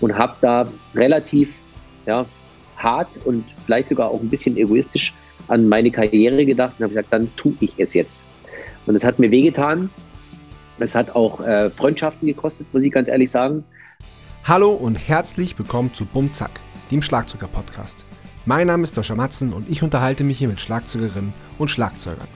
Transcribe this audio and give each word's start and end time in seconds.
und 0.00 0.16
habe 0.16 0.34
da 0.40 0.68
relativ 0.94 1.60
ja, 2.06 2.24
hart 2.76 3.08
und 3.24 3.44
vielleicht 3.66 3.88
sogar 3.88 4.10
auch 4.10 4.20
ein 4.20 4.28
bisschen 4.28 4.56
egoistisch 4.56 5.12
an 5.48 5.68
meine 5.68 5.90
Karriere 5.90 6.44
gedacht 6.44 6.74
und 6.78 6.84
habe 6.84 6.94
gesagt, 6.94 7.12
dann 7.12 7.34
tue 7.36 7.54
ich 7.60 7.72
es 7.78 7.94
jetzt. 7.94 8.26
Und 8.86 8.94
es 8.94 9.04
hat 9.04 9.18
mir 9.18 9.30
wehgetan. 9.30 9.90
Es 10.78 10.94
hat 10.94 11.14
auch 11.14 11.40
äh, 11.40 11.70
Freundschaften 11.70 12.26
gekostet, 12.26 12.66
muss 12.72 12.82
ich 12.82 12.92
ganz 12.92 13.08
ehrlich 13.08 13.30
sagen. 13.30 13.64
Hallo 14.44 14.72
und 14.72 14.94
herzlich 14.94 15.58
willkommen 15.58 15.92
zu 15.92 16.06
Bumzack, 16.06 16.60
dem 16.90 17.02
Schlagzeuger-Podcast. 17.02 18.04
Mein 18.46 18.68
Name 18.68 18.84
ist 18.84 18.94
Sascha 18.94 19.14
Matzen 19.14 19.52
und 19.52 19.68
ich 19.68 19.82
unterhalte 19.82 20.24
mich 20.24 20.38
hier 20.38 20.48
mit 20.48 20.60
Schlagzeugerinnen 20.60 21.34
und 21.58 21.68
Schlagzeugern. 21.68 22.28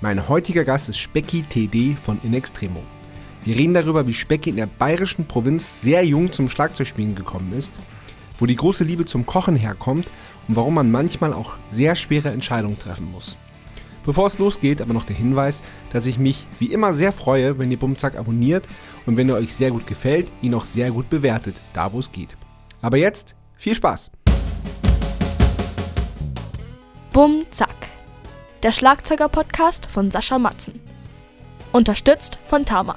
Mein 0.00 0.28
heutiger 0.28 0.64
Gast 0.64 0.90
ist 0.90 0.98
Specki 0.98 1.42
TD 1.42 1.96
von 1.96 2.20
In 2.22 2.34
Extremo. 2.34 2.82
Wir 3.44 3.58
reden 3.58 3.74
darüber, 3.74 4.06
wie 4.06 4.14
Specki 4.14 4.48
in 4.48 4.56
der 4.56 4.66
bayerischen 4.66 5.26
Provinz 5.26 5.82
sehr 5.82 6.04
jung 6.04 6.32
zum 6.32 6.48
Schlagzeugspielen 6.48 7.14
gekommen 7.14 7.52
ist, 7.52 7.78
wo 8.38 8.46
die 8.46 8.56
große 8.56 8.84
Liebe 8.84 9.04
zum 9.04 9.26
Kochen 9.26 9.54
herkommt 9.54 10.06
und 10.48 10.56
warum 10.56 10.74
man 10.74 10.90
manchmal 10.90 11.34
auch 11.34 11.52
sehr 11.68 11.94
schwere 11.94 12.30
Entscheidungen 12.30 12.78
treffen 12.78 13.10
muss. 13.12 13.36
Bevor 14.06 14.26
es 14.26 14.38
losgeht, 14.38 14.80
aber 14.80 14.94
noch 14.94 15.04
der 15.04 15.16
Hinweis, 15.16 15.62
dass 15.92 16.06
ich 16.06 16.18
mich 16.18 16.46
wie 16.58 16.72
immer 16.72 16.94
sehr 16.94 17.12
freue, 17.12 17.58
wenn 17.58 17.70
ihr 17.70 17.78
Bumzack 17.78 18.16
abonniert 18.16 18.66
und 19.04 19.18
wenn 19.18 19.28
er 19.28 19.36
euch 19.36 19.54
sehr 19.54 19.70
gut 19.70 19.86
gefällt, 19.86 20.32
ihn 20.40 20.54
auch 20.54 20.64
sehr 20.64 20.90
gut 20.90 21.10
bewertet, 21.10 21.56
da 21.74 21.92
wo 21.92 21.98
es 21.98 22.12
geht. 22.12 22.36
Aber 22.80 22.96
jetzt 22.96 23.34
viel 23.56 23.74
Spaß! 23.74 24.10
Bumzack, 27.12 27.92
der 28.62 28.72
Schlagzeuger-Podcast 28.72 29.86
von 29.86 30.10
Sascha 30.10 30.38
Matzen. 30.38 30.80
Unterstützt 31.72 32.38
von 32.46 32.64
Tama. 32.64 32.96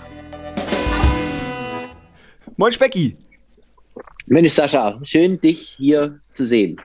Moin 2.60 2.72
Specki! 2.74 3.16
Mensch, 4.26 4.52
Sascha, 4.52 5.00
schön, 5.04 5.40
dich 5.40 5.76
hier 5.78 6.20
zu 6.34 6.44
sehen. 6.44 6.82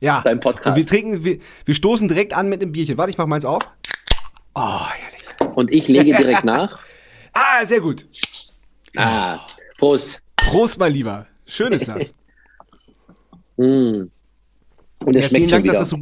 Ja. 0.00 0.20
Beim 0.20 0.38
Podcast. 0.38 0.66
Und 0.66 0.76
wir 0.76 0.86
trinken, 0.86 1.24
wir, 1.24 1.38
wir 1.64 1.74
stoßen 1.74 2.08
direkt 2.08 2.34
an 2.34 2.50
mit 2.50 2.60
einem 2.60 2.72
Bierchen. 2.72 2.98
Warte, 2.98 3.10
ich 3.10 3.16
mach 3.16 3.26
meins 3.26 3.46
auf. 3.46 3.62
Oh, 4.54 4.80
herrlich. 4.86 5.56
Und 5.56 5.72
ich 5.72 5.88
lege 5.88 6.14
direkt 6.14 6.44
nach. 6.44 6.78
Ah, 7.32 7.64
sehr 7.64 7.80
gut. 7.80 8.06
Ah, 8.96 9.40
Prost. 9.78 10.20
Prost, 10.36 10.78
mein 10.78 10.92
Lieber. 10.92 11.26
Schön 11.46 11.72
ist 11.72 11.88
das. 11.88 12.14
Mm. 13.58 14.08
Und 15.00 15.14
es 15.14 15.22
Ja, 15.24 15.28
schmeckt 15.28 15.30
vielen 15.30 15.48
Dank, 15.48 15.66
dass 15.66 15.78
das 15.78 15.90
so. 15.90 15.98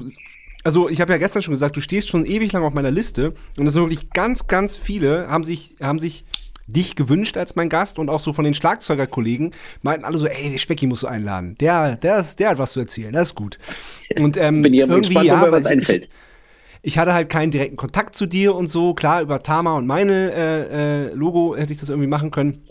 Also, 0.63 0.89
ich 0.89 1.01
habe 1.01 1.11
ja 1.11 1.19
gestern 1.19 1.43
schon 1.43 1.53
gesagt, 1.53 1.77
du 1.77 1.81
stehst 1.81 2.09
schon 2.09 2.25
ewig 2.25 2.53
lang 2.53 2.63
auf 2.63 2.73
meiner 2.73 2.93
Liste. 2.93 3.35
Und 3.59 3.67
es 3.67 3.75
sind 3.75 3.83
wirklich 3.83 4.11
ganz, 4.11 4.47
ganz 4.47 4.77
viele, 4.77 5.29
haben 5.29 5.43
sich, 5.43 5.75
haben 5.83 5.99
sich 5.99 6.25
dich 6.73 6.97
gewünscht 6.97 7.37
als 7.37 7.57
mein 7.57 7.69
Gast 7.69 7.99
und 7.99 8.09
auch 8.09 8.21
so 8.21 8.33
von 8.33 8.45
den 8.45 8.55
Schlagzeugerkollegen 8.55 9.53
meinten 9.83 10.05
alle 10.05 10.19
so, 10.19 10.27
ey, 10.27 10.51
der 10.51 10.59
Specki 10.59 10.87
musst 10.87 11.03
du 11.03 11.07
einladen. 11.07 11.57
Der, 11.61 11.97
der, 11.97 12.19
ist, 12.19 12.39
der 12.39 12.51
hat 12.51 12.59
was 12.59 12.73
zu 12.73 12.81
erzählen, 12.81 13.13
das 13.13 13.29
ist 13.29 13.35
gut. 13.35 13.59
Und 14.19 14.37
ähm, 14.37 14.63
Bin 14.63 14.75
ich 14.75 14.81
irgendwie, 14.81 15.01
gespannt, 15.01 15.27
ja, 15.27 15.53
was 15.53 15.67
ich, 15.67 15.73
einfällt. 15.73 16.09
ich 16.83 16.99
hatte 16.99 17.15
halt 17.15 17.29
keinen 17.29 17.51
direkten 17.51 17.77
Kontakt 17.77 18.15
zu 18.15 18.27
dir 18.27 18.55
und 18.55 18.67
so. 18.67 18.95
Klar, 18.95 19.23
über 19.23 19.43
Tama 19.43 19.73
und 19.73 19.87
meine 19.87 20.33
äh, 20.33 21.09
äh, 21.09 21.15
Logo 21.15 21.57
hätte 21.57 21.73
ich 21.73 21.79
das 21.79 21.89
irgendwie 21.89 22.09
machen 22.09 22.31
können. 22.31 22.63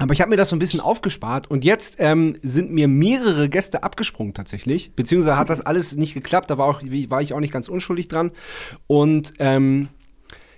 Aber 0.00 0.14
ich 0.14 0.22
habe 0.22 0.30
mir 0.30 0.36
das 0.38 0.48
so 0.48 0.56
ein 0.56 0.58
bisschen 0.58 0.80
aufgespart 0.80 1.50
und 1.50 1.62
jetzt 1.62 1.96
ähm, 1.98 2.38
sind 2.42 2.70
mir 2.70 2.88
mehrere 2.88 3.50
Gäste 3.50 3.82
abgesprungen 3.82 4.32
tatsächlich. 4.32 4.94
Beziehungsweise 4.94 5.36
hat 5.36 5.50
das 5.50 5.60
alles 5.60 5.94
nicht 5.94 6.14
geklappt, 6.14 6.48
da 6.48 6.56
war, 6.56 6.66
auch, 6.66 6.80
war 6.82 7.20
ich 7.20 7.34
auch 7.34 7.40
nicht 7.40 7.52
ganz 7.52 7.68
unschuldig 7.68 8.08
dran. 8.08 8.32
Und 8.86 9.34
ähm, 9.38 9.88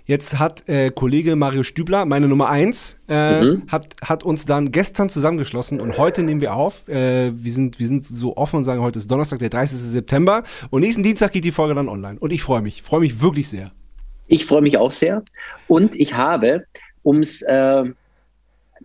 jetzt 0.05 0.39
hat 0.39 0.67
äh, 0.67 0.91
Kollege 0.91 1.35
Mario 1.35 1.63
Stübler, 1.63 2.05
meine 2.05 2.27
Nummer 2.27 2.49
eins, 2.49 2.99
äh, 3.07 3.41
Mhm. 3.43 3.63
hat, 3.67 3.95
hat 4.03 4.23
uns 4.23 4.45
dann 4.45 4.71
gestern 4.71 5.09
zusammengeschlossen 5.09 5.79
und 5.79 5.97
heute 5.97 6.23
nehmen 6.23 6.41
wir 6.41 6.55
auf. 6.55 6.87
Äh, 6.87 7.31
wir, 7.35 7.51
sind, 7.51 7.79
wir 7.79 7.87
sind 7.87 8.03
so 8.03 8.35
offen 8.37 8.57
und 8.57 8.63
sagen, 8.63 8.81
heute 8.81 8.99
ist 8.99 9.09
Donnerstag, 9.09 9.39
der 9.39 9.49
30. 9.49 9.79
September 9.79 10.43
und 10.69 10.81
nächsten 10.81 11.03
Dienstag 11.03 11.31
geht 11.31 11.45
die 11.45 11.51
Folge 11.51 11.75
dann 11.75 11.89
online. 11.89 12.19
Und 12.19 12.33
ich 12.33 12.43
freue 12.43 12.61
mich, 12.61 12.81
freue 12.81 13.01
mich 13.01 13.21
wirklich 13.21 13.49
sehr. 13.49 13.71
Ich 14.27 14.45
freue 14.45 14.61
mich 14.61 14.77
auch 14.77 14.91
sehr. 14.91 15.23
Und 15.67 15.95
ich 15.95 16.13
habe, 16.13 16.65
um 17.03 17.19
es 17.19 17.41
äh, 17.41 17.83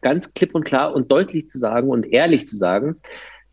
ganz 0.01 0.33
klipp 0.35 0.55
und 0.55 0.65
klar 0.65 0.95
und 0.95 1.11
deutlich 1.11 1.49
zu 1.49 1.59
sagen 1.59 1.89
und 1.89 2.07
ehrlich 2.07 2.47
zu 2.47 2.57
sagen, 2.57 2.97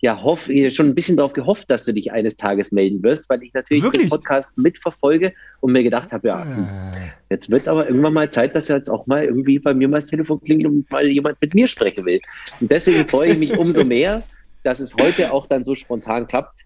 ja, 0.05 0.21
hoff, 0.21 0.47
schon 0.69 0.85
ein 0.85 0.93
bisschen 0.93 1.17
darauf 1.17 1.33
gehofft, 1.33 1.69
dass 1.71 1.83
du 1.83 1.91
dich 1.91 2.11
eines 2.11 2.35
Tages 2.35 2.71
melden 2.71 3.01
wirst, 3.01 3.27
weil 3.27 3.41
ich 3.41 3.51
natürlich 3.55 3.81
Wirklich? 3.81 4.03
den 4.03 4.09
Podcast 4.11 4.55
mitverfolge 4.55 5.33
und 5.61 5.71
mir 5.71 5.81
gedacht 5.81 6.11
habe, 6.11 6.27
ja, 6.27 6.43
Äh, 6.43 7.09
jetzt 7.31 7.49
wird 7.49 7.63
es 7.63 7.67
aber 7.67 7.87
irgendwann 7.87 8.13
mal 8.13 8.29
Zeit, 8.29 8.53
dass 8.55 8.67
jetzt 8.67 8.87
auch 8.87 9.07
mal 9.07 9.23
irgendwie 9.25 9.57
bei 9.57 9.73
mir 9.73 9.87
mal 9.87 9.97
das 9.97 10.05
Telefon 10.05 10.39
klingelt 10.41 10.67
und 10.67 10.91
mal 10.91 11.07
jemand 11.07 11.41
mit 11.41 11.55
mir 11.55 11.67
sprechen 11.67 12.05
will. 12.05 12.21
Und 12.59 12.71
deswegen 12.71 13.09
freue 13.09 13.31
ich 13.31 13.39
mich 13.39 13.57
umso 13.57 13.83
mehr, 13.83 14.21
dass 14.63 14.79
es 14.79 14.95
heute 14.95 15.31
auch 15.33 15.47
dann 15.47 15.63
so 15.63 15.73
spontan 15.73 16.27
klappt, 16.27 16.61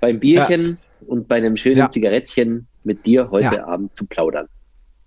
beim 0.00 0.20
Bierchen 0.20 0.76
und 1.06 1.28
bei 1.28 1.36
einem 1.36 1.56
schönen 1.56 1.78
Ja. 1.78 1.90
Zigarettchen 1.90 2.66
mit 2.84 3.06
dir 3.06 3.30
heute 3.30 3.56
Ja. 3.56 3.66
Abend 3.68 3.96
zu 3.96 4.06
plaudern. 4.06 4.48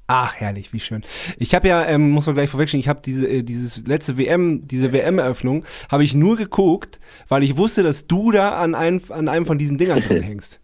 Ach, 0.08 0.36
herrlich, 0.36 0.72
wie 0.72 0.80
schön. 0.80 1.04
Ich 1.40 1.56
habe 1.56 1.68
ja, 1.68 1.84
ähm, 1.88 2.12
muss 2.12 2.28
man 2.28 2.36
gleich 2.36 2.50
vorwechseln, 2.50 2.80
ich 2.80 2.88
habe 2.88 3.02
diese, 3.04 3.28
äh, 3.28 3.42
dieses 3.42 3.88
letzte 3.88 4.18
WM, 4.18 4.68
diese 4.68 4.94
WM-Eröffnung, 4.94 5.66
habe 5.90 6.04
ich 6.04 6.14
nur 6.14 6.38
geguckt, 6.38 7.00
weil 7.28 7.44
ich 7.44 7.58
wusste, 7.58 7.82
dass 7.82 8.06
du 8.06 8.32
da 8.32 8.52
an 8.52 8.76
einem, 8.76 9.02
an 9.10 9.28
einem 9.28 9.48
von 9.48 9.58
diesen 9.58 9.78
Dingern 9.80 10.02
drin 10.02 10.22
hängst. 10.22 10.60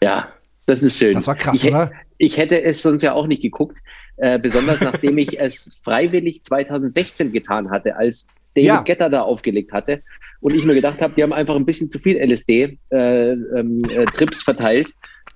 Ja, 0.00 0.28
das 0.66 0.82
ist 0.82 0.96
schön. 0.96 1.14
Das 1.14 1.26
war 1.26 1.34
krass, 1.34 1.62
ich, 1.62 1.70
oder? 1.70 1.90
Ich 2.18 2.36
hätte 2.36 2.62
es 2.62 2.82
sonst 2.82 3.02
ja 3.02 3.14
auch 3.14 3.26
nicht 3.26 3.42
geguckt, 3.42 3.78
äh, 4.18 4.38
besonders 4.38 4.80
nachdem 4.80 5.18
ich 5.18 5.40
es 5.40 5.80
freiwillig 5.82 6.44
2016 6.44 7.32
getan 7.32 7.70
hatte, 7.70 7.96
als 7.96 8.28
David 8.54 8.66
Ja. 8.66 8.82
Getter 8.82 9.10
da 9.10 9.22
aufgelegt 9.22 9.72
hatte 9.72 10.02
und 10.40 10.54
ich 10.54 10.64
mir 10.64 10.74
gedacht 10.74 11.00
habe, 11.00 11.14
die 11.16 11.22
haben 11.22 11.32
einfach 11.32 11.56
ein 11.56 11.64
bisschen 11.66 11.90
zu 11.90 11.98
viel 11.98 12.16
LSD-Trips 12.16 12.78
äh, 12.90 13.32
ähm, 13.32 13.82
äh, 13.88 14.34
verteilt. 14.34 14.88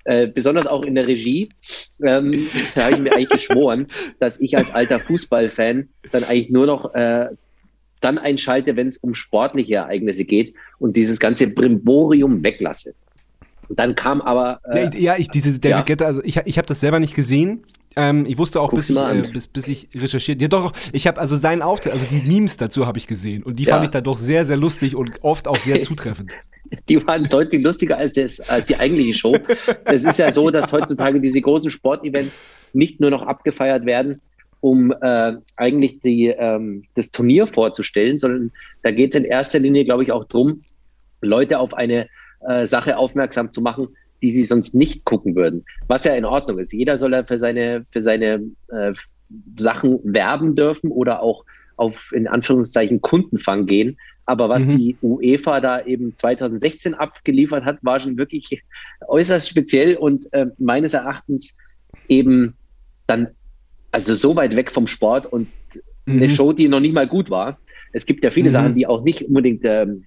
Äh, 0.05 0.27
besonders 0.27 0.67
auch 0.67 0.83
in 0.83 0.95
der 0.95 1.07
Regie. 1.07 1.47
Ähm, 2.03 2.47
da 2.75 2.85
habe 2.85 2.93
ich 2.93 2.99
mir 2.99 3.13
eigentlich 3.13 3.29
geschworen, 3.29 3.87
dass 4.19 4.39
ich 4.41 4.57
als 4.57 4.69
alter 4.71 4.99
Fußballfan 4.99 5.87
dann 6.11 6.23
eigentlich 6.25 6.49
nur 6.49 6.65
noch 6.65 6.93
äh, 6.93 7.29
dann 8.01 8.17
einschalte, 8.17 8.75
wenn 8.75 8.87
es 8.87 8.97
um 8.97 9.15
sportliche 9.15 9.75
Ereignisse 9.75 10.25
geht 10.25 10.55
und 10.79 10.97
dieses 10.97 11.19
ganze 11.19 11.47
Brimborium 11.47 12.43
weglasse. 12.43 12.95
Und 13.69 13.79
dann 13.79 13.95
kam 13.95 14.21
aber 14.21 14.59
äh, 14.73 14.89
Ja, 14.99 15.15
ich, 15.17 15.29
diese 15.29 15.57
David 15.59 15.77
ja. 15.77 15.81
Guetta, 15.83 16.05
also 16.05 16.21
ich, 16.23 16.37
ich 16.43 16.57
habe 16.57 16.65
das 16.67 16.81
selber 16.81 16.99
nicht 16.99 17.15
gesehen. 17.15 17.63
Ähm, 17.95 18.25
ich 18.27 18.37
wusste 18.37 18.59
auch, 18.59 18.73
bis 18.73 18.89
ich, 18.89 18.97
äh, 18.97 19.29
bis, 19.31 19.47
bis 19.47 19.67
ich 19.69 19.87
recherchiert. 19.95 20.41
Ja, 20.41 20.49
doch, 20.49 20.73
ich 20.91 21.07
habe 21.07 21.21
also 21.21 21.35
seinen 21.37 21.61
Auftritt, 21.61 21.93
also 21.93 22.07
die 22.07 22.21
Memes 22.21 22.57
dazu 22.57 22.85
habe 22.85 22.97
ich 22.97 23.07
gesehen. 23.07 23.43
Und 23.43 23.57
die 23.57 23.63
Ja. 23.63 23.75
fand 23.75 23.85
ich 23.85 23.91
dann 23.91 24.03
doch 24.03 24.17
sehr, 24.17 24.45
sehr 24.45 24.57
lustig 24.57 24.95
und 24.95 25.23
oft 25.23 25.47
auch 25.47 25.55
sehr 25.55 25.79
zutreffend. 25.81 26.33
Die 26.89 27.05
waren 27.05 27.23
deutlich 27.23 27.63
lustiger 27.63 27.97
als, 27.97 28.13
das, 28.13 28.39
als 28.41 28.65
die 28.67 28.75
eigentliche 28.75 29.13
Show. 29.13 29.37
Es 29.85 30.05
ist 30.05 30.19
ja 30.19 30.31
so, 30.31 30.49
dass 30.49 30.71
heutzutage 30.71 31.19
diese 31.19 31.41
großen 31.41 31.69
Sportevents 31.69 32.41
nicht 32.73 32.99
nur 32.99 33.09
noch 33.09 33.23
abgefeiert 33.23 33.85
werden, 33.85 34.21
um 34.59 34.93
äh, 35.01 35.33
eigentlich 35.55 35.99
die, 35.99 36.27
ähm, 36.27 36.83
das 36.95 37.11
Turnier 37.11 37.47
vorzustellen, 37.47 38.17
sondern 38.17 38.51
da 38.81 38.91
geht 38.91 39.13
es 39.13 39.19
in 39.19 39.25
erster 39.25 39.59
Linie, 39.59 39.83
glaube 39.83 40.03
ich, 40.03 40.11
auch 40.11 40.25
darum, 40.25 40.63
Leute 41.21 41.59
auf 41.59 41.73
eine 41.73 42.07
äh, 42.47 42.65
Sache 42.65 42.97
aufmerksam 42.97 43.51
zu 43.51 43.61
machen, 43.61 43.87
die 44.21 44.31
sie 44.31 44.45
sonst 44.45 44.73
nicht 44.73 45.03
gucken 45.03 45.35
würden. 45.35 45.65
Was 45.87 46.05
ja 46.05 46.15
in 46.15 46.25
Ordnung 46.25 46.59
ist. 46.59 46.71
Jeder 46.71 46.97
soll 46.97 47.11
ja 47.11 47.23
für 47.23 47.39
seine, 47.39 47.85
für 47.89 48.01
seine 48.01 48.41
äh, 48.69 48.93
Sachen 49.57 49.99
werben 50.03 50.55
dürfen 50.55 50.91
oder 50.91 51.21
auch 51.21 51.45
auf 51.75 52.11
in 52.13 52.27
Anführungszeichen 52.27 53.01
Kundenfang 53.01 53.65
gehen. 53.65 53.97
Aber 54.25 54.47
was 54.49 54.65
Mhm. 54.67 54.77
die 54.77 54.97
UEFA 55.01 55.59
da 55.59 55.83
eben 55.85 56.15
2016 56.15 56.93
abgeliefert 56.93 57.65
hat, 57.65 57.79
war 57.81 57.99
schon 57.99 58.17
wirklich 58.17 58.63
äußerst 59.07 59.49
speziell 59.49 59.95
und 59.97 60.31
äh, 60.33 60.47
meines 60.59 60.93
Erachtens 60.93 61.57
eben 62.07 62.57
dann 63.07 63.29
also 63.91 64.13
so 64.15 64.35
weit 64.35 64.55
weg 64.55 64.71
vom 64.71 64.87
Sport 64.87 65.25
und 65.27 65.53
eine 66.07 66.25
Mhm. 66.25 66.29
Show, 66.29 66.53
die 66.53 66.67
noch 66.67 66.79
nicht 66.79 66.93
mal 66.93 67.07
gut 67.07 67.29
war. 67.29 67.59
Es 67.91 68.05
gibt 68.05 68.23
ja 68.23 68.31
viele 68.31 68.49
Mhm. 68.49 68.53
Sachen, 68.53 68.75
die 68.75 68.87
auch 68.87 69.03
nicht 69.03 69.23
unbedingt 69.27 69.61
ähm, 69.65 70.05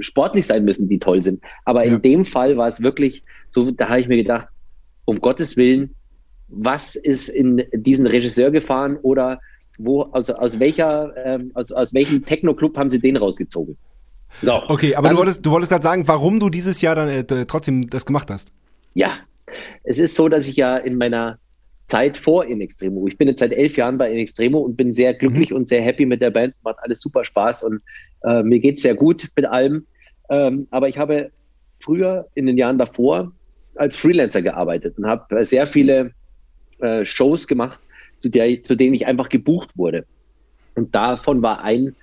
sportlich 0.00 0.46
sein 0.46 0.64
müssen, 0.64 0.88
die 0.88 0.98
toll 0.98 1.22
sind. 1.22 1.42
Aber 1.64 1.84
Ja. 1.86 1.94
in 1.94 2.02
dem 2.02 2.24
Fall 2.24 2.56
war 2.56 2.66
es 2.66 2.80
wirklich 2.80 3.24
so, 3.50 3.70
da 3.70 3.88
habe 3.88 4.00
ich 4.00 4.08
mir 4.08 4.16
gedacht, 4.16 4.48
um 5.04 5.20
Gottes 5.20 5.56
Willen, 5.56 5.94
was 6.48 6.96
ist 6.96 7.28
in 7.28 7.62
diesen 7.72 8.06
Regisseur 8.06 8.50
gefahren 8.50 8.96
oder 8.96 9.40
wo, 9.78 10.02
aus, 10.02 10.30
aus 10.30 10.58
welcher, 10.58 11.12
ähm, 11.24 11.50
aus, 11.54 11.72
aus 11.72 11.94
welchem 11.94 12.24
Techno-Club 12.24 12.76
haben 12.76 12.90
sie 12.90 12.98
den 12.98 13.16
rausgezogen? 13.16 13.76
So. 14.42 14.60
Okay, 14.68 14.94
aber 14.94 15.08
Dann- 15.08 15.16
du 15.16 15.20
wolltest, 15.20 15.46
du 15.46 15.50
wolltest 15.50 15.70
gerade 15.70 15.82
sagen, 15.82 16.06
warum 16.06 16.38
du 16.40 16.50
dieses 16.50 16.80
Jahr 16.80 16.94
dann 16.94 17.08
äh, 17.08 17.24
trotzdem 17.46 17.88
das 17.88 18.04
gemacht 18.04 18.30
hast. 18.30 18.52
Ja, 18.94 19.14
es 19.84 19.98
ist 19.98 20.14
so, 20.14 20.28
dass 20.28 20.48
ich 20.48 20.56
ja 20.56 20.76
in 20.76 20.98
meiner 20.98 21.38
Zeit 21.86 22.18
vor 22.18 22.44
In 22.44 22.60
Extremo, 22.60 23.06
ich 23.06 23.16
bin 23.16 23.28
jetzt 23.28 23.40
seit 23.40 23.52
elf 23.52 23.76
Jahren 23.76 23.96
bei 23.96 24.12
In 24.12 24.18
Extremo 24.18 24.58
und 24.58 24.76
bin 24.76 24.92
sehr 24.92 25.14
glücklich 25.14 25.52
und 25.54 25.66
sehr 25.68 25.80
happy 25.80 26.04
mit 26.04 26.20
der 26.20 26.30
Band, 26.30 26.54
macht 26.62 26.76
alles 26.80 27.00
super 27.00 27.24
Spaß 27.24 27.62
und 27.62 27.80
äh, 28.24 28.42
mir 28.42 28.60
geht 28.60 28.76
es 28.76 28.82
sehr 28.82 28.94
gut 28.94 29.28
mit 29.34 29.46
allem. 29.46 29.86
Ähm, 30.28 30.66
aber 30.70 30.88
ich 30.90 30.98
habe 30.98 31.30
früher 31.80 32.26
in 32.34 32.46
den 32.46 32.58
Jahren 32.58 32.76
davor 32.76 33.32
als 33.76 33.96
Freelancer 33.96 34.42
gearbeitet 34.42 34.98
und 34.98 35.06
habe 35.06 35.44
sehr 35.46 35.66
viele 35.66 36.10
äh, 36.80 37.06
Shows 37.06 37.46
gemacht, 37.46 37.80
zu, 38.18 38.28
der, 38.28 38.62
zu 38.62 38.74
denen 38.74 38.94
ich 38.94 39.06
einfach 39.06 39.28
gebucht 39.28 39.76
wurde. 39.76 40.04
Und 40.74 40.94
davon 40.94 41.42
war 41.42 41.62
ein 41.62 41.94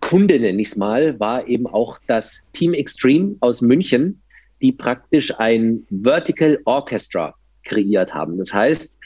Kunde, 0.00 0.38
nenne 0.38 0.60
ich 0.60 0.68
es 0.68 0.76
mal, 0.76 1.18
war 1.18 1.48
eben 1.48 1.66
auch 1.66 1.98
das 2.06 2.46
Team 2.52 2.74
Extreme 2.74 3.36
aus 3.40 3.62
München, 3.62 4.20
die 4.60 4.72
praktisch 4.72 5.38
ein 5.38 5.86
Vertical 5.90 6.58
Orchestra 6.64 7.34
kreiert 7.64 8.14
haben. 8.14 8.36
Das 8.38 8.52
heißt, 8.52 8.98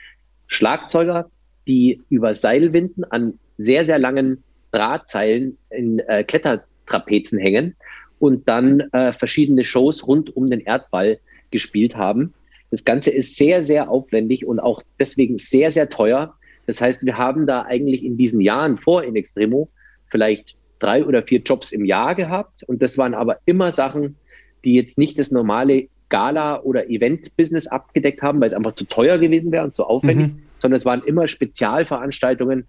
Schlagzeuger, 0.49 1.31
die 1.67 2.01
über 2.09 2.35
Seilwinden 2.35 3.05
an 3.05 3.35
sehr, 3.57 3.85
sehr 3.85 3.99
langen 3.99 4.43
Drahtseilen 4.73 5.57
in 5.71 6.01
äh, 6.01 6.25
Klettertrapezen 6.25 7.39
hängen 7.39 7.77
und 8.19 8.49
dann 8.49 8.81
äh, 8.93 9.13
verschiedene 9.13 9.65
Shows 9.65 10.07
rund 10.07 10.37
um 10.37 10.51
den 10.51 10.61
Erdball 10.61 11.19
gespielt 11.51 11.97
haben. 11.97 12.35
Das 12.71 12.85
Ganze 12.85 13.11
ist 13.11 13.37
sehr, 13.37 13.63
sehr 13.63 13.91
aufwendig 13.91 14.47
und 14.47 14.61
auch 14.61 14.83
deswegen 14.99 15.39
sehr, 15.39 15.71
sehr 15.71 15.89
teuer. 15.89 16.35
Das 16.67 16.81
heißt, 16.81 17.05
wir 17.05 17.17
haben 17.17 17.47
da 17.47 17.63
eigentlich 17.63 18.05
in 18.05 18.17
diesen 18.17 18.41
Jahren 18.41 18.77
vor 18.77 19.05
In 19.05 19.17
Extremo 19.17 19.69
vielleicht 20.07 20.57
drei 20.79 21.05
oder 21.05 21.23
vier 21.23 21.41
Jobs 21.41 21.73
im 21.73 21.85
Jahr 21.85 22.15
gehabt. 22.15 22.63
Und 22.65 22.83
das 22.83 22.99
waren 22.99 23.15
aber 23.15 23.39
immer 23.47 23.73
Sachen, 23.73 24.17
die 24.65 24.75
jetzt 24.75 24.99
nicht 24.99 25.19
das 25.19 25.31
normale 25.31 25.89
Gala- 26.09 26.63
oder 26.63 26.89
Event-Business 26.89 27.67
abgedeckt 27.67 28.23
haben, 28.23 28.41
weil 28.41 28.49
es 28.49 28.55
einfach 28.55 28.73
zu 28.73 28.85
teuer 28.85 29.19
gewesen 29.19 29.53
wäre 29.53 29.65
und 29.65 29.75
zu 29.75 29.85
aufwendig, 29.85 30.29
mhm. 30.29 30.43
sondern 30.59 30.77
es 30.79 30.85
waren 30.85 31.03
immer 31.05 31.29
Spezialveranstaltungen, 31.29 32.67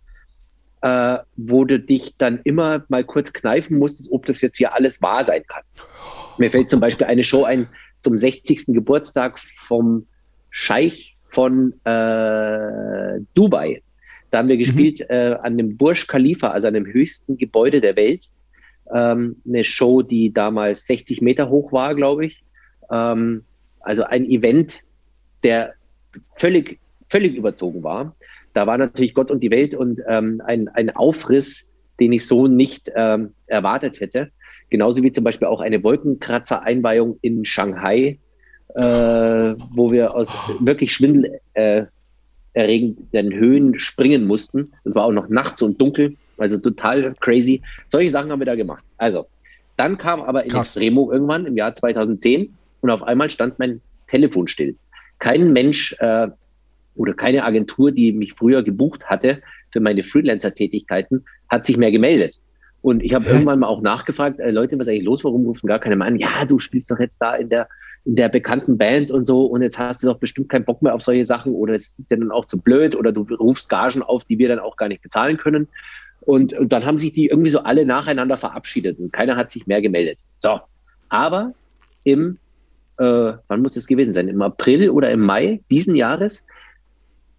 äh, 0.81 1.18
wo 1.36 1.66
du 1.66 1.80
dich 1.80 2.16
dann 2.18 2.40
immer 2.44 2.84
mal 2.90 3.04
kurz 3.04 3.34
kneifen 3.34 3.80
musstest, 3.80 4.12
ob 4.12 4.25
das 4.25 4.42
jetzt 4.42 4.57
hier 4.57 4.74
alles 4.74 5.02
wahr 5.02 5.24
sein 5.24 5.44
kann. 5.48 5.63
Mir 6.38 6.50
fällt 6.50 6.69
zum 6.69 6.80
Beispiel 6.80 7.07
eine 7.07 7.24
Show 7.24 7.44
ein 7.44 7.68
zum 8.00 8.18
60. 8.18 8.68
Geburtstag 8.68 9.40
vom 9.40 10.06
Scheich 10.50 11.16
von 11.28 11.74
äh, 11.86 13.19
Dubai. 13.34 13.81
Da 14.31 14.40
haben 14.40 14.48
wir 14.48 14.56
mhm. 14.56 14.60
gespielt 14.60 15.00
mhm. 15.00 15.06
äh, 15.10 15.34
an 15.42 15.57
dem 15.57 15.78
Burj 15.78 16.06
Khalifa, 16.07 16.50
also 16.50 16.68
an 16.68 16.74
dem 16.74 16.86
höchsten 16.86 17.38
Gebäude 17.38 17.81
der 17.81 17.96
Welt. 17.96 18.25
Ähm, 18.94 19.38
eine 19.48 19.63
Show, 19.63 20.01
die 20.01 20.34
damals 20.34 20.86
60 20.88 21.22
Meter 21.22 21.50
hoch 21.50 21.72
war, 21.72 21.96
glaube 21.96 22.25
ich. 22.25 22.44
Ähm, 22.92 23.44
also 23.81 24.04
ein 24.04 24.25
Event, 24.25 24.81
der 25.44 25.74
völlig, 26.36 26.80
völlig 27.07 27.36
überzogen 27.36 27.84
war. 27.84 28.16
Da 28.54 28.66
war 28.68 28.78
natürlich 28.78 29.13
Gott 29.13 29.31
und 29.31 29.42
die 29.42 29.52
Welt 29.52 29.75
und 29.75 30.02
ähm, 30.07 30.42
ein, 30.45 30.68
ein 30.69 30.90
Aufriss, 30.95 31.72
den 32.00 32.13
ich 32.13 32.25
so 32.25 32.48
nicht 32.48 32.92
ähm, 32.95 33.34
erwartet 33.45 34.00
hätte. 34.00 34.31
Genauso 34.69 35.04
wie 35.04 35.12
zum 35.12 35.24
Beispiel 35.24 35.48
auch 35.48 35.62
eine 35.62 35.83
Wolkenkratzer-Einweihung 35.83 37.18
in 37.21 37.45
Shanghai, 37.45 38.19
äh, 38.75 38.81
wo 38.81 39.92
wir 39.92 40.13
aus 40.16 40.33
wirklich 40.60 40.94
Schwindel 40.94 41.39
äh, 41.54 41.86
erregenden 42.54 43.33
Höhen 43.33 43.80
springen 43.80 44.25
mussten. 44.25 44.74
Es 44.83 44.95
war 44.95 45.06
auch 45.06 45.12
noch 45.12 45.30
nachts 45.30 45.62
und 45.62 45.80
dunkel, 45.80 46.16
also 46.38 46.57
total 46.57 47.16
crazy. 47.19 47.62
Solche 47.88 48.12
Sachen 48.12 48.31
haben 48.31 48.39
wir 48.39 48.45
da 48.45 48.56
gemacht. 48.56 48.83
Also, 48.98 49.27
dann 49.77 49.98
kam 49.98 50.21
aber 50.21 50.44
in 50.44 50.51
Krass. 50.51 50.75
Extremo 50.75 51.12
irgendwann 51.12 51.45
im 51.45 51.56
Jahr 51.56 51.74
2010 51.74 52.54
und 52.81 52.89
auf 52.89 53.04
einmal 53.04 53.30
stand 53.30 53.60
mein 53.60 53.81
Telefon 54.07 54.48
still. 54.48 54.75
Kein 55.19 55.54
Mensch 55.54 55.95
äh, 56.00 56.27
oder 56.95 57.13
keine 57.13 57.45
Agentur, 57.45 57.92
die 57.92 58.12
mich 58.12 58.33
früher 58.33 58.63
gebucht 58.63 59.06
hatte 59.06 59.42
für 59.71 59.80
meine 59.80 60.04
Freelancer-Tätigkeiten, 60.04 61.24
hat 61.48 61.66
sich 61.66 61.77
mehr 61.77 61.92
gemeldet. 61.92 62.39
Und 62.81 63.04
ich 63.04 63.14
habe 63.14 63.26
irgendwann 63.26 63.60
mal 63.60 63.68
auch 63.68 63.81
nachgefragt, 63.81 64.40
äh, 64.40 64.52
Leute, 64.52 64.80
was 64.80 64.88
ist 64.88 64.94
eigentlich 64.94 65.06
los? 65.06 65.24
Warum 65.24 65.46
rufen 65.46 65.68
gar 65.68 65.80
keiner 65.80 65.96
mehr 65.96 66.08
an? 66.08 66.18
Ja, 66.18 66.46
du 66.46 66.60
spielst 66.60 66.90
doch 66.90 67.00
jetzt 67.00 67.18
da 67.20 67.36
in 67.36 67.50
der 67.50 67.68
in 68.06 68.16
der 68.16 68.30
bekannten 68.30 68.78
Band 68.78 69.12
und 69.12 69.26
so 69.26 69.46
und 69.46 69.62
jetzt 69.62 69.78
hast 69.78 70.02
du 70.02 70.08
doch 70.08 70.18
bestimmt 70.18 70.50
keinen 70.50 70.66
Bock 70.66 70.81
mehr 70.81 70.96
auf 70.96 71.02
solche 71.02 71.26
Sachen 71.26 71.54
oder 71.54 71.76
es 71.76 72.00
ist 72.00 72.10
dir 72.10 72.18
dann 72.18 72.31
auch 72.31 72.46
zu 72.46 72.60
blöd 72.60 72.96
oder 72.96 73.12
du 73.12 73.22
rufst 73.36 73.70
Gagen 73.70 74.02
auf, 74.02 74.24
die 74.24 74.40
wir 74.40 74.48
dann 74.48 74.60
auch 74.60 74.78
gar 74.78 74.88
nicht 74.88 75.02
bezahlen 75.02 75.38
können. 75.38 75.68
Und, 76.22 76.54
und 76.54 76.72
dann 76.72 76.86
haben 76.86 76.98
sich 76.98 77.14
die 77.14 77.28
irgendwie 77.28 77.50
so 77.50 77.60
alle 77.60 77.86
nacheinander 77.86 78.38
verabschiedet 78.38 79.00
und 79.00 79.12
keiner 79.12 79.36
hat 79.36 79.52
sich 79.52 79.68
mehr 79.68 79.81
gemeldet. 79.81 80.18
So, 80.40 80.60
aber 81.10 81.54
im, 82.04 82.38
äh, 82.98 83.34
wann 83.48 83.62
muss 83.62 83.74
das 83.74 83.88
gewesen 83.88 84.14
sein? 84.14 84.28
Im 84.28 84.42
April 84.42 84.90
oder 84.90 85.12
im 85.12 85.22
Mai 85.22 85.62
diesen 85.70 85.96
Jahres 85.96 86.46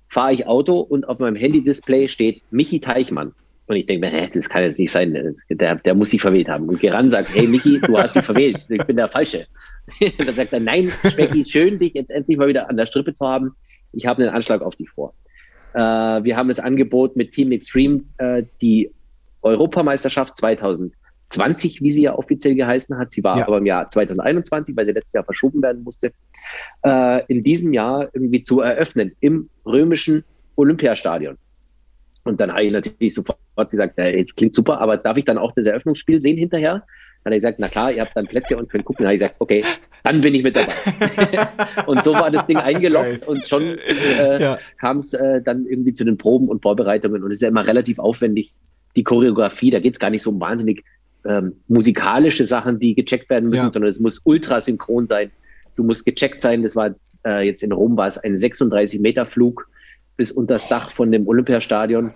fahre 0.09 0.33
ich 0.33 0.47
Auto 0.47 0.81
und 0.81 1.09
auf 1.09 1.19
meinem 1.19 1.37
Handy-Display 1.37 2.09
steht 2.09 2.43
Michi 2.51 2.81
Teichmann. 2.81 3.33
Und 3.70 3.76
ich 3.76 3.87
denke 3.87 4.11
mir, 4.11 4.28
das 4.34 4.49
kann 4.49 4.64
jetzt 4.64 4.81
nicht 4.81 4.90
sein, 4.90 5.17
der, 5.49 5.76
der 5.76 5.94
muss 5.94 6.11
sich 6.11 6.20
verwählt 6.20 6.49
haben. 6.49 6.69
Und 6.69 6.81
Geran 6.81 7.08
sagt, 7.08 7.32
hey 7.32 7.46
Michi, 7.46 7.78
du 7.81 7.96
hast 7.96 8.17
dich 8.17 8.25
verwählt, 8.25 8.67
ich 8.69 8.84
bin 8.84 8.96
der 8.96 9.06
Falsche. 9.06 9.46
dann 10.19 10.34
sagt 10.34 10.52
er, 10.52 10.58
nein, 10.58 10.90
Specki, 11.06 11.44
schön, 11.44 11.78
dich 11.78 11.94
jetzt 11.94 12.11
endlich 12.11 12.37
mal 12.37 12.49
wieder 12.49 12.69
an 12.69 12.76
der 12.76 12.87
Strippe 12.87 13.12
zu 13.12 13.28
haben. 13.28 13.55
Ich 13.93 14.06
habe 14.06 14.25
einen 14.25 14.34
Anschlag 14.34 14.61
auf 14.61 14.75
dich 14.75 14.90
vor. 14.90 15.14
Äh, 15.75 15.78
wir 15.78 16.37
haben 16.37 16.49
das 16.49 16.58
Angebot 16.58 17.14
mit 17.14 17.31
Team 17.31 17.52
Extreme, 17.52 18.02
äh, 18.19 18.43
die 18.61 18.90
Europameisterschaft 19.43 20.37
2020, 20.38 21.81
wie 21.81 21.93
sie 21.93 22.02
ja 22.02 22.19
offiziell 22.19 22.56
geheißen 22.56 22.99
hat. 22.99 23.12
Sie 23.12 23.22
war 23.22 23.38
ja. 23.38 23.46
aber 23.46 23.58
im 23.58 23.67
Jahr 23.67 23.88
2021, 23.88 24.76
weil 24.76 24.84
sie 24.84 24.93
letztes 24.93 25.12
Jahr 25.12 25.25
verschoben 25.25 25.62
werden 25.62 25.84
musste, 25.84 26.11
äh, 26.84 27.22
in 27.28 27.44
diesem 27.44 27.72
Jahr 27.72 28.08
irgendwie 28.14 28.43
zu 28.43 28.62
eröffnen 28.62 29.12
im 29.20 29.49
römischen 29.64 30.25
Olympiastadion. 30.56 31.38
Und 32.25 32.40
dann 32.40 32.52
habe 32.52 32.64
ich 32.64 32.72
natürlich 32.72 33.14
sofort 33.14 33.38
gesagt, 33.70 33.94
hey, 33.96 34.25
klingt 34.25 34.55
super, 34.55 34.81
aber 34.81 34.96
darf 34.96 35.17
ich 35.17 35.25
dann 35.25 35.38
auch 35.38 35.52
das 35.52 35.67
Eröffnungsspiel 35.67 36.20
sehen 36.20 36.37
hinterher? 36.37 36.84
Dann 37.22 37.32
hat 37.32 37.32
er 37.32 37.37
gesagt, 37.37 37.58
na 37.58 37.69
klar, 37.69 37.93
ihr 37.93 38.02
habt 38.02 38.17
dann 38.17 38.26
Plätze 38.26 38.56
und 38.56 38.70
könnt 38.70 38.84
gucken. 38.84 39.02
Dann 39.02 39.08
habe 39.08 39.14
ich 39.14 39.20
gesagt, 39.20 39.37
okay, 39.40 39.64
dann 40.02 40.20
bin 40.22 40.34
ich 40.34 40.43
mit 40.43 40.56
dabei. 40.56 40.72
und 41.87 42.02
so 42.02 42.14
war 42.14 42.31
das 42.31 42.46
Ding 42.46 42.56
eingeloggt 42.56 43.28
und 43.28 43.46
schon 43.46 43.62
äh, 43.62 44.40
ja. 44.40 44.58
kam 44.78 44.96
es 44.96 45.12
äh, 45.12 45.43
dann 45.43 45.67
irgendwie 45.67 45.93
zu 45.93 46.05
den 46.05 46.17
Proben 46.17 46.49
und 46.49 46.62
Vorbereitungen. 46.62 47.22
Und 47.22 47.31
es 47.31 47.37
ist 47.37 47.43
ja 47.43 47.49
immer 47.49 47.67
relativ 47.67 47.99
aufwendig, 47.99 48.55
die 48.96 49.05
Choreografie. 49.05 49.70
Da 49.70 49.81
geht 49.81 49.94
es 49.94 50.00
gar 50.00 50.11
nicht 50.11 50.22
so 50.22 50.31
um 50.31 50.40
wahnsinnig 50.40 50.82
ähm, 51.26 51.56
musikalische 51.69 52.46
Sachen, 52.46 52.78
die 52.78 52.94
gecheckt 52.94 53.28
werden 53.28 53.50
müssen, 53.50 53.64
ja. 53.64 53.70
sondern 53.70 53.90
es 53.90 54.00
muss 54.00 54.22
ultra 54.25 54.61
synchron 54.62 55.06
sein. 55.06 55.31
Du 55.76 55.84
musst 55.84 56.06
gecheckt 56.06 56.40
sein. 56.40 56.62
Das 56.62 56.75
war 56.75 56.94
äh, 57.26 57.46
jetzt 57.46 57.62
in 57.62 57.72
Rom 57.72 57.99
war 57.99 58.06
es 58.06 58.17
ein 58.17 58.38
36 58.38 59.00
Meter 59.00 59.26
Flug 59.26 59.69
bis 60.20 60.32
unter 60.32 60.56
das 60.56 60.69
Dach 60.69 60.93
von 60.93 61.11
dem 61.11 61.26
Olympiastadion. 61.26 62.11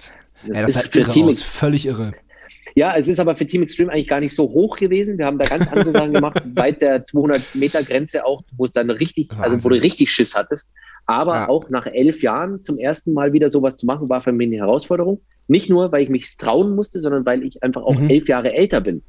Das, 0.46 0.56
ja, 0.56 0.62
das 0.62 0.76
ist 0.76 0.92
für 0.92 1.04
Team 1.04 1.26
aus, 1.26 1.42
völlig 1.42 1.86
irre. 1.86 2.12
Ja, 2.74 2.94
es 2.98 3.08
ist 3.08 3.18
aber 3.18 3.34
für 3.34 3.46
Team 3.46 3.62
Extreme 3.62 3.90
eigentlich 3.90 4.08
gar 4.08 4.20
nicht 4.20 4.34
so 4.34 4.42
hoch 4.42 4.76
gewesen. 4.76 5.16
Wir 5.16 5.24
haben 5.24 5.38
da 5.38 5.48
ganz 5.48 5.68
andere 5.68 5.90
Sachen 5.90 6.12
gemacht, 6.12 6.42
weit 6.54 6.82
der 6.82 7.02
200 7.02 7.54
Meter 7.54 7.82
Grenze 7.82 8.26
auch, 8.26 8.42
wo 8.58 8.66
es 8.66 8.74
dann 8.74 8.90
richtig, 8.90 9.30
Wahnsinn. 9.30 9.44
also 9.44 9.64
wo 9.64 9.68
du 9.70 9.76
richtig 9.76 10.10
Schiss 10.10 10.34
hattest. 10.34 10.74
Aber 11.06 11.34
ja. 11.34 11.48
auch 11.48 11.70
nach 11.70 11.86
elf 11.86 12.22
Jahren 12.22 12.62
zum 12.62 12.76
ersten 12.76 13.14
Mal 13.14 13.32
wieder 13.32 13.48
sowas 13.48 13.76
zu 13.76 13.86
machen, 13.86 14.10
war 14.10 14.20
für 14.20 14.32
mich 14.32 14.48
eine 14.48 14.56
Herausforderung. 14.56 15.22
Nicht 15.48 15.70
nur, 15.70 15.90
weil 15.90 16.02
ich 16.02 16.10
mich 16.10 16.36
trauen 16.36 16.74
musste, 16.74 17.00
sondern 17.00 17.24
weil 17.24 17.42
ich 17.42 17.62
einfach 17.62 17.84
auch 17.84 17.98
mhm. 17.98 18.10
elf 18.10 18.28
Jahre 18.28 18.52
älter 18.52 18.82
bin. 18.82 19.02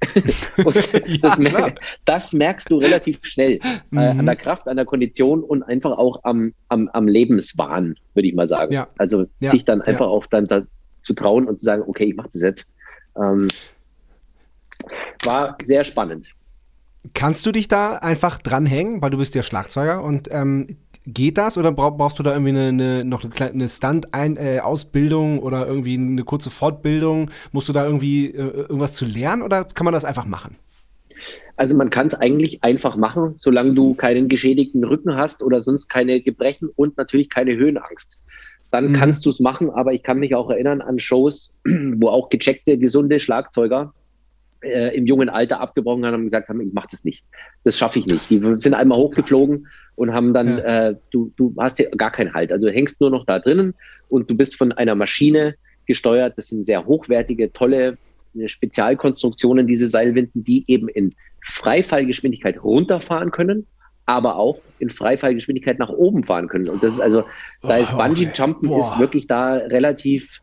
ja, 0.56 1.18
das, 1.20 1.38
mer 1.38 1.74
das, 2.04 2.32
merkst 2.32 2.70
du 2.70 2.78
relativ 2.78 3.18
schnell 3.22 3.60
mhm. 3.90 3.98
äh, 3.98 4.08
an 4.08 4.18
mhm. 4.18 4.26
der 4.26 4.36
Kraft, 4.36 4.66
an 4.68 4.76
der 4.76 4.86
Kondition 4.86 5.42
und 5.42 5.62
einfach 5.62 5.92
auch 5.92 6.20
am, 6.24 6.52
am, 6.68 6.88
am 6.88 7.06
Lebenswahn, 7.06 7.96
würde 8.14 8.28
ich 8.28 8.34
mal 8.34 8.46
sagen. 8.46 8.72
Ja. 8.72 8.88
Also 8.98 9.26
sich 9.40 9.64
dann 9.64 9.82
einfach 9.82 10.06
auch 10.06 10.26
dann 10.26 10.48
zu 11.02 11.14
trauen 11.14 11.46
und 11.46 11.58
zu 11.58 11.64
sagen, 11.64 11.82
okay, 11.86 12.04
ich 12.04 12.16
mache 12.16 12.28
das 12.32 12.42
jetzt. 12.42 12.66
Ähm, 13.16 13.48
war 15.24 15.56
sehr 15.62 15.84
spannend. 15.84 16.26
Kannst 17.14 17.46
du 17.46 17.52
dich 17.52 17.68
da 17.68 17.94
einfach 17.96 18.38
dranhängen, 18.38 19.00
weil 19.00 19.10
du 19.10 19.18
bist 19.18 19.34
ja 19.34 19.42
Schlagzeuger 19.42 20.02
und 20.02 20.28
ähm, 20.30 20.66
geht 21.06 21.38
das 21.38 21.56
oder 21.56 21.72
brauchst 21.72 22.18
du 22.18 22.22
da 22.22 22.32
irgendwie 22.32 22.50
eine, 22.50 22.68
eine 22.68 23.04
noch 23.04 23.24
eine 23.24 23.32
kleine 23.32 23.68
Stunt-Ausbildung 23.68 25.38
äh, 25.38 25.40
oder 25.40 25.66
irgendwie 25.66 25.94
eine 25.94 26.24
kurze 26.24 26.50
Fortbildung? 26.50 27.30
Musst 27.52 27.68
du 27.68 27.72
da 27.72 27.84
irgendwie 27.84 28.26
äh, 28.26 28.38
irgendwas 28.38 28.94
zu 28.94 29.04
lernen 29.04 29.42
oder 29.42 29.64
kann 29.64 29.84
man 29.84 29.94
das 29.94 30.04
einfach 30.04 30.26
machen? 30.26 30.56
Also 31.56 31.76
man 31.76 31.90
kann 31.90 32.06
es 32.06 32.14
eigentlich 32.14 32.64
einfach 32.64 32.96
machen, 32.96 33.34
solange 33.36 33.74
du 33.74 33.94
keinen 33.94 34.28
geschädigten 34.28 34.82
Rücken 34.84 35.16
hast 35.16 35.42
oder 35.42 35.60
sonst 35.60 35.88
keine 35.88 36.22
Gebrechen 36.22 36.70
und 36.74 36.96
natürlich 36.96 37.28
keine 37.28 37.56
Höhenangst 37.56 38.18
dann 38.70 38.88
mhm. 38.88 38.92
kannst 38.94 39.26
du 39.26 39.30
es 39.30 39.40
machen. 39.40 39.70
Aber 39.70 39.92
ich 39.92 40.02
kann 40.02 40.18
mich 40.18 40.34
auch 40.34 40.50
erinnern 40.50 40.80
an 40.80 40.98
Shows, 40.98 41.54
wo 41.64 42.08
auch 42.08 42.28
gecheckte, 42.28 42.78
gesunde 42.78 43.20
Schlagzeuger 43.20 43.92
äh, 44.62 44.96
im 44.96 45.06
jungen 45.06 45.28
Alter 45.28 45.60
abgebrochen 45.60 46.04
haben 46.04 46.14
und 46.14 46.24
gesagt 46.24 46.48
haben, 46.48 46.60
ich 46.60 46.72
mache 46.72 46.88
das 46.90 47.04
nicht. 47.04 47.24
Das 47.64 47.78
schaffe 47.78 47.98
ich 47.98 48.06
nicht. 48.06 48.28
Die 48.30 48.40
sind 48.56 48.74
einmal 48.74 48.98
hochgeflogen 48.98 49.66
und 49.96 50.12
haben 50.12 50.32
dann, 50.32 50.58
ja. 50.58 50.88
äh, 50.88 50.96
du, 51.10 51.32
du 51.36 51.54
hast 51.58 51.78
ja 51.78 51.88
gar 51.90 52.10
keinen 52.10 52.34
Halt. 52.34 52.52
Also 52.52 52.68
du 52.68 52.72
hängst 52.72 53.00
nur 53.00 53.10
noch 53.10 53.26
da 53.26 53.38
drinnen 53.38 53.74
und 54.08 54.30
du 54.30 54.36
bist 54.36 54.56
von 54.56 54.72
einer 54.72 54.94
Maschine 54.94 55.54
gesteuert. 55.86 56.34
Das 56.36 56.48
sind 56.48 56.66
sehr 56.66 56.86
hochwertige, 56.86 57.52
tolle 57.52 57.98
äh, 58.36 58.48
Spezialkonstruktionen, 58.48 59.66
diese 59.66 59.88
Seilwinden, 59.88 60.44
die 60.44 60.64
eben 60.66 60.88
in 60.88 61.14
Freifallgeschwindigkeit 61.42 62.62
runterfahren 62.62 63.30
können 63.30 63.66
aber 64.10 64.36
auch 64.36 64.58
in 64.80 64.90
Freifallgeschwindigkeit 64.90 65.78
nach 65.78 65.88
oben 65.88 66.24
fahren 66.24 66.48
können. 66.48 66.68
Und 66.68 66.82
das 66.82 66.94
ist 66.94 67.00
also, 67.00 67.24
da 67.62 67.76
ist 67.76 67.96
Bungee 67.96 68.28
Jumpen 68.34 68.68
okay. 68.68 68.80
ist 68.80 68.98
wirklich 68.98 69.28
da 69.28 69.54
relativ, 69.54 70.40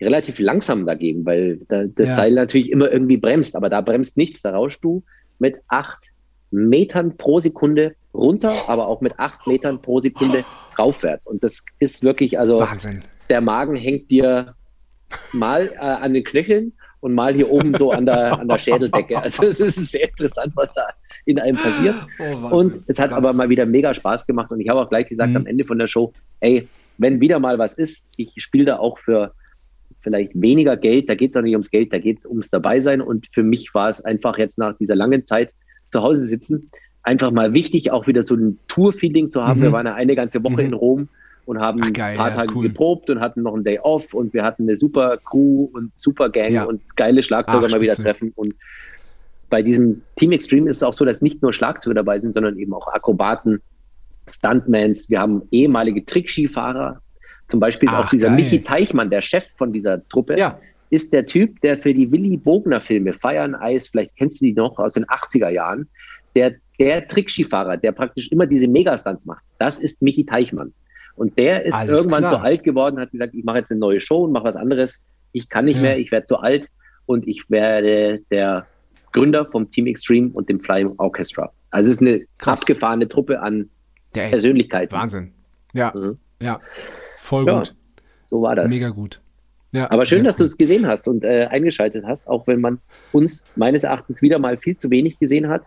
relativ 0.00 0.38
langsam 0.38 0.86
dagegen, 0.86 1.24
weil 1.26 1.60
da, 1.68 1.84
das 1.84 2.10
ja. 2.10 2.14
Seil 2.14 2.32
natürlich 2.32 2.70
immer 2.70 2.90
irgendwie 2.90 3.16
bremst, 3.16 3.54
aber 3.56 3.68
da 3.68 3.80
bremst 3.80 4.16
nichts. 4.16 4.42
Da 4.42 4.52
rauschst 4.52 4.82
du 4.82 5.02
mit 5.38 5.56
acht 5.68 6.10
Metern 6.50 7.16
pro 7.16 7.38
Sekunde 7.38 7.94
runter, 8.14 8.54
aber 8.68 8.88
auch 8.88 9.00
mit 9.00 9.18
acht 9.18 9.46
Metern 9.46 9.80
pro 9.80 10.00
Sekunde 10.00 10.44
raufwärts. 10.78 11.26
Und 11.26 11.44
das 11.44 11.64
ist 11.78 12.02
wirklich, 12.02 12.38
also 12.38 12.60
Wahnsinn. 12.60 13.02
der 13.28 13.40
Magen 13.40 13.76
hängt 13.76 14.10
dir 14.10 14.54
mal 15.32 15.70
äh, 15.74 15.78
an 15.78 16.14
den 16.14 16.24
Knöcheln 16.24 16.72
und 17.00 17.14
mal 17.14 17.34
hier 17.34 17.50
oben 17.50 17.74
so 17.74 17.92
an 17.92 18.06
der, 18.06 18.38
an 18.38 18.48
der 18.48 18.58
Schädeldecke. 18.58 19.20
Also 19.20 19.46
es 19.46 19.60
ist 19.60 19.90
sehr 19.90 20.08
interessant, 20.08 20.52
was 20.54 20.74
da 20.74 20.86
in 21.24 21.38
einem 21.38 21.56
passiert. 21.56 21.94
Oh, 22.18 22.56
und 22.56 22.80
es 22.86 22.98
hat 22.98 23.10
Krass. 23.10 23.18
aber 23.18 23.32
mal 23.32 23.48
wieder 23.48 23.66
mega 23.66 23.94
Spaß 23.94 24.26
gemacht. 24.26 24.50
Und 24.50 24.60
ich 24.60 24.68
habe 24.68 24.80
auch 24.80 24.88
gleich 24.88 25.08
gesagt 25.08 25.30
mhm. 25.30 25.38
am 25.38 25.46
Ende 25.46 25.64
von 25.64 25.78
der 25.78 25.88
Show, 25.88 26.12
ey, 26.40 26.68
wenn 26.98 27.20
wieder 27.20 27.38
mal 27.38 27.58
was 27.58 27.74
ist, 27.74 28.06
ich 28.16 28.32
spiele 28.36 28.66
da 28.66 28.78
auch 28.78 28.98
für 28.98 29.32
vielleicht 30.00 30.32
weniger 30.34 30.76
Geld, 30.76 31.08
da 31.08 31.14
geht 31.14 31.30
es 31.30 31.36
auch 31.36 31.42
nicht 31.42 31.54
ums 31.54 31.70
Geld, 31.70 31.92
da 31.92 31.98
geht 31.98 32.18
es 32.18 32.26
ums 32.26 32.50
Dabeisein. 32.50 33.00
Und 33.00 33.28
für 33.32 33.42
mich 33.42 33.74
war 33.74 33.88
es 33.88 34.04
einfach 34.04 34.38
jetzt 34.38 34.58
nach 34.58 34.76
dieser 34.76 34.94
langen 34.94 35.26
Zeit 35.26 35.50
zu 35.88 36.02
Hause 36.02 36.24
sitzen, 36.24 36.70
einfach 37.02 37.30
mal 37.30 37.54
wichtig, 37.54 37.90
auch 37.90 38.06
wieder 38.06 38.22
so 38.22 38.34
ein 38.34 38.58
Tour-Feeling 38.68 39.30
zu 39.30 39.44
haben. 39.44 39.60
Mhm. 39.60 39.64
Wir 39.64 39.72
waren 39.72 39.86
ja 39.86 39.94
eine 39.94 40.14
ganze 40.16 40.42
Woche 40.42 40.62
mhm. 40.62 40.68
in 40.68 40.74
Rom 40.74 41.08
und 41.46 41.60
haben 41.60 41.78
Ach, 41.82 41.92
geil, 41.92 42.12
ein 42.12 42.16
paar 42.16 42.32
Tage 42.32 42.54
cool. 42.54 42.68
geprobt 42.68 43.10
und 43.10 43.20
hatten 43.20 43.42
noch 43.42 43.54
einen 43.54 43.64
Day 43.64 43.78
off 43.80 44.14
und 44.14 44.32
wir 44.32 44.44
hatten 44.44 44.64
eine 44.64 44.76
super 44.76 45.18
Crew 45.18 45.68
und 45.72 45.90
super 45.96 46.30
Gang 46.30 46.52
ja. 46.52 46.64
und 46.64 46.96
geile 46.96 47.22
Schlagzeuger 47.22 47.66
Ach, 47.66 47.72
mal 47.72 47.80
wieder 47.80 47.94
treffen. 47.94 48.32
Und 48.36 48.54
bei 49.48 49.62
diesem 49.62 50.02
Team 50.16 50.32
Extreme 50.32 50.70
ist 50.70 50.76
es 50.76 50.82
auch 50.82 50.94
so, 50.94 51.04
dass 51.04 51.22
nicht 51.22 51.42
nur 51.42 51.52
Schlagzeuger 51.52 51.94
dabei 51.94 52.20
sind, 52.20 52.34
sondern 52.34 52.56
eben 52.58 52.72
auch 52.72 52.86
Akrobaten, 52.88 53.60
Stuntmans. 54.28 55.10
Wir 55.10 55.20
haben 55.20 55.42
ehemalige 55.50 56.04
Trickskifahrer. 56.04 57.00
Zum 57.50 57.58
Beispiel 57.60 57.88
ist 57.88 57.94
Ach, 57.94 58.06
auch 58.06 58.10
dieser 58.10 58.28
geil. 58.28 58.36
Michi 58.36 58.62
Teichmann, 58.62 59.10
der 59.10 59.22
Chef 59.22 59.48
von 59.58 59.72
dieser 59.72 60.06
Truppe. 60.08 60.38
Ja. 60.38 60.58
Ist 60.90 61.12
der 61.12 61.26
Typ, 61.26 61.60
der 61.60 61.76
für 61.76 61.92
die 61.92 62.10
Willy 62.10 62.36
Bogner 62.36 62.80
Filme 62.80 63.12
Feiern 63.12 63.54
Eis, 63.54 63.88
vielleicht 63.88 64.16
kennst 64.16 64.40
du 64.40 64.46
die 64.46 64.52
noch 64.52 64.78
aus 64.78 64.94
den 64.94 65.04
80er 65.04 65.48
Jahren, 65.48 65.88
der, 66.34 66.54
der 66.78 67.06
Trickskifahrer, 67.06 67.76
der 67.76 67.92
praktisch 67.92 68.28
immer 68.28 68.46
diese 68.46 68.68
Megastunts 68.68 69.26
macht, 69.26 69.42
das 69.58 69.80
ist 69.80 70.00
Michi 70.00 70.24
Teichmann. 70.24 70.72
Und 71.16 71.36
der 71.36 71.64
ist 71.64 71.74
Alles 71.74 71.90
irgendwann 71.90 72.20
klar. 72.20 72.30
zu 72.30 72.38
alt 72.38 72.62
geworden, 72.62 72.98
hat 72.98 73.10
gesagt, 73.10 73.34
ich 73.34 73.44
mache 73.44 73.58
jetzt 73.58 73.70
eine 73.70 73.80
neue 73.80 74.00
Show 74.00 74.24
und 74.24 74.32
mache 74.32 74.44
was 74.44 74.56
anderes. 74.56 75.02
Ich 75.32 75.48
kann 75.48 75.64
nicht 75.64 75.76
ja. 75.76 75.82
mehr, 75.82 75.98
ich 75.98 76.10
werde 76.10 76.26
zu 76.26 76.38
alt 76.38 76.68
und 77.06 77.26
ich 77.26 77.44
werde 77.48 78.20
der 78.30 78.66
Gründer 79.12 79.44
vom 79.44 79.70
Team 79.70 79.86
Extreme 79.86 80.30
und 80.32 80.48
dem 80.48 80.60
Flying 80.60 80.94
Orchestra. 80.98 81.52
Also 81.70 81.90
es 81.90 82.00
ist 82.00 82.06
eine 82.06 82.24
Krass. 82.38 82.60
abgefahrene 82.60 83.08
Truppe 83.08 83.40
an 83.40 83.68
der 84.14 84.28
Persönlichkeiten. 84.28 84.92
Wahnsinn. 84.92 85.32
Ja, 85.72 85.92
mhm. 85.94 86.18
ja, 86.40 86.60
voll 87.30 87.46
ja, 87.46 87.58
gut. 87.58 87.74
So 88.26 88.42
war 88.42 88.56
das. 88.56 88.70
Mega 88.70 88.90
gut. 88.90 89.20
Ja, 89.72 89.88
Aber 89.90 90.04
schön, 90.04 90.24
dass 90.24 90.34
cool. 90.34 90.38
du 90.38 90.44
es 90.44 90.58
gesehen 90.58 90.86
hast 90.86 91.06
und 91.06 91.22
äh, 91.22 91.46
eingeschaltet 91.48 92.04
hast, 92.04 92.26
auch 92.26 92.48
wenn 92.48 92.60
man 92.60 92.80
uns 93.12 93.40
meines 93.54 93.84
Erachtens 93.84 94.20
wieder 94.20 94.40
mal 94.40 94.56
viel 94.56 94.76
zu 94.76 94.90
wenig 94.90 95.18
gesehen 95.20 95.48
hat. 95.48 95.62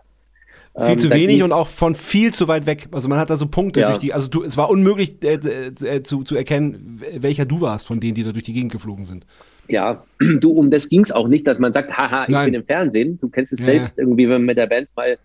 Viel 0.78 0.90
ähm, 0.90 0.98
zu 0.98 1.10
wenig 1.10 1.42
und 1.42 1.52
auch 1.52 1.68
von 1.68 1.94
viel 1.94 2.34
zu 2.34 2.46
weit 2.46 2.66
weg. 2.66 2.88
Also 2.92 3.08
man 3.08 3.18
hat 3.18 3.30
da 3.30 3.36
so 3.36 3.46
Punkte 3.46 3.80
ja. 3.80 3.88
durch 3.88 3.98
die, 3.98 4.12
also 4.12 4.28
du, 4.28 4.42
es 4.42 4.58
war 4.58 4.68
unmöglich 4.68 5.22
äh, 5.24 5.36
äh, 5.36 6.02
zu, 6.02 6.22
zu 6.22 6.36
erkennen, 6.36 7.00
welcher 7.16 7.46
du 7.46 7.62
warst 7.62 7.86
von 7.86 8.00
denen, 8.00 8.14
die 8.14 8.24
da 8.24 8.32
durch 8.32 8.44
die 8.44 8.52
Gegend 8.52 8.72
geflogen 8.72 9.06
sind. 9.06 9.24
Ja, 9.68 10.04
du, 10.40 10.50
um 10.50 10.70
das 10.70 10.90
ging 10.90 11.00
es 11.00 11.12
auch 11.12 11.28
nicht, 11.28 11.46
dass 11.46 11.58
man 11.58 11.72
sagt, 11.72 11.96
haha, 11.96 12.24
ich 12.24 12.28
Nein. 12.28 12.46
bin 12.46 12.54
im 12.54 12.66
Fernsehen. 12.66 13.18
Du 13.20 13.28
kennst 13.30 13.54
es 13.54 13.60
ja, 13.60 13.66
selbst 13.66 13.98
irgendwie, 13.98 14.24
wenn 14.24 14.42
man 14.42 14.46
mit 14.46 14.58
der 14.58 14.66
Band 14.66 14.88
mal 14.96 15.16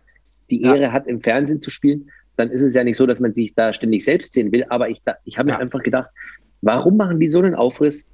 die 0.49 0.61
Ehre 0.61 0.93
hat, 0.93 1.05
im 1.05 1.19
Fernsehen 1.19 1.61
zu 1.61 1.69
spielen, 1.69 2.09
dann 2.39 2.49
ist 2.49 2.61
es 2.61 2.73
ja 2.73 2.83
nicht 2.83 2.97
so, 2.97 3.05
dass 3.05 3.19
man 3.19 3.33
sich 3.33 3.53
da 3.53 3.73
ständig 3.73 4.03
selbst 4.03 4.33
sehen 4.33 4.51
will. 4.51 4.65
Aber 4.69 4.89
ich, 4.89 5.01
ich 5.25 5.37
habe 5.37 5.51
mir 5.51 5.59
einfach 5.59 5.83
gedacht, 5.83 6.09
warum 6.61 6.97
machen 6.97 7.19
die 7.19 7.27
so 7.27 7.39
einen 7.39 7.53
Aufriss 7.53 8.07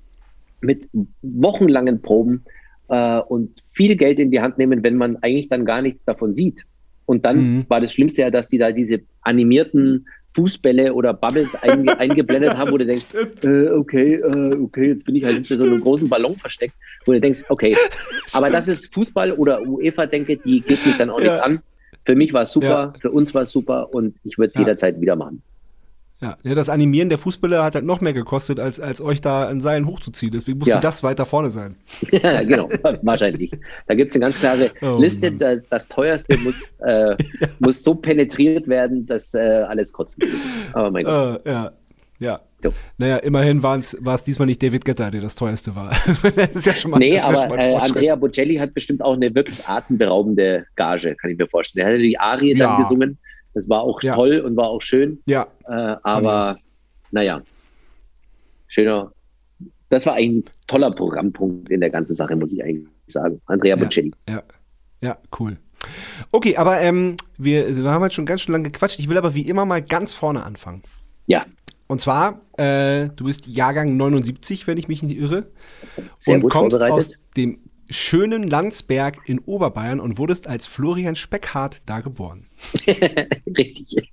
mit 0.61 0.89
wochenlangen 1.21 2.01
Proben 2.01 2.43
äh, 2.89 3.19
und 3.19 3.61
viel 3.71 3.95
Geld 3.95 4.19
in 4.19 4.31
die 4.31 4.41
Hand 4.41 4.57
nehmen, 4.57 4.83
wenn 4.83 4.95
man 4.95 5.17
eigentlich 5.17 5.49
dann 5.49 5.65
gar 5.65 5.81
nichts 5.81 6.03
davon 6.05 6.33
sieht? 6.33 6.63
Und 7.05 7.23
dann 7.23 7.37
mhm. 7.37 7.65
war 7.67 7.81
das 7.81 7.93
Schlimmste 7.93 8.23
ja, 8.23 8.31
dass 8.31 8.47
die 8.47 8.57
da 8.57 8.71
diese 8.71 9.01
animierten 9.21 10.07
Fußbälle 10.33 10.93
oder 10.93 11.13
Bubbles 11.13 11.55
einge 11.55 11.97
eingeblendet 11.99 12.57
haben, 12.57 12.71
wo 12.71 12.77
du 12.77 12.85
denkst, 12.85 13.07
äh, 13.43 13.69
okay, 13.69 14.15
äh, 14.15 14.55
okay, 14.55 14.89
jetzt 14.89 15.05
bin 15.05 15.15
ich 15.15 15.23
halt 15.23 15.35
hinter 15.35 15.61
so 15.61 15.67
einem 15.67 15.79
großen 15.79 16.09
Ballon 16.09 16.35
versteckt, 16.35 16.73
wo 17.05 17.13
du 17.13 17.21
denkst, 17.21 17.43
okay, 17.49 17.75
aber 18.33 18.47
das 18.47 18.67
ist 18.67 18.93
Fußball 18.93 19.31
oder 19.33 19.61
UEFA, 19.61 20.07
denke, 20.07 20.35
die 20.37 20.61
geht 20.61 20.85
mich 20.85 20.97
dann 20.97 21.09
auch 21.09 21.19
ja. 21.19 21.25
nichts 21.25 21.39
an. 21.39 21.61
Für 22.05 22.15
mich 22.15 22.33
war 22.33 22.43
es 22.43 22.51
super, 22.51 22.67
ja. 22.67 22.93
für 22.99 23.11
uns 23.11 23.33
war 23.33 23.43
es 23.43 23.51
super 23.51 23.93
und 23.93 24.15
ich 24.23 24.37
würde 24.37 24.51
es 24.51 24.55
ja. 24.55 24.61
jederzeit 24.61 25.01
wieder 25.01 25.15
machen. 25.15 25.41
Ja, 26.21 26.37
das 26.43 26.69
Animieren 26.69 27.09
der 27.09 27.17
Fußballer 27.17 27.63
hat 27.63 27.75
halt 27.75 27.85
noch 27.85 27.99
mehr 27.99 28.13
gekostet, 28.13 28.59
als, 28.59 28.79
als 28.79 29.01
euch 29.01 29.19
da 29.19 29.47
ein 29.47 29.59
Seilen 29.59 29.85
hochzuziehen. 29.85 30.31
Deswegen 30.31 30.59
musste 30.59 30.75
ja. 30.75 30.79
das 30.79 31.03
weiter 31.03 31.25
vorne 31.25 31.51
sein. 31.51 31.75
ja, 32.11 32.41
genau, 32.41 32.69
wahrscheinlich. 33.01 33.51
Da 33.87 33.95
gibt 33.95 34.09
es 34.09 34.15
eine 34.15 34.21
ganz 34.21 34.39
klare 34.39 34.71
oh, 34.81 34.97
Liste. 34.97 35.31
Das, 35.33 35.59
das, 35.69 35.87
teuerste 35.89 36.37
muss, 36.37 36.77
äh, 36.79 37.17
muss 37.59 37.83
so 37.83 37.95
penetriert 37.95 38.67
werden, 38.67 39.05
dass 39.05 39.33
äh, 39.33 39.65
alles 39.67 39.91
kotzen 39.91 40.21
geht. 40.21 40.33
Aber 40.73 40.89
mein 40.89 41.03
Gott. 41.03 41.41
Uh, 41.45 41.49
ja, 41.49 41.71
ja. 42.19 42.39
So. 42.71 42.73
Naja, 42.97 43.17
immerhin 43.17 43.63
war 43.63 43.77
es 43.77 44.23
diesmal 44.23 44.45
nicht 44.45 44.61
David 44.61 44.85
Getter, 44.85 45.11
der 45.11 45.21
das 45.21 45.35
teuerste 45.35 45.75
war. 45.75 45.89
das 46.35 46.55
ist 46.55 46.65
ja 46.65 46.75
schon 46.75 46.91
mal, 46.91 46.97
nee, 46.97 47.19
aber 47.19 47.57
äh, 47.57 47.75
Andrea 47.75 48.15
Bocelli 48.15 48.55
hat 48.55 48.73
bestimmt 48.73 49.01
auch 49.01 49.13
eine 49.13 49.33
wirklich 49.33 49.65
atemberaubende 49.67 50.65
Gage, 50.75 51.15
kann 51.15 51.31
ich 51.31 51.37
mir 51.37 51.47
vorstellen. 51.47 51.87
Er 51.87 51.93
hat 51.93 52.01
die 52.01 52.19
Arie 52.19 52.55
dann 52.55 52.79
gesungen 52.79 53.17
das 53.55 53.69
war 53.69 53.81
auch 53.81 54.03
ja. 54.03 54.13
toll 54.13 54.39
und 54.41 54.55
war 54.55 54.67
auch 54.67 54.81
schön. 54.81 55.23
Ja. 55.25 55.47
Äh, 55.65 55.95
aber 56.03 56.57
naja, 57.11 57.41
schöner. 58.67 59.11
Das 59.89 60.05
war 60.05 60.15
ein 60.15 60.43
toller 60.67 60.91
Programmpunkt 60.91 61.69
in 61.69 61.79
der 61.79 61.89
ganzen 61.89 62.15
Sache, 62.15 62.35
muss 62.35 62.51
ich 62.51 62.63
eigentlich 62.63 62.87
sagen. 63.07 63.41
Andrea 63.45 63.77
Bocelli. 63.77 64.11
Ja, 64.27 64.43
ja, 65.01 65.17
cool. 65.39 65.57
Okay, 66.31 66.57
aber 66.57 66.81
ähm, 66.81 67.15
wir, 67.37 67.77
wir 67.77 67.89
haben 67.89 68.03
jetzt 68.03 68.15
schon 68.15 68.25
ganz 68.25 68.41
schön 68.41 68.51
lange 68.53 68.71
gequatscht. 68.71 68.99
Ich 68.99 69.07
will 69.07 69.17
aber 69.17 69.33
wie 69.33 69.47
immer 69.47 69.65
mal 69.65 69.81
ganz 69.81 70.11
vorne 70.11 70.43
anfangen. 70.43 70.81
Ja. 71.27 71.45
Und 71.87 72.01
zwar, 72.01 72.41
äh, 72.57 73.09
du 73.15 73.25
bist 73.25 73.47
Jahrgang 73.47 73.95
79, 73.95 74.65
wenn 74.67 74.77
ich 74.77 74.87
mich 74.87 75.03
nicht 75.03 75.17
irre. 75.17 75.47
Sehr 76.17 76.43
und 76.43 76.49
kommst 76.49 76.81
aus 76.81 77.13
dem 77.37 77.59
schönen 77.89 78.43
Landsberg 78.43 79.17
in 79.25 79.39
Oberbayern 79.39 79.99
und 79.99 80.17
wurdest 80.17 80.47
als 80.47 80.65
Florian 80.65 81.15
Speckhardt 81.15 81.81
da 81.85 82.01
geboren. 82.01 82.47
Richtig. 82.87 84.07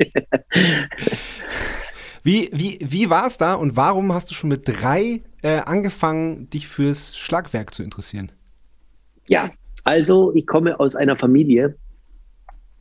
wie 2.23 2.51
wie, 2.53 2.79
wie 2.83 3.09
war 3.09 3.27
es 3.27 3.39
da 3.39 3.55
und 3.55 3.77
warum 3.77 4.13
hast 4.13 4.31
du 4.31 4.35
schon 4.35 4.51
mit 4.51 4.69
drei 4.69 5.23
äh, 5.43 5.61
angefangen, 5.61 6.51
dich 6.51 6.69
fürs 6.69 7.17
Schlagwerk 7.17 7.73
zu 7.73 7.83
interessieren? 7.83 8.31
Ja, 9.27 9.51
also 9.85 10.35
ich 10.35 10.47
komme 10.47 10.79
aus 10.79 10.95
einer 10.95 11.17
Familie, 11.17 11.77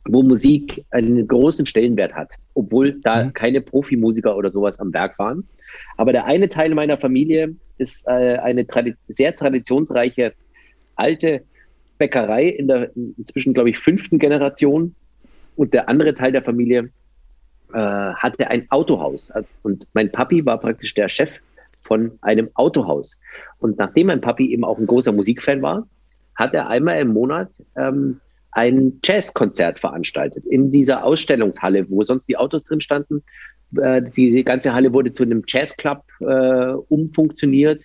wo 0.04 0.22
Musik 0.22 0.84
einen 0.90 1.26
großen 1.26 1.66
Stellenwert 1.66 2.14
hat, 2.14 2.32
obwohl 2.54 3.00
da 3.00 3.24
mhm. 3.24 3.32
keine 3.32 3.60
Profimusiker 3.60 4.36
oder 4.36 4.50
sowas 4.50 4.80
am 4.80 4.92
Werk 4.92 5.18
waren. 5.18 5.46
Aber 5.96 6.12
der 6.12 6.24
eine 6.24 6.48
Teil 6.48 6.74
meiner 6.74 6.98
Familie 6.98 7.54
ist 7.78 8.06
äh, 8.08 8.38
eine 8.38 8.66
tradi 8.66 8.94
sehr 9.08 9.34
traditionsreiche 9.34 10.32
alte 10.96 11.42
Bäckerei 11.98 12.48
in 12.48 12.68
der 12.68 12.90
inzwischen, 12.96 13.54
glaube 13.54 13.70
ich, 13.70 13.78
fünften 13.78 14.18
Generation. 14.18 14.94
Und 15.56 15.72
der 15.72 15.88
andere 15.88 16.14
Teil 16.14 16.32
der 16.32 16.42
Familie 16.42 16.90
äh, 17.72 17.78
hatte 17.78 18.48
ein 18.48 18.66
Autohaus. 18.70 19.32
Und 19.62 19.86
mein 19.92 20.10
Papi 20.10 20.44
war 20.44 20.58
praktisch 20.58 20.94
der 20.94 21.08
Chef 21.08 21.40
von 21.82 22.18
einem 22.22 22.50
Autohaus. 22.54 23.20
Und 23.58 23.78
nachdem 23.78 24.08
mein 24.08 24.20
Papi 24.20 24.52
eben 24.52 24.64
auch 24.64 24.78
ein 24.78 24.86
großer 24.86 25.12
Musikfan 25.12 25.62
war, 25.62 25.86
hat 26.34 26.54
er 26.54 26.68
einmal 26.68 27.00
im 27.00 27.12
Monat 27.12 27.50
ähm, 27.76 28.20
ein 28.52 29.00
Jazzkonzert 29.02 29.78
veranstaltet 29.80 30.46
in 30.46 30.70
dieser 30.70 31.04
Ausstellungshalle, 31.04 31.88
wo 31.90 32.02
sonst 32.02 32.28
die 32.28 32.36
Autos 32.36 32.64
drin 32.64 32.80
standen. 32.80 33.22
Äh, 33.80 34.02
die 34.02 34.44
ganze 34.44 34.72
Halle 34.72 34.92
wurde 34.92 35.12
zu 35.12 35.22
einem 35.22 35.42
Jazzclub 35.46 36.02
äh, 36.20 36.72
umfunktioniert. 36.88 37.84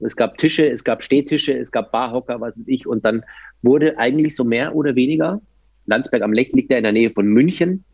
Es 0.00 0.16
gab 0.16 0.38
Tische, 0.38 0.68
es 0.68 0.84
gab 0.84 1.02
Stehtische, 1.02 1.56
es 1.58 1.70
gab 1.70 1.92
Barhocker, 1.92 2.40
was 2.40 2.56
weiß 2.58 2.68
ich. 2.68 2.86
Und 2.86 3.04
dann 3.04 3.24
wurde 3.62 3.98
eigentlich 3.98 4.34
so 4.36 4.44
mehr 4.44 4.74
oder 4.74 4.94
weniger, 4.94 5.40
Landsberg 5.86 6.22
am 6.22 6.32
Lech 6.32 6.52
liegt 6.52 6.70
ja 6.70 6.78
in 6.78 6.84
der 6.84 6.92
Nähe 6.92 7.10
von 7.10 7.26
München, 7.26 7.84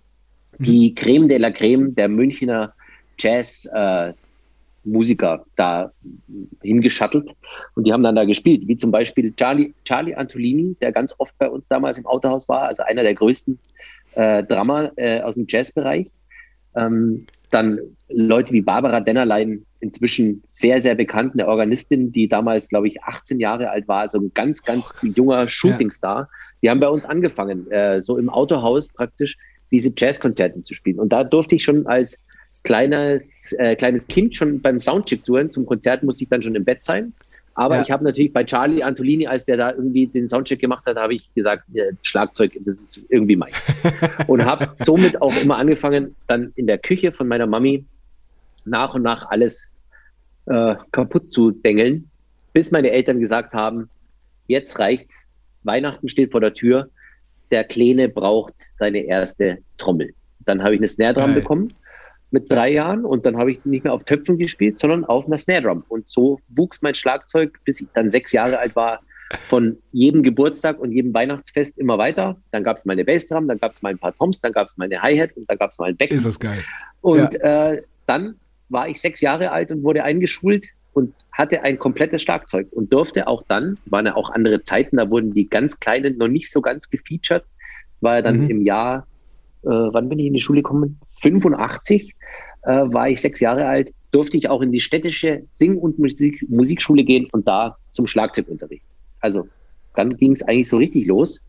mhm. 0.58 0.64
die 0.64 0.94
Creme 0.94 1.28
de 1.28 1.38
la 1.38 1.50
Creme 1.50 1.94
der 1.94 2.08
Münchner 2.08 2.74
Jazz-Musiker 3.18 4.08
äh, 4.08 4.14
da 5.56 5.92
hingeschattelt. 6.62 7.30
Und 7.74 7.86
die 7.86 7.92
haben 7.92 8.02
dann 8.02 8.16
da 8.16 8.24
gespielt, 8.24 8.62
wie 8.66 8.76
zum 8.76 8.90
Beispiel 8.90 9.32
Charlie, 9.34 9.74
Charlie 9.84 10.14
Antolini, 10.14 10.76
der 10.80 10.92
ganz 10.92 11.14
oft 11.18 11.36
bei 11.38 11.48
uns 11.48 11.68
damals 11.68 11.98
im 11.98 12.06
Autohaus 12.06 12.48
war, 12.48 12.62
also 12.62 12.82
einer 12.82 13.02
der 13.02 13.14
größten 13.14 13.58
äh, 14.14 14.42
Drama 14.44 14.90
äh, 14.96 15.20
aus 15.20 15.34
dem 15.34 15.46
Jazzbereich. 15.48 16.08
Ähm, 16.76 17.26
dann 17.50 17.80
Leute 18.08 18.52
wie 18.52 18.60
Barbara 18.60 19.00
Dennerlein, 19.00 19.64
inzwischen 19.80 20.42
sehr, 20.50 20.82
sehr 20.82 20.94
bekannt, 20.94 21.32
eine 21.34 21.48
Organistin, 21.48 22.12
die 22.12 22.28
damals, 22.28 22.68
glaube 22.68 22.86
ich, 22.86 23.02
18 23.02 23.40
Jahre 23.40 23.70
alt 23.70 23.88
war, 23.88 24.00
also 24.00 24.18
ein 24.18 24.30
ganz, 24.34 24.62
ganz 24.62 24.98
oh, 25.02 25.06
junger 25.06 25.48
Shootingstar. 25.48 26.20
Ja. 26.20 26.28
Die 26.62 26.70
haben 26.70 26.80
bei 26.80 26.88
uns 26.88 27.06
angefangen, 27.06 27.70
äh, 27.70 28.02
so 28.02 28.18
im 28.18 28.28
Autohaus 28.28 28.88
praktisch 28.88 29.36
diese 29.70 29.92
Jazzkonzerte 29.96 30.62
zu 30.62 30.74
spielen. 30.74 30.98
Und 30.98 31.10
da 31.10 31.24
durfte 31.24 31.54
ich 31.54 31.64
schon 31.64 31.86
als 31.86 32.18
kleines, 32.62 33.52
äh, 33.58 33.76
kleines 33.76 34.06
Kind 34.06 34.36
schon 34.36 34.60
beim 34.60 34.78
Soundcheck 34.78 35.24
touren. 35.24 35.50
Zum 35.50 35.66
Konzert 35.66 36.02
musste 36.02 36.24
ich 36.24 36.30
dann 36.30 36.42
schon 36.42 36.54
im 36.54 36.64
Bett 36.64 36.84
sein. 36.84 37.12
Aber 37.54 37.76
ja. 37.76 37.82
ich 37.82 37.90
habe 37.90 38.04
natürlich 38.04 38.32
bei 38.32 38.44
Charlie 38.44 38.82
Antolini, 38.82 39.26
als 39.26 39.44
der 39.44 39.56
da 39.56 39.70
irgendwie 39.72 40.06
den 40.06 40.28
Soundcheck 40.28 40.60
gemacht 40.60 40.86
hat, 40.86 40.96
habe 40.96 41.14
ich 41.14 41.32
gesagt, 41.34 41.64
ja, 41.72 41.84
Schlagzeug, 42.02 42.52
das 42.64 42.80
ist 42.80 43.00
irgendwie 43.08 43.36
meins. 43.36 43.72
und 44.28 44.44
habe 44.44 44.70
somit 44.76 45.20
auch 45.20 45.36
immer 45.36 45.58
angefangen, 45.58 46.16
dann 46.26 46.52
in 46.56 46.66
der 46.66 46.78
Küche 46.78 47.12
von 47.12 47.28
meiner 47.28 47.46
Mami 47.46 47.84
nach 48.64 48.94
und 48.94 49.02
nach 49.02 49.30
alles 49.30 49.72
äh, 50.46 50.74
kaputt 50.92 51.32
zu 51.32 51.50
dengeln, 51.50 52.08
bis 52.52 52.70
meine 52.70 52.90
Eltern 52.90 53.20
gesagt 53.20 53.52
haben, 53.52 53.90
jetzt 54.46 54.78
reicht's. 54.78 55.28
Weihnachten 55.62 56.08
steht 56.08 56.30
vor 56.30 56.40
der 56.40 56.54
Tür. 56.54 56.88
Der 57.50 57.64
Kleine 57.64 58.08
braucht 58.08 58.54
seine 58.72 59.00
erste 59.00 59.58
Trommel. 59.76 60.14
Dann 60.46 60.62
habe 60.62 60.74
ich 60.74 60.80
eine 60.80 60.88
Snare 60.88 61.14
Geil. 61.14 61.34
bekommen 61.34 61.74
mit 62.30 62.50
drei 62.50 62.72
Jahren 62.72 63.04
und 63.04 63.26
dann 63.26 63.36
habe 63.36 63.50
ich 63.52 63.64
nicht 63.64 63.84
mehr 63.84 63.92
auf 63.92 64.04
Töpfen 64.04 64.38
gespielt, 64.38 64.78
sondern 64.78 65.04
auf 65.04 65.26
einer 65.26 65.38
Snare 65.38 65.62
Drum. 65.62 65.84
Und 65.88 66.06
so 66.06 66.40
wuchs 66.48 66.80
mein 66.80 66.94
Schlagzeug, 66.94 67.58
bis 67.64 67.80
ich 67.80 67.88
dann 67.94 68.08
sechs 68.08 68.32
Jahre 68.32 68.58
alt 68.58 68.76
war, 68.76 69.00
von 69.48 69.76
jedem 69.92 70.22
Geburtstag 70.22 70.78
und 70.80 70.92
jedem 70.92 71.14
Weihnachtsfest 71.14 71.78
immer 71.78 71.98
weiter. 71.98 72.36
Dann 72.50 72.64
gab 72.64 72.78
es 72.78 72.84
meine 72.84 73.04
Bassdrum, 73.04 73.46
dann 73.46 73.58
gab 73.58 73.72
es 73.72 73.82
mal 73.82 73.90
ein 73.90 73.98
paar 73.98 74.16
Toms, 74.16 74.40
dann 74.40 74.52
gab 74.52 74.66
es 74.66 74.76
meine 74.76 75.00
Hi-Hat 75.00 75.36
und 75.36 75.48
dann 75.48 75.58
gab 75.58 75.70
es 75.70 75.78
mal 75.78 75.90
ein 75.90 75.96
Becken. 75.96 76.16
Ist 76.16 76.26
das 76.26 76.38
geil. 76.38 76.64
Und 77.00 77.40
äh, 77.40 77.82
dann 78.06 78.34
war 78.68 78.88
ich 78.88 79.00
sechs 79.00 79.20
Jahre 79.20 79.50
alt 79.52 79.70
und 79.70 79.82
wurde 79.82 80.02
eingeschult 80.04 80.68
und 80.92 81.14
hatte 81.32 81.62
ein 81.62 81.78
komplettes 81.78 82.22
Schlagzeug 82.22 82.66
und 82.72 82.92
durfte 82.92 83.26
auch 83.28 83.42
dann, 83.46 83.78
waren 83.86 84.06
ja 84.06 84.16
auch 84.16 84.30
andere 84.30 84.62
Zeiten, 84.62 84.96
da 84.96 85.08
wurden 85.10 85.32
die 85.32 85.48
ganz 85.48 85.78
Kleinen 85.78 86.18
noch 86.18 86.28
nicht 86.28 86.50
so 86.50 86.60
ganz 86.60 86.90
gefeatured, 86.90 87.44
war 88.00 88.16
ja 88.16 88.22
dann 88.22 88.44
Mhm. 88.44 88.50
im 88.50 88.62
Jahr, 88.62 89.06
äh, 89.62 89.68
wann 89.68 90.08
bin 90.08 90.18
ich 90.18 90.26
in 90.26 90.34
die 90.34 90.40
Schule 90.40 90.62
gekommen? 90.62 90.98
85 91.20 92.14
äh, 92.62 92.70
war 92.70 93.08
ich 93.08 93.20
sechs 93.20 93.40
Jahre 93.40 93.66
alt, 93.66 93.92
durfte 94.10 94.36
ich 94.36 94.48
auch 94.48 94.60
in 94.62 94.72
die 94.72 94.80
städtische 94.80 95.42
Sing- 95.50 95.76
und 95.78 95.98
Musik 95.98 96.44
Musikschule 96.48 97.04
gehen 97.04 97.26
und 97.32 97.46
da 97.46 97.76
zum 97.92 98.06
Schlagzeugunterricht. 98.06 98.84
Also 99.20 99.48
dann 99.94 100.16
ging 100.16 100.32
es 100.32 100.42
eigentlich 100.42 100.68
so 100.68 100.76
richtig 100.78 101.06
los. 101.06 101.40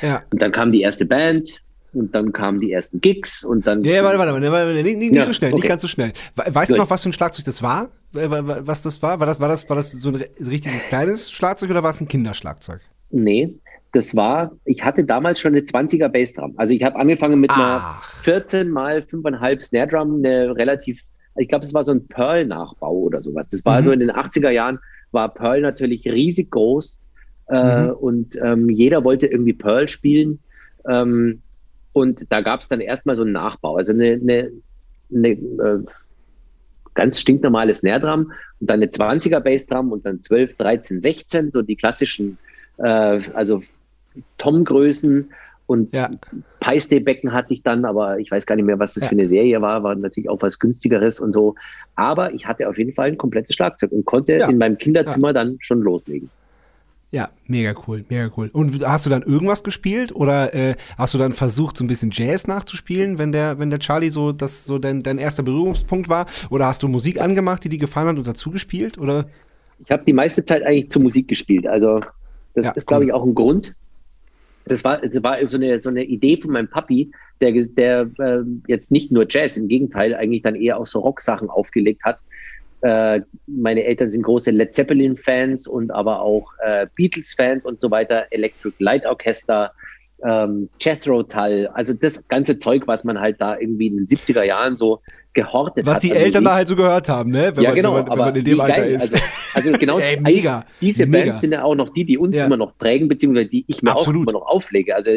Ja. 0.00 0.22
Und 0.30 0.40
dann 0.42 0.52
kam 0.52 0.72
die 0.72 0.80
erste 0.82 1.04
Band 1.04 1.60
und 1.92 2.14
dann 2.14 2.32
kamen 2.32 2.58
die 2.60 2.72
ersten 2.72 3.00
Gigs 3.00 3.44
und 3.44 3.66
dann. 3.66 3.84
Ja, 3.84 3.96
ja, 3.96 4.04
warte, 4.04 4.18
warte, 4.18 4.32
warte, 4.32 4.50
warte 4.50 4.82
nicht, 4.82 4.98
nicht, 4.98 5.14
Ja, 5.14 5.22
so 5.24 5.32
schnell, 5.32 5.52
okay. 5.52 5.60
nicht 5.60 5.68
ganz 5.68 5.82
so 5.82 5.88
schnell. 5.88 6.12
We- 6.34 6.54
Weißt 6.54 6.70
du 6.70 6.74
Gut. 6.74 6.82
noch, 6.84 6.90
was 6.90 7.02
für 7.02 7.10
ein 7.10 7.12
Schlagzeug 7.12 7.44
das 7.44 7.62
war? 7.62 7.90
Wa- 8.12 8.30
wa- 8.46 8.60
Was 8.64 8.82
das 8.82 9.00
war? 9.02 9.20
War 9.20 9.26
das, 9.26 9.38
war 9.40 9.48
das, 9.48 9.68
war 9.68 9.76
das 9.76 9.92
so 9.92 10.08
ein 10.08 10.16
richtiges 10.16 10.86
kleines 10.86 11.30
Schlagzeug 11.30 11.70
oder 11.70 11.82
war 11.82 11.90
es 11.90 12.00
ein 12.00 12.08
Kinderschlagzeug? 12.08 12.80
Nee, 13.10 13.54
das 13.92 14.16
war, 14.16 14.52
ich 14.64 14.82
hatte 14.84 15.04
damals 15.04 15.40
schon 15.40 15.52
eine 15.52 15.60
20er 15.62 16.08
Bassdrum. 16.08 16.54
Also 16.56 16.72
ich 16.74 16.82
habe 16.82 16.96
angefangen 16.96 17.38
mit 17.40 17.50
einer 17.50 17.80
Ach. 17.82 18.02
14 18.22 18.70
mal 18.70 18.98
5,5 18.98 19.62
Snare 19.62 19.88
Drum, 19.88 20.16
eine 20.16 20.56
relativ, 20.56 21.02
ich 21.36 21.48
glaube, 21.48 21.64
es 21.64 21.74
war 21.74 21.82
so 21.82 21.92
ein 21.92 22.06
Pearl-Nachbau 22.08 22.92
oder 22.92 23.20
sowas. 23.20 23.48
Das 23.50 23.64
war 23.64 23.80
Mhm. 23.80 23.84
so 23.84 23.90
in 23.92 24.00
den 24.00 24.10
80er 24.10 24.50
Jahren, 24.50 24.78
war 25.12 25.32
Pearl 25.34 25.60
natürlich 25.60 26.06
riesig 26.06 26.50
groß 26.50 27.00
äh, 27.48 27.82
Mhm. 27.82 27.90
und 27.90 28.38
ähm, 28.42 28.68
jeder 28.70 29.04
wollte 29.04 29.26
irgendwie 29.26 29.52
Pearl 29.52 29.88
spielen. 29.88 30.38
Ähm, 30.88 31.42
und 31.92 32.24
da 32.30 32.40
gab 32.40 32.60
es 32.60 32.68
dann 32.68 32.80
erstmal 32.80 33.16
so 33.16 33.22
einen 33.22 33.32
Nachbau, 33.32 33.76
also 33.76 33.92
eine, 33.92 34.12
eine, 34.22 34.50
eine 35.14 35.28
äh, 35.28 35.84
ganz 36.94 37.20
stinknormale 37.20 37.74
Snare 37.74 38.00
Drum 38.00 38.32
und 38.60 38.70
dann 38.70 38.80
eine 38.80 38.86
20er 38.90 39.40
Bassdrum 39.40 39.92
und 39.92 40.06
dann 40.06 40.22
12, 40.22 40.56
13, 40.56 41.00
16, 41.00 41.50
so 41.50 41.60
die 41.60 41.76
klassischen, 41.76 42.38
äh, 42.78 43.20
also 43.34 43.62
Tom-Größen 44.38 45.30
und 45.66 45.94
Ja. 45.94 46.10
Peistay-Becken 46.60 47.32
hatte 47.32 47.54
ich 47.54 47.62
dann, 47.62 47.84
aber 47.84 48.18
ich 48.18 48.30
weiß 48.30 48.46
gar 48.46 48.56
nicht 48.56 48.64
mehr, 48.64 48.78
was 48.78 48.94
das 48.94 49.04
Ja. 49.04 49.08
für 49.08 49.14
eine 49.14 49.26
Serie 49.26 49.60
war, 49.62 49.82
war 49.82 49.94
natürlich 49.94 50.28
auch 50.28 50.42
was 50.42 50.58
günstigeres 50.58 51.20
und 51.20 51.32
so. 51.32 51.54
Aber 51.94 52.32
ich 52.34 52.46
hatte 52.46 52.68
auf 52.68 52.78
jeden 52.78 52.92
Fall 52.92 53.08
ein 53.08 53.18
komplettes 53.18 53.54
Schlagzeug 53.56 53.92
und 53.92 54.04
konnte 54.04 54.34
Ja. 54.34 54.48
in 54.48 54.58
meinem 54.58 54.76
Kinderzimmer 54.78 55.32
dann 55.32 55.56
schon 55.60 55.80
loslegen. 55.80 56.30
Ja, 57.14 57.28
mega 57.46 57.74
cool, 57.86 58.06
mega 58.08 58.30
cool. 58.38 58.48
Und 58.54 58.86
hast 58.86 59.04
du 59.04 59.10
dann 59.10 59.20
irgendwas 59.22 59.62
gespielt 59.62 60.14
oder 60.16 60.54
äh, 60.54 60.76
hast 60.96 61.12
du 61.12 61.18
dann 61.18 61.32
versucht, 61.32 61.76
so 61.76 61.84
ein 61.84 61.86
bisschen 61.86 62.10
Jazz 62.10 62.46
nachzuspielen, 62.46 63.18
wenn 63.18 63.32
der, 63.32 63.58
wenn 63.58 63.68
der 63.68 63.80
Charlie 63.80 64.08
so 64.08 64.32
das 64.32 64.64
so 64.64 64.78
dein, 64.78 65.02
dein 65.02 65.18
erster 65.18 65.42
Berührungspunkt 65.42 66.08
war? 66.08 66.24
Oder 66.48 66.66
hast 66.66 66.82
du 66.82 66.88
Musik 66.88 67.20
angemacht, 67.20 67.64
die 67.64 67.68
dir 67.68 67.78
gefallen 67.78 68.08
hat 68.08 68.16
und 68.16 68.26
dazu 68.26 68.50
gespielt? 68.50 68.96
Oder? 68.96 69.26
Ich 69.78 69.90
habe 69.90 70.04
die 70.06 70.14
meiste 70.14 70.42
Zeit 70.44 70.62
eigentlich 70.62 70.90
zur 70.90 71.02
Musik 71.02 71.28
gespielt. 71.28 71.66
Also 71.66 72.00
das 72.54 72.66
Ja, 72.66 72.72
ist, 72.72 72.86
glaube 72.88 73.02
cool. 73.04 73.08
ich, 73.08 73.12
auch 73.14 73.24
ein 73.26 73.34
Grund. 73.34 73.74
Das 74.64 74.84
war, 74.84 74.98
das 74.98 75.22
war 75.22 75.44
so, 75.46 75.56
eine, 75.56 75.78
so 75.80 75.88
eine 75.88 76.04
Idee 76.04 76.36
von 76.36 76.52
meinem 76.52 76.68
Papi, 76.68 77.10
der, 77.40 77.52
der 77.52 78.10
ähm, 78.20 78.62
jetzt 78.68 78.90
nicht 78.90 79.10
nur 79.10 79.26
Jazz, 79.28 79.56
im 79.56 79.68
Gegenteil, 79.68 80.14
eigentlich 80.14 80.42
dann 80.42 80.54
eher 80.54 80.78
auch 80.78 80.86
so 80.86 81.00
Rocksachen 81.00 81.50
aufgelegt 81.50 82.02
hat. 82.04 82.18
Äh, 82.82 83.22
meine 83.46 83.84
Eltern 83.84 84.10
sind 84.10 84.22
große 84.22 84.50
Led 84.50 84.74
Zeppelin-Fans 84.74 85.66
und 85.66 85.90
aber 85.90 86.20
auch 86.20 86.52
äh, 86.64 86.86
Beatles-Fans 86.96 87.66
und 87.66 87.80
so 87.80 87.90
weiter, 87.90 88.26
Electric 88.30 88.74
Light 88.78 89.06
Orchester, 89.06 89.72
ähm, 90.24 90.68
Jethro 90.80 91.22
Tull, 91.22 91.68
also 91.74 91.94
das 91.94 92.26
ganze 92.28 92.58
Zeug, 92.58 92.86
was 92.86 93.04
man 93.04 93.18
halt 93.20 93.40
da 93.40 93.58
irgendwie 93.58 93.88
in 93.88 93.96
den 93.96 94.06
70er 94.06 94.42
Jahren 94.44 94.76
so 94.76 95.00
gehortet 95.34 95.86
Was 95.86 95.96
hat. 95.96 96.02
die 96.02 96.10
an 96.12 96.18
Eltern 96.18 96.44
da 96.44 96.54
halt 96.54 96.68
so 96.68 96.76
gehört 96.76 97.08
haben, 97.08 97.30
ne? 97.30 97.50
Wenn 97.56 97.64
ja, 97.64 97.70
man, 97.70 97.76
genau, 97.76 97.88
wenn 97.94 98.02
man, 98.02 98.04
wenn 98.06 98.12
aber 98.12 98.24
man 98.26 98.36
in 98.36 98.44
dem 98.44 98.60
Alter 98.60 98.82
geil. 98.82 98.90
ist. 98.92 99.12
Also, 99.14 99.24
also 99.70 99.78
genau, 99.78 99.98
Ey, 100.00 100.20
mega. 100.20 100.64
diese 100.80 101.06
mega. 101.06 101.24
Bands 101.26 101.40
sind 101.40 101.52
ja 101.52 101.62
auch 101.62 101.74
noch 101.74 101.88
die, 101.90 102.04
die 102.04 102.18
uns 102.18 102.36
Ja. 102.36 102.46
immer 102.46 102.56
noch 102.58 102.76
prägen, 102.78 103.08
beziehungsweise 103.08 103.48
die 103.48 103.64
ich 103.66 103.82
mir 103.82 103.92
Absolut. 103.92 104.28
auch 104.28 104.32
immer 104.32 104.40
noch 104.40 104.46
auflege. 104.46 104.94
Also 104.94 105.10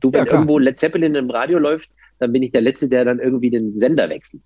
du, 0.00 0.12
wenn 0.12 0.26
Ja, 0.26 0.32
irgendwo 0.32 0.58
Led 0.58 0.78
Zeppelin 0.78 1.14
im 1.14 1.30
Radio 1.30 1.58
läuft, 1.58 1.88
dann 2.18 2.32
bin 2.32 2.42
ich 2.42 2.52
der 2.52 2.60
Letzte, 2.60 2.88
der 2.88 3.04
dann 3.06 3.18
irgendwie 3.20 3.50
den 3.50 3.76
Sender 3.78 4.08
wechselt. 4.10 4.42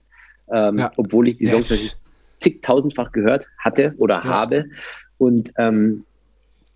Ähm, 0.52 0.78
Ja. 0.78 0.92
Obwohl 0.96 1.28
ich 1.28 1.36
die. 1.38 1.46
Songs 1.46 1.68
natürlich 1.70 1.96
zigtausendfach 2.38 3.10
gehört 3.12 3.46
hatte 3.58 3.94
oder 3.98 4.22
habe. 4.22 4.66
Und 5.18 5.52
ähm, 5.58 6.04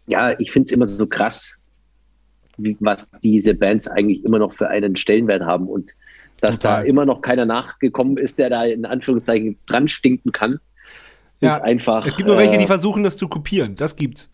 ja, 0.09 0.39
ich 0.41 0.51
finde 0.51 0.67
es 0.67 0.73
immer 0.73 0.87
so 0.87 1.07
krass, 1.07 1.55
wie, 2.59 2.77
was 2.81 3.11
diese 3.23 3.55
Bands 3.55 3.89
eigentlich 3.89 4.25
immer 4.25 4.39
noch 4.39 4.53
für 4.53 4.69
einen 4.69 4.97
Stellenwert 4.97 5.43
haben 5.43 5.67
und 5.69 5.91
dass 6.41 6.59
da 6.59 6.71
Total. 6.77 6.87
immer 6.87 7.07
noch 7.07 7.23
keiner 7.23 7.45
nachgekommen 7.47 8.17
ist, 8.17 8.39
der 8.39 8.51
da 8.51 8.65
in 8.65 8.85
Anführungszeichen 8.85 9.57
dran 9.67 9.87
stinken 9.89 10.33
kann, 10.33 10.59
Ja. 11.41 11.57
ist 11.57 11.63
einfach. 11.63 12.05
Es 12.07 12.17
gibt 12.17 12.29
nur 12.29 12.37
welche, 12.37 12.57
äh, 12.57 12.59
die 12.59 12.67
versuchen, 12.67 13.03
das 13.05 13.17
zu 13.17 13.29
kopieren. 13.29 13.75
Das 13.77 13.95
gibt's. 13.97 14.29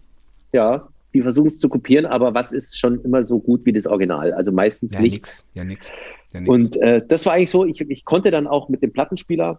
ja, 0.52 0.88
die 1.14 1.22
versuchen 1.22 1.48
es 1.48 1.58
zu 1.58 1.68
kopieren, 1.70 2.04
aber 2.06 2.34
was 2.34 2.52
ist 2.52 2.78
schon 2.78 3.00
immer 3.02 3.24
so 3.24 3.38
gut 3.38 3.64
wie 3.64 3.72
das 3.72 3.86
Original? 3.86 4.32
Also 4.34 4.52
meistens 4.52 4.92
Ja, 4.94 5.00
nicht. 5.00 5.12
nix. 5.12 5.44
Ja, 5.54 5.64
nix. 5.64 5.90
Ja, 6.34 6.40
nix. 6.40 6.50
Und 6.52 6.76
äh, 6.82 7.02
das 7.06 7.24
war 7.26 7.32
eigentlich 7.34 7.50
so, 7.50 7.64
ich, 7.64 7.80
ich 7.80 8.04
konnte 8.04 8.30
dann 8.30 8.46
auch 8.46 8.68
mit 8.68 8.82
dem 8.82 8.92
Plattenspieler 8.92 9.58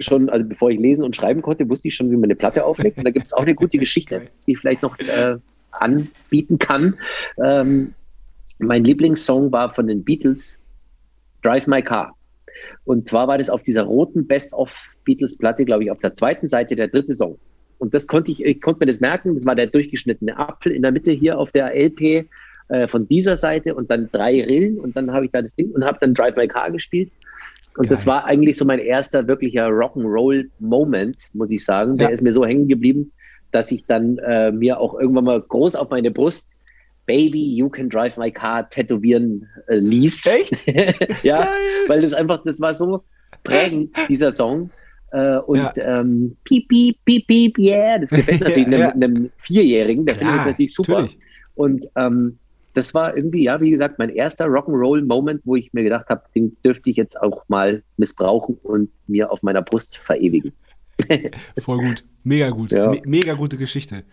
schon, 0.00 0.28
also 0.28 0.44
bevor 0.46 0.70
ich 0.70 0.78
lesen 0.78 1.02
und 1.04 1.16
schreiben 1.16 1.40
konnte, 1.40 1.68
wusste 1.70 1.88
ich 1.88 1.94
schon, 1.94 2.10
wie 2.10 2.16
man 2.16 2.24
eine 2.24 2.34
Platte 2.36 2.64
auflegt. 2.64 2.98
Und 2.98 3.04
da 3.04 3.10
gibt 3.10 3.26
es 3.26 3.32
auch 3.32 3.42
eine 3.42 3.54
gute 3.54 3.78
Geschichte, 3.78 4.28
die 4.46 4.52
ich 4.52 4.58
vielleicht 4.58 4.82
noch 4.82 4.98
äh, 4.98 5.36
anbieten 5.80 6.58
kann. 6.58 6.96
Ähm, 7.42 7.94
mein 8.58 8.84
Lieblingssong 8.84 9.52
war 9.52 9.74
von 9.74 9.86
den 9.86 10.04
Beatles 10.04 10.62
Drive 11.42 11.66
My 11.66 11.82
Car. 11.82 12.14
Und 12.84 13.08
zwar 13.08 13.26
war 13.28 13.38
das 13.38 13.50
auf 13.50 13.62
dieser 13.62 13.82
roten 13.82 14.26
Best-of-Beatles-Platte, 14.26 15.64
glaube 15.64 15.84
ich, 15.84 15.90
auf 15.90 15.98
der 16.00 16.14
zweiten 16.14 16.46
Seite 16.46 16.76
der 16.76 16.88
dritte 16.88 17.12
Song. 17.12 17.38
Und 17.78 17.92
das 17.94 18.06
konnte 18.06 18.30
ich, 18.30 18.44
ich 18.44 18.60
konnte 18.62 18.80
mir 18.80 18.86
das 18.86 19.00
merken. 19.00 19.34
Das 19.34 19.44
war 19.44 19.54
der 19.56 19.66
durchgeschnittene 19.66 20.36
Apfel 20.38 20.72
in 20.72 20.82
der 20.82 20.92
Mitte 20.92 21.10
hier 21.10 21.38
auf 21.38 21.50
der 21.50 21.74
LP 21.74 22.26
äh, 22.68 22.86
von 22.86 23.06
dieser 23.08 23.36
Seite 23.36 23.74
und 23.74 23.90
dann 23.90 24.08
drei 24.12 24.42
Rillen 24.42 24.78
und 24.78 24.96
dann 24.96 25.12
habe 25.12 25.26
ich 25.26 25.32
da 25.32 25.42
das 25.42 25.54
Ding 25.54 25.70
und 25.72 25.84
habe 25.84 25.98
dann 26.00 26.14
Drive 26.14 26.36
My 26.36 26.46
Car 26.48 26.70
gespielt. 26.70 27.10
Und 27.76 27.90
das 27.90 28.04
Geil. 28.04 28.14
war 28.14 28.24
eigentlich 28.26 28.56
so 28.56 28.64
mein 28.64 28.78
erster 28.78 29.26
wirklicher 29.26 29.66
Rock'n'Roll-Moment, 29.66 31.16
muss 31.32 31.50
ich 31.50 31.64
sagen. 31.64 31.96
Der 31.96 32.08
Ja. 32.08 32.14
ist 32.14 32.22
mir 32.22 32.32
so 32.32 32.44
hängen 32.46 32.68
geblieben, 32.68 33.10
dass 33.54 33.70
ich 33.70 33.86
dann 33.86 34.18
äh, 34.18 34.50
mir 34.50 34.80
auch 34.80 34.98
irgendwann 34.98 35.24
mal 35.24 35.40
groß 35.40 35.76
auf 35.76 35.90
meine 35.90 36.10
Brust 36.10 36.50
Baby, 37.06 37.54
you 37.54 37.68
can 37.68 37.88
drive 37.90 38.16
my 38.16 38.30
car 38.30 38.68
tätowieren 38.68 39.46
äh, 39.68 39.76
ließ. 39.76 40.26
Echt? 40.26 40.66
ja, 41.22 41.36
Geil. 41.36 41.48
weil 41.86 42.00
das 42.00 42.14
einfach, 42.14 42.42
das 42.44 42.60
war 42.60 42.74
so 42.74 43.04
prägend, 43.42 43.94
dieser 44.08 44.30
Song. 44.30 44.70
Äh, 45.12 45.36
und 45.38 45.58
Ja. 45.58 45.72
ähm, 46.00 46.34
piep, 46.44 46.66
piep, 46.68 46.96
piep, 47.04 47.26
piep, 47.26 47.58
yeah, 47.58 47.98
das 47.98 48.10
gefällt 48.10 48.40
natürlich 48.40 48.66
Ja, 48.68 48.78
ja. 48.78 48.88
einem, 48.92 49.02
einem 49.02 49.30
Vierjährigen, 49.36 50.06
der 50.06 50.16
findet 50.16 50.38
das 50.38 50.46
natürlich 50.46 50.74
super. 50.74 50.92
natürlich. 51.02 51.18
Und 51.54 51.86
ähm, 51.96 52.38
das 52.72 52.94
war 52.94 53.16
irgendwie, 53.16 53.44
ja, 53.44 53.60
wie 53.60 53.70
gesagt, 53.70 53.98
mein 53.98 54.08
erster 54.08 54.46
Rock'n'Roll-Moment, 54.46 55.42
wo 55.44 55.54
ich 55.56 55.72
mir 55.74 55.84
gedacht 55.84 56.06
habe, 56.08 56.22
den 56.34 56.56
dürfte 56.64 56.88
ich 56.90 56.96
jetzt 56.96 57.20
auch 57.20 57.44
mal 57.48 57.82
missbrauchen 57.98 58.58
und 58.62 58.90
mir 59.06 59.30
auf 59.30 59.42
meiner 59.42 59.62
Brust 59.62 59.96
verewigen. 59.98 60.52
Voll 61.58 61.78
gut. 61.78 62.04
Mega 62.22 62.50
gut. 62.50 62.72
Ja. 62.72 62.90
Me 62.90 63.02
mega 63.04 63.34
gute 63.34 63.56
Geschichte. 63.56 64.04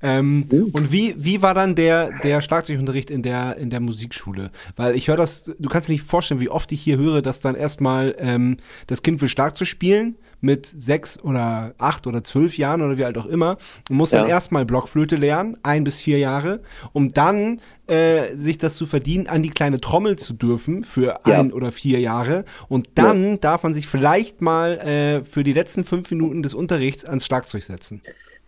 Ähm, 0.00 0.46
Mhm. 0.50 0.70
Und 0.72 0.92
wie, 0.92 1.14
wie 1.18 1.42
war 1.42 1.54
dann 1.54 1.74
der, 1.74 2.10
der 2.20 2.40
Schlagzeugunterricht 2.40 3.10
in 3.10 3.22
der, 3.22 3.56
in 3.56 3.70
der 3.70 3.80
Musikschule? 3.80 4.50
Weil 4.76 4.94
ich 4.94 5.08
höre 5.08 5.16
das, 5.16 5.44
du 5.58 5.68
kannst 5.68 5.88
dir 5.88 5.92
nicht 5.92 6.04
vorstellen, 6.04 6.40
wie 6.40 6.48
oft 6.48 6.70
ich 6.72 6.80
hier 6.80 6.98
höre, 6.98 7.20
dass 7.22 7.40
dann 7.40 7.56
erstmal 7.56 8.14
ähm, 8.18 8.56
das 8.86 9.02
Kind 9.02 9.20
will 9.20 9.28
Schlagzeug 9.28 9.68
spielen 9.68 10.16
mit 10.40 10.66
sechs 10.66 11.22
oder 11.22 11.74
acht 11.78 12.06
oder 12.06 12.22
zwölf 12.24 12.56
Jahren 12.58 12.82
oder 12.82 12.96
wie 12.98 13.04
alt 13.04 13.18
auch 13.18 13.26
immer 13.26 13.56
und 13.90 13.96
muss 13.96 14.10
dann 14.10 14.24
Ja. 14.24 14.28
erstmal 14.30 14.64
Blockflöte 14.64 15.16
lernen, 15.16 15.56
ein 15.62 15.84
bis 15.84 16.00
vier 16.00 16.18
Jahre, 16.18 16.60
um 16.92 17.12
dann 17.12 17.60
äh, 17.86 18.36
sich 18.36 18.58
das 18.58 18.76
zu 18.76 18.86
verdienen, 18.86 19.26
an 19.28 19.42
die 19.42 19.48
kleine 19.50 19.80
Trommel 19.80 20.16
zu 20.16 20.34
dürfen 20.34 20.84
für 20.84 21.20
Ja. 21.26 21.40
ein 21.40 21.52
oder 21.52 21.72
vier 21.72 22.00
Jahre. 22.00 22.44
Und 22.68 22.90
dann 22.94 23.40
darf 23.40 23.62
man 23.62 23.72
sich 23.74 23.86
vielleicht 23.88 24.42
mal 24.42 24.78
äh, 24.78 25.24
für 25.24 25.42
die 25.42 25.54
letzten 25.54 25.84
fünf 25.84 26.10
Minuten 26.10 26.42
des 26.42 26.52
Unterrichts 26.54 27.04
ans 27.04 27.24
Schlagzeug 27.24 27.62
setzen. 27.62 28.02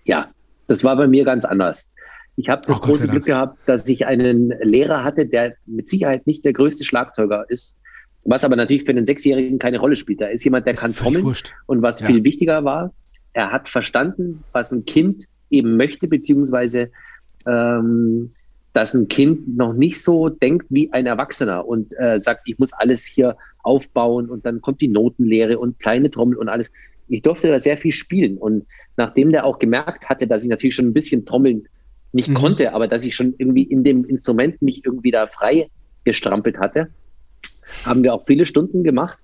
Ja, 0.05 0.29
das 0.67 0.85
war 0.85 0.95
bei 0.97 1.09
mir 1.09 1.25
ganz 1.25 1.45
anders. 1.45 1.93
Ich 2.37 2.49
habe 2.49 2.63
das 2.67 2.81
Gott 2.81 2.91
große. 2.91 3.09
Glück 3.09 3.25
gehabt, 3.25 3.59
dass 3.67 3.87
ich 3.89 4.07
einen 4.07 4.51
Lehrer 4.63 5.05
hatte, 5.05 5.27
der 5.27 5.55
mit 5.67 5.89
Sicherheit 5.89 6.27
nicht 6.27 6.45
der 6.45 6.53
größte 6.53 6.85
Schlagzeuger 6.85 7.45
ist, 7.49 7.80
was 8.25 8.45
aber 8.45 8.57
natürlich 8.57 8.85
für 8.85 8.91
einen 8.91 9.07
Sechsjährigen 9.07 9.59
keine 9.59 9.79
Rolle 9.79 9.97
spielt. 9.97 10.21
Da 10.21 10.27
ist 10.27 10.45
jemand, 10.45 10.67
der 10.67 10.75
Ist 10.75 10.81
kann 10.81 10.95
trommeln. 10.95 11.25
wurscht. 11.25 11.53
Und 11.67 11.83
was 11.83 12.01
Ja. 12.01 12.07
viel 12.07 12.23
wichtiger 12.25 12.65
war, 12.65 12.93
er 13.33 13.53
hat 13.53 13.69
verstanden, 13.69 14.45
was 14.53 14.73
ein 14.73 14.85
Kind 14.85 15.25
eben 15.51 15.77
möchte, 15.77 16.07
beziehungsweise 16.09 16.91
ähm, 17.47 18.31
dass 18.73 18.95
ein 18.95 19.09
Kind 19.09 19.57
noch 19.57 19.73
nicht 19.73 20.01
so 20.01 20.29
denkt 20.29 20.67
wie 20.71 20.93
ein 20.93 21.07
Erwachsener 21.07 21.67
und 21.67 21.93
äh, 21.99 22.21
sagt, 22.21 22.43
ich 22.47 22.59
muss 22.59 22.73
alles 22.73 23.05
hier 23.05 23.37
aufbauen 23.63 24.29
und 24.29 24.47
dann 24.47 24.61
kommt 24.61 24.81
die 24.81 24.89
Notenlehre 24.89 25.59
und 25.59 25.79
kleine 25.81 26.11
Trommel 26.11 26.37
und 26.37 26.49
alles. 26.49 26.71
Ich 27.09 27.23
durfte 27.23 27.49
da 27.49 27.59
sehr 27.59 27.77
viel 27.77 27.93
spielen 27.93 28.39
und 28.39 28.67
nachdem 28.97 29.33
der 29.33 29.45
auch 29.45 29.59
gemerkt 29.59 30.09
hatte, 30.09 30.27
dass 30.27 30.45
ich 30.45 30.51
natürlich 30.51 30.75
schon 30.77 30.87
ein 30.87 30.93
bisschen 30.93 31.27
Trommeln 31.27 31.67
nicht 32.13 32.29
mhm. 32.29 32.35
konnte, 32.35 32.73
aber 32.73 32.87
dass 32.87 33.05
ich 33.05 33.17
schon 33.17 33.35
irgendwie 33.39 33.65
in 33.65 33.83
dem 33.83 34.05
Instrument 34.05 34.63
mich 34.63 34.85
irgendwie 34.85 35.11
da 35.11 35.27
frei 35.27 35.69
gestrampelt 36.05 36.59
hatte, 36.59 36.89
haben 37.85 38.03
wir 38.03 38.15
auch 38.15 38.27
viele 38.27 38.47
Stunden 38.47 38.85
gemacht, 38.85 39.19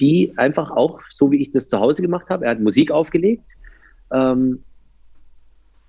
die 0.00 0.32
einfach 0.36 0.70
auch, 0.70 1.00
so 1.10 1.30
wie 1.30 1.42
ich 1.42 1.52
das 1.52 1.68
zu 1.68 1.78
Hause 1.78 2.02
gemacht 2.02 2.28
habe, 2.28 2.44
er 2.44 2.52
hat 2.52 2.60
Musik 2.60 2.90
aufgelegt 2.90 3.44
ähm, 4.12 4.62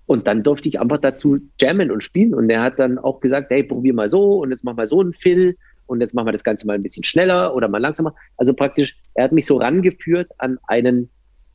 und 0.05 0.27
dann 0.27 0.43
durfte 0.43 0.69
ich 0.69 0.79
einfach 0.79 0.99
dazu 0.99 1.39
jammen 1.59 1.89
und 1.89 2.03
spielen 2.03 2.33
und 2.33 2.49
er 2.49 2.61
hat 2.61 2.79
dann 2.79 2.97
auch 2.99 3.19
gesagt, 3.19 3.49
hey, 3.49 3.63
probier 3.63 3.93
mal 3.93 4.09
so 4.09 4.39
und 4.41 4.51
jetzt 4.51 4.63
mach 4.63 4.75
mal 4.75 4.87
so 4.87 5.01
einen 5.01 5.13
Fill 5.13 5.57
und 5.87 6.01
jetzt 6.01 6.13
machen 6.13 6.27
wir 6.27 6.33
das 6.33 6.43
Ganze 6.43 6.67
mal 6.67 6.73
ein 6.73 6.83
bisschen 6.83 7.03
schneller 7.03 7.55
oder 7.55 7.67
mal 7.67 7.79
langsamer. 7.79 8.15
Also 8.37 8.53
praktisch, 8.53 8.95
er 9.13 9.25
hat 9.25 9.31
mich 9.31 9.45
so 9.45 9.57
rangeführt 9.57 10.29
an 10.37 10.59
einen, 10.67 11.09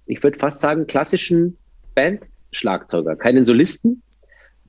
ich 0.07 0.23
würde 0.23 0.39
fast 0.39 0.61
sagen, 0.61 0.87
klassischen 0.87 1.57
Band-Schlagzeuger, 1.95 3.17
keinen 3.17 3.45
Solisten, 3.45 4.03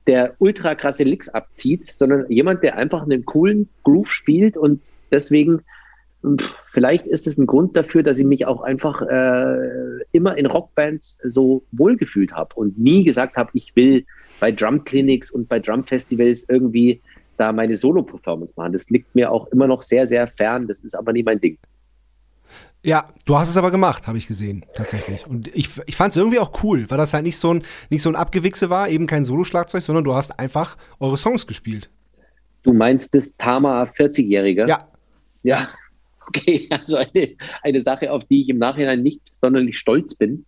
der 0.06 0.34
ultra 0.38 0.74
krasse 0.74 1.04
Licks 1.04 1.28
abzieht, 1.28 1.86
sondern 1.92 2.30
jemand, 2.30 2.62
der 2.62 2.76
einfach 2.76 3.02
einen 3.02 3.24
coolen 3.24 3.68
Groove 3.84 4.10
spielt 4.10 4.56
und 4.56 4.82
deswegen 5.10 5.62
vielleicht 6.66 7.06
ist 7.06 7.26
es 7.26 7.38
ein 7.38 7.46
Grund 7.46 7.76
dafür, 7.76 8.02
dass 8.02 8.18
ich 8.18 8.26
mich 8.26 8.46
auch 8.46 8.62
einfach 8.62 9.02
äh, 9.02 10.02
immer 10.12 10.36
in 10.36 10.46
Rockbands 10.46 11.18
so 11.24 11.64
wohlgefühlt 11.72 12.32
habe 12.32 12.54
und 12.56 12.78
nie 12.78 13.04
gesagt 13.04 13.36
habe, 13.36 13.50
ich 13.54 13.74
will 13.74 14.04
bei 14.38 14.52
Drum 14.52 14.84
Clinics 14.84 15.30
und 15.30 15.48
bei 15.48 15.58
Drum 15.58 15.84
Festivals 15.84 16.46
irgendwie 16.48 17.00
da 17.38 17.52
meine 17.52 17.76
Solo-Performance 17.76 18.54
machen. 18.56 18.72
Das 18.72 18.90
liegt 18.90 19.14
mir 19.14 19.30
auch 19.30 19.46
immer 19.48 19.66
noch 19.66 19.82
sehr, 19.82 20.06
sehr 20.06 20.26
fern. 20.26 20.66
Das 20.68 20.82
ist 20.82 20.94
aber 20.94 21.12
nie 21.12 21.22
mein 21.22 21.40
Ding. 21.40 21.56
Ja, 22.82 23.08
du 23.24 23.38
hast 23.38 23.50
es 23.50 23.56
aber 23.56 23.70
gemacht, 23.70 24.06
habe 24.06 24.18
ich 24.18 24.26
gesehen, 24.26 24.64
tatsächlich. 24.74 25.26
Und 25.26 25.54
ich, 25.54 25.70
ich 25.86 25.96
fand 25.96 26.12
es 26.12 26.16
irgendwie 26.16 26.38
auch 26.38 26.62
cool, 26.62 26.86
weil 26.88 26.98
das 26.98 27.12
halt 27.12 27.24
nicht 27.24 27.36
so 27.36 27.54
ein, 27.54 27.62
nicht 27.90 28.02
so 28.02 28.08
ein 28.08 28.16
Abgewichse 28.16 28.70
war, 28.70 28.88
eben 28.88 29.06
kein 29.06 29.24
Solo-Schlagzeug, 29.24 29.82
sondern 29.82 30.04
du 30.04 30.14
hast 30.14 30.38
einfach 30.38 30.76
eure 30.98 31.16
Songs 31.16 31.46
gespielt. 31.46 31.90
Du 32.62 32.72
meinst 32.72 33.14
das 33.14 33.36
Tama 33.36 33.84
40-Jährige? 33.84 34.66
Ja. 34.66 34.86
Ja, 35.42 35.68
okay. 36.30 36.68
Also 36.70 36.96
eine, 36.96 37.36
eine 37.62 37.82
Sache, 37.82 38.10
auf 38.10 38.24
die 38.24 38.42
ich 38.42 38.48
im 38.48 38.58
Nachhinein 38.58 39.02
nicht 39.02 39.20
sonderlich 39.34 39.78
stolz 39.78 40.14
bin. 40.14 40.44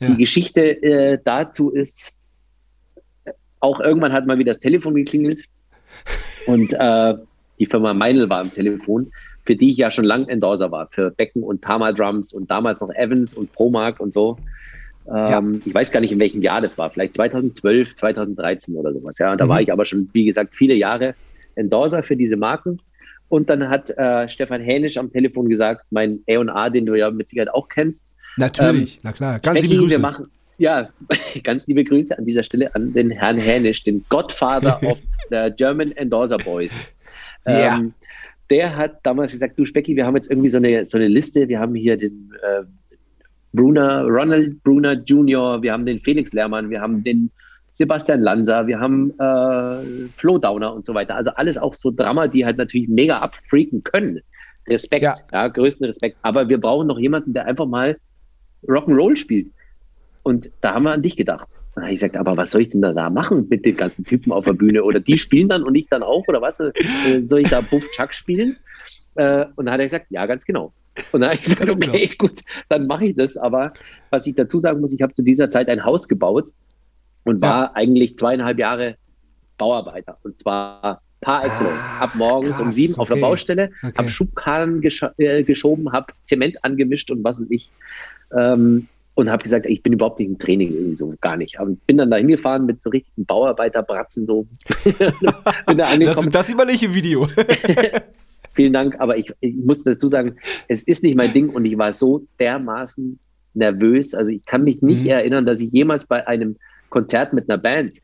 Ja. 0.00 0.08
Die 0.08 0.16
Geschichte 0.16 0.82
äh, 0.82 1.18
dazu 1.24 1.70
ist, 1.70 2.12
auch 3.60 3.80
irgendwann 3.80 4.12
hat 4.12 4.26
mal 4.26 4.38
wieder 4.38 4.52
das 4.52 4.60
Telefon 4.60 4.94
geklingelt 4.94 5.44
und 6.46 6.72
äh, 6.72 7.14
die 7.58 7.66
Firma 7.66 7.92
Meinl 7.92 8.28
war 8.30 8.40
am 8.40 8.52
Telefon 8.52 9.10
für 9.48 9.56
die 9.56 9.70
ich 9.70 9.78
ja 9.78 9.90
schon 9.90 10.04
lange 10.04 10.28
Endorser 10.28 10.70
war, 10.70 10.88
für 10.90 11.10
Becken 11.10 11.42
und 11.42 11.62
Tama 11.62 11.92
Drums 11.92 12.34
und 12.34 12.50
damals 12.50 12.82
noch 12.82 12.90
Evans 12.90 13.32
und 13.32 13.50
Promark 13.54 13.98
und 13.98 14.12
so. 14.12 14.36
Ähm, 15.06 15.54
ja. 15.54 15.60
Ich 15.64 15.72
weiß 15.72 15.90
gar 15.90 16.00
nicht, 16.00 16.12
in 16.12 16.18
welchem 16.18 16.42
Jahr 16.42 16.60
das 16.60 16.76
war, 16.76 16.90
vielleicht 16.90 17.14
2012, 17.14 17.94
2013 17.94 18.74
oder 18.76 18.92
sowas. 18.92 19.16
Ja, 19.16 19.32
und 19.32 19.40
da 19.40 19.46
mhm. 19.46 19.48
war 19.48 19.62
ich 19.62 19.72
aber 19.72 19.86
schon, 19.86 20.10
wie 20.12 20.26
gesagt, 20.26 20.54
viele 20.54 20.74
Jahre 20.74 21.14
Endorser 21.54 22.02
für 22.02 22.14
diese 22.14 22.36
Marken. 22.36 22.78
Und 23.28 23.50
dann 23.50 23.68
hat 23.68 23.90
äh, 23.90 24.28
Stefan 24.28 24.60
Hänisch 24.60 24.96
am 24.96 25.10
Telefon 25.10 25.48
gesagt, 25.48 25.86
mein 25.90 26.20
A&A, 26.28 26.70
den 26.70 26.86
du 26.86 26.94
ja 26.94 27.10
mit 27.10 27.28
Sicherheit 27.28 27.52
auch 27.52 27.68
kennst. 27.68 28.12
Natürlich, 28.36 28.96
ähm, 28.96 29.00
na 29.04 29.12
klar, 29.12 29.38
ganz 29.40 29.60
Becky, 29.60 29.72
liebe 29.72 29.82
Grüße. 29.82 29.94
Wir 29.94 29.98
machen, 29.98 30.26
ja, 30.56 30.88
ganz 31.44 31.66
liebe 31.66 31.84
Grüße 31.84 32.16
an 32.16 32.24
dieser 32.24 32.42
Stelle 32.42 32.74
an 32.74 32.92
den 32.92 33.10
Herrn 33.10 33.38
Hänisch, 33.38 33.82
den 33.82 34.04
Godfather 34.08 34.82
of 34.86 34.98
the 35.30 35.50
German 35.56 35.92
Endorser 35.92 36.38
Boys. 36.38 36.88
Ja. 37.46 37.78
Ähm, 37.78 37.94
der 38.50 38.76
hat 38.76 39.00
damals 39.02 39.32
gesagt, 39.32 39.58
du 39.58 39.66
Specki, 39.66 39.94
wir 39.94 40.06
haben 40.06 40.16
jetzt 40.16 40.30
irgendwie 40.30 40.50
so 40.50 40.56
eine, 40.56 40.86
so 40.86 40.96
eine 40.96 41.08
Liste, 41.08 41.48
wir 41.48 41.60
haben 41.60 41.74
hier 41.74 41.96
den 41.96 42.32
äh, 42.42 42.62
Brunner, 43.52 44.04
Ronald 44.04 44.62
Brunner 44.62 44.94
Jr., 45.04 45.60
wir 45.62 45.72
haben 45.72 45.84
den 45.84 46.00
Felix 46.00 46.32
Lehrmann, 46.32 46.70
wir 46.70 46.80
haben 46.80 47.04
den 47.04 47.30
Sebastian 47.78 48.22
Lanza, 48.22 48.66
wir 48.66 48.80
haben 48.80 49.12
äh, 49.20 50.08
Flo 50.16 50.36
Downer 50.36 50.74
und 50.74 50.84
so 50.84 50.94
weiter. 50.94 51.14
Also 51.14 51.30
alles 51.36 51.56
auch 51.56 51.74
so 51.74 51.92
Drama, 51.92 52.26
die 52.26 52.44
halt 52.44 52.58
natürlich 52.58 52.88
mega 52.88 53.20
abfreaken 53.20 53.84
können. 53.84 54.20
Respekt, 54.68 55.04
ja. 55.04 55.14
ja, 55.32 55.46
größten 55.46 55.86
Respekt. 55.86 56.16
Aber 56.22 56.48
wir 56.48 56.60
brauchen 56.60 56.88
noch 56.88 56.98
jemanden, 56.98 57.34
der 57.34 57.46
einfach 57.46 57.66
mal 57.66 57.96
Rock'n'Roll 58.66 59.16
spielt. 59.16 59.52
Und 60.24 60.50
da 60.60 60.74
haben 60.74 60.82
wir 60.82 60.90
an 60.90 61.02
dich 61.02 61.16
gedacht. 61.16 61.46
Da 61.76 61.82
habe 61.82 61.92
ich 61.92 62.00
gesagt, 62.00 62.16
aber 62.16 62.36
was 62.36 62.50
soll 62.50 62.62
ich 62.62 62.70
denn 62.70 62.82
da, 62.82 62.92
da 62.92 63.10
machen 63.10 63.46
mit 63.48 63.64
den 63.64 63.76
ganzen 63.76 64.04
Typen 64.04 64.32
auf 64.32 64.44
der 64.44 64.54
Bühne? 64.54 64.82
Oder 64.82 64.98
die 64.98 65.16
spielen 65.16 65.48
dann 65.48 65.62
und 65.62 65.76
ich 65.76 65.86
dann 65.86 66.02
auch? 66.02 66.26
Oder 66.26 66.42
was? 66.42 66.58
Äh, 66.58 66.72
soll 67.28 67.42
ich 67.42 67.48
da 67.48 67.60
Buff 67.60 67.88
Chuck 67.92 68.12
spielen? 68.12 68.56
Äh, 69.14 69.46
und 69.54 69.66
dann 69.66 69.74
hat 69.74 69.80
er 69.80 69.86
gesagt, 69.86 70.06
ja, 70.10 70.26
ganz 70.26 70.44
genau. 70.44 70.72
Und 71.12 71.20
dann 71.20 71.30
habe 71.30 71.36
ich 71.36 71.44
gesagt, 71.44 71.70
okay, 71.70 72.06
genau. 72.06 72.16
gut, 72.18 72.40
dann 72.68 72.88
mache 72.88 73.06
ich 73.06 73.14
das. 73.14 73.36
Aber 73.36 73.72
was 74.10 74.26
ich 74.26 74.34
dazu 74.34 74.58
sagen 74.58 74.80
muss, 74.80 74.92
ich 74.92 75.00
habe 75.00 75.12
zu 75.12 75.22
dieser 75.22 75.48
Zeit 75.48 75.68
ein 75.68 75.84
Haus 75.84 76.08
gebaut 76.08 76.50
und 77.28 77.40
war 77.40 77.64
ja. 77.64 77.70
eigentlich 77.74 78.16
zweieinhalb 78.16 78.58
Jahre 78.58 78.96
Bauarbeiter. 79.56 80.18
Und 80.22 80.38
zwar 80.38 81.02
par 81.20 81.44
excellence. 81.44 81.82
Ah, 81.82 82.04
ab 82.04 82.10
morgens 82.14 82.56
krass, 82.56 82.60
um 82.60 82.72
sieben 82.72 82.94
okay. 82.94 83.00
auf 83.02 83.08
der 83.08 83.16
Baustelle, 83.16 83.70
okay. 83.82 83.92
habe 83.98 84.10
Schubkarren 84.10 84.80
gesch 84.80 85.04
äh, 85.18 85.42
geschoben, 85.42 85.92
habe 85.92 86.12
Zement 86.24 86.62
angemischt 86.64 87.10
und 87.10 87.24
was 87.24 87.40
weiß 87.40 87.50
ich. 87.50 87.70
Ähm, 88.36 88.88
und 89.14 89.28
habe 89.30 89.42
gesagt, 89.42 89.66
ich 89.66 89.82
bin 89.82 89.94
überhaupt 89.94 90.20
nicht 90.20 90.28
im 90.28 90.38
Training 90.38 90.72
irgendwie 90.72 90.94
so, 90.94 91.12
gar 91.20 91.36
nicht. 91.36 91.58
Aber 91.58 91.72
bin 91.88 91.96
dann 91.96 92.08
da 92.08 92.18
hingefahren 92.18 92.66
mit 92.66 92.80
so 92.80 92.90
richtigen 92.90 93.26
Bauarbeiterbratzen 93.26 94.26
so. 94.26 94.46
bin 94.84 95.78
da 95.78 95.86
angekommen. 95.88 96.26
Das, 96.26 96.46
das 96.46 96.50
überlege 96.50 96.76
ich 96.76 96.84
im 96.84 96.94
Video. 96.94 97.28
Vielen 98.52 98.72
Dank, 98.72 98.94
aber 99.00 99.16
ich, 99.16 99.32
ich 99.40 99.56
muss 99.56 99.82
dazu 99.82 100.06
sagen, 100.06 100.36
es 100.68 100.84
ist 100.84 101.02
nicht 101.02 101.16
mein 101.16 101.32
Ding 101.32 101.48
und 101.48 101.64
ich 101.64 101.76
war 101.76 101.92
so 101.92 102.26
dermaßen 102.38 103.18
nervös. 103.54 104.14
Also 104.14 104.30
ich 104.30 104.46
kann 104.46 104.62
mich 104.62 104.82
nicht 104.82 105.02
mhm. 105.02 105.10
erinnern, 105.10 105.46
dass 105.46 105.60
ich 105.60 105.72
jemals 105.72 106.06
bei 106.06 106.24
einem 106.26 106.56
Konzert 106.90 107.32
mit 107.32 107.48
einer 107.48 107.58
Band, 107.58 107.98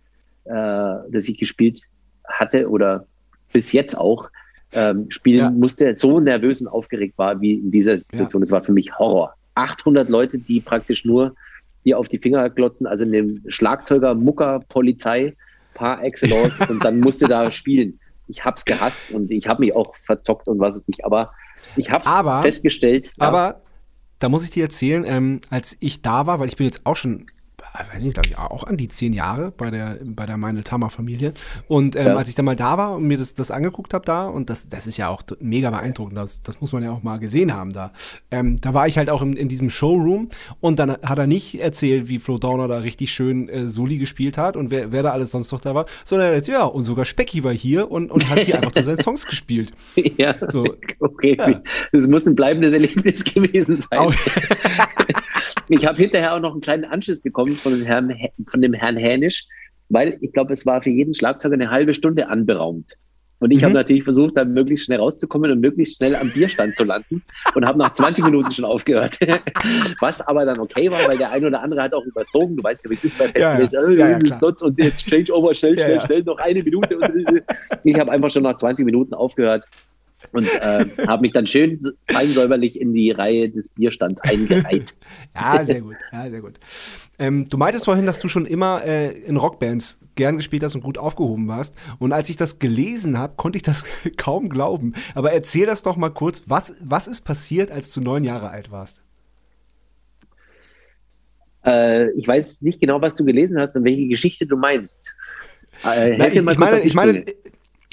äh, 0.44 0.54
das 1.10 1.28
ich 1.28 1.38
gespielt 1.38 1.82
hatte 2.26 2.68
oder 2.68 3.06
bis 3.52 3.72
jetzt 3.72 3.96
auch, 3.96 4.30
ähm, 4.72 5.06
spielen 5.10 5.38
ja. 5.38 5.50
musste, 5.50 5.96
so 5.96 6.20
nervös 6.20 6.60
und 6.60 6.68
aufgeregt 6.68 7.16
war 7.16 7.40
wie 7.40 7.54
in 7.54 7.70
dieser 7.70 7.96
Situation. 7.96 8.42
Es 8.42 8.48
ja. 8.48 8.54
war 8.54 8.62
für 8.62 8.72
mich 8.72 8.98
Horror. 8.98 9.34
800 9.54 10.08
Leute, 10.10 10.38
die 10.38 10.60
praktisch 10.60 11.04
nur 11.04 11.34
die 11.84 11.94
auf 11.94 12.08
die 12.08 12.18
Finger 12.18 12.48
glotzen, 12.50 12.86
also 12.86 13.04
eine 13.04 13.40
Schlagzeuger, 13.48 14.14
Mucker, 14.14 14.60
Polizei, 14.68 15.34
par 15.74 16.02
excellence 16.02 16.58
und 16.68 16.84
dann 16.84 17.00
musste 17.00 17.28
da 17.28 17.52
spielen. 17.52 17.98
Ich 18.26 18.44
hab's 18.44 18.64
gehasst 18.64 19.10
und 19.10 19.30
ich 19.30 19.46
habe 19.46 19.60
mich 19.60 19.76
auch 19.76 19.94
verzockt 20.06 20.48
und 20.48 20.58
was 20.58 20.76
es 20.76 20.88
nicht, 20.88 21.04
aber 21.04 21.32
ich 21.76 21.90
hab's 21.90 22.06
aber, 22.06 22.42
festgestellt. 22.42 23.10
Ja. 23.18 23.26
Aber 23.26 23.60
da 24.18 24.28
muss 24.28 24.44
ich 24.44 24.50
dir 24.50 24.64
erzählen, 24.64 25.04
ähm, 25.06 25.40
als 25.50 25.76
ich 25.80 26.00
da 26.00 26.26
war, 26.26 26.40
weil 26.40 26.48
ich 26.48 26.56
bin 26.56 26.64
jetzt 26.64 26.86
auch 26.86 26.96
schon 26.96 27.26
weiß 27.74 28.04
nicht, 28.04 28.14
glaube 28.14 28.28
ich, 28.28 28.38
auch 28.38 28.64
an 28.64 28.76
die 28.76 28.87
zehn 28.88 29.12
Jahre 29.12 29.50
bei 29.50 29.70
der, 29.70 29.98
bei 30.06 30.26
der 30.26 30.37
Meinl-Tammer-Familie. 30.37 31.34
Und 31.66 31.96
ähm, 31.96 32.06
ja. 32.06 32.16
als 32.16 32.28
ich 32.28 32.37
dann 32.37 32.44
mal 32.44 32.54
da 32.54 32.78
war 32.78 32.92
und 32.92 33.04
mir 33.04 33.18
das, 33.18 33.34
das 33.34 33.50
angeguckt 33.50 33.94
habe 33.94 34.04
da, 34.04 34.26
und 34.26 34.48
das, 34.48 34.68
das 34.68 34.87
ist 34.87 34.96
ja 34.96 35.08
auch 35.08 35.22
mega 35.40 35.70
beeindruckend, 35.70 36.16
das, 36.16 36.40
das 36.42 36.60
muss 36.60 36.72
man 36.72 36.84
ja 36.84 36.92
auch 36.92 37.02
mal 37.02 37.18
gesehen 37.18 37.52
haben 37.52 37.72
da. 37.72 37.92
Ähm, 38.30 38.56
da 38.60 38.74
war 38.74 38.87
ich 38.87 38.96
halt 38.96 39.10
auch 39.10 39.22
in, 39.22 39.32
in 39.32 39.48
diesem 39.48 39.70
Showroom 39.70 40.28
und 40.60 40.78
dann 40.78 40.92
hat 40.92 41.18
er 41.18 41.26
nicht 41.26 41.60
erzählt, 41.60 42.08
wie 42.08 42.20
Flo 42.20 42.38
Downer 42.38 42.68
da 42.68 42.78
richtig 42.78 43.12
schön 43.12 43.48
äh, 43.48 43.68
Soli 43.68 43.98
gespielt 43.98 44.38
hat 44.38 44.56
und 44.56 44.70
wer, 44.70 44.92
wer 44.92 45.02
da 45.02 45.10
alles 45.10 45.32
sonst 45.32 45.50
noch 45.50 45.60
da 45.60 45.74
war, 45.74 45.87
sondern 46.04 46.30
er 46.30 46.37
hat 46.37 46.46
ja, 46.46 46.64
und 46.64 46.84
sogar 46.84 47.04
Specky 47.04 47.42
war 47.42 47.52
hier 47.52 47.90
und, 47.90 48.12
und 48.12 48.28
hat 48.30 48.38
hier 48.38 48.56
einfach 48.56 48.72
zu 48.72 48.84
seinen 48.84 49.00
Songs 49.00 49.26
gespielt. 49.26 49.72
Ja, 50.16 50.37
so. 50.50 50.64
okay. 51.00 51.34
Ja. 51.37 51.62
Das 51.92 52.06
muss 52.06 52.26
ein 52.26 52.34
bleibendes 52.37 52.72
Erlebnis 52.72 53.24
gewesen 53.24 53.80
sein. 53.80 54.14
Ich 55.68 55.86
habe 55.86 55.96
hinterher 55.96 56.34
auch 56.34 56.40
noch 56.40 56.52
einen 56.52 56.60
kleinen 56.60 56.84
Anschluss 56.84 57.20
bekommen 57.20 57.56
von 57.56 57.72
dem 57.72 57.84
Herrn, 57.84 58.14
von 58.48 58.60
dem 58.60 58.72
Herrn 58.72 58.96
Hänisch, 58.96 59.46
weil 59.88 60.18
ich 60.20 60.32
glaube, 60.32 60.52
es 60.52 60.66
war 60.66 60.82
für 60.82 60.90
jeden 60.90 61.14
Schlagzeuger 61.14 61.54
eine 61.54 61.70
halbe 61.70 61.94
Stunde 61.94 62.28
anberaumt. 62.28 62.92
Und 63.40 63.50
ich 63.50 63.58
mhm. 63.58 63.64
habe 63.64 63.74
natürlich 63.74 64.04
versucht, 64.04 64.36
dann 64.36 64.54
möglichst 64.54 64.86
schnell 64.86 65.00
rauszukommen 65.00 65.50
und 65.50 65.60
möglichst 65.60 65.96
schnell 65.96 66.16
am 66.16 66.30
Bierstand 66.30 66.76
zu 66.76 66.84
landen 66.84 67.22
und 67.54 67.66
habe 67.66 67.78
nach 67.78 67.92
20 67.92 68.24
Minuten 68.24 68.50
schon 68.52 68.64
aufgehört. 68.64 69.18
Was 70.00 70.20
aber 70.22 70.46
dann 70.46 70.58
okay 70.60 70.90
war, 70.90 71.06
weil 71.08 71.18
der 71.18 71.30
eine 71.30 71.48
oder 71.48 71.60
andere 71.60 71.82
hat 71.82 71.92
auch 71.92 72.04
überzogen. 72.04 72.56
Du 72.56 72.62
weißt 72.62 72.84
ja, 72.84 72.90
wie 72.90 72.94
es 72.94 73.04
ist 73.04 73.18
bei 73.18 73.24
Festivals. 73.24 73.72
Ja, 73.72 73.82
ja. 73.82 73.90
Ja, 73.90 74.10
ja 74.10 74.18
Slots 74.18 74.62
und 74.62 74.80
jetzt 74.82 75.06
Changeover, 75.06 75.52
schnell, 75.52 75.78
schnell, 75.78 76.00
schnell, 76.00 76.22
noch 76.22 76.38
eine 76.38 76.62
Minute. 76.62 76.96
ich 77.84 77.98
habe 77.98 78.10
einfach 78.12 78.30
schon 78.30 78.44
nach 78.44 78.56
20 78.56 78.86
Minuten 78.86 79.12
aufgehört 79.12 79.66
und 80.32 80.46
äh, 80.60 80.84
habe 81.06 81.22
mich 81.22 81.32
dann 81.32 81.46
schön 81.46 81.78
feinsäuberlich 82.08 82.80
in 82.80 82.92
die 82.92 83.10
Reihe 83.10 83.48
des 83.48 83.68
Bierstands 83.68 84.20
eingereiht. 84.22 84.94
ja, 85.34 85.64
sehr 85.64 85.80
gut, 85.80 85.96
ja, 86.12 86.28
sehr 86.30 86.40
gut. 86.40 86.54
Ähm, 87.18 87.44
du 87.48 87.56
meintest 87.56 87.84
vorhin, 87.84 88.06
dass 88.06 88.18
du 88.18 88.28
schon 88.28 88.46
immer 88.46 88.84
äh, 88.84 89.10
in 89.10 89.37
Rockbands 89.37 90.00
gern 90.16 90.37
gespielt 90.37 90.62
hast 90.62 90.74
und 90.74 90.82
gut 90.82 90.98
aufgehoben 90.98 91.46
warst. 91.48 91.74
Und 91.98 92.12
als 92.12 92.28
ich 92.28 92.37
das 92.37 92.58
gelesen 92.58 93.18
habe, 93.18 93.34
konnte 93.37 93.56
ich 93.56 93.62
das 93.62 93.84
kaum 94.16 94.48
glauben. 94.48 94.94
Aber 95.14 95.32
erzähl 95.32 95.66
das 95.66 95.82
doch 95.82 95.96
mal 95.96 96.10
kurz. 96.10 96.42
Was, 96.46 96.74
was 96.80 97.06
ist 97.06 97.22
passiert, 97.22 97.70
als 97.70 97.92
du 97.92 98.00
neun 98.00 98.24
Jahre 98.24 98.50
alt 98.50 98.70
warst? 98.70 99.02
Äh, 101.64 102.10
ich 102.12 102.26
weiß 102.26 102.62
nicht 102.62 102.80
genau, 102.80 103.00
was 103.00 103.14
du 103.14 103.24
gelesen 103.24 103.58
hast 103.58 103.76
und 103.76 103.84
welche 103.84 104.06
Geschichte 104.06 104.46
du 104.46 104.56
meinst. 104.56 105.12
Äh, 105.84 106.16
Nein, 106.16 106.32
ich, 106.32 106.37
ich, 106.37 106.58
meine, 106.58 106.80
ich, 106.80 106.94
meine. 106.94 107.24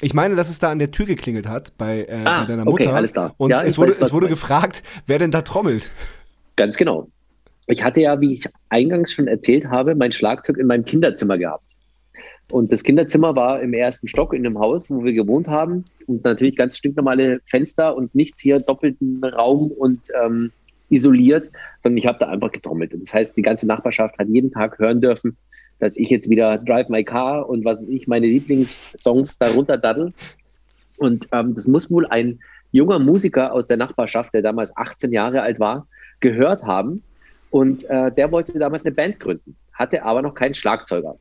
Ich 0.02 0.12
meine, 0.14 0.34
dass 0.36 0.50
es 0.50 0.58
da 0.58 0.70
an 0.70 0.78
der 0.78 0.90
Tür 0.90 1.06
geklingelt 1.06 1.48
hat 1.48 1.72
bei, 1.78 2.04
äh, 2.04 2.22
Ah, 2.24 2.40
bei 2.40 2.46
deiner 2.48 2.66
okay, 2.66 2.84
Mutter. 2.84 2.94
alles 2.94 3.12
klar. 3.12 3.34
Und 3.38 3.50
Ja, 3.50 3.62
es 3.62 3.78
wurde, 3.78 3.96
es 3.98 4.12
wurde 4.12 4.28
gefragt, 4.28 4.82
wer 5.06 5.18
denn 5.18 5.30
da 5.30 5.42
trommelt. 5.42 5.90
Ganz 6.56 6.76
genau. 6.76 7.08
Ich 7.68 7.82
hatte 7.82 8.00
ja, 8.00 8.20
wie 8.20 8.34
ich 8.34 8.44
eingangs 8.68 9.12
schon 9.12 9.28
erzählt 9.28 9.66
habe, 9.66 9.94
mein 9.94 10.12
Schlagzeug 10.12 10.58
in 10.58 10.66
meinem 10.66 10.84
Kinderzimmer 10.84 11.38
gehabt. 11.38 11.64
Und 12.50 12.70
das 12.72 12.82
Kinderzimmer 12.82 13.34
war 13.36 13.62
im 13.62 13.72
ersten 13.72 14.08
Stock 14.08 14.34
in 14.34 14.44
einem 14.44 14.58
Haus, 14.58 14.90
wo 14.90 15.04
wir 15.04 15.12
gewohnt 15.14 15.48
haben. 15.48 15.84
Und 16.06 16.24
natürlich 16.24 16.56
ganz 16.56 16.76
stinknormale 16.76 17.40
Fenster 17.48 17.96
und 17.96 18.14
nichts 18.14 18.42
hier, 18.42 18.58
doppelten 18.60 19.24
Raum 19.24 19.70
und 19.70 20.00
ähm, 20.22 20.50
isoliert, 20.90 21.48
sondern 21.82 21.96
ich 21.96 22.06
habe 22.06 22.18
da 22.18 22.26
einfach 22.28 22.52
getrommelt. 22.52 22.92
Das 23.00 23.14
heißt, 23.14 23.36
die 23.36 23.42
ganze 23.42 23.66
Nachbarschaft 23.66 24.18
hat 24.18 24.28
jeden 24.28 24.50
Tag 24.50 24.78
hören 24.78 25.00
dürfen, 25.00 25.36
dass 25.82 25.96
ich 25.96 26.10
jetzt 26.10 26.30
wieder 26.30 26.58
Drive 26.58 26.88
My 26.88 27.02
Car 27.02 27.48
und 27.48 27.64
was 27.64 27.82
ich, 27.88 28.06
meine 28.06 28.28
Lieblingssongs 28.28 29.36
darunter 29.38 29.76
daddel. 29.76 30.12
Und 30.96 31.26
ähm, 31.32 31.56
das 31.56 31.66
muss 31.66 31.90
wohl 31.90 32.06
ein 32.06 32.38
junger 32.70 33.00
Musiker 33.00 33.52
aus 33.52 33.66
der 33.66 33.78
Nachbarschaft, 33.78 34.32
der 34.32 34.42
damals 34.42 34.76
18 34.76 35.12
Jahre 35.12 35.42
alt 35.42 35.58
war, 35.58 35.88
gehört 36.20 36.62
haben. 36.62 37.02
Und 37.50 37.82
äh, 37.90 38.12
der 38.12 38.30
wollte 38.30 38.56
damals 38.60 38.86
eine 38.86 38.94
Band 38.94 39.18
gründen, 39.18 39.56
hatte 39.72 40.04
aber 40.04 40.22
noch 40.22 40.36
keinen 40.36 40.54
Schlagzeuger 40.54 41.16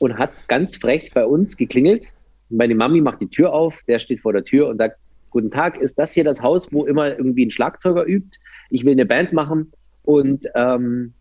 und 0.00 0.18
hat 0.18 0.32
ganz 0.48 0.74
frech 0.74 1.12
bei 1.14 1.24
uns 1.24 1.56
geklingelt. 1.56 2.08
Meine 2.48 2.74
Mami 2.74 3.00
macht 3.00 3.20
die 3.20 3.28
Tür 3.28 3.52
auf, 3.52 3.80
der 3.86 4.00
steht 4.00 4.22
vor 4.22 4.32
der 4.32 4.42
Tür 4.42 4.66
und 4.66 4.78
sagt, 4.78 4.96
guten 5.30 5.52
Tag, 5.52 5.80
ist 5.80 5.96
das 6.00 6.14
hier 6.14 6.24
das 6.24 6.42
Haus, 6.42 6.72
wo 6.72 6.84
immer 6.84 7.16
irgendwie 7.16 7.46
ein 7.46 7.52
Schlagzeuger 7.52 8.04
übt? 8.06 8.40
Ich 8.70 8.84
will 8.84 8.94
eine 8.94 9.06
Band 9.06 9.32
machen 9.32 9.70
und 10.02 10.48
ähm, 10.56 11.14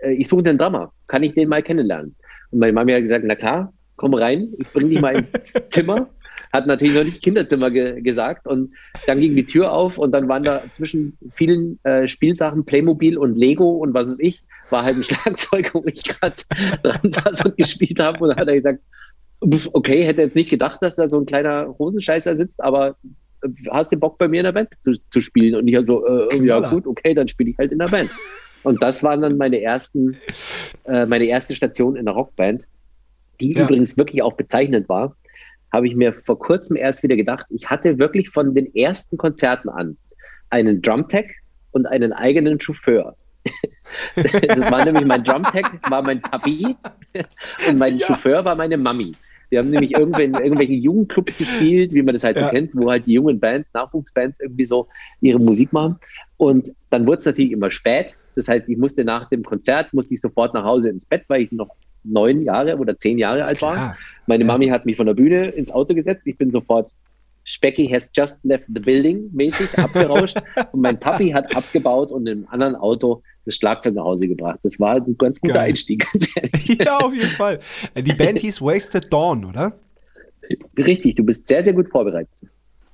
äh, 0.00 0.14
ich 0.14 0.26
suche 0.26 0.48
einen 0.48 0.56
Drummer. 0.56 0.90
Kann 1.06 1.22
ich 1.22 1.34
den 1.34 1.50
mal 1.50 1.62
kennenlernen? 1.62 2.16
Und 2.50 2.58
meine 2.58 2.72
Mami 2.72 2.92
hat 2.92 3.02
gesagt, 3.02 3.24
na 3.26 3.34
klar, 3.34 3.72
komm 3.96 4.14
rein, 4.14 4.52
ich 4.58 4.68
bringe 4.68 4.90
dich 4.90 5.00
mal 5.00 5.16
ins 5.16 5.52
Zimmer. 5.70 6.08
Hat 6.52 6.66
natürlich 6.66 6.96
noch 6.96 7.04
nicht 7.04 7.22
Kinderzimmer 7.22 7.70
ge 7.70 8.00
gesagt. 8.00 8.48
Und 8.48 8.72
dann 9.06 9.20
ging 9.20 9.36
die 9.36 9.46
Tür 9.46 9.72
auf 9.72 9.98
und 9.98 10.10
dann 10.12 10.28
waren 10.28 10.42
da 10.42 10.62
zwischen 10.72 11.16
vielen 11.34 11.78
äh, 11.84 12.08
Spielsachen, 12.08 12.64
Playmobil 12.64 13.18
und 13.18 13.36
Lego 13.36 13.70
und 13.70 13.94
was 13.94 14.08
weiß 14.08 14.18
ich, 14.18 14.42
war 14.70 14.84
halt 14.84 14.96
ein 14.96 15.04
Schlagzeug, 15.04 15.74
wo 15.74 15.84
ich 15.86 16.02
gerade 16.02 16.34
dran 16.82 17.08
saß 17.08 17.44
und 17.44 17.56
gespielt 17.56 18.00
habe. 18.00 18.18
Und 18.18 18.30
dann 18.30 18.38
hat 18.38 18.48
er 18.48 18.56
gesagt, 18.56 18.80
"Pf, 19.48 19.68
okay, 19.74 20.02
hätte 20.02 20.22
jetzt 20.22 20.34
nicht 20.34 20.50
gedacht, 20.50 20.78
dass 20.80 20.96
da 20.96 21.08
so 21.08 21.20
ein 21.20 21.26
kleiner 21.26 21.74
Hosenscheißer 21.78 22.34
sitzt, 22.34 22.60
aber 22.62 22.96
äh, 23.42 23.48
hast 23.70 23.92
du 23.92 23.96
Bock 23.96 24.18
bei 24.18 24.26
mir 24.26 24.40
in 24.40 24.44
der 24.44 24.52
Band 24.52 24.70
zu, 24.76 24.92
zu 25.10 25.20
spielen? 25.20 25.54
Und 25.54 25.68
ich 25.68 25.76
halt 25.76 25.86
so, 25.86 26.04
äh, 26.06 26.44
ja 26.44 26.70
gut, 26.70 26.86
okay, 26.86 27.14
dann 27.14 27.28
spiele 27.28 27.50
ich 27.50 27.58
halt 27.58 27.70
in 27.70 27.78
der 27.78 27.88
Band. 27.88 28.10
Und 28.62 28.82
das 28.82 29.02
waren 29.02 29.20
dann 29.22 29.36
meine 29.38 29.60
ersten, 29.60 30.16
äh, 30.84 31.06
meine 31.06 31.24
erste 31.24 31.54
Station 31.54 31.96
in 31.96 32.04
der 32.04 32.14
Rockband, 32.14 32.64
die 33.40 33.54
Ja. 33.54 33.64
übrigens 33.64 33.96
wirklich 33.96 34.22
auch 34.22 34.34
bezeichnend 34.34 34.88
war. 34.88 35.16
Habe 35.72 35.86
ich 35.88 35.94
mir 35.94 36.12
vor 36.12 36.38
kurzem 36.38 36.76
erst 36.76 37.02
wieder 37.02 37.16
gedacht, 37.16 37.46
ich 37.50 37.70
hatte 37.70 37.98
wirklich 37.98 38.28
von 38.30 38.54
den 38.54 38.74
ersten 38.74 39.16
Konzerten 39.16 39.68
an 39.68 39.96
einen 40.50 40.82
Drumtech 40.82 41.30
und 41.70 41.86
einen 41.86 42.12
eigenen 42.12 42.60
Chauffeur. 42.60 43.16
das 44.16 44.70
war 44.70 44.84
nämlich 44.84 45.06
mein 45.06 45.24
Drumtech, 45.24 45.64
war 45.88 46.02
mein 46.02 46.20
Papi 46.20 46.76
und 47.68 47.78
mein 47.78 47.96
Ja. 47.98 48.08
Chauffeur 48.08 48.44
war 48.44 48.56
meine 48.56 48.76
Mami. 48.76 49.12
Wir 49.48 49.60
haben 49.60 49.70
nämlich 49.70 49.92
irgendwo 49.96 50.20
in 50.20 50.34
irgendwelchen 50.34 50.80
Jugendclubs 50.80 51.36
gespielt, 51.36 51.92
wie 51.92 52.02
man 52.02 52.14
das 52.14 52.22
halt 52.22 52.36
Ja. 52.36 52.44
so 52.44 52.50
kennt, 52.50 52.70
wo 52.74 52.90
halt 52.90 53.06
die 53.06 53.14
jungen 53.14 53.40
Bands, 53.40 53.72
Nachwuchsbands 53.72 54.38
irgendwie 54.40 54.64
so 54.64 54.86
ihre 55.20 55.38
Musik 55.40 55.72
machen. 55.72 55.96
Und 56.36 56.72
dann 56.90 57.06
wurde 57.06 57.18
es 57.18 57.26
natürlich 57.26 57.50
immer 57.52 57.70
spät. 57.70 58.14
Das 58.36 58.48
heißt, 58.48 58.68
ich 58.68 58.76
musste 58.78 59.04
nach 59.04 59.28
dem 59.28 59.42
Konzert, 59.42 59.92
musste 59.92 60.14
ich 60.14 60.20
sofort 60.20 60.54
nach 60.54 60.64
Hause 60.64 60.88
ins 60.88 61.04
Bett, 61.04 61.24
weil 61.28 61.42
ich 61.42 61.52
noch 61.52 61.70
neun 62.04 62.42
Jahre 62.42 62.78
oder 62.78 62.98
zehn 62.98 63.18
Jahre 63.18 63.44
alt 63.44 63.60
war. 63.62 63.96
Meine 64.26 64.44
Ja. 64.44 64.46
Mami 64.46 64.68
hat 64.68 64.86
mich 64.86 64.96
von 64.96 65.06
der 65.06 65.14
Bühne 65.14 65.48
ins 65.50 65.70
Auto 65.70 65.94
gesetzt. 65.94 66.22
Ich 66.24 66.38
bin 66.38 66.50
sofort 66.50 66.90
Specky 67.44 67.88
has 67.88 68.10
just 68.14 68.44
left 68.44 68.64
the 68.68 68.80
building 68.80 69.28
mäßig 69.32 69.76
abgerauscht. 69.78 70.36
und 70.72 70.80
mein 70.82 70.98
Papi 71.00 71.30
hat 71.30 71.54
abgebaut 71.56 72.12
und 72.12 72.26
im 72.26 72.46
anderen 72.48 72.76
Auto 72.76 73.22
das 73.46 73.56
Schlagzeug 73.56 73.94
nach 73.94 74.04
Hause 74.04 74.28
gebracht. 74.28 74.60
Das 74.62 74.78
war 74.78 74.96
ein 74.96 75.16
ganz 75.18 75.40
guter 75.40 75.54
Geil. 75.54 75.70
Einstieg, 75.70 76.06
ganz 76.12 76.28
ehrlich. 76.36 76.78
Ja, 76.78 76.98
auf 76.98 77.12
jeden 77.14 77.30
Fall. 77.30 77.58
Äh, 77.94 78.02
Die 78.02 78.12
Band 78.12 78.38
hieß 78.40 78.60
Wasted 78.60 79.12
Dawn, 79.12 79.44
oder? 79.46 79.72
Richtig, 80.76 81.14
du 81.14 81.24
bist 81.24 81.46
sehr, 81.46 81.62
sehr 81.64 81.72
gut 81.72 81.88
vorbereitet. 81.90 82.30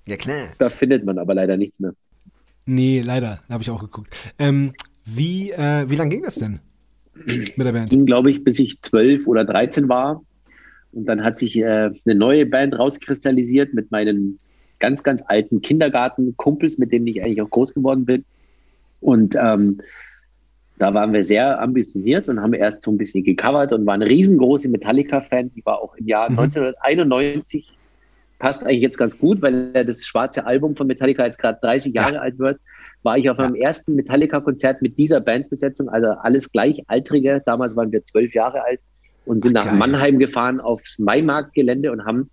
Ja, 0.06 0.16
klar. 0.16 0.48
Da 0.58 0.68
findet 0.70 1.04
man 1.04 1.18
aber 1.18 1.34
leider 1.34 1.56
nichts 1.56 1.80
mehr. 1.80 1.92
Nee, 2.66 3.00
leider. 3.04 3.40
Habe 3.48 3.62
ich 3.62 3.70
auch 3.70 3.80
geguckt. 3.80 4.14
Ähm, 4.38 4.72
wie 5.06 5.52
wie 5.56 5.96
lange 5.96 6.10
ging 6.10 6.22
das 6.22 6.34
denn 6.34 6.60
mit 7.24 7.66
der 7.66 7.72
Band? 7.72 7.88
Ging, 7.90 8.04
glaube 8.04 8.30
ich, 8.30 8.44
bis 8.44 8.58
ich 8.58 8.80
zwölf 8.82 9.26
oder 9.26 9.44
dreizehn 9.44 9.88
war. 9.88 10.22
Und 10.92 11.06
dann 11.06 11.22
hat 11.24 11.38
sich 11.38 11.56
äh, 11.56 11.90
eine 12.04 12.14
neue 12.14 12.46
Band 12.46 12.78
rauskristallisiert 12.78 13.74
mit 13.74 13.90
meinen 13.90 14.38
ganz, 14.78 15.02
ganz 15.02 15.22
alten 15.26 15.60
Kindergartenkumpels, 15.60 16.78
mit 16.78 16.92
denen 16.92 17.06
ich 17.06 17.22
eigentlich 17.22 17.42
auch 17.42 17.50
groß 17.50 17.74
geworden 17.74 18.04
bin. 18.04 18.24
Und 19.00 19.36
ähm, 19.36 19.80
da 20.78 20.92
waren 20.94 21.12
wir 21.12 21.24
sehr 21.24 21.60
ambitioniert 21.60 22.28
und 22.28 22.40
haben 22.40 22.52
erst 22.52 22.82
so 22.82 22.90
ein 22.90 22.98
bisschen 22.98 23.24
gecovert 23.24 23.72
und 23.72 23.86
waren 23.86 24.02
riesengroße 24.02 24.68
Metallica-Fans. 24.68 25.56
Ich 25.56 25.64
war 25.64 25.80
auch 25.80 25.94
im 25.96 26.06
Jahr 26.06 26.30
Mhm. 26.30 26.38
1991, 26.38 27.72
passt 28.38 28.64
eigentlich 28.64 28.82
jetzt 28.82 28.98
ganz 28.98 29.18
gut, 29.18 29.40
weil 29.42 29.72
ja 29.74 29.84
das 29.84 30.04
schwarze 30.06 30.46
Album 30.46 30.76
von 30.76 30.86
Metallica 30.86 31.24
jetzt 31.24 31.38
gerade 31.38 31.58
30 31.62 31.94
Jahre 31.94 32.20
alt 32.20 32.38
wird, 32.38 32.58
war 33.02 33.16
ich 33.18 33.30
auf 33.30 33.38
Ja. 33.38 33.44
meinem 33.44 33.54
ersten 33.56 33.94
Metallica-Konzert 33.94 34.82
mit 34.82 34.98
dieser 34.98 35.20
Bandbesetzung, 35.20 35.88
also 35.88 36.08
alles 36.08 36.50
Gleichaltrige. 36.52 37.42
Damals 37.46 37.76
waren 37.76 37.92
wir 37.92 38.04
zwölf 38.04 38.34
Jahre 38.34 38.62
alt 38.64 38.80
und 39.24 39.42
sind 39.42 39.56
Ach, 39.56 39.64
nach 39.64 39.70
geil. 39.70 39.78
Mannheim 39.78 40.18
gefahren 40.18 40.60
aufs 40.60 40.98
Maimarktgelände 40.98 41.90
und 41.92 42.04
haben 42.04 42.30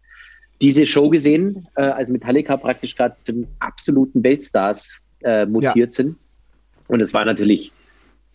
diese 0.62 0.86
Show 0.86 1.10
gesehen, 1.10 1.68
äh, 1.76 1.84
als 1.84 2.10
Metallica 2.10 2.56
praktisch 2.58 2.96
gerade 2.96 3.16
zu 3.16 3.34
den 3.34 3.48
absoluten 3.60 4.24
Weltstars 4.24 4.98
äh, 5.24 5.46
mutiert 5.46 5.94
sind. 5.94 6.18
Und 6.88 7.02
es 7.02 7.14
war 7.14 7.26
natürlich, 7.26 7.72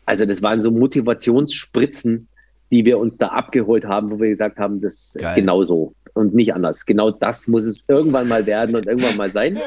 also 0.06 0.24
das 0.26 0.42
waren 0.42 0.60
so 0.60 0.70
Motivationsspritzen, 0.70 2.28
die 2.70 2.84
wir 2.84 2.98
uns 2.98 3.16
da 3.16 3.28
abgeholt 3.28 3.84
haben, 3.86 4.10
wo 4.10 4.20
wir 4.20 4.28
gesagt 4.28 4.58
haben, 4.58 4.80
das 4.80 5.16
Geil. 5.18 5.36
genau 5.36 5.64
so 5.64 5.94
und 6.18 6.34
nicht 6.34 6.52
anders. 6.54 6.84
Genau 6.84 7.10
das 7.10 7.48
muss 7.48 7.64
es 7.64 7.82
irgendwann 7.88 8.28
mal 8.28 8.44
werden 8.46 8.74
und 8.76 8.86
irgendwann 8.86 9.16
mal 9.16 9.30
sein. 9.30 9.58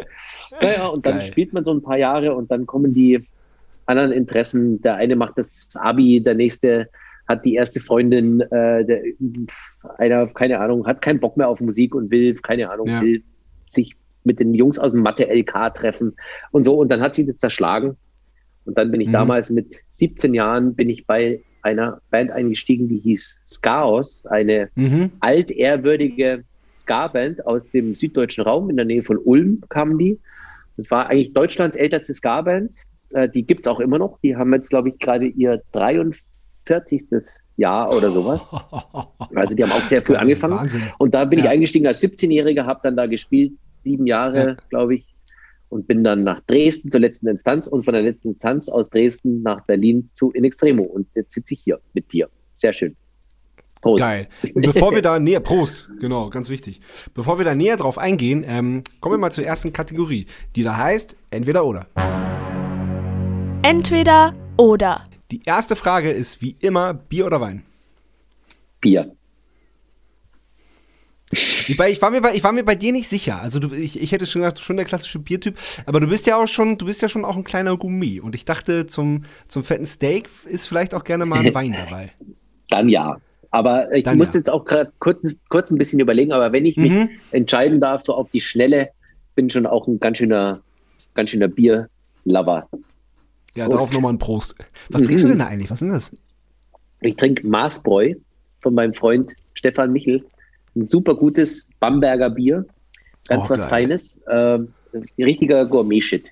Naja, 0.61 0.87
und 0.87 1.05
dann 1.05 1.17
Geil. 1.19 1.27
spielt 1.27 1.53
man 1.53 1.63
so 1.63 1.73
ein 1.73 1.81
paar 1.81 1.97
Jahre 1.97 2.35
und 2.35 2.51
dann 2.51 2.65
kommen 2.65 2.93
die 2.93 3.25
anderen 3.85 4.11
Interessen. 4.11 4.81
Der 4.81 4.95
eine 4.95 5.15
macht 5.15 5.37
das 5.37 5.69
Abi, 5.75 6.21
der 6.21 6.35
nächste 6.35 6.87
hat 7.27 7.45
die 7.45 7.55
erste 7.55 7.79
Freundin, 7.79 8.41
äh, 8.41 8.83
der, 8.85 9.01
einer, 9.97 10.27
keine 10.27 10.59
Ahnung, 10.59 10.85
hat 10.85 11.01
keinen 11.01 11.19
Bock 11.19 11.37
mehr 11.37 11.47
auf 11.47 11.61
Musik 11.61 11.95
und 11.95 12.11
will, 12.11 12.33
keine 12.35 12.69
Ahnung, 12.69 12.87
Ja. 12.87 13.01
will 13.01 13.23
sich 13.69 13.95
mit 14.23 14.39
den 14.39 14.53
Jungs 14.53 14.77
aus 14.77 14.91
dem 14.91 15.01
Mathe-LK 15.01 15.73
treffen 15.73 16.13
und 16.51 16.63
so. 16.63 16.75
Und 16.75 16.89
dann 16.89 17.01
hat 17.01 17.15
sie 17.15 17.25
das 17.25 17.37
zerschlagen. 17.37 17.95
Und 18.65 18.77
dann 18.77 18.91
bin 18.91 19.01
ich 19.01 19.07
Mhm. 19.07 19.13
damals 19.13 19.49
mit 19.49 19.77
17 19.89 20.33
Jahren, 20.33 20.75
bin 20.75 20.89
ich 20.89 21.07
bei 21.07 21.41
einer 21.63 22.01
Band 22.09 22.31
eingestiegen, 22.31 22.87
die 22.89 22.97
hieß 22.99 23.41
Skaos, 23.45 24.25
eine 24.25 24.69
Mhm. 24.75 25.11
altehrwürdige 25.19 26.43
Ska-Band 26.73 27.45
aus 27.45 27.69
dem 27.69 27.93
süddeutschen 27.95 28.43
Raum, 28.43 28.69
in 28.69 28.77
der 28.77 28.85
Nähe 28.85 29.03
von 29.03 29.17
Ulm 29.17 29.61
kamen 29.69 29.97
die. 29.97 30.19
Das 30.77 30.89
war 30.89 31.07
eigentlich 31.09 31.33
Deutschlands 31.33 31.77
älteste 31.77 32.13
Ska-Band. 32.13 32.73
Äh, 33.13 33.29
die 33.29 33.43
gibt 33.43 33.61
es 33.61 33.67
auch 33.67 33.79
immer 33.79 33.99
noch. 33.99 34.17
Die 34.23 34.35
haben 34.35 34.53
jetzt, 34.53 34.69
glaube 34.69 34.89
ich, 34.89 34.97
gerade 34.99 35.25
ihr 35.27 35.61
43. 35.73 37.41
Jahr 37.57 37.93
oder 37.95 38.11
sowas. 38.11 38.49
Also 39.33 39.55
die 39.55 39.63
haben 39.63 39.71
auch 39.71 39.85
sehr 39.85 40.01
früh 40.01 40.15
angefangen. 40.15 40.55
Wahnsinn. 40.57 40.81
Und 40.97 41.13
da 41.15 41.23
bin 41.23 41.39
ich 41.39 41.45
Ja. 41.45 41.51
eingestiegen 41.51 41.87
als 41.87 42.01
17-Jähriger, 42.01 42.65
habe 42.65 42.81
dann 42.83 42.97
da 42.97 43.05
gespielt, 43.05 43.53
sieben 43.61 44.05
Jahre, 44.05 44.37
Ja. 44.45 44.55
glaube 44.69 44.95
ich, 44.95 45.05
und 45.71 45.87
bin 45.87 46.03
dann 46.03 46.21
nach 46.21 46.41
Dresden 46.41 46.91
zur 46.91 46.99
letzten 46.99 47.27
Instanz 47.27 47.65
und 47.65 47.83
von 47.83 47.93
der 47.93 48.03
letzten 48.03 48.33
Instanz 48.33 48.69
aus 48.69 48.89
Dresden 48.89 49.41
nach 49.41 49.65
Berlin 49.65 50.09
zu 50.13 50.31
In 50.31 50.43
Extremo. 50.43 50.83
Und 50.83 51.07
jetzt 51.15 51.33
sitze 51.33 51.53
ich 51.53 51.61
hier 51.61 51.79
mit 51.93 52.11
dir. 52.11 52.29
Sehr 52.55 52.73
schön. 52.73 52.95
Prost. 53.81 54.03
Geil. 54.03 54.27
Und 54.53 54.65
Bevor 54.65 54.93
wir 54.93 55.01
da 55.01 55.19
näher, 55.19 55.39
Prost, 55.39 55.89
genau, 55.99 56.29
ganz 56.29 56.49
wichtig. 56.49 56.81
Bevor 57.13 57.39
wir 57.39 57.45
da 57.45 57.55
näher 57.55 57.77
drauf 57.77 57.97
eingehen, 57.97 58.45
ähm, 58.47 58.83
kommen 58.99 59.15
wir 59.15 59.19
mal 59.19 59.31
zur 59.31 59.45
ersten 59.45 59.73
Kategorie, 59.73 60.27
die 60.55 60.63
da 60.63 60.77
heißt 60.77 61.15
entweder 61.31 61.65
oder. 61.65 61.87
Entweder 63.63 64.35
oder. 64.57 65.05
Die 65.31 65.41
erste 65.45 65.75
Frage 65.75 66.11
ist 66.11 66.41
wie 66.41 66.55
immer 66.59 66.93
Bier 66.93 67.25
oder 67.25 67.41
Wein. 67.41 67.63
Bier. 68.81 69.15
Ich, 71.31 71.77
bei, 71.77 71.89
ich, 71.89 72.01
war 72.01 72.11
mir 72.11 72.21
bei, 72.21 72.35
ich 72.35 72.43
war 72.43 72.51
mir 72.51 72.63
bei 72.63 72.75
dir 72.75 72.91
nicht 72.91 73.07
sicher. 73.07 73.41
Also 73.41 73.59
du, 73.59 73.73
ich, 73.73 74.01
ich 74.01 74.11
hätte 74.11 74.25
schon 74.25 74.41
gedacht, 74.41 74.59
schon 74.59 74.75
der 74.75 74.85
klassische 74.85 75.19
Biertyp, 75.19 75.57
aber 75.85 75.99
du 75.99 76.07
bist 76.07 76.27
ja 76.27 76.35
auch 76.35 76.47
schon, 76.47 76.77
du 76.77 76.85
bist 76.85 77.01
ja 77.01 77.07
schon 77.09 77.23
auch 77.25 77.37
ein 77.37 77.43
kleiner 77.43 77.77
Gourmet. 77.77 78.19
Und 78.19 78.35
ich 78.35 78.43
dachte, 78.45 78.85
zum, 78.87 79.23
zum 79.47 79.63
fetten 79.63 79.85
Steak 79.85 80.27
ist 80.45 80.67
vielleicht 80.67 80.93
auch 80.93 81.03
gerne 81.03 81.25
mal 81.25 81.39
ein 81.39 81.53
Wein 81.53 81.73
dabei. 81.73 82.11
Dann 82.69 82.89
ja. 82.89 83.17
Aber 83.53 83.91
ich 83.93 84.03
Dann 84.03 84.17
muss 84.17 84.33
ja. 84.33 84.39
jetzt 84.39 84.49
auch 84.49 84.63
gerade 84.63 84.91
kurz, 84.99 85.25
kurz 85.49 85.71
ein 85.71 85.77
bisschen 85.77 85.99
überlegen, 85.99 86.31
aber 86.31 86.51
wenn 86.53 86.65
ich 86.65 86.77
mich 86.77 86.91
Mhm. 86.91 87.09
entscheiden 87.31 87.81
darf, 87.81 88.01
so 88.01 88.13
auf 88.13 88.29
die 88.31 88.39
Schnelle, 88.41 88.89
bin 89.35 89.49
schon 89.49 89.65
auch 89.65 89.87
ein 89.87 89.99
ganz 89.99 90.19
schöner, 90.19 90.61
ganz 91.15 91.31
schöner 91.31 91.49
Bier-Lover. 91.49 92.69
Ja, 93.55 93.65
Prost. 93.65 93.73
darauf 93.79 93.93
nochmal 93.93 94.13
ein 94.13 94.19
Prost. 94.19 94.55
Was 94.89 95.01
Mhm. 95.01 95.05
trinkst 95.05 95.25
du 95.25 95.29
denn 95.29 95.39
da 95.39 95.47
eigentlich? 95.47 95.69
Was 95.69 95.81
ist 95.81 95.87
denn 95.87 95.89
das? 95.93 96.15
Ich 97.01 97.15
trinke 97.17 97.45
Maßbräu 97.45 98.11
von 98.61 98.73
meinem 98.73 98.93
Freund 98.93 99.33
Stefan 99.53 99.91
Michel. 99.91 100.23
Ein 100.75 100.85
super 100.85 101.15
gutes 101.15 101.65
Bamberger 101.79 102.29
Bier. 102.29 102.65
Ganz 103.27 103.45
Oh, 103.47 103.49
was 103.51 103.61
geil. 103.61 103.69
Feines. 103.69 104.19
Ähm, 104.31 104.73
richtiger 105.17 105.65
Gourmet-Shit. 105.65 106.25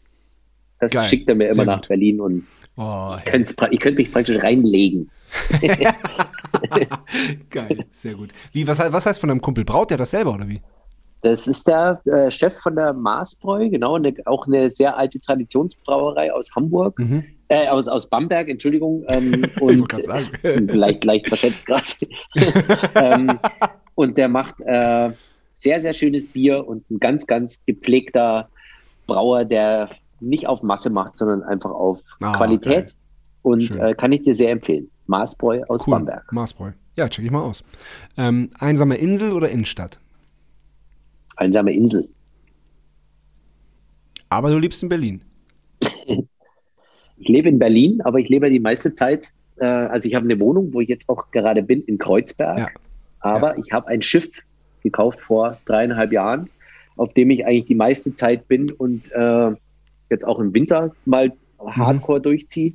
Das 0.80 0.92
Geil. 0.94 1.08
schickt 1.08 1.28
er 1.30 1.36
mir 1.36 1.50
Sehr 1.50 1.64
immer 1.64 1.66
nach 1.74 1.80
gut. 1.82 1.88
Berlin 1.90 2.22
und 2.22 2.48
Oh, 2.78 3.16
ich 3.18 3.26
könnte 3.30 3.54
ich 3.72 3.80
könnt 3.82 3.98
mich 3.98 4.10
praktisch 4.12 4.42
reinlegen. 4.42 5.10
geil, 7.50 7.86
sehr 7.92 8.16
gut. 8.16 8.30
Wie, 8.54 8.66
was, 8.68 8.80
was 8.80 9.06
heißt 9.06 9.20
von 9.20 9.30
deinem 9.30 9.42
Kumpel? 9.42 9.66
Braut 9.66 9.90
der 9.90 9.98
das 9.98 10.12
selber 10.12 10.34
oder 10.34 10.48
wie? 10.48 10.62
Das 11.22 11.48
ist 11.48 11.68
der 11.68 12.00
äh, 12.06 12.32
Chef 12.32 12.58
von 12.60 12.78
der 12.78 12.94
Maßbräu, 12.94 13.70
genau, 13.70 13.96
eine, 13.96 14.14
auch 14.26 14.48
eine 14.48 14.72
sehr 14.72 14.96
alte 14.96 15.20
Traditionsbrauerei 15.20 16.32
aus 16.34 16.50
Hamburg, 16.56 16.98
Mhm. 16.98 17.26
äh, 17.50 17.68
aus, 17.68 17.90
aus 17.90 18.08
Bamberg, 18.10 18.48
Entschuldigung. 18.48 19.04
Ähm, 19.10 19.44
Ich 19.56 19.62
und 19.62 19.80
wollte 19.80 20.02
gerade 20.06 20.30
äh, 20.44 20.56
sagen. 20.56 20.68
leicht, 20.70 21.04
leicht 21.04 21.28
verschätzt 21.28 21.66
gerade. 21.66 21.84
ähm, 22.96 23.38
und 24.00 24.18
der 24.18 24.30
macht 24.30 24.62
äh, 24.62 25.12
sehr, 25.52 25.82
sehr 25.82 25.94
schönes 25.94 26.30
Bier 26.30 26.66
und 26.66 26.90
ein 26.90 27.00
ganz, 27.00 27.28
ganz 27.28 27.66
gepflegter 27.66 28.48
Brauer, 29.08 29.44
der 29.44 29.90
nicht 30.22 30.48
auf 30.48 30.64
Masse 30.64 30.90
macht, 30.90 31.18
sondern 31.18 31.44
einfach 31.44 31.72
auf 31.72 32.00
Ah, 32.22 32.32
Qualität. 32.38 32.86
geil. 32.88 32.94
Und 33.42 33.76
äh, 33.76 33.94
kann 33.96 34.14
ich 34.14 34.24
dir 34.24 34.34
sehr 34.34 34.52
empfehlen. 34.52 34.90
Maßbräu 35.08 35.64
aus 35.68 35.86
Cool. 35.86 35.92
Bamberg. 35.96 36.32
Maßbräu. 36.32 36.72
Ja, 36.98 37.10
check 37.10 37.26
ich 37.26 37.32
mal 37.32 37.42
aus. 37.42 37.62
Ähm, 38.16 38.50
einsame 38.58 38.96
Insel 38.96 39.34
oder 39.34 39.50
Innenstadt? 39.50 40.00
Einsame 41.36 41.74
Insel. 41.74 42.08
Aber 44.30 44.50
du 44.52 44.58
lebst 44.60 44.82
in 44.82 44.90
Berlin. 44.90 45.22
Ich 47.22 47.28
lebe 47.28 47.50
in 47.50 47.60
Berlin, 47.60 48.00
aber 48.06 48.20
ich 48.20 48.30
lebe 48.30 48.50
die 48.50 48.62
meiste 48.62 48.94
Zeit, 48.94 49.34
äh, 49.58 49.66
also 49.66 50.08
ich 50.08 50.16
habe 50.16 50.24
eine 50.24 50.40
Wohnung, 50.40 50.72
wo 50.74 50.80
ich 50.80 50.88
jetzt 50.88 51.10
auch 51.10 51.32
gerade 51.32 51.62
bin, 51.64 51.82
in 51.84 51.98
Kreuzberg. 51.98 52.58
Ja. 52.60 52.68
Aber 53.22 53.58
ich 53.58 53.72
habe 53.72 53.88
ein 53.88 54.02
Schiff 54.02 54.30
gekauft 54.84 55.20
vor 55.20 55.58
dreieinhalb 55.66 56.12
Jahren, 56.12 56.50
auf 56.96 57.14
dem 57.14 57.30
ich 57.32 57.46
eigentlich 57.46 57.66
die 57.66 57.76
meiste 57.76 58.16
Zeit 58.16 58.48
bin 58.48 58.72
und 58.72 59.12
äh, 59.12 59.52
jetzt 60.10 60.26
auch 60.26 60.40
im 60.40 60.54
Winter 60.54 60.96
mal 61.06 61.32
hardcore 61.60 62.22
durchziehe. 62.22 62.74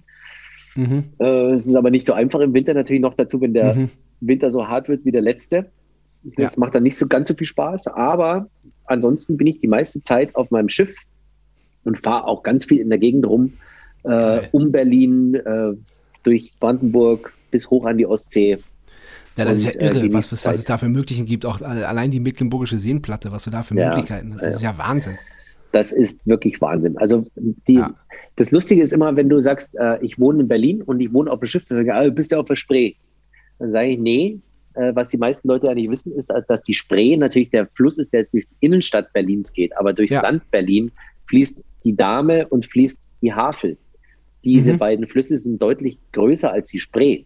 Mhm. 0.75 1.05
Äh, 1.19 1.53
es 1.53 1.67
ist 1.67 1.75
aber 1.77 1.91
nicht 1.91 2.07
so 2.07 2.13
einfach 2.13 2.41
im 2.41 2.53
Winter 2.53 2.75
natürlich 2.75 3.03
noch 3.03 3.15
dazu, 3.15 3.41
wenn 3.41 3.55
der 3.55 3.75
Mhm. 3.75 3.91
Winter 4.21 4.51
so 4.51 4.67
hart 4.69 4.89
wird 4.89 5.05
wie 5.05 5.13
der 5.13 5.23
letzte. 5.23 5.71
Das 6.37 6.55
Ja. 6.55 6.61
macht 6.61 6.75
dann 6.75 6.83
nicht 6.83 6.97
so 6.97 7.07
ganz 7.07 7.29
so 7.29 7.35
viel 7.35 7.47
Spaß, 7.47 7.89
aber 7.89 8.49
ansonsten 8.87 9.37
bin 9.37 9.47
ich 9.47 9.61
die 9.61 9.69
meiste 9.69 10.03
Zeit 10.03 10.35
auf 10.37 10.51
meinem 10.51 10.69
Schiff 10.69 10.95
und 11.85 11.99
fahre 11.99 12.27
auch 12.27 12.43
ganz 12.43 12.65
viel 12.65 12.81
in 12.81 12.89
der 12.89 12.99
Gegend 12.99 13.27
rum, 13.27 13.53
äh, 14.05 14.49
um 14.53 14.73
Berlin, 14.73 15.35
äh, 15.35 15.73
durch 16.23 16.55
Brandenburg 16.59 17.35
bis 17.51 17.69
hoch 17.69 17.85
an 17.85 17.99
die 17.99 18.07
Ostsee. 18.07 18.59
Ja, 19.37 19.45
das 19.45 19.59
ist 19.61 19.65
ja 19.67 19.73
Und, 19.73 19.81
äh, 19.81 19.87
irre, 19.87 20.13
was, 20.13 20.31
was, 20.31 20.45
was 20.47 20.59
es 20.59 20.65
da 20.65 20.79
für 20.79 20.89
Möglichkeiten 20.89 21.27
gibt. 21.29 21.45
Auch 21.45 21.61
alle- 21.61 21.89
allein 21.89 22.11
die 22.11 22.21
Mecklenburgische 22.21 22.79
Seenplatte, 22.79 23.33
was 23.33 23.45
du 23.45 23.51
da 23.51 23.63
für 23.63 23.75
Ja, 23.77 23.89
Möglichkeiten 23.89 24.33
hast. 24.35 24.43
Das 24.45 24.57
ist 24.57 24.63
ja 24.63 24.77
Wahnsinn. 24.79 25.19
Das 25.73 25.91
ist 25.93 26.25
wirklich 26.27 26.61
Wahnsinn. 26.61 26.97
Also 26.99 27.27
die, 27.67 27.75
Ja. 27.75 27.95
das 28.37 28.53
Lustige 28.53 28.81
ist 28.83 28.93
immer, 28.93 29.17
wenn 29.17 29.29
du 29.29 29.41
sagst, 29.41 29.75
äh, 29.77 29.99
ich 30.05 30.19
wohne 30.21 30.43
in 30.43 30.49
Berlin 30.49 30.83
und 30.83 31.01
ich 31.01 31.13
wohne 31.13 31.31
auf 31.33 31.41
dem 31.41 31.47
Schiff, 31.49 31.65
dann 31.69 31.79
sagen, 31.79 31.91
ah, 31.91 32.05
du 32.05 32.13
bist 32.13 32.31
ja 32.31 32.39
auf 32.39 32.47
der 32.47 32.55
Spree. 32.57 32.95
Dann 33.59 33.73
sage 33.73 33.89
ich, 33.89 33.99
nee, 33.99 34.39
äh, 34.75 34.95
was 34.95 35.09
die 35.11 35.17
meisten 35.19 35.49
Leute 35.49 35.67
ja 35.67 35.75
nicht 35.75 35.91
wissen, 35.91 36.13
ist, 36.13 36.31
äh, 36.31 36.41
dass 36.47 36.63
die 36.63 36.75
Spree 36.75 37.17
natürlich 37.17 37.51
der 37.51 37.67
Fluss 37.75 37.99
ist, 37.99 38.13
der 38.13 38.25
durch 38.25 38.47
die 38.47 38.55
Innenstadt 38.61 39.13
Berlins 39.13 39.53
geht, 39.53 39.77
aber 39.77 39.93
durchs 39.93 40.13
Ja. 40.15 40.23
Land 40.23 40.49
Berlin 40.53 40.93
fließt 41.27 41.61
die 41.83 41.97
Dame 41.97 42.47
und 42.49 42.67
fließt 42.67 43.09
die 43.21 43.33
Havel. 43.33 43.77
Diese 44.45 44.75
Mhm. 44.75 44.79
beiden 44.79 45.07
Flüsse 45.09 45.37
sind 45.39 45.61
deutlich 45.61 45.99
größer 46.13 46.53
als 46.53 46.69
die 46.71 46.79
Spree. 46.79 47.25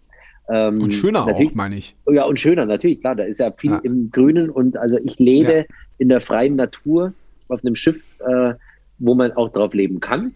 Ähm, 0.51 0.81
Und 0.83 0.93
schöner 0.95 1.27
auch, 1.27 1.55
meine 1.55 1.77
ich. 1.77 1.95
ja, 2.11 2.25
und 2.25 2.41
schöner, 2.41 2.65
natürlich, 2.67 3.01
klar. 3.01 3.15
Da 3.17 3.25
ist 3.25 3.39
ja 3.41 3.53
viel 3.53 3.73
Ja. 3.73 3.81
im 3.83 4.11
Grünen 4.11 4.49
und 4.51 4.77
also 4.77 4.99
ich 5.05 5.19
lebe 5.19 5.53
Ja. 5.53 5.65
in 5.99 6.09
der 6.09 6.21
freien 6.21 6.57
Natur 6.57 7.13
auf 7.49 7.63
einem 7.65 7.77
Schiff, 7.77 8.03
äh, 8.27 8.55
wo 8.99 9.15
man 9.15 9.33
auch 9.33 9.51
drauf 9.51 9.75
leben 9.75 10.01
kann. 10.01 10.35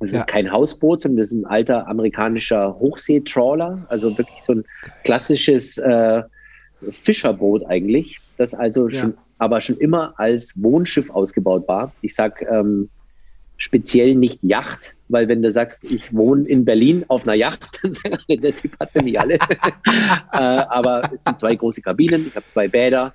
Das 0.00 0.12
Ja. 0.12 0.18
ist 0.18 0.26
kein 0.26 0.50
Hausboot, 0.50 1.00
sondern 1.02 1.18
das 1.18 1.32
ist 1.32 1.38
ein 1.40 1.46
alter 1.46 1.86
amerikanischer 1.88 2.76
Hochseetrawler, 2.78 3.84
also 3.88 4.16
wirklich 4.16 4.42
so 4.44 4.52
ein 4.54 4.64
klassisches 5.04 5.78
äh, 5.78 6.22
Fischerboot 6.90 7.64
eigentlich, 7.66 8.18
das 8.36 8.54
also 8.54 8.88
schon, 8.90 9.14
aber 9.38 9.60
schon 9.60 9.76
immer 9.78 10.14
als 10.18 10.52
Wohnschiff 10.60 11.10
ausgebaut 11.10 11.66
war. 11.68 11.94
Ich 12.00 12.14
sag 12.14 12.42
ähm, 12.42 12.90
speziell 13.56 14.14
nicht 14.16 14.42
Yacht, 14.42 14.94
weil 15.12 15.28
wenn 15.28 15.42
du 15.42 15.50
sagst, 15.50 15.84
ich 15.92 16.12
wohne 16.12 16.48
in 16.48 16.64
Berlin 16.64 17.04
auf 17.08 17.22
einer 17.22 17.34
Yacht, 17.34 17.68
dann 17.82 17.92
sagen 17.92 18.18
alle, 18.28 18.38
der 18.38 18.56
Typ 18.56 18.72
hat 18.80 18.92
sie 18.92 19.00
nicht 19.00 19.20
alle. 19.20 19.34
äh, 20.32 20.36
aber 20.36 21.02
es 21.12 21.24
sind 21.24 21.38
zwei 21.38 21.54
große 21.54 21.82
Kabinen, 21.82 22.26
ich 22.26 22.34
habe 22.34 22.46
zwei 22.46 22.66
Bäder, 22.68 23.14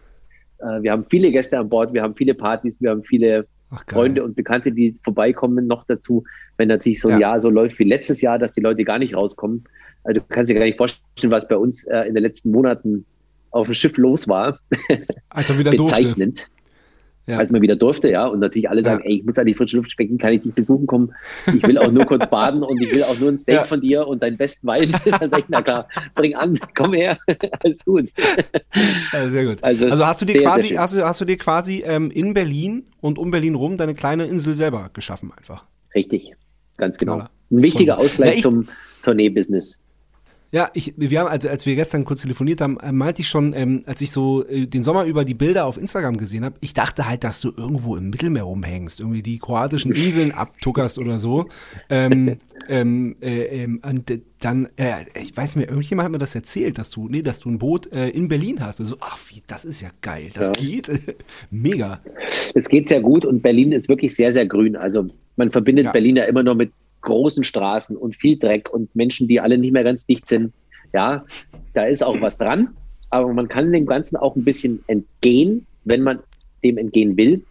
äh, 0.60 0.82
wir 0.82 0.92
haben 0.92 1.06
viele 1.10 1.32
Gäste 1.32 1.58
an 1.58 1.70
Bord, 1.70 1.94
wir 1.94 2.04
haben 2.04 2.16
viele 2.16 2.34
Partys, 2.34 2.82
wir 2.82 2.92
haben 2.92 3.04
viele 3.04 3.48
Ach. 3.70 3.84
Freunde 3.90 4.24
und 4.24 4.36
Bekannte, 4.36 4.72
die 4.72 4.98
vorbeikommen, 5.04 5.68
noch 5.68 5.86
dazu, 5.86 6.24
wenn 6.58 6.70
natürlich 6.70 7.02
so 7.02 7.10
ein 7.10 7.20
Ja. 7.20 7.32
Jahr 7.32 7.42
so 7.42 7.50
läuft 7.50 7.78
wie 7.80 7.84
letztes 7.84 8.22
Jahr, 8.22 8.40
dass 8.40 8.54
die 8.54 8.62
Leute 8.62 8.84
gar 8.84 9.00
nicht 9.00 9.16
rauskommen. 9.16 9.66
Also 10.04 10.22
du 10.22 10.26
kannst 10.30 10.50
dir 10.50 10.56
gar 10.56 10.66
nicht 10.66 10.78
vorstellen, 10.78 11.32
was 11.32 11.48
bei 11.48 11.58
uns 11.58 11.84
äh, 11.84 12.02
in 12.02 12.14
den 12.14 12.24
letzten 12.24 12.52
Monaten 12.52 13.06
auf 13.52 13.68
dem 13.68 13.74
Schiff 13.74 13.98
los 13.98 14.28
war. 14.28 14.60
Als 15.30 15.50
er 15.50 15.60
wieder. 15.60 15.72
Bezeichnend. 15.78 16.48
Ja. 17.30 17.38
Als 17.40 17.52
man 17.52 17.62
wieder 17.62 17.76
durfte, 17.76 18.10
ja. 18.10 18.26
Und 18.26 18.40
natürlich 18.40 18.70
alle 18.70 18.82
sagen, 18.82 19.02
Ja. 19.04 19.10
ey, 19.10 19.18
ich 19.18 19.26
muss 19.26 19.38
an 19.38 19.46
die 19.48 19.54
frische 19.54 19.76
Luft 19.76 19.92
schmecken, 19.92 20.18
kann 20.18 20.32
ich 20.32 20.44
dich 20.44 20.54
besuchen 20.54 20.88
kommen. 20.88 21.14
Ich 21.54 21.62
will 21.68 21.78
auch 21.78 21.92
nur 21.92 22.06
kurz 22.06 22.26
baden 22.30 22.64
und 22.64 22.82
ich 22.82 22.90
will 22.90 23.04
auch 23.04 23.20
nur 23.20 23.30
ein 23.30 23.38
Steak 23.38 23.56
Ja. 23.56 23.66
von 23.66 23.82
dir 23.82 24.08
und 24.08 24.24
deinen 24.24 24.38
besten 24.38 24.66
Wein. 24.66 24.92
da 25.20 25.28
sag 25.28 25.40
ich, 25.40 25.46
na 25.50 25.62
klar, 25.62 25.90
bring 26.16 26.36
an, 26.36 26.58
komm 26.74 26.94
her, 26.94 27.18
alles 27.64 27.84
gut. 27.84 28.06
Ja, 29.12 29.30
sehr 29.30 29.46
gut. 29.46 29.62
Also, 29.64 29.86
Also 29.88 30.06
hast 30.06 30.22
du 30.22 30.26
dir 30.26 30.34
sehr, 30.34 30.42
sehr 30.44 30.50
quasi, 30.52 30.68
schön. 30.70 30.80
hast 30.80 30.96
du, 30.96 31.06
hast 31.06 31.20
du 31.22 31.26
dir 31.26 31.38
quasi 31.38 31.84
ähm, 31.86 32.12
in 32.12 32.34
Berlin 32.34 32.86
und 33.02 33.18
um 33.20 33.30
Berlin 33.30 33.56
rum 33.56 33.76
deine 33.76 33.94
kleine 33.94 34.26
Insel 34.26 34.56
selber 34.56 34.90
geschaffen 34.94 35.32
einfach. 35.38 35.66
Richtig, 35.96 36.34
ganz 36.78 36.98
genau. 36.98 37.20
Ein 37.20 37.28
wichtiger. 37.62 37.98
Ausgleich 37.98 38.38
ich- 38.38 38.42
zum 38.44 38.68
Tournee-Business. 39.04 39.82
Ja, 40.52 40.70
ich, 40.74 40.94
wir 40.96 41.20
haben, 41.20 41.28
also 41.28 41.50
als 41.50 41.66
wir 41.66 41.76
gestern 41.76 42.06
kurz 42.06 42.22
telefoniert 42.22 42.62
haben, 42.62 42.80
äh, 42.80 42.94
meinte 42.94 43.22
ich 43.22 43.28
schon, 43.28 43.52
ähm, 43.54 43.84
als 43.86 44.00
ich 44.02 44.12
so 44.12 44.46
äh, 44.48 44.66
den 44.66 44.82
Sommer 44.82 45.04
über 45.04 45.26
die 45.26 45.34
Bilder 45.34 45.66
auf 45.66 45.78
Instagram 45.78 46.16
gesehen 46.16 46.46
habe, 46.46 46.56
ich 46.62 46.74
dachte 46.74 47.08
halt, 47.08 47.26
dass 47.26 47.42
du 47.42 47.52
irgendwo 47.56 47.98
im 47.98 48.10
Mittelmeer 48.10 48.44
rumhängst, 48.44 49.02
irgendwie 49.02 49.22
die 49.22 49.40
kroatischen 49.40 49.92
Inseln 49.94 50.32
abtuckerst 50.32 51.00
oder 51.00 51.20
so. 51.20 51.48
Ähm, 51.90 52.38
ähm, 52.70 53.18
äh, 53.22 53.64
ähm, 53.64 53.82
und 53.86 54.22
dann, 54.40 54.70
äh, 54.78 55.04
ich 55.22 55.36
weiß 55.36 55.58
mir, 55.58 55.66
irgendjemand 55.68 56.06
hat 56.06 56.12
mir 56.14 56.18
das 56.18 56.34
erzählt, 56.34 56.78
dass 56.78 56.92
du, 56.92 57.10
nee, 57.10 57.22
dass 57.22 57.42
du 57.42 57.50
ein 57.50 57.58
Boot 57.58 57.92
äh, 57.92 58.08
in 58.10 58.30
Berlin 58.30 58.62
hast. 58.62 58.80
Also, 58.80 58.96
ach, 59.02 59.18
wie, 59.30 59.42
das 59.48 59.66
ist 59.66 59.82
ja 59.82 59.90
geil, 60.02 60.30
das 60.34 60.48
Ja. 60.48 60.54
geht. 60.66 60.90
Mega. 61.52 62.00
Es 62.54 62.70
geht 62.70 62.88
sehr 62.88 63.02
gut 63.02 63.26
und 63.26 63.42
Berlin 63.42 63.74
ist 63.74 63.90
wirklich 63.90 64.16
sehr, 64.16 64.32
sehr 64.32 64.46
grün. 64.46 64.78
Also 64.78 65.08
man 65.36 65.52
verbindet 65.52 65.86
Ja. 65.86 65.92
Berlin 65.92 66.16
ja 66.16 66.24
immer 66.24 66.44
noch 66.44 66.56
mit 66.56 66.72
großen 67.08 67.44
Straßen 67.44 67.96
und 67.96 68.16
viel 68.16 68.38
Dreck 68.38 68.70
und 68.70 68.94
Menschen, 68.96 69.28
die 69.28 69.40
alle 69.40 69.58
nicht 69.58 69.72
mehr 69.72 69.84
ganz 69.84 70.06
dicht 70.06 70.28
sind. 70.28 70.54
Ja, 70.94 71.24
da 71.74 71.86
ist 71.86 72.04
auch 72.04 72.20
was 72.22 72.38
dran, 72.38 72.70
aber 73.10 73.34
man 73.34 73.48
kann 73.48 73.72
dem 73.72 73.86
Ganzen 73.86 74.18
auch 74.18 74.36
ein 74.36 74.44
bisschen 74.44 74.84
entgehen, 74.88 75.66
wenn 75.86 76.04
man 76.04 76.20
dem 76.64 76.78
entgehen 76.78 77.16
will. 77.18 77.44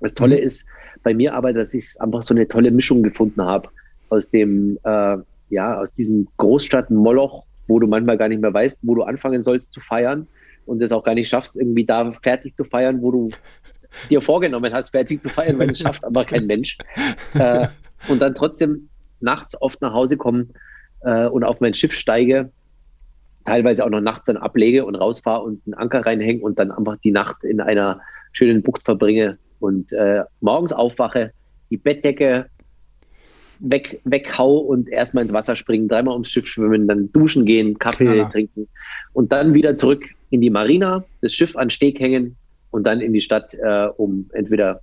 Das 0.00 0.14
Tolle 0.14 0.36
Mhm. 0.36 0.42
ist 0.42 0.66
bei 1.02 1.12
mir 1.14 1.34
aber, 1.34 1.52
dass 1.52 1.74
ich 1.74 1.94
einfach 2.00 2.22
so 2.22 2.34
eine 2.34 2.48
tolle 2.48 2.70
Mischung 2.70 3.02
gefunden 3.02 3.42
habe 3.42 3.68
aus 4.08 4.30
dem, 4.30 4.78
äh, 4.84 5.16
ja, 5.50 5.78
aus 5.80 5.94
diesem 5.94 6.26
Großstadt-Moloch, 6.38 7.44
wo 7.68 7.78
du 7.78 7.86
manchmal 7.86 8.16
gar 8.18 8.28
nicht 8.28 8.40
mehr 8.40 8.52
weißt, 8.54 8.78
wo 8.82 8.94
du 8.94 9.02
anfangen 9.02 9.42
sollst 9.42 9.72
zu 9.72 9.80
feiern 9.80 10.26
und 10.66 10.82
es 10.82 10.92
auch 10.92 11.04
gar 11.04 11.14
nicht 11.14 11.28
schaffst, 11.28 11.56
irgendwie 11.56 11.84
da 11.84 12.12
fertig 12.22 12.56
zu 12.56 12.64
feiern, 12.64 13.02
wo 13.02 13.10
du 13.10 13.28
dir 14.10 14.20
vorgenommen 14.20 14.72
hast, 14.72 14.90
fertig 14.90 15.22
zu 15.22 15.28
feiern, 15.28 15.58
weil 15.58 15.70
es 15.70 15.78
schafft 15.84 16.04
aber 16.04 16.24
kein 16.24 16.46
Mensch. 16.46 16.78
Äh, 17.34 17.66
und 18.08 18.20
dann 18.20 18.34
trotzdem 18.34 18.88
nachts 19.24 19.60
oft 19.60 19.82
nach 19.82 19.92
Hause 19.92 20.16
kommen 20.16 20.54
äh, 21.00 21.26
und 21.26 21.44
auf 21.44 21.60
mein 21.60 21.74
Schiff 21.74 21.94
steige, 21.94 22.50
teilweise 23.44 23.84
auch 23.84 23.90
noch 23.90 24.00
nachts 24.00 24.26
dann 24.26 24.36
ablege 24.36 24.84
und 24.84 24.94
rausfahre 24.94 25.42
und 25.42 25.62
einen 25.66 25.74
Anker 25.74 26.06
reinhänge 26.06 26.42
und 26.42 26.58
dann 26.58 26.70
einfach 26.70 26.96
die 26.98 27.10
Nacht 27.10 27.44
in 27.44 27.60
einer 27.60 28.00
schönen 28.32 28.62
Bucht 28.62 28.82
verbringe 28.82 29.38
und 29.60 29.92
äh, 29.92 30.24
morgens 30.40 30.72
aufwache, 30.72 31.32
die 31.70 31.76
Bettdecke 31.76 32.46
weg, 33.60 34.00
weghau 34.04 34.58
und 34.58 34.88
erstmal 34.88 35.24
ins 35.24 35.32
Wasser 35.32 35.56
springen, 35.56 35.88
dreimal 35.88 36.14
ums 36.14 36.30
Schiff 36.30 36.46
schwimmen, 36.46 36.86
dann 36.86 37.10
duschen 37.12 37.44
gehen, 37.44 37.78
Kaffee 37.78 38.04
Knaller. 38.04 38.30
trinken 38.30 38.68
und 39.12 39.32
dann 39.32 39.54
wieder 39.54 39.76
zurück 39.76 40.04
in 40.30 40.40
die 40.40 40.50
Marina, 40.50 41.04
das 41.20 41.32
Schiff 41.32 41.56
an 41.56 41.70
Steg 41.70 42.00
hängen 42.00 42.36
und 42.70 42.86
dann 42.86 43.00
in 43.00 43.12
die 43.12 43.20
Stadt, 43.20 43.54
äh, 43.54 43.88
um 43.96 44.28
entweder 44.32 44.80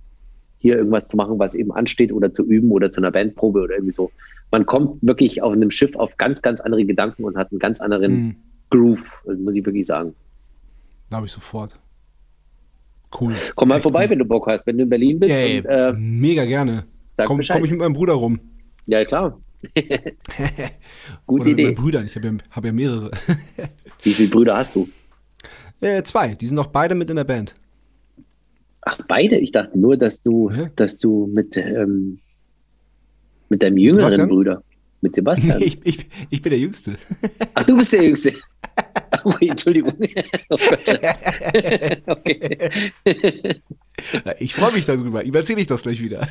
hier 0.58 0.76
irgendwas 0.76 1.08
zu 1.08 1.16
machen, 1.16 1.38
was 1.38 1.54
eben 1.54 1.72
ansteht 1.72 2.12
oder 2.12 2.32
zu 2.32 2.44
üben 2.44 2.70
oder 2.70 2.90
zu 2.90 3.00
einer 3.00 3.10
Bandprobe 3.10 3.60
oder 3.60 3.74
irgendwie 3.74 3.92
so. 3.92 4.10
Man 4.52 4.64
kommt 4.66 5.02
wirklich 5.02 5.42
auf 5.42 5.52
einem 5.54 5.70
Schiff 5.72 5.96
auf 5.96 6.16
ganz, 6.18 6.40
ganz 6.42 6.60
andere 6.60 6.84
Gedanken 6.84 7.24
und 7.24 7.36
hat 7.36 7.50
einen 7.50 7.58
ganz 7.58 7.80
anderen 7.80 8.12
Mhm. 8.12 8.36
Groove, 8.70 9.24
muss 9.38 9.54
ich 9.56 9.64
wirklich 9.66 9.86
sagen. 9.86 10.14
Glaube 11.10 11.26
ich 11.26 11.32
sofort. 11.32 11.74
Cool. 13.20 13.34
Komm 13.56 13.68
mal 13.68 13.76
Echt 13.78 13.86
cool. 13.86 13.92
cool. 13.94 14.10
wenn 14.10 14.18
du 14.18 14.24
Bock 14.24 14.46
hast, 14.46 14.66
wenn 14.66 14.78
du 14.78 14.84
in 14.84 14.88
Berlin 14.88 15.18
bist 15.20 15.34
Ey, 15.34 15.58
und 15.58 15.66
äh, 15.66 15.92
mega 15.92 16.44
gerne. 16.46 16.84
Komm, 17.26 17.40
komm 17.46 17.64
ich 17.64 17.70
mit 17.70 17.80
meinem 17.80 17.92
Bruder 17.92 18.14
rum. 18.14 18.38
ja, 18.86 19.04
klar. 19.04 19.38
Gute 19.74 20.02
Oder 21.26 21.44
mit 21.44 21.52
Idee. 21.52 21.64
meinen 21.64 21.74
Brüdern. 21.74 22.06
Ich 22.06 22.16
habe 22.16 22.26
ja, 22.28 22.32
hab 22.50 22.64
ja 22.64 22.72
mehrere. 22.72 23.10
Wie 24.02 24.10
viele 24.10 24.28
Brüder 24.30 24.56
hast 24.56 24.76
du? 24.76 24.88
Äh, 25.80 26.04
zwei, 26.04 26.36
die 26.36 26.46
sind 26.46 26.54
noch 26.54 26.68
beide 26.68 26.94
mit 26.94 27.10
in 27.10 27.16
der 27.16 27.24
Band. 27.24 27.56
Ach, 28.82 29.00
beide? 29.08 29.36
Ich 29.38 29.50
dachte 29.50 29.76
nur, 29.76 29.96
dass 29.96 30.22
du, 30.22 30.48
Ja. 30.48 30.68
dass 30.76 30.96
du 30.96 31.26
mit, 31.26 31.56
ähm, 31.56 32.20
mit 33.52 33.62
deinem 33.62 33.76
jüngeren 33.76 34.04
Sebastian? 34.10 34.28
Bruder, 34.30 34.62
mit 35.02 35.14
Sebastian. 35.14 35.58
Nee, 35.58 35.64
ich, 35.66 35.78
ich, 35.84 36.06
ich 36.30 36.42
bin 36.42 36.50
der 36.50 36.58
Jüngste. 36.58 36.94
Ach, 37.54 37.64
du 37.64 37.76
bist 37.76 37.92
der 37.92 38.02
Jüngste. 38.02 38.32
Oh, 39.24 39.34
Entschuldigung. 39.40 39.92
Oh 40.48 40.56
Gott, 40.56 40.88
okay. 42.06 42.58
Na, 44.24 44.34
Ich 44.40 44.54
freue 44.54 44.72
mich 44.72 44.86
darüber. 44.86 45.22
Ihm 45.22 45.34
erzähle 45.34 45.60
ich 45.60 45.66
das 45.66 45.82
gleich 45.82 46.00
wieder. 46.00 46.26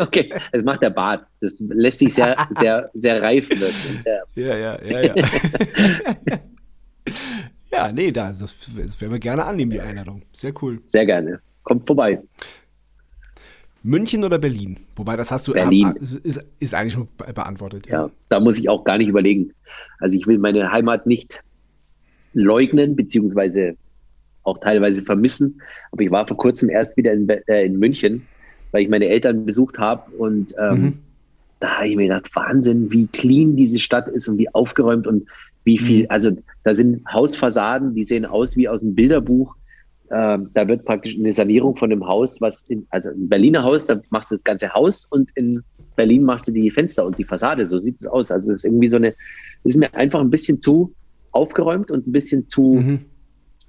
okay, 0.00 0.30
das 0.52 0.62
macht 0.64 0.82
der 0.82 0.90
Bart. 0.90 1.26
Das 1.40 1.58
lässt 1.70 2.00
sich 2.00 2.12
sehr, 2.12 2.36
sehr, 2.50 2.84
sehr 2.92 3.22
reif 3.22 3.48
wirken. 3.48 3.98
Sehr, 3.98 4.22
Ja, 4.34 4.56
ja, 4.56 4.78
ja, 4.84 5.00
ja. 5.00 5.14
ja, 7.72 7.92
nee, 7.92 8.12
da, 8.12 8.28
das, 8.28 8.40
das 8.76 9.00
werden 9.00 9.12
wir 9.12 9.18
gerne 9.18 9.44
annehmen, 9.44 9.70
die 9.70 9.80
Einladung. 9.80 10.22
Sehr 10.34 10.52
cool. 10.60 10.82
sehr 10.84 11.06
gerne. 11.06 11.40
Kommt 11.62 11.86
vorbei. 11.86 12.20
München 13.84 14.24
oder 14.24 14.38
Berlin? 14.38 14.78
Wobei, 14.96 15.14
das 15.16 15.30
hast 15.30 15.46
du 15.46 15.52
Berlin. 15.52 15.86
ah, 15.86 15.94
ist, 16.22 16.42
ist 16.58 16.74
eigentlich 16.74 16.94
schon 16.94 17.06
be- 17.18 17.32
beantwortet. 17.32 17.86
Ja, 17.86 18.10
da 18.30 18.40
muss 18.40 18.58
ich 18.58 18.68
auch 18.68 18.82
gar 18.82 18.98
nicht 18.98 19.08
überlegen. 19.08 19.52
Also 20.00 20.16
ich 20.16 20.26
will 20.26 20.38
meine 20.38 20.72
Heimat 20.72 21.06
nicht 21.06 21.40
leugnen, 22.32 22.96
beziehungsweise 22.96 23.76
auch 24.42 24.58
teilweise 24.58 25.02
vermissen. 25.02 25.60
Aber 25.92 26.02
ich 26.02 26.10
war 26.10 26.26
vor 26.26 26.36
kurzem 26.36 26.68
erst 26.70 26.96
wieder 26.96 27.12
in, 27.12 27.28
äh, 27.28 27.64
in 27.66 27.78
München, 27.78 28.26
weil 28.72 28.82
ich 28.82 28.88
meine 28.88 29.06
Eltern 29.06 29.44
besucht 29.44 29.78
habe. 29.78 30.10
Und 30.12 30.54
ähm, 30.58 30.80
Mhm. 30.80 30.98
da 31.60 31.76
habe 31.76 31.88
ich 31.88 31.96
mir 31.96 32.08
gedacht, 32.08 32.34
Wahnsinn, 32.34 32.90
wie 32.90 33.06
clean 33.08 33.54
diese 33.56 33.78
Stadt 33.78 34.08
ist 34.08 34.28
und 34.28 34.38
wie 34.38 34.52
aufgeräumt 34.54 35.06
und 35.06 35.28
wie 35.64 35.78
viel, 35.78 36.00
Mhm. 36.04 36.06
also 36.10 36.30
da 36.62 36.74
sind 36.74 37.06
Hausfassaden, 37.12 37.94
die 37.94 38.04
sehen 38.04 38.24
aus 38.26 38.56
wie 38.56 38.68
aus 38.68 38.82
einem 38.82 38.94
Bilderbuch. 38.94 39.56
Ähm, 40.10 40.50
da 40.54 40.68
wird 40.68 40.84
praktisch 40.84 41.16
eine 41.16 41.32
Sanierung 41.32 41.76
von 41.76 41.90
einem 41.90 42.06
Haus, 42.06 42.40
was 42.40 42.62
in, 42.68 42.86
also 42.90 43.10
ein 43.10 43.28
Berliner 43.28 43.62
Haus, 43.64 43.86
da 43.86 44.00
machst 44.10 44.30
du 44.30 44.34
das 44.34 44.44
ganze 44.44 44.72
Haus 44.74 45.06
und 45.10 45.30
in 45.34 45.62
Berlin 45.96 46.22
machst 46.24 46.46
du 46.48 46.52
die 46.52 46.70
Fenster 46.70 47.06
und 47.06 47.18
die 47.18 47.24
Fassade, 47.24 47.64
so 47.66 47.78
sieht 47.78 47.96
es 48.00 48.06
aus. 48.06 48.30
Also 48.30 48.50
es 48.50 48.58
ist 48.58 48.64
irgendwie 48.64 48.90
so 48.90 48.96
eine, 48.96 49.14
ist 49.64 49.76
mir 49.78 49.92
einfach 49.94 50.20
ein 50.20 50.30
bisschen 50.30 50.60
zu 50.60 50.94
aufgeräumt 51.30 51.90
und 51.90 52.06
ein 52.06 52.12
bisschen 52.12 52.48
zu 52.48 52.74
Mhm. 52.74 53.00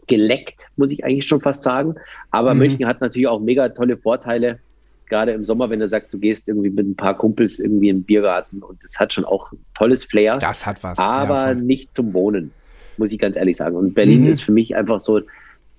geleckt, 0.08 0.68
muss 0.76 0.92
ich 0.92 1.04
eigentlich 1.04 1.26
schon 1.28 1.42
fast 1.42 1.64
sagen. 1.64 1.96
Aber 2.32 2.54
Mhm. 2.54 2.60
München 2.60 2.86
hat 2.88 3.02
natürlich 3.02 3.28
auch 3.28 3.40
mega 3.40 3.70
tolle 3.70 3.98
Vorteile, 3.98 4.60
gerade 5.08 5.32
im 5.32 5.44
Sommer, 5.44 5.70
wenn 5.70 5.80
du 5.80 5.88
sagst, 5.88 6.12
du 6.14 6.20
gehst 6.20 6.48
irgendwie 6.48 6.70
mit 6.70 6.86
ein 6.86 6.96
paar 6.96 7.18
Kumpels 7.18 7.60
irgendwie 7.60 7.90
im 7.90 8.04
Biergarten 8.04 8.62
und 8.64 8.84
es 8.84 9.00
hat 9.00 9.14
schon 9.14 9.24
auch 9.26 9.52
ein 9.52 9.64
tolles 9.74 10.04
Flair, 10.04 10.38
Das 10.40 10.66
hat 10.66 10.84
was. 10.84 11.00
aber 11.00 11.48
ja, 11.50 11.54
nicht 11.56 11.94
zum 11.96 12.14
Wohnen, 12.14 12.56
muss 12.98 13.12
ich 13.12 13.20
ganz 13.20 13.36
ehrlich 13.36 13.58
sagen. 13.58 13.76
Und 13.76 13.94
Berlin 13.94 14.24
Mhm. 14.24 14.30
ist 14.30 14.42
für 14.44 14.52
mich 14.52 14.76
einfach 14.76 15.00
so 15.00 15.22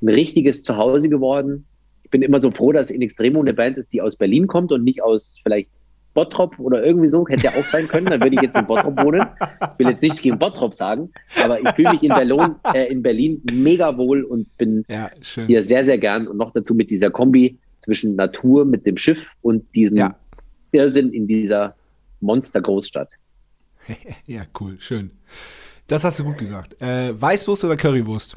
ein 0.02 0.08
richtiges 0.08 0.62
Zuhause 0.62 1.08
geworden. 1.08 1.66
Ich 2.04 2.10
bin 2.10 2.22
immer 2.22 2.40
so 2.40 2.50
froh, 2.50 2.72
dass 2.72 2.90
In 2.90 3.02
Extremo 3.02 3.40
eine 3.40 3.54
Band 3.54 3.76
ist, 3.78 3.92
die 3.92 4.00
aus 4.00 4.16
Berlin 4.16 4.46
kommt 4.46 4.72
und 4.72 4.84
nicht 4.84 5.02
aus 5.02 5.36
vielleicht 5.42 5.70
Bottrop 6.16 6.58
oder 6.58 6.82
irgendwie 6.82 7.10
so, 7.10 7.28
hätte 7.28 7.44
ja 7.44 7.50
auch 7.50 7.66
sein 7.66 7.86
können, 7.88 8.06
dann 8.06 8.20
würde 8.22 8.34
ich 8.34 8.40
jetzt 8.40 8.56
in 8.56 8.66
Bottrop 8.66 8.96
wohnen. 9.04 9.26
Ich 9.60 9.78
will 9.78 9.88
jetzt 9.88 10.02
nichts 10.02 10.22
gegen 10.22 10.38
Bottrop 10.38 10.74
sagen, 10.74 11.10
aber 11.44 11.60
ich 11.60 11.68
fühle 11.70 11.92
mich 11.92 12.02
in 12.02 12.08
Berlin, 12.08 12.54
äh, 12.72 12.90
in 12.90 13.02
Berlin 13.02 13.42
mega 13.52 13.96
wohl 13.98 14.22
und 14.24 14.56
bin 14.56 14.82
ja, 14.88 15.10
hier 15.46 15.62
sehr, 15.62 15.84
sehr 15.84 15.98
gern 15.98 16.26
und 16.26 16.38
noch 16.38 16.52
dazu 16.52 16.74
mit 16.74 16.88
dieser 16.90 17.10
Kombi 17.10 17.58
zwischen 17.80 18.16
Natur 18.16 18.64
mit 18.64 18.86
dem 18.86 18.96
Schiff 18.96 19.30
und 19.42 19.62
diesem 19.74 19.98
Ja. 19.98 20.16
Irrsinn 20.72 21.12
in 21.12 21.26
dieser 21.26 21.76
Monster-Großstadt. 22.20 23.10
Ja, 24.26 24.42
cool, 24.58 24.76
schön. 24.80 25.10
Das 25.86 26.02
hast 26.02 26.18
du 26.18 26.24
gut 26.24 26.38
gesagt. 26.38 26.80
Äh, 26.80 27.12
Weißwurst 27.20 27.64
oder 27.64 27.76
Currywurst? 27.76 28.36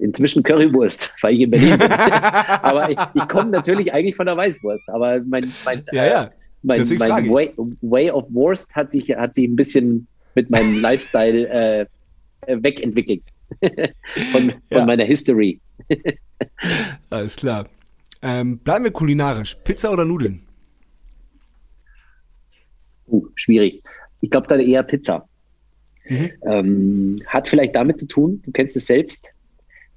Inzwischen 0.00 0.42
Currywurst, 0.42 1.14
weil 1.22 1.34
ich 1.34 1.40
in 1.42 1.50
Berlin 1.50 1.78
bin. 1.78 1.90
aber 1.90 2.90
ich, 2.90 2.98
ich 3.14 3.28
komme 3.28 3.50
natürlich 3.50 3.92
eigentlich 3.92 4.16
von 4.16 4.26
der 4.26 4.36
Weißwurst. 4.36 4.88
Aber 4.90 5.20
mein, 5.26 5.52
mein, 5.64 5.84
Ja, 5.92 6.04
äh, 6.04 6.10
ja. 6.10 6.30
mein, 6.62 6.78
deswegen 6.78 6.98
mein 7.08 7.24
ich. 7.24 7.30
way, 7.30 7.52
way 7.82 8.10
of 8.10 8.24
Wurst 8.30 8.74
hat 8.74 8.90
sich, 8.90 9.08
hat 9.10 9.34
sich 9.34 9.46
ein 9.46 9.56
bisschen 9.56 10.06
mit 10.34 10.50
meinem 10.50 10.80
Lifestyle 10.80 11.48
äh, 11.48 11.86
äh, 12.46 12.62
wegentwickelt. 12.62 13.22
von, 14.32 14.50
von 14.50 14.54
Ja. 14.70 14.84
meiner 14.86 15.04
History. 15.04 15.60
Alles 17.10 17.36
klar. 17.36 17.68
Ähm, 18.22 18.58
bleiben 18.58 18.84
wir 18.84 18.90
kulinarisch. 18.90 19.56
Pizza 19.62 19.90
oder 19.92 20.04
Nudeln? 20.04 20.42
Uh, 23.08 23.28
schwierig. 23.36 23.82
Ich 24.20 24.30
glaube 24.30 24.46
dann 24.48 24.60
eher 24.60 24.82
Pizza. 24.82 25.28
Mhm. 26.08 26.30
Ähm, 26.42 27.22
hat 27.26 27.48
vielleicht 27.48 27.74
damit 27.74 27.98
zu 27.98 28.06
tun, 28.06 28.42
du 28.44 28.52
kennst 28.52 28.76
es 28.76 28.86
selbst, 28.86 29.28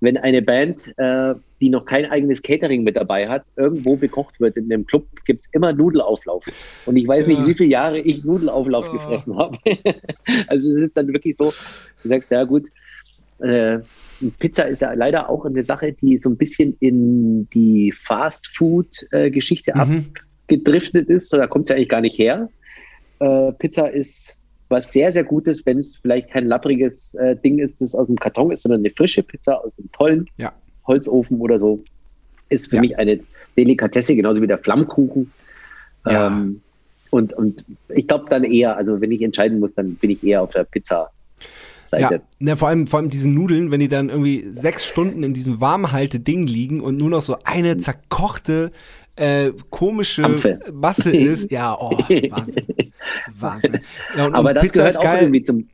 wenn 0.01 0.17
eine 0.17 0.41
Band, 0.41 0.93
äh, 0.97 1.33
die 1.61 1.69
noch 1.69 1.85
kein 1.85 2.05
eigenes 2.05 2.41
Catering 2.41 2.83
mit 2.83 2.95
dabei 2.97 3.27
hat, 3.27 3.45
irgendwo 3.57 3.97
bekocht 3.97 4.39
wird 4.39 4.55
in 4.57 4.71
einem 4.71 4.85
Club, 4.85 5.07
gibt 5.25 5.41
es 5.45 5.49
immer 5.51 5.73
Nudelauflauf. 5.73 6.45
Und 6.85 6.95
ich 6.95 7.07
weiß 7.07 7.25
Ja. 7.27 7.33
nicht, 7.33 7.47
wie 7.47 7.53
viele 7.55 7.69
Jahre 7.69 7.99
ich 7.99 8.23
Nudelauflauf 8.23 8.87
Oh. 8.89 8.93
gefressen 8.93 9.37
habe. 9.37 9.57
also 10.47 10.69
es 10.71 10.79
ist 10.81 10.97
dann 10.97 11.07
wirklich 11.07 11.35
so, 11.35 11.53
du 12.03 12.09
sagst, 12.09 12.31
ja 12.31 12.43
gut, 12.45 12.67
äh, 13.39 13.79
Pizza 14.39 14.63
ist 14.67 14.81
ja 14.81 14.93
leider 14.93 15.29
auch 15.29 15.45
eine 15.45 15.63
Sache, 15.63 15.93
die 15.93 16.17
so 16.17 16.29
ein 16.29 16.37
bisschen 16.37 16.75
in 16.79 17.47
die 17.53 17.91
Fast-Food-Geschichte 17.95 19.73
Mhm. 19.75 20.13
abgedriftet 20.47 21.09
ist. 21.09 21.29
So, 21.29 21.37
da 21.37 21.47
kommt 21.47 21.65
es 21.65 21.69
ja 21.69 21.75
eigentlich 21.75 21.89
gar 21.89 22.01
nicht 22.01 22.17
her. 22.17 22.49
Äh, 23.19 23.51
Pizza 23.53 23.87
ist 23.91 24.35
was 24.69 24.93
sehr, 24.93 25.11
sehr 25.11 25.23
Gutes, 25.23 25.65
wenn 25.65 25.79
es 25.79 25.97
vielleicht 25.97 26.29
kein 26.29 26.47
lappriges 26.47 27.15
äh, 27.15 27.35
Ding 27.35 27.59
ist, 27.59 27.81
das 27.81 27.95
aus 27.95 28.07
dem 28.07 28.15
Karton 28.15 28.51
ist, 28.51 28.61
sondern 28.61 28.81
eine 28.81 28.91
frische 28.91 29.23
Pizza 29.23 29.63
aus 29.63 29.77
einem 29.77 29.91
tollen 29.91 30.29
Ja. 30.37 30.53
Holzofen 30.87 31.39
oder 31.39 31.59
so. 31.59 31.83
Ist 32.49 32.67
für 32.67 32.75
Ja. 32.77 32.81
mich 32.81 32.97
eine 32.97 33.19
Delikatesse, 33.57 34.15
genauso 34.15 34.41
wie 34.41 34.47
der 34.47 34.59
Flammkuchen. 34.59 35.31
Ja. 36.05 36.27
Ähm, 36.27 36.61
und, 37.11 37.33
und 37.33 37.65
ich 37.89 38.07
glaube 38.07 38.25
dann 38.29 38.43
eher, 38.43 38.77
also 38.77 39.01
wenn 39.01 39.11
ich 39.11 39.21
entscheiden 39.21 39.59
muss, 39.59 39.73
dann 39.73 39.95
bin 39.95 40.11
ich 40.11 40.23
eher 40.23 40.43
auf 40.43 40.51
der 40.51 40.63
Pizza-Seite. 40.63 42.15
Ja, 42.15 42.21
ne, 42.39 42.55
vor, 42.55 42.67
allem, 42.67 42.85
vor 42.87 42.99
allem 42.99 43.09
diese 43.09 43.29
Nudeln, 43.29 43.71
wenn 43.71 43.79
die 43.79 43.87
dann 43.87 44.09
irgendwie 44.09 44.47
sechs 44.53 44.85
Stunden 44.85 45.23
in 45.23 45.33
diesem 45.33 45.59
Warmhalte-Ding 45.59 46.45
liegen 46.45 46.81
und 46.81 46.97
nur 46.97 47.09
noch 47.09 47.23
so 47.23 47.37
eine 47.43 47.77
zerkochte, 47.77 48.71
äh, 49.19 49.51
komische 49.69 50.23
Ampfe. 50.23 50.59
Masse 50.71 51.11
ist. 51.11 51.51
Ja, 51.51 51.75
oh, 51.79 51.91
Wahnsinn. 52.29 52.65
Wahnsinn. 53.37 53.79
Ja, 54.15 54.25
und, 54.27 54.35
Aber 54.35 54.49
und 54.49 54.55
das 54.55 54.71
gehört 54.71 54.97
auch 54.97 55.21
irgendwie 55.21 55.43
zum, 55.43 55.67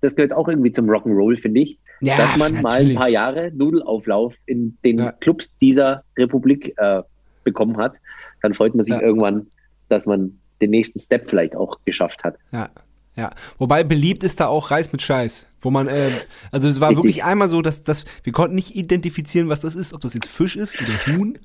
das 0.00 0.14
gehört 0.14 0.32
auch 0.32 0.48
irgendwie 0.48 0.72
zum 0.72 0.88
Rock'n'Roll, 0.88 1.38
finde 1.38 1.60
ich. 1.60 1.78
Ja, 2.00 2.16
dass 2.16 2.36
man 2.36 2.52
mal 2.62 2.72
ein 2.72 2.78
natürlich. 2.78 2.96
paar 2.96 3.08
Jahre 3.08 3.50
Nudelauflauf 3.54 4.34
in 4.46 4.76
den 4.84 4.98
Ja. 4.98 5.12
Clubs 5.12 5.56
dieser 5.58 6.04
Republik 6.18 6.74
äh, 6.76 7.02
bekommen 7.44 7.76
hat, 7.78 7.94
dann 8.42 8.54
freut 8.54 8.74
man 8.74 8.84
sich 8.84 8.94
Ja. 8.94 9.00
irgendwann, 9.00 9.46
dass 9.88 10.06
man 10.06 10.38
den 10.60 10.70
nächsten 10.70 10.98
Step 11.00 11.28
vielleicht 11.28 11.56
auch 11.56 11.78
geschafft 11.84 12.22
hat. 12.24 12.36
Ja, 12.52 12.68
ja. 13.16 13.30
Wobei 13.58 13.82
beliebt 13.82 14.22
ist 14.24 14.40
da 14.40 14.46
auch 14.46 14.70
Reis 14.70 14.92
mit 14.92 15.00
Scheiß, 15.02 15.46
wo 15.60 15.70
man, 15.70 15.88
äh, 15.88 16.10
also 16.52 16.68
es 16.68 16.80
war 16.80 16.90
Richtig. 16.90 17.04
wirklich 17.04 17.24
einmal 17.24 17.48
so, 17.48 17.62
dass, 17.62 17.82
dass 17.82 18.04
wir 18.22 18.32
konnten 18.32 18.54
nicht 18.54 18.76
identifizieren, 18.76 19.48
was 19.48 19.60
das 19.60 19.74
ist, 19.74 19.94
ob 19.94 20.02
das 20.02 20.14
jetzt 20.14 20.28
Fisch 20.28 20.56
ist 20.56 20.76
oder 20.80 21.16
Huhn 21.18 21.38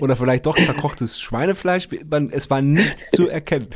oder 0.00 0.16
vielleicht 0.16 0.46
doch 0.46 0.60
zerkochtes 0.60 1.20
Schweinefleisch. 1.20 1.88
Es 2.30 2.50
war 2.50 2.60
nicht 2.62 3.06
zu 3.14 3.28
erkennen. 3.28 3.68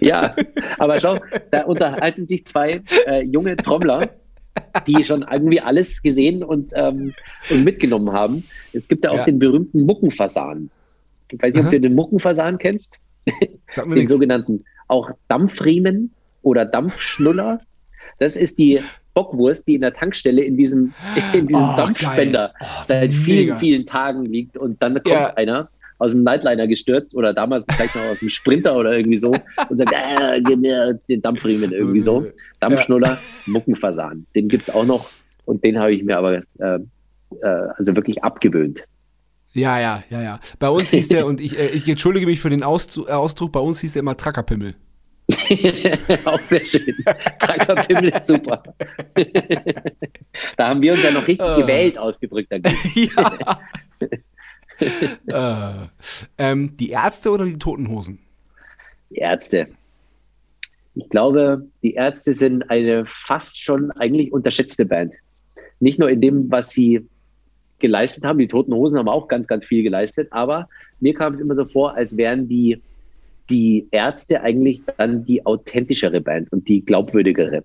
Ja, 0.00 0.34
aber 0.78 1.00
schau, 1.00 1.18
da 1.50 1.64
unterhalten 1.64 2.26
sich 2.26 2.44
zwei 2.46 2.82
äh, 3.06 3.22
junge 3.22 3.56
Trommler, 3.56 4.10
die 4.86 5.04
schon 5.04 5.24
irgendwie 5.30 5.60
alles 5.60 6.02
gesehen 6.02 6.42
und, 6.42 6.72
ähm, 6.74 7.14
und 7.50 7.64
mitgenommen 7.64 8.12
haben. 8.12 8.44
Es 8.72 8.88
gibt 8.88 9.04
ja 9.04 9.10
auch 9.10 9.16
Ja. 9.18 9.24
den 9.24 9.38
berühmten 9.38 9.82
Muckenfasan. 9.82 10.70
Ich 11.30 11.42
weiß 11.42 11.54
nicht, 11.54 11.62
Aha. 11.62 11.68
ob 11.68 11.72
du 11.74 11.80
den 11.80 11.94
Muckenfasan 11.94 12.58
kennst. 12.58 12.98
Sag 13.70 13.86
mir 13.86 13.94
den 13.94 14.00
nichts. 14.00 14.12
sogenannten 14.12 14.64
auch 14.88 15.10
Dampfriemen 15.28 16.12
oder 16.42 16.64
Dampfschnuller. 16.64 17.60
Das 18.18 18.36
ist 18.36 18.58
die 18.58 18.80
Bockwurst, 19.18 19.66
die 19.66 19.74
in 19.74 19.80
der 19.80 19.92
Tankstelle 19.94 20.42
in 20.42 20.56
diesem, 20.56 20.92
in 21.32 21.48
diesem 21.48 21.68
Oh, 21.70 21.76
Dampfspender. 21.76 22.52
Oh, 22.60 22.66
seit 22.86 23.10
mega. 23.10 23.22
vielen, 23.24 23.58
vielen 23.58 23.86
Tagen 23.86 24.24
liegt 24.26 24.56
und 24.56 24.80
dann 24.80 24.94
kommt 24.94 25.06
Ja. 25.08 25.34
einer 25.34 25.68
aus 25.98 26.12
dem 26.12 26.22
Nightliner 26.22 26.68
gestürzt 26.68 27.16
oder 27.16 27.34
damals 27.34 27.64
vielleicht 27.68 27.96
noch 27.96 28.02
aus 28.04 28.20
dem 28.20 28.30
Sprinter 28.30 28.76
oder 28.76 28.96
irgendwie 28.96 29.18
so 29.18 29.34
und 29.68 29.76
sagt, 29.76 29.92
äh, 29.92 30.40
gib 30.42 30.60
mir 30.60 30.94
den 31.08 31.20
Dampfriemen 31.20 31.72
irgendwie 31.72 32.00
so. 32.00 32.24
Dampfschnuller, 32.60 33.18
Muckenfasan. 33.46 34.24
Den 34.36 34.46
gibt 34.48 34.68
es 34.68 34.74
auch 34.74 34.84
noch 34.86 35.10
und 35.44 35.64
den 35.64 35.76
habe 35.80 35.92
ich 35.92 36.04
mir 36.04 36.16
aber 36.16 36.34
äh, 36.36 36.42
äh, 36.60 36.78
also 37.76 37.96
wirklich 37.96 38.22
abgewöhnt. 38.22 38.84
Ja, 39.54 39.80
ja, 39.80 40.04
ja, 40.10 40.22
ja. 40.22 40.40
Bei 40.60 40.68
uns 40.68 40.90
hieß 40.90 41.08
der, 41.08 41.26
und 41.26 41.40
ich, 41.40 41.58
äh, 41.58 41.70
ich 41.70 41.88
entschuldige 41.88 42.26
mich 42.26 42.38
für 42.38 42.50
den 42.50 42.62
Ausdruck, 42.62 43.08
Ausdruck, 43.08 43.50
bei 43.50 43.60
uns 43.60 43.80
hieß 43.80 43.94
der 43.94 44.00
immer 44.00 44.16
Trackerpimmel. 44.16 44.76
auch 46.24 46.40
sehr 46.42 46.64
schön. 46.64 46.94
Trackerpimmel 47.38 48.10
ist 48.10 48.26
super. 48.26 48.62
da 50.56 50.68
haben 50.68 50.82
wir 50.82 50.92
uns 50.92 51.02
ja 51.02 51.10
noch 51.10 51.26
richtig 51.26 51.46
Ah. 51.46 51.56
gewählt 51.60 51.98
ausgedrückt. 51.98 52.52
ja. 52.94 53.60
äh, 54.78 55.88
ähm, 56.38 56.76
die 56.76 56.90
Ärzte 56.90 57.30
oder 57.30 57.44
die 57.44 57.58
Totenhosen? 57.58 58.18
Die 59.10 59.16
Ärzte. 59.16 59.68
Ich 60.94 61.08
glaube, 61.08 61.66
die 61.82 61.94
Ärzte 61.94 62.34
sind 62.34 62.68
eine 62.70 63.04
fast 63.04 63.62
schon 63.62 63.90
eigentlich 63.92 64.32
unterschätzte 64.32 64.84
Band. 64.84 65.14
Nicht 65.80 65.98
nur 65.98 66.10
in 66.10 66.20
dem, 66.20 66.50
was 66.50 66.70
sie 66.70 67.06
geleistet 67.78 68.24
haben. 68.24 68.38
Die 68.38 68.48
Toten 68.48 68.74
Hosen 68.74 68.98
haben 68.98 69.08
auch 69.08 69.28
ganz, 69.28 69.46
ganz 69.46 69.64
viel 69.64 69.82
geleistet. 69.82 70.28
Aber 70.32 70.68
mir 71.00 71.14
kam 71.14 71.32
es 71.32 71.40
immer 71.40 71.54
so 71.54 71.64
vor, 71.64 71.94
als 71.94 72.16
wären 72.16 72.48
die, 72.48 72.82
die 73.50 73.88
Ärzte 73.90 74.42
eigentlich 74.42 74.82
dann 74.96 75.24
die 75.24 75.44
authentischere 75.44 76.20
Band 76.20 76.52
und 76.52 76.68
die 76.68 76.84
glaubwürdigere. 76.84 77.64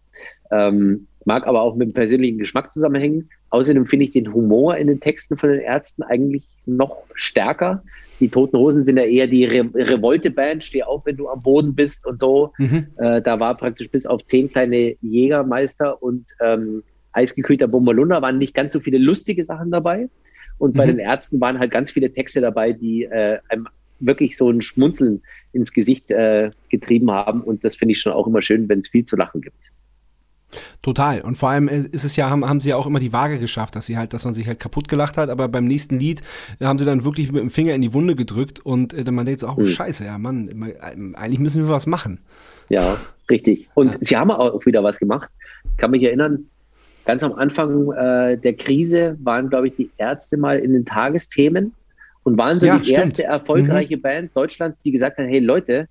Ähm, 0.52 1.08
mag 1.26 1.48
aber 1.48 1.62
auch 1.62 1.76
mit 1.76 1.90
dem 1.90 1.94
persönlichen 1.94 2.38
Geschmack 2.38 2.74
zusammenhängen. 2.74 3.30
Außerdem 3.50 3.86
finde 3.86 4.06
ich 4.06 4.12
den 4.12 4.34
Humor 4.34 4.78
in 4.78 4.88
den 4.88 5.00
Texten 5.00 5.38
von 5.38 5.52
den 5.52 5.62
Ärzten 5.62 6.04
eigentlich 6.04 6.44
noch 6.66 7.04
stärker. 7.14 7.84
Die 8.20 8.30
Toten 8.30 8.58
Hosen 8.58 8.82
sind 8.82 8.98
ja 8.98 9.04
eher 9.04 9.28
die 9.28 9.46
Re 9.46 9.70
Revolte-Band, 9.74 10.64
steh 10.64 10.84
auf, 10.84 11.06
wenn 11.06 11.18
du 11.18 11.30
am 11.30 11.42
Boden 11.42 11.76
bist 11.76 12.06
und 12.06 12.20
so. 12.20 12.52
Mhm. 12.58 12.88
Äh, 12.98 13.22
da 13.22 13.40
war 13.40 13.56
praktisch 13.58 13.90
bis 13.90 14.06
auf 14.06 14.26
zehn 14.26 14.50
kleine 14.50 14.96
Jägermeister 15.02 16.02
und 16.02 16.26
ähm, 16.40 16.84
eisgekühlter 17.12 17.68
Bombalunda 17.68 18.22
waren 18.22 18.38
nicht 18.38 18.54
ganz 18.54 18.74
so 18.74 18.80
viele 18.80 18.98
lustige 18.98 19.46
Sachen 19.46 19.72
dabei. 19.72 20.10
Und 20.58 20.76
bei 20.76 20.86
mhm. 20.86 20.92
den 20.92 21.00
Ärzten 21.00 21.42
waren 21.42 21.60
halt 21.60 21.72
ganz 21.72 21.92
viele 21.92 22.14
Texte 22.14 22.42
dabei, 22.42 22.74
die 22.74 23.04
äh, 23.04 23.40
einem 23.50 23.68
wirklich 24.06 24.38
so 24.38 24.50
ein 24.50 24.62
Schmunzeln 24.62 25.22
ins 25.54 25.74
Gesicht 25.74 26.10
äh, 26.12 26.52
getrieben 26.70 27.12
haben. 27.12 27.42
Und 27.42 27.64
das 27.64 27.76
finde 27.76 27.94
ich 27.94 28.02
schon 28.02 28.14
auch 28.14 28.28
immer 28.28 28.42
schön, 28.42 28.68
wenn 28.70 28.80
es 28.80 28.88
viel 28.88 29.06
zu 29.06 29.16
lachen 29.16 29.42
gibt. 29.42 29.58
Total. 30.82 31.22
Und 31.22 31.36
vor 31.36 31.50
allem 31.50 31.68
äh, 31.68 31.84
ist 31.92 32.04
es 32.04 32.16
ja, 32.16 32.30
haben, 32.30 32.48
haben 32.48 32.60
sie 32.60 32.70
ja 32.70 32.76
auch 32.76 32.86
immer 32.86 33.00
die 33.00 33.14
Waage 33.14 33.40
geschafft, 33.40 33.76
dass 33.76 33.86
sie 33.86 33.98
halt, 33.98 34.14
dass 34.14 34.26
man 34.26 34.34
sich 34.34 34.48
halt 34.48 34.60
kaputt 34.60 34.88
gelacht 34.88 35.18
hat, 35.18 35.30
aber 35.30 35.48
beim 35.48 35.66
nächsten 35.66 36.00
Lied 36.00 36.22
haben 36.62 36.78
sie 36.78 36.86
dann 36.86 37.04
wirklich 37.04 37.32
mit 37.32 37.42
dem 37.42 37.50
Finger 37.50 37.74
in 37.74 37.82
die 37.82 37.94
Wunde 37.94 38.16
gedrückt 38.16 38.60
und 38.60 38.94
äh, 38.94 39.10
man 39.12 39.26
denkt 39.26 39.42
so, 39.42 39.48
oh 39.48 39.60
mhm. 39.60 39.66
scheiße, 39.66 40.06
ja 40.06 40.18
Mann, 40.18 40.50
äh, 40.64 41.18
eigentlich 41.18 41.40
müssen 41.40 41.64
wir 41.64 41.70
was 41.70 41.88
machen. 41.88 42.20
Ja, 42.70 42.98
richtig. 43.30 43.70
Und 43.74 43.94
ja. 43.94 43.98
sie 44.02 44.18
haben 44.18 44.32
auch 44.32 44.66
wieder 44.66 44.84
was 44.84 45.00
gemacht. 45.00 45.30
Ich 45.72 45.78
kann 45.78 45.92
mich 45.92 46.04
erinnern, 46.04 46.46
ganz 47.06 47.24
am 47.24 47.34
Anfang 47.34 47.92
äh, 47.92 48.38
der 48.38 48.54
Krise 48.54 49.18
waren, 49.24 49.50
glaube 49.50 49.68
ich, 49.68 49.76
die 49.76 49.90
Ärzte 49.98 50.38
mal 50.38 50.60
in 50.60 50.74
den 50.74 50.86
Tagesthemen 50.86 51.74
und 52.24 52.38
waren 52.38 52.60
so 52.60 52.68
ja, 52.68 52.78
die 52.78 52.86
stimmt. 52.86 53.00
erste 53.00 53.24
erfolgreiche 53.24 53.98
mhm. 53.98 54.02
Band 54.02 54.36
Deutschlands, 54.36 54.80
die 54.82 54.92
gesagt 54.92 55.18
hat, 55.18 55.26
hey 55.26 55.40
Leute, 55.40 55.88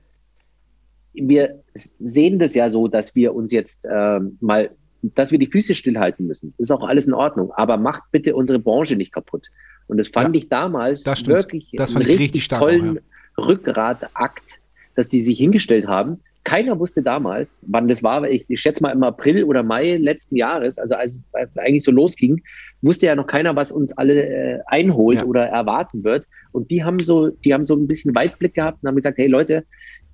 wir 1.14 1.62
sehen 1.74 2.38
das 2.38 2.54
ja 2.54 2.70
so, 2.70 2.88
dass 2.88 3.14
wir 3.14 3.34
uns 3.34 3.52
jetzt 3.52 3.84
äh, 3.84 4.20
mal, 4.40 4.70
dass 5.02 5.30
wir 5.30 5.38
die 5.38 5.46
Füße 5.46 5.74
stillhalten 5.74 6.26
müssen. 6.26 6.54
Das 6.56 6.68
ist 6.68 6.70
auch 6.70 6.86
alles 6.86 7.06
in 7.06 7.12
Ordnung. 7.12 7.52
Aber 7.52 7.76
macht 7.76 8.04
bitte 8.12 8.34
unsere 8.34 8.58
Branche 8.58 8.96
nicht 8.96 9.12
kaputt. 9.12 9.48
Und 9.88 9.98
das 9.98 10.08
fand 10.08 10.34
ja, 10.34 10.42
ich 10.42 10.48
damals 10.48 11.04
wirklich 11.26 11.68
das 11.74 11.90
fand 11.90 12.06
einen 12.06 12.14
ich 12.14 12.20
richtig 12.20 12.48
tollen 12.48 12.98
auch, 12.98 13.02
ja. 13.38 13.44
Rückgratakt, 13.44 14.58
dass 14.94 15.08
die 15.08 15.20
sich 15.20 15.38
hingestellt 15.38 15.86
haben. 15.86 16.20
Keiner 16.44 16.78
wusste 16.78 17.02
damals, 17.02 17.64
wann 17.68 17.86
das 17.86 18.02
war. 18.02 18.28
Ich, 18.28 18.44
ich 18.48 18.60
schätze 18.60 18.82
mal 18.82 18.90
im 18.90 19.02
April 19.04 19.44
oder 19.44 19.62
Mai 19.62 19.96
letzten 19.96 20.36
Jahres, 20.36 20.78
also 20.78 20.96
als 20.96 21.24
es 21.32 21.56
eigentlich 21.56 21.84
so 21.84 21.92
losging, 21.92 22.42
wusste 22.82 23.06
ja 23.06 23.14
noch 23.14 23.28
keiner, 23.28 23.54
was 23.54 23.70
uns 23.70 23.96
alle 23.96 24.26
äh, 24.26 24.58
einholt 24.66 25.18
ja. 25.18 25.24
oder 25.24 25.46
erwarten 25.46 26.02
wird. 26.02 26.26
Und 26.50 26.70
die 26.70 26.82
haben 26.82 26.98
so, 27.00 27.28
die 27.28 27.54
haben 27.54 27.64
so 27.64 27.76
ein 27.76 27.86
bisschen 27.86 28.14
Weitblick 28.14 28.54
gehabt 28.54 28.78
und 28.82 28.88
haben 28.88 28.96
gesagt, 28.96 29.18
hey 29.18 29.28
Leute, 29.28 29.64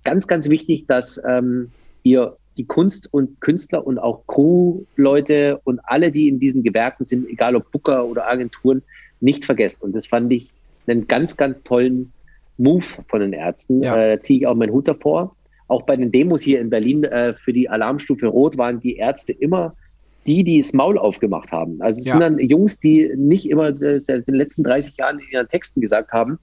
ganz, 0.05 0.27
ganz 0.27 0.49
wichtig, 0.49 0.87
dass 0.87 1.23
ähm, 1.27 1.71
ihr 2.03 2.37
die 2.59 2.67
Kunst 2.67 3.13
und 3.13 3.41
Künstler 3.41 3.87
und 3.87 3.99
auch 3.99 4.27
Crew-Leute 4.27 5.61
und 5.65 5.81
alle, 5.85 6.11
die 6.11 6.29
in 6.29 6.41
diesen 6.41 6.63
Gewerken 6.63 7.05
sind, 7.05 7.29
egal 7.29 7.57
ob 7.57 7.71
Booker 7.71 8.05
oder 8.05 8.29
Agenturen, 8.29 8.83
nicht 9.21 9.45
vergesst. 9.45 9.81
Und 9.83 9.95
das 9.95 10.07
fand 10.07 10.33
ich 10.33 10.51
einen 10.87 11.07
ganz, 11.07 11.37
ganz 11.37 11.63
tollen 11.63 12.13
Move 12.59 12.85
von 13.09 13.21
den 13.21 13.33
Ärzten. 13.33 13.83
Ja. 13.83 13.97
Äh, 13.97 14.17
da 14.17 14.21
ziehe 14.21 14.41
ich 14.41 14.47
auch 14.47 14.55
meinen 14.55 14.73
Hut 14.73 14.89
davor. 14.89 15.37
Auch 15.69 15.83
bei 15.83 15.97
den 15.97 16.11
Demos 16.11 16.43
hier 16.43 16.61
in 16.61 16.71
Berlin 16.71 17.05
äh, 17.05 17.33
für 17.33 17.53
die 17.53 17.69
Alarmstufe 17.69 18.27
Rot 18.27 18.59
waren 18.59 18.81
die 18.81 18.97
Ärzte 18.97 19.33
immer 19.33 19.75
die, 20.27 20.45
die 20.45 20.61
das 20.61 20.73
Maul 20.73 20.99
aufgemacht 20.99 21.53
haben. 21.53 21.81
Also 21.81 22.01
es 22.01 22.07
ja. 22.07 22.13
sind 22.13 22.21
dann 22.21 22.39
Jungs, 22.39 22.81
die 22.81 23.11
nicht 23.17 23.49
immer 23.49 23.69
äh, 23.81 24.01
in 24.07 24.25
den 24.25 24.35
letzten 24.35 24.63
30 24.63 24.97
Jahren 24.97 25.19
in 25.21 25.27
ihren 25.31 25.49
Texten 25.49 25.81
gesagt 25.81 26.13
haben, 26.13 26.39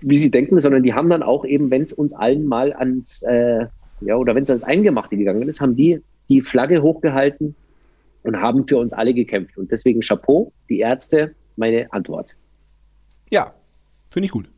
wie 0.00 0.16
sie 0.16 0.30
denken, 0.30 0.60
sondern 0.60 0.82
die 0.82 0.94
haben 0.94 1.10
dann 1.10 1.22
auch 1.22 1.44
eben, 1.44 1.70
wenn 1.70 1.82
es 1.82 1.92
uns 1.92 2.12
allen 2.12 2.46
mal 2.46 2.72
ans, 2.72 3.22
äh, 3.22 3.66
ja, 4.00 4.16
oder 4.16 4.34
wenn 4.34 4.44
es 4.44 4.50
ans 4.50 4.62
Eingemachte 4.62 5.16
gegangen 5.16 5.48
ist, 5.48 5.60
haben 5.60 5.74
die 5.74 6.00
die 6.28 6.40
Flagge 6.40 6.82
hochgehalten 6.82 7.54
und 8.22 8.36
haben 8.36 8.66
für 8.68 8.78
uns 8.78 8.92
alle 8.92 9.14
gekämpft. 9.14 9.56
Und 9.56 9.70
deswegen 9.70 10.00
Chapeau, 10.00 10.52
die 10.68 10.80
Ärzte, 10.80 11.34
meine 11.56 11.92
Antwort. 11.92 12.34
Ja, 13.30 13.54
finde 14.10 14.26
ich 14.26 14.32
gut. 14.32 14.50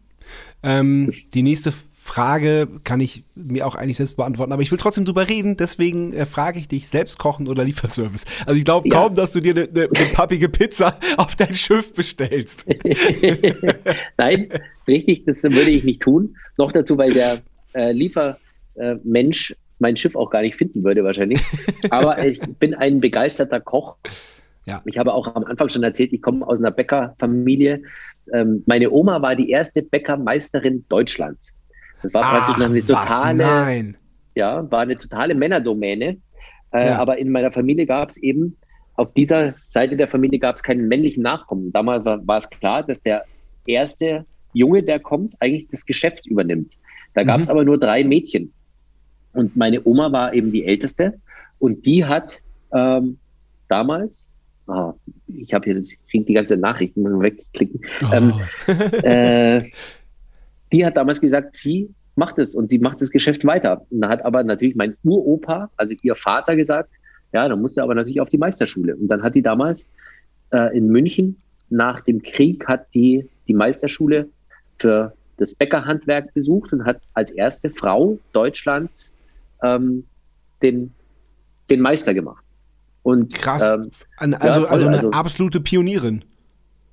Ähm, 0.62 1.12
die 1.32 1.42
nächste 1.42 1.72
Frage 2.10 2.66
kann 2.82 2.98
ich 2.98 3.22
mir 3.36 3.64
auch 3.68 3.76
eigentlich 3.76 3.96
selbst 3.96 4.16
beantworten, 4.16 4.50
aber 4.52 4.62
ich 4.62 4.72
will 4.72 4.78
trotzdem 4.78 5.04
drüber 5.04 5.28
reden, 5.28 5.56
deswegen 5.56 6.12
äh, 6.12 6.26
frage 6.26 6.58
ich 6.58 6.66
dich, 6.66 6.88
selbst 6.88 7.18
kochen 7.18 7.46
oder 7.46 7.62
Lieferservice? 7.62 8.24
Also 8.46 8.58
ich 8.58 8.64
glaube 8.64 8.88
ja. 8.88 8.96
kaum, 8.96 9.14
dass 9.14 9.30
du 9.30 9.38
dir 9.38 9.54
eine 9.54 9.68
ne, 9.72 9.88
ne 9.88 10.06
pappige 10.12 10.48
Pizza 10.48 10.98
auf 11.18 11.36
dein 11.36 11.54
Schiff 11.54 11.94
bestellst. 11.94 12.66
Nein, 14.18 14.48
richtig, 14.88 15.24
das 15.24 15.44
würde 15.44 15.70
ich 15.70 15.84
nicht 15.84 16.02
tun. 16.02 16.34
Noch 16.58 16.72
dazu, 16.72 16.98
weil 16.98 17.12
der 17.12 17.42
äh, 17.74 17.92
Liefermensch 17.92 19.52
äh, 19.52 19.54
mein 19.78 19.96
Schiff 19.96 20.16
auch 20.16 20.30
gar 20.30 20.42
nicht 20.42 20.56
finden 20.56 20.82
würde 20.82 21.04
wahrscheinlich. 21.04 21.40
Aber 21.90 22.26
ich 22.26 22.40
bin 22.40 22.74
ein 22.74 22.98
begeisterter 22.98 23.60
Koch. 23.60 23.98
Ja. 24.66 24.82
Ich 24.84 24.98
habe 24.98 25.14
auch 25.14 25.32
am 25.36 25.44
Anfang 25.44 25.68
schon 25.68 25.84
erzählt, 25.84 26.12
ich 26.12 26.22
komme 26.22 26.44
aus 26.44 26.58
einer 26.58 26.72
Bäckerfamilie. 26.72 27.82
Ähm, 28.32 28.64
meine 28.66 28.90
Oma 28.90 29.22
war 29.22 29.36
die 29.36 29.50
erste 29.50 29.82
Bäckermeisterin 29.82 30.84
Deutschlands. 30.88 31.54
Das 32.02 32.14
war 32.14 32.22
Ach, 32.24 32.46
praktisch 32.46 32.64
eine 32.64 32.80
totale, 32.80 33.38
Nein. 33.38 33.96
ja, 34.34 34.70
war 34.70 34.80
eine 34.80 34.96
totale 34.96 35.34
Männerdomäne. 35.34 36.18
Äh, 36.72 36.86
ja. 36.86 36.98
Aber 36.98 37.18
in 37.18 37.30
meiner 37.30 37.50
Familie 37.50 37.86
gab 37.86 38.10
es 38.10 38.16
eben, 38.16 38.56
auf 38.94 39.12
dieser 39.14 39.54
Seite 39.68 39.96
der 39.96 40.08
Familie 40.08 40.38
gab 40.38 40.56
es 40.56 40.62
keinen 40.62 40.88
männlichen 40.88 41.22
Nachkommen. 41.22 41.72
Damals 41.72 42.04
war, 42.04 42.36
es 42.36 42.50
klar, 42.50 42.82
dass 42.82 43.02
der 43.02 43.24
erste 43.66 44.26
Junge, 44.52 44.82
der 44.82 45.00
kommt, 45.00 45.34
eigentlich 45.40 45.68
das 45.70 45.86
Geschäft 45.86 46.26
übernimmt. 46.26 46.72
Da 47.14 47.22
gab 47.22 47.40
es 47.40 47.46
mhm. 47.46 47.52
aber 47.52 47.64
nur 47.64 47.78
drei 47.78 48.04
Mädchen. 48.04 48.52
Und 49.32 49.56
meine 49.56 49.84
Oma 49.84 50.12
war 50.12 50.34
eben 50.34 50.52
die 50.52 50.64
älteste. 50.64 51.14
Und 51.58 51.86
die 51.86 52.04
hat 52.04 52.42
ähm, 52.72 53.18
damals, 53.68 54.30
oh, 54.66 54.92
ich 55.26 55.54
habe 55.54 55.72
hier 55.72 55.82
krieg 56.08 56.26
die 56.26 56.34
ganze 56.34 56.56
Nachrichten 56.56 57.20
wegklicken, 57.20 57.80
oh. 58.02 58.14
ähm, 58.14 58.32
äh, 59.02 59.70
die 60.72 60.84
hat 60.84 60.96
damals 60.96 61.20
gesagt, 61.20 61.54
sie 61.54 61.90
macht 62.16 62.38
es 62.38 62.54
und 62.54 62.68
sie 62.68 62.78
macht 62.78 63.00
das 63.00 63.10
Geschäft 63.10 63.44
weiter. 63.44 63.86
Und 63.90 64.02
da 64.02 64.08
hat 64.08 64.24
aber 64.24 64.42
natürlich 64.44 64.76
mein 64.76 64.96
Uropa, 65.04 65.70
also 65.76 65.94
ihr 66.02 66.16
Vater, 66.16 66.56
gesagt, 66.56 66.92
ja, 67.32 67.48
dann 67.48 67.60
musste 67.60 67.82
aber 67.82 67.94
natürlich 67.94 68.20
auf 68.20 68.28
die 68.28 68.38
Meisterschule. 68.38 68.96
Und 68.96 69.08
dann 69.08 69.22
hat 69.22 69.34
die 69.34 69.42
damals 69.42 69.86
äh, 70.52 70.76
in 70.76 70.88
München 70.88 71.36
nach 71.70 72.00
dem 72.00 72.22
Krieg 72.22 72.66
hat 72.66 72.86
die 72.94 73.28
die 73.46 73.54
Meisterschule 73.54 74.28
für 74.78 75.12
das 75.36 75.54
Bäckerhandwerk 75.54 76.34
besucht 76.34 76.72
und 76.72 76.84
hat 76.84 77.00
als 77.14 77.30
erste 77.30 77.70
Frau 77.70 78.18
Deutschlands 78.32 79.16
ähm, 79.62 80.04
den, 80.62 80.92
den 81.70 81.80
Meister 81.80 82.12
gemacht. 82.12 82.44
Und, 83.02 83.34
Krass. 83.34 83.74
Ähm, 83.74 83.90
also, 84.18 84.60
ja, 84.60 84.66
also 84.66 84.86
eine 84.86 84.96
also, 84.96 85.10
absolute 85.12 85.60
Pionierin. 85.60 86.24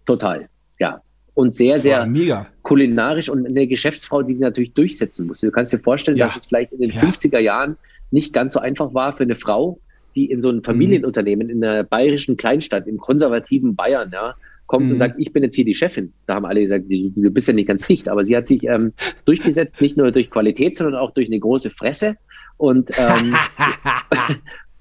Total, 0.06 0.48
ja 0.80 1.02
und 1.38 1.54
sehr, 1.54 1.78
sehr 1.78 2.04
mega. 2.08 2.48
kulinarisch 2.64 3.30
und 3.30 3.46
eine 3.46 3.68
Geschäftsfrau, 3.68 4.24
die 4.24 4.34
sie 4.34 4.42
natürlich 4.42 4.74
durchsetzen 4.74 5.28
muss. 5.28 5.42
Du 5.42 5.52
kannst 5.52 5.72
dir 5.72 5.78
vorstellen, 5.78 6.18
ja. 6.18 6.26
dass 6.26 6.36
es 6.36 6.46
vielleicht 6.46 6.72
in 6.72 6.80
den 6.80 6.90
ja. 6.90 7.00
50er 7.00 7.38
Jahren 7.38 7.78
nicht 8.10 8.34
ganz 8.34 8.56
so 8.56 8.60
einfach 8.60 8.96
war 8.96 9.16
für 9.16 9.22
eine 9.22 9.36
Frau, 9.36 9.80
die 10.16 10.32
in 10.32 10.42
so 10.42 10.50
einem 10.50 10.64
Familienunternehmen 10.64 11.52
in 11.52 11.64
einer 11.64 11.84
bayerischen 11.84 12.38
Kleinstadt, 12.38 12.88
im 12.88 12.98
konservativen 12.98 13.76
Bayern, 13.76 14.10
ja, 14.12 14.34
kommt 14.66 14.86
mhm. 14.86 14.94
und 14.94 14.98
sagt, 14.98 15.20
ich 15.20 15.32
bin 15.32 15.44
jetzt 15.44 15.56
hier 15.56 15.64
die 15.64 15.76
Chefin. 15.76 16.12
Da 16.26 16.34
haben 16.34 16.46
alle 16.46 16.62
gesagt, 16.62 16.86
du 16.90 17.30
bist 17.30 17.48
ja 17.48 17.54
nicht 17.54 17.68
ganz 17.68 17.86
dicht, 17.86 18.10
aber 18.10 18.26
sie 18.26 18.36
hat 18.36 18.48
sich 18.48 18.64
ähm, 18.64 18.94
durchgesetzt, 19.26 19.80
nicht 19.80 19.96
nur 19.96 20.12
durch 20.12 20.32
Qualität, 20.32 20.76
sondern 20.76 20.96
auch 20.96 21.12
durch 21.12 21.28
eine 21.28 21.40
große 21.40 21.70
Fresse. 21.70 22.16
Und, 22.58 22.90
ähm, 22.98 23.36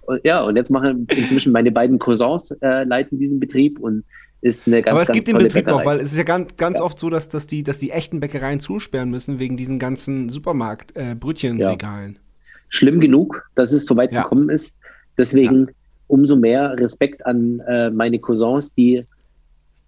ja, 0.25 0.43
und 0.43 0.57
jetzt 0.57 0.71
machen 0.71 1.07
inzwischen 1.15 1.53
meine 1.53 1.71
beiden 1.71 1.99
Cousins 1.99 2.51
äh, 2.63 2.85
leiten 2.85 3.19
diesen 3.19 3.41
Betrieb 3.41 3.79
und 3.79 4.05
ist 4.47 4.67
eine 4.67 4.83
ganz 4.83 4.93
Aber 4.93 5.03
es 5.03 5.09
ganz 5.09 5.17
gibt 5.17 5.29
den 5.29 5.39
Betrieb 5.39 5.65
Bäckerei. 5.65 5.79
noch, 5.79 5.85
weil 5.85 6.01
es 6.01 6.13
ist 6.13 6.19
ja 6.19 6.25
ganz, 6.25 6.57
ganz 6.57 6.79
ja. 6.79 6.85
oft 6.85 6.99
so, 6.99 7.11
dass, 7.11 7.29
dass, 7.29 7.47
die, 7.47 7.63
dass 7.63 7.79
die 7.79 7.91
echten 7.91 8.21
Bäckereien 8.21 8.61
zusperren 8.61 9.11
müssen 9.11 9.39
wegen 9.39 9.57
diesen 9.57 9.79
ganzen 9.79 10.29
Supermarkt-Brötchenregalen. 10.29 12.17
Äh. 12.17 12.19
Schlimm 12.69 13.01
genug, 13.01 13.49
dass 13.55 13.73
es 13.73 13.87
so 13.87 13.97
weit 13.97 14.11
gekommen 14.11 14.49
ist. 14.51 14.77
Deswegen 15.19 15.69
umso 16.09 16.37
mehr 16.37 16.77
Respekt 16.79 17.25
an 17.27 17.61
äh, 17.61 17.91
meine 17.91 18.19
Cousins, 18.19 18.75
die 18.75 19.05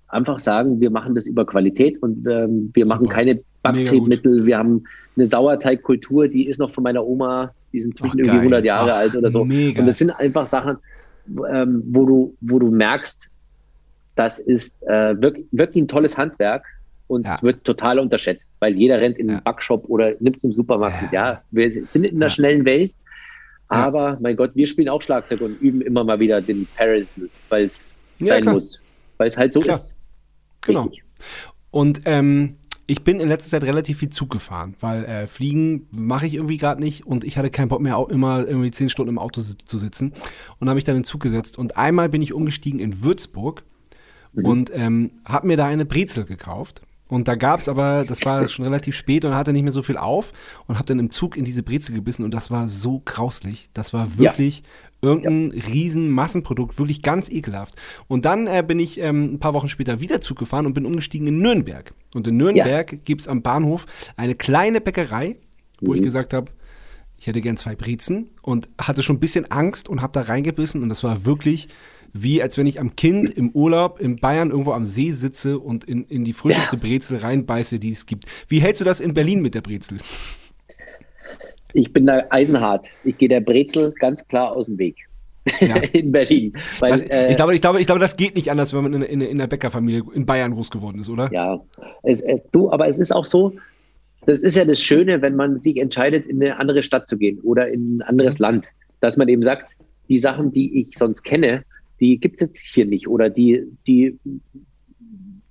einfach 0.09 0.39
sagen, 0.39 0.81
wir 0.81 0.91
machen 0.91 1.15
das 1.15 1.27
über 1.27 1.45
Qualität 1.45 2.03
und 2.03 2.27
ähm, 2.27 2.71
wir 2.75 2.87
machen 2.87 3.05
Super. 3.05 3.17
keine 3.17 3.41
Backtriebmittel. 3.63 4.47
Wir 4.47 4.59
haben 4.59 4.85
eine 5.17 5.27
Sauerteigkultur, 5.27 6.29
die 6.29 6.49
ist 6.49 6.59
noch 6.59 6.71
von 6.71 6.83
meiner 6.85 7.05
Oma, 7.05 7.53
die 7.73 7.83
sind 7.83 7.97
zwischen 7.97 8.19
irgendwie 8.19 8.39
100 8.39 8.65
Jahre 8.65 8.93
Ach, 8.93 8.99
alt 8.99 9.17
oder 9.17 9.29
so. 9.29 9.45
Mega. 9.45 9.81
Und 9.81 9.87
das 9.87 9.99
sind 9.99 10.11
einfach 10.11 10.47
Sachen, 10.47 10.79
ähm, 11.53 11.83
wo, 11.87 12.07
du, 12.07 12.35
wo 12.41 12.59
du 12.59 12.71
merkst, 12.71 13.31
das 14.19 14.39
ist 14.39 14.83
äh, 14.85 15.21
wirklich, 15.21 15.47
wirklich 15.53 15.85
ein 15.85 15.89
tolles 15.89 16.19
Handwerk 16.19 16.65
und 17.07 17.25
ja. 17.25 17.35
es 17.35 17.43
wird 17.43 17.65
total 17.65 17.99
unterschätzt, 17.99 18.57
weil 18.61 18.75
jeder 18.77 19.01
rennt 19.01 19.17
in 19.17 19.29
den 19.29 19.43
Backshop 19.43 19.89
oder 19.89 20.15
nimmt 20.21 20.39
es 20.39 20.45
im 20.45 20.53
Supermarkt. 20.53 21.13
Ja. 21.13 21.33
ja, 21.33 21.43
wir 21.51 21.87
sind 21.87 22.05
in 22.05 22.17
einer 22.17 22.31
schnellen 22.31 22.65
Welt, 22.65 22.93
aber 23.69 24.19
mein 24.21 24.37
Gott, 24.37 24.53
wir 24.55 24.67
spielen 24.67 24.89
auch 24.89 25.03
Schlagzeug 25.03 25.41
und 25.41 25.61
üben 25.61 25.81
immer 25.83 26.05
mal 26.05 26.19
wieder 26.19 26.41
den 26.41 26.67
Parental, 26.77 27.29
weil 27.49 27.65
es 27.65 27.97
sein 28.19 28.43
klar. 28.43 28.55
muss, 28.55 28.81
weil 29.19 29.29
es 29.29 29.37
halt 29.37 29.53
so 29.53 29.61
klar. 29.61 29.77
ist. 29.77 29.97
Genau. 30.63 30.83
Richtig. 30.83 31.05
Und 31.71 32.03
ähm, 32.05 32.57
ich 32.87 33.05
bin 33.05 33.21
in 33.21 33.29
letzter 33.29 33.51
Zeit 33.51 33.65
relativ 33.65 33.99
viel 33.99 34.09
Zug 34.09 34.31
gefahren, 34.31 34.75
weil 34.81 35.05
äh, 35.05 35.27
Fliegen 35.27 35.87
mache 35.91 36.27
ich 36.27 36.35
irgendwie 36.35 36.57
gerade 36.57 36.81
nicht 36.83 37.07
und 37.07 37.23
ich 37.23 37.37
hatte 37.37 37.51
keinen 37.51 37.69
Bock 37.69 37.81
mehr, 37.81 37.99
auch 37.99 38.09
immer 38.09 38.47
irgendwie 38.49 38.71
zehn 38.71 38.89
Stunden 38.89 39.11
im 39.11 39.19
Auto 39.19 39.43
zu 39.43 39.79
sitzen 39.79 40.15
und 40.59 40.69
habe 40.69 40.77
mich 40.77 40.85
dann 40.85 40.97
in 40.97 41.03
den 41.03 41.05
Zug 41.05 41.21
gesetzt. 41.21 41.59
Und 41.59 41.77
einmal 41.77 42.09
bin 42.09 42.23
ich 42.23 42.33
umgestiegen 42.33 42.81
in 42.81 43.03
Würzburg 43.03 43.65
mhm. 44.33 44.45
und 44.45 44.71
ähm, 44.75 45.11
habe 45.25 45.47
mir 45.47 45.57
da 45.57 45.67
eine 45.67 45.85
Brezel 45.85 46.25
gekauft. 46.25 46.83
Und 47.09 47.27
da 47.27 47.37
gab 47.37 47.61
es 47.61 47.69
aber, 47.69 48.05
das 48.07 48.25
war 48.25 48.49
schon 48.51 48.65
relativ 48.65 48.95
spät 48.95 49.25
und 49.25 49.35
hatte 49.35 49.53
nicht 49.53 49.63
mehr 49.63 49.73
so 49.73 49.83
viel 49.83 49.97
auf 49.97 50.33
und 50.67 50.77
habe 50.77 50.87
dann 50.87 50.99
im 50.99 51.11
Zug 51.11 51.37
in 51.37 51.45
diese 51.45 51.63
Brezel 51.63 51.95
gebissen 51.95 52.25
und 52.25 52.33
das 52.33 52.51
war 52.51 52.69
so 52.69 53.03
grauslich. 53.05 53.71
Das 53.73 53.93
war 53.93 54.19
wirklich 54.19 54.61
ja. 55.03 55.09
irgendein 55.09 55.53
ja. 55.57 55.65
riesen 55.67 56.11
Massenprodukt, 56.11 56.79
wirklich 56.79 57.03
ganz 57.03 57.31
ekelhaft. 57.31 57.77
Und 58.09 58.27
dann 58.27 58.47
äh, 58.47 58.63
bin 58.67 58.79
ich 58.79 59.01
ähm, 59.01 59.35
ein 59.35 59.39
paar 59.39 59.55
Wochen 59.55 59.71
später 59.71 60.01
wieder 60.01 60.21
Zug 60.21 60.39
gefahren 60.39 60.67
und 60.67 60.75
bin 60.75 60.85
umgestiegen 60.85 61.27
in 61.27 61.39
Nürnberg. 61.39 61.95
Und 62.15 62.27
in 62.27 62.37
Nürnberg 62.37 62.93
ja. 62.93 62.99
gibt 63.05 63.23
es 63.23 63.29
am 63.29 63.43
Bahnhof 63.43 63.87
eine 64.17 64.35
kleine 64.35 64.81
Bäckerei, 64.81 65.37
wo 65.81 65.93
mhm. 65.93 65.97
ich 65.97 66.03
gesagt 66.03 66.35
habe, 66.35 66.53
ich 67.19 67.27
hätte 67.27 67.41
gern 67.41 67.57
zwei 67.57 67.75
Brezen 67.75 68.31
und 68.43 68.69
hatte 68.81 69.03
schon 69.03 69.17
ein 69.17 69.21
bisschen 69.21 69.51
Angst 69.51 69.89
und 69.89 70.03
habe 70.03 70.13
da 70.13 70.21
reingebissen 70.21 70.83
und 70.83 70.89
das 70.89 71.03
war 71.03 71.25
wirklich 71.25 71.69
wie 72.13 72.43
als 72.43 72.57
wenn 72.57 72.67
ich 72.67 72.81
am 72.81 72.97
Kind 72.97 73.31
im 73.31 73.51
Urlaub 73.51 74.01
in 74.01 74.17
Bayern 74.17 74.51
irgendwo 74.51 74.73
am 74.73 74.87
See 74.87 75.11
sitze 75.11 75.59
und 75.59 75.85
in, 75.85 76.05
in 76.05 76.25
die 76.25 76.33
frischeste 76.33 76.77
ja. 76.77 76.83
Brezel 76.83 77.19
reinbeiße, 77.19 77.79
die 77.79 77.91
es 77.91 78.07
gibt. 78.07 78.25
Wie 78.49 78.61
hältst 78.61 78.81
du 78.81 78.85
das 78.85 79.01
in 79.01 79.15
Berlin 79.15 79.41
mit 79.41 79.55
der 79.55 79.61
Brezel? 79.61 79.99
Ich 81.73 81.93
bin 81.93 82.07
da 82.07 82.25
eisenhart. 82.31 82.87
Ich 83.05 83.19
gehe 83.19 83.29
der 83.29 83.41
Brezel 83.41 83.93
ganz 83.99 84.27
klar 84.27 84.53
aus 84.53 84.67
dem 84.67 84.79
Weg. 84.79 84.97
Ja. 85.61 85.77
in 85.93 86.13
Berlin. 86.13 86.53
Weil, 86.79 86.91
das, 86.91 87.03
äh, 87.03 87.31
ich, 87.31 87.37
glaube, 87.37 87.55
ich, 87.55 87.61
glaube, 87.61 87.81
ich 87.81 87.87
glaube, 87.87 88.01
das 88.01 88.17
geht 88.17 88.35
nicht 88.35 88.51
anders, 88.51 88.73
wenn 88.73 88.83
man 88.83 88.95
in, 88.95 89.03
in, 89.03 89.21
in 89.21 89.39
der 89.39 89.47
Bäckerfamilie 89.47 90.03
in 90.15 90.27
Bayern 90.27 90.53
groß 90.53 90.71
geworden 90.71 90.99
ist, 90.99 91.09
oder? 91.09 91.31
Ja, 91.33 91.61
es, 92.03 92.21
äh, 92.23 92.39
du, 92.53 92.71
aber 92.71 92.89
es 92.89 92.99
ist 92.99 93.13
auch 93.13 93.27
so, 93.27 93.55
das 94.27 94.43
ist 94.43 94.57
ja 94.57 94.65
das 94.65 94.81
Schöne, 94.81 95.23
wenn 95.23 95.37
man 95.37 95.59
sich 95.59 95.79
entscheidet, 95.79 96.27
in 96.27 96.43
eine 96.43 96.59
andere 96.59 96.83
Stadt 96.83 97.09
zu 97.09 97.17
gehen 97.17 97.39
oder 97.41 97.69
in 97.69 97.97
ein 97.97 98.03
anderes 98.03 98.39
mhm. 98.39 98.43
Land, 98.43 98.69
dass 99.01 99.17
man 99.17 99.29
eben 99.29 99.43
sagt, 99.43 99.77
die 100.09 100.19
Sachen, 100.19 100.53
die 100.53 100.81
ich 100.81 100.99
sonst 100.99 101.23
kenne, 101.23 101.65
die 102.01 102.19
gibt 102.19 102.35
es 102.35 102.41
jetzt 102.41 102.59
hier 102.59 102.87
nicht 102.87 103.09
oder 103.09 103.31
die, 103.31 103.65
die, 103.87 104.19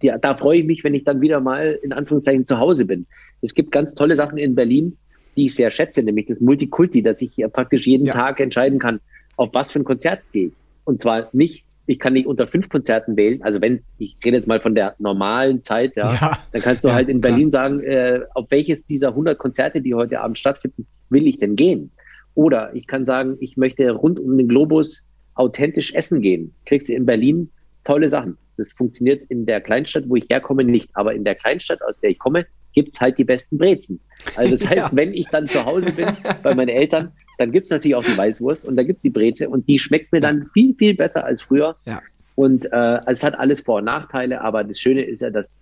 die, 0.02 0.12
da 0.22 0.36
freue 0.36 0.60
ich 0.60 0.66
mich, 0.66 0.84
wenn 0.84 0.94
ich 0.94 1.04
dann 1.04 1.22
wieder 1.22 1.40
mal 1.40 1.80
in 1.82 1.94
Anführungszeichen 1.94 2.46
zu 2.46 2.60
Hause 2.60 2.86
bin. 2.86 3.06
Es 3.42 3.54
gibt 3.54 3.72
ganz 3.72 3.94
tolle 3.94 4.16
Sachen 4.16 4.38
in 4.38 4.56
Berlin, 4.56 4.98
die 5.36 5.46
ich 5.46 5.56
sehr 5.56 5.72
schätze, 5.72 6.02
nämlich 6.04 6.26
das 6.26 6.42
Multikulti, 6.42 7.04
dass 7.04 7.22
ich 7.22 7.34
hier 7.34 7.48
praktisch 7.48 7.86
jeden 7.86 8.08
ja. 8.08 8.14
Tag 8.14 8.40
entscheiden 8.40 8.80
kann, 8.80 9.00
auf 9.36 9.50
was 9.54 9.72
für 9.72 9.80
ein 9.80 9.86
Konzert 9.86 10.22
gehe 10.32 10.48
ich. 10.48 10.54
Und 10.84 11.02
zwar 11.02 11.30
nicht, 11.34 11.64
ich 11.86 12.00
kann 12.00 12.14
nicht 12.14 12.28
unter 12.28 12.48
fünf 12.48 12.70
Konzerten 12.70 13.16
wählen. 13.16 13.42
Also 13.44 13.62
wenn, 13.62 13.82
ich 13.98 14.18
rede 14.24 14.38
jetzt 14.38 14.48
mal 14.48 14.60
von 14.60 14.74
der 14.74 14.96
normalen 15.00 15.64
Zeit, 15.64 15.96
ja, 15.96 16.12
ja 16.14 16.38
dann 16.52 16.62
kannst 16.62 16.84
du 16.84 16.90
ja, 16.90 16.96
halt 16.96 17.10
in 17.10 17.22
Berlin 17.22 17.50
klar. 17.50 17.70
sagen, 17.70 17.84
äh, 17.84 18.22
auf 18.34 18.48
welches 18.50 18.84
dieser 18.84 19.10
100 19.10 19.38
Konzerte, 19.38 19.82
die 19.82 19.94
heute 19.94 20.22
Abend 20.22 20.40
stattfinden, 20.40 20.88
will 21.10 21.28
ich 21.28 21.38
denn 21.38 21.56
gehen? 21.56 21.92
Oder 22.34 22.76
ich 22.76 22.88
kann 22.88 23.06
sagen, 23.06 23.38
ich 23.40 23.58
möchte 23.58 23.90
rund 23.92 24.20
um 24.20 24.38
den 24.38 24.48
Globus 24.48 25.07
authentisch 25.38 25.94
essen 25.94 26.22
gehen, 26.22 26.54
kriegst 26.66 26.90
du 26.90 26.94
in 26.94 27.06
Berlin 27.06 27.50
tolle 27.84 28.10
Sachen. 28.10 28.38
Das 28.58 28.72
funktioniert 28.72 29.24
in 29.30 29.46
der 29.46 29.62
Kleinstadt, 29.62 30.06
wo 30.08 30.16
ich 30.16 30.26
herkomme, 30.30 30.64
nicht. 30.64 30.90
Aber 30.94 31.14
in 31.14 31.24
der 31.24 31.36
Kleinstadt, 31.36 31.82
aus 31.84 32.02
der 32.02 32.10
ich 32.10 32.20
komme, 32.20 32.46
gibt 32.74 32.94
es 32.94 33.02
halt 33.02 33.18
die 33.18 33.24
besten 33.24 33.58
Brezen. 33.58 34.00
Also 34.36 34.52
das 34.52 34.66
heißt, 34.70 34.78
ja. 34.78 34.90
wenn 34.94 35.14
ich 35.14 35.28
dann 35.28 35.48
zu 35.48 35.64
Hause 35.66 35.92
bin 35.92 36.08
bei 36.44 36.54
meinen 36.54 36.70
Eltern, 36.70 37.12
dann 37.38 37.52
gibt 37.52 37.66
es 37.66 37.72
natürlich 37.72 37.96
auch 37.96 38.04
die 38.04 38.18
Weißwurst 38.18 38.66
und 38.66 38.76
da 38.76 38.84
gibt 38.84 38.98
es 38.98 39.04
die 39.04 39.10
Breze 39.10 39.48
und 39.50 39.68
die 39.68 39.80
schmeckt 39.80 40.12
mir 40.12 40.20
dann 40.20 40.46
viel, 40.54 40.76
viel 40.76 40.96
besser 40.96 41.24
als 41.24 41.42
früher. 41.42 41.76
Ja. 41.86 42.02
Und 42.36 42.66
äh, 42.68 42.76
also 42.76 43.12
es 43.12 43.24
hat 43.24 43.38
alles 43.38 43.62
Vor- 43.62 43.78
und 43.78 43.86
Nachteile, 43.86 44.42
aber 44.42 44.64
das 44.64 44.80
Schöne 44.80 45.04
ist 45.04 45.22
ja, 45.22 45.30
dass 45.30 45.60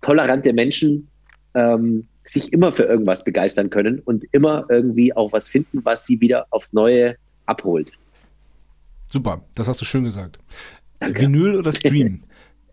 tolerante 0.00 0.52
Menschen 0.52 1.08
ähm, 1.54 2.06
sich 2.24 2.52
immer 2.52 2.72
für 2.72 2.84
irgendwas 2.84 3.24
begeistern 3.24 3.70
können 3.70 4.00
und 4.00 4.24
immer 4.32 4.66
irgendwie 4.68 5.14
auch 5.14 5.32
was 5.32 5.48
finden, 5.48 5.84
was 5.84 6.06
sie 6.06 6.20
wieder 6.20 6.46
aufs 6.50 6.72
Neue 6.72 7.16
abholt. 7.46 7.90
Super, 9.10 9.42
das 9.54 9.68
hast 9.68 9.80
du 9.80 9.84
schön 9.84 10.04
gesagt. 10.04 10.38
Danke. 11.00 11.22
Vinyl 11.22 11.56
oder 11.56 11.72
Stream? 11.72 12.22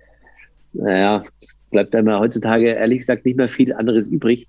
naja, 0.74 1.24
bleibt 1.72 1.94
mir 1.94 2.20
heutzutage 2.20 2.68
ehrlich 2.68 3.00
gesagt 3.00 3.26
nicht 3.26 3.38
mehr 3.38 3.50
viel 3.50 3.74
anderes 3.74 4.08
übrig. 4.08 4.48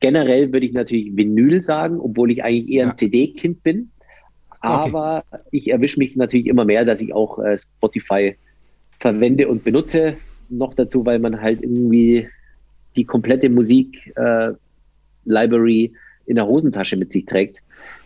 Generell 0.00 0.52
würde 0.52 0.66
ich 0.66 0.72
natürlich 0.72 1.16
Vinyl 1.16 1.60
sagen, 1.60 2.00
obwohl 2.00 2.30
ich 2.30 2.42
eigentlich 2.42 2.70
eher 2.70 2.88
ein 2.88 2.96
CD-Kind 2.96 3.62
bin. 3.62 3.90
Aber 4.60 5.24
okay. 5.30 5.42
ich 5.52 5.70
erwische 5.70 5.98
mich 5.98 6.16
natürlich 6.16 6.46
immer 6.46 6.64
mehr, 6.64 6.84
dass 6.84 7.00
ich 7.02 7.14
auch 7.14 7.38
äh, 7.38 7.56
Spotify 7.56 8.36
verwende 8.98 9.48
und 9.48 9.64
benutze. 9.64 10.16
Noch 10.48 10.74
dazu, 10.74 11.06
weil 11.06 11.18
man 11.18 11.40
halt 11.40 11.62
irgendwie 11.62 12.28
die 12.96 13.04
komplette 13.04 13.48
Musik 13.48 14.12
äh, 14.16 14.52
in 16.26 16.36
der 16.36 16.46
Hosentasche 16.46 16.96
mit 16.96 17.12
sich 17.12 17.26
trägt. 17.26 17.58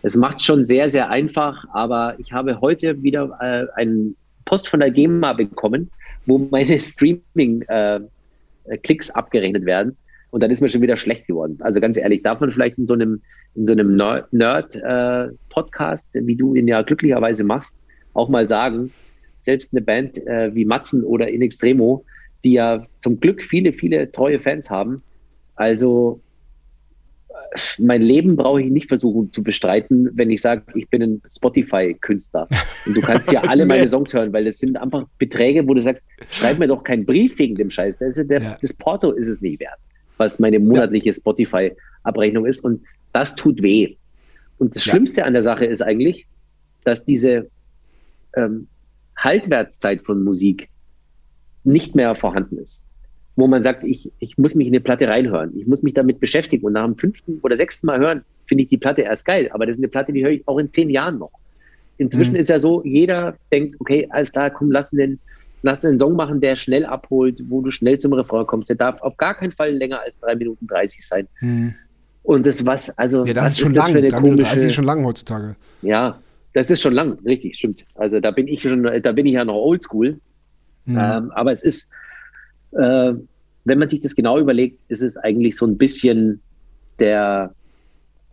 Es 0.03 0.17
macht 0.17 0.43
schon 0.43 0.65
sehr, 0.65 0.89
sehr 0.89 1.11
einfach, 1.11 1.65
aber 1.73 2.15
ich 2.19 2.33
habe 2.33 2.61
heute 2.61 3.01
wieder 3.03 3.39
äh, 3.41 3.67
einen 3.79 4.17
Post 4.45 4.69
von 4.69 4.81
der 4.81 4.91
GEMA 4.91 5.35
bekommen, 5.35 5.91
wo 6.27 6.39
meine 6.39 6.81
Streaming-Klicks 6.81 9.11
äh, 9.11 9.13
abgerechnet 9.13 9.67
werden. 9.67 9.97
Und 10.31 10.43
dann 10.43 10.51
ist 10.51 10.61
mir 10.61 10.69
schon 10.69 10.83
wieder 10.83 10.97
schlecht 10.97 11.29
geworden. 11.29 11.59
Also 11.61 11.81
ganz 11.81 11.97
ehrlich, 11.97 12.23
darf 12.23 12.41
man 12.41 12.51
vielleicht 12.51 12.77
in 12.77 12.87
so 12.87 12.95
einem, 12.95 13.23
in 13.55 13.67
so 13.67 13.73
einem 13.73 13.95
Nerd-Podcast, 13.97 16.17
äh, 16.17 16.27
wie 16.27 16.35
du 16.35 16.55
ihn 16.55 16.67
ja 16.67 16.83
glücklicherweise 16.83 17.45
machst, 17.45 17.81
auch 18.15 18.29
mal 18.29 18.49
sagen, 18.49 18.91
selbst 19.41 19.73
eine 19.73 19.83
Band 19.83 20.19
äh, 20.27 20.53
wie 20.55 20.65
Matzen 20.65 21.05
oder 21.05 21.29
In 21.29 21.43
Extremo, 21.43 22.05
die 22.43 22.55
ja 22.55 22.85
zum 22.99 23.21
Glück 23.21 23.45
viele, 23.45 23.73
viele 23.73 24.11
treue 24.11 24.41
Fans 24.41 24.71
haben, 24.71 25.03
also 25.57 26.21
mein 27.79 28.03
Leben 28.03 28.37
brauche 28.37 28.63
ich 28.63 28.71
nicht 28.71 28.89
versuchen 28.89 29.31
zu 29.31 29.43
bestreiten, 29.43 30.11
wenn 30.15 30.31
ich 30.31 30.41
sage, 30.41 30.63
ich 30.75 30.89
bin 30.89 31.03
ein 31.03 31.23
Spotify-Künstler. 31.31 32.49
Und 32.87 32.97
du 32.97 33.01
kannst 33.01 33.31
ja 33.33 33.43
alle 33.43 33.67
meine 33.67 33.89
Songs 33.89 34.13
hören, 34.13 34.33
weil 34.33 34.45
das 34.45 34.59
sind 34.59 34.77
einfach 34.77 35.07
Beträge, 35.19 35.67
wo 35.67 35.75
du 35.75 35.83
sagst, 35.83 36.07
schreib 36.31 36.59
mir 36.59 36.69
doch 36.69 36.83
keinen 36.83 37.05
Brief 37.05 37.39
wegen 37.39 37.55
dem 37.55 37.71
Scheiß. 37.71 37.99
Das, 37.99 38.17
der, 38.17 38.43
ja. 38.43 38.57
das 38.61 38.73
Porto 38.73 39.13
ist 39.13 39.29
es 39.29 39.41
nicht 39.41 39.61
wert, 39.61 39.79
was 40.17 40.39
meine 40.39 40.59
monatliche 40.59 41.09
ja. 41.09 41.13
Spotify-Abrechnung 41.13 42.47
ist. 42.47 42.61
Und 42.61 42.83
das 43.13 43.37
tut 43.37 43.63
weh. 43.63 43.97
Und 44.59 44.75
das 44.75 44.85
ja. 44.85 44.93
Schlimmste 44.93 45.25
an 45.25 45.33
der 45.33 45.43
Sache 45.43 45.65
ist 45.65 45.83
eigentlich, 45.83 46.27
dass 46.85 47.05
diese 47.05 47.49
ähm, 48.37 48.67
Haltwertszeit 49.17 50.03
von 50.03 50.23
Musik 50.25 50.69
nicht 51.63 51.95
mehr 51.95 52.15
vorhanden 52.15 52.59
ist 52.59 52.85
wo 53.37 53.47
man 53.47 53.63
sagt, 53.63 53.85
ich, 53.85 54.13
ich 54.21 54.39
muss 54.39 54.55
mich 54.55 54.67
in 54.67 54.73
eine 54.73 54.81
Platte 54.81 55.09
reinhören, 55.09 55.53
ich 55.59 55.67
muss 55.67 55.83
mich 55.83 55.95
damit 55.95 56.21
beschäftigen 56.21 56.65
und 56.67 56.75
nach 56.75 56.85
dem 56.85 56.97
fünften 56.97 57.41
oder 57.43 57.57
sechsten 57.57 57.87
Mal 57.87 57.99
hören, 57.99 58.23
finde 58.47 58.65
ich 58.65 58.69
die 58.69 58.79
Platte 58.79 59.03
erst 59.03 59.27
geil. 59.27 59.51
Aber 59.53 59.67
das 59.67 59.77
ist 59.77 59.81
eine 59.81 59.89
Platte, 59.89 60.13
die 60.13 60.25
höre 60.25 60.33
ich 60.33 60.47
auch 60.47 60.59
in 60.59 60.71
zehn 60.71 60.91
Jahren 60.91 61.19
noch. 61.19 61.33
Inzwischen 61.99 62.35
mhm. 62.35 62.41
ist 62.41 62.51
ja 62.51 62.59
so, 62.59 62.83
jeder 62.85 63.37
denkt, 63.53 63.77
okay, 63.81 64.07
alles 64.11 64.33
klar, 64.33 64.51
komm, 64.51 64.71
lass 64.71 64.91
den, 64.91 65.19
lass 65.63 65.81
den 65.81 65.99
Song 65.99 66.15
machen, 66.15 66.41
der 66.41 66.57
schnell 66.57 66.85
abholt, 66.85 67.43
wo 67.49 67.61
du 67.61 67.71
schnell 67.71 67.99
zum 67.99 68.13
Refrain 68.13 68.47
kommst. 68.47 68.69
Der 68.69 68.77
darf 68.77 69.01
auf 69.03 69.17
gar 69.17 69.35
keinen 69.35 69.53
Fall 69.53 69.73
länger 69.73 70.01
als 70.01 70.21
drei 70.21 70.35
Minuten 70.35 70.67
30 70.67 71.07
sein. 71.07 71.29
Mhm. 71.41 71.75
Und 72.23 72.47
das 72.47 72.65
was, 72.65 72.97
also, 72.99 73.25
ja, 73.25 73.35
das 73.35 73.45
was 73.45 73.51
ist 73.53 73.59
schon 73.61 73.71
ist 73.71 73.77
das 73.77 73.85
lang. 73.87 73.93
für 73.93 73.99
eine 73.99 74.09
Drei 74.09 74.21
komische... 74.21 74.55
Das 74.55 74.65
ist 74.65 74.75
schon 74.75 74.85
lang 74.85 75.05
heutzutage. 75.05 75.57
Ja, 75.83 76.19
das 76.53 76.71
ist 76.71 76.81
schon 76.81 76.95
lang, 76.95 77.19
richtig, 77.25 77.57
stimmt. 77.57 77.85
Also 77.95 78.21
da 78.21 78.31
bin 78.31 78.49
ich 78.49 78.63
schon, 78.63 78.83
da 78.83 79.13
bin 79.13 79.27
ich 79.27 79.35
ja 79.35 79.45
noch 79.45 79.55
oldschool. 79.55 80.19
Mhm. 80.87 80.99
Ähm, 80.99 81.31
aber 81.33 81.53
es 81.53 81.63
ist, 81.63 81.91
äh, 82.77 83.15
wenn 83.65 83.79
man 83.79 83.89
sich 83.89 84.01
das 84.01 84.15
genau 84.15 84.39
überlegt, 84.39 84.79
ist 84.89 85.03
es 85.03 85.17
eigentlich 85.17 85.57
so 85.57 85.67
ein 85.67 85.79
bisschen 85.79 86.41
der, 86.99 87.55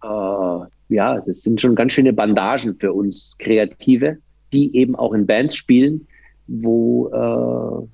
äh, 0.04 0.06
ja, 0.08 1.22
das 1.26 1.42
sind 1.42 1.62
schon 1.62 1.76
ganz 1.76 1.94
schöne 1.94 2.14
Bandagen 2.14 2.76
für 2.80 2.94
uns 2.94 3.38
Kreative, 3.40 4.18
die 4.54 4.76
eben 4.76 4.96
auch 4.96 5.14
in 5.14 5.26
Bands 5.26 5.56
spielen, 5.56 6.08
wo, 6.48 7.08
äh, 7.08 7.88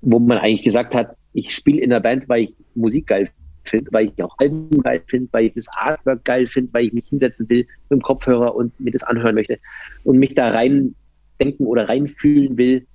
wo 0.00 0.18
man 0.18 0.38
eigentlich 0.38 0.64
gesagt 0.64 0.94
hat, 0.94 1.14
ich 1.34 1.54
spiele 1.54 1.82
in 1.82 1.90
der 1.90 2.00
Band, 2.00 2.28
weil 2.28 2.44
ich 2.44 2.54
Musik 2.74 3.08
geil 3.08 3.28
finde, 3.64 3.92
weil 3.92 4.06
ich 4.06 4.22
auch 4.22 4.36
Alben 4.38 4.82
geil 4.82 5.02
finde, 5.06 5.28
weil 5.32 5.46
ich 5.46 5.54
das 5.54 5.68
Artwork 5.76 6.24
geil 6.24 6.46
finde, 6.46 6.72
weil 6.72 6.86
ich 6.86 6.92
mich 6.92 7.06
hinsetzen 7.08 7.48
will 7.50 7.66
mit 7.90 7.98
dem 7.98 8.02
Kopfhörer 8.02 8.54
und 8.54 8.78
mir 8.80 8.92
das 8.92 9.02
anhören 9.02 9.34
möchte 9.34 9.58
und 10.04 10.18
mich 10.18 10.34
da 10.34 10.50
rein 10.50 10.94
denken 11.40 11.66
oder 11.66 11.88
reinfühlen 11.88 12.56
will, 12.56 12.86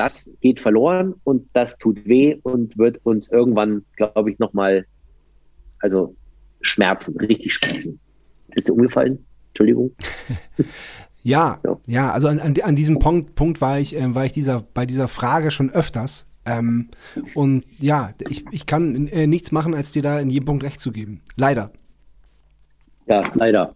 das 0.00 0.32
geht 0.40 0.60
verloren 0.60 1.14
und 1.24 1.46
das 1.52 1.76
tut 1.76 2.06
weh 2.06 2.38
und 2.42 2.78
wird 2.78 3.04
uns 3.04 3.28
irgendwann, 3.28 3.84
glaube 3.96 4.30
ich, 4.30 4.38
nochmal, 4.38 4.86
also 5.78 6.16
schmerzen, 6.62 7.18
richtig 7.20 7.52
schmerzen. 7.52 8.00
Ist 8.54 8.66
dir 8.66 8.72
umgefallen? 8.72 9.22
Entschuldigung. 9.48 9.94
ja, 11.22 11.60
ja, 11.62 11.76
ja, 11.86 12.12
also 12.12 12.28
an, 12.28 12.40
an, 12.40 12.76
diesem 12.76 12.98
Punkt, 12.98 13.34
Punkt 13.34 13.60
war 13.60 13.78
ich, 13.78 13.94
äh, 13.94 14.14
war 14.14 14.24
ich 14.24 14.32
dieser, 14.32 14.62
bei 14.72 14.86
dieser 14.86 15.06
Frage 15.06 15.50
schon 15.50 15.68
öfters. 15.68 16.24
Ähm, 16.46 16.88
und 17.34 17.66
ja, 17.78 18.14
ich, 18.26 18.46
ich 18.52 18.64
kann 18.64 19.06
äh, 19.08 19.26
nichts 19.26 19.52
machen, 19.52 19.74
als 19.74 19.92
dir 19.92 20.00
da 20.00 20.18
in 20.18 20.30
jedem 20.30 20.46
Punkt 20.46 20.64
recht 20.64 20.80
zu 20.80 20.92
geben. 20.92 21.20
Leider. 21.36 21.72
Ja, 23.06 23.30
leider. 23.34 23.74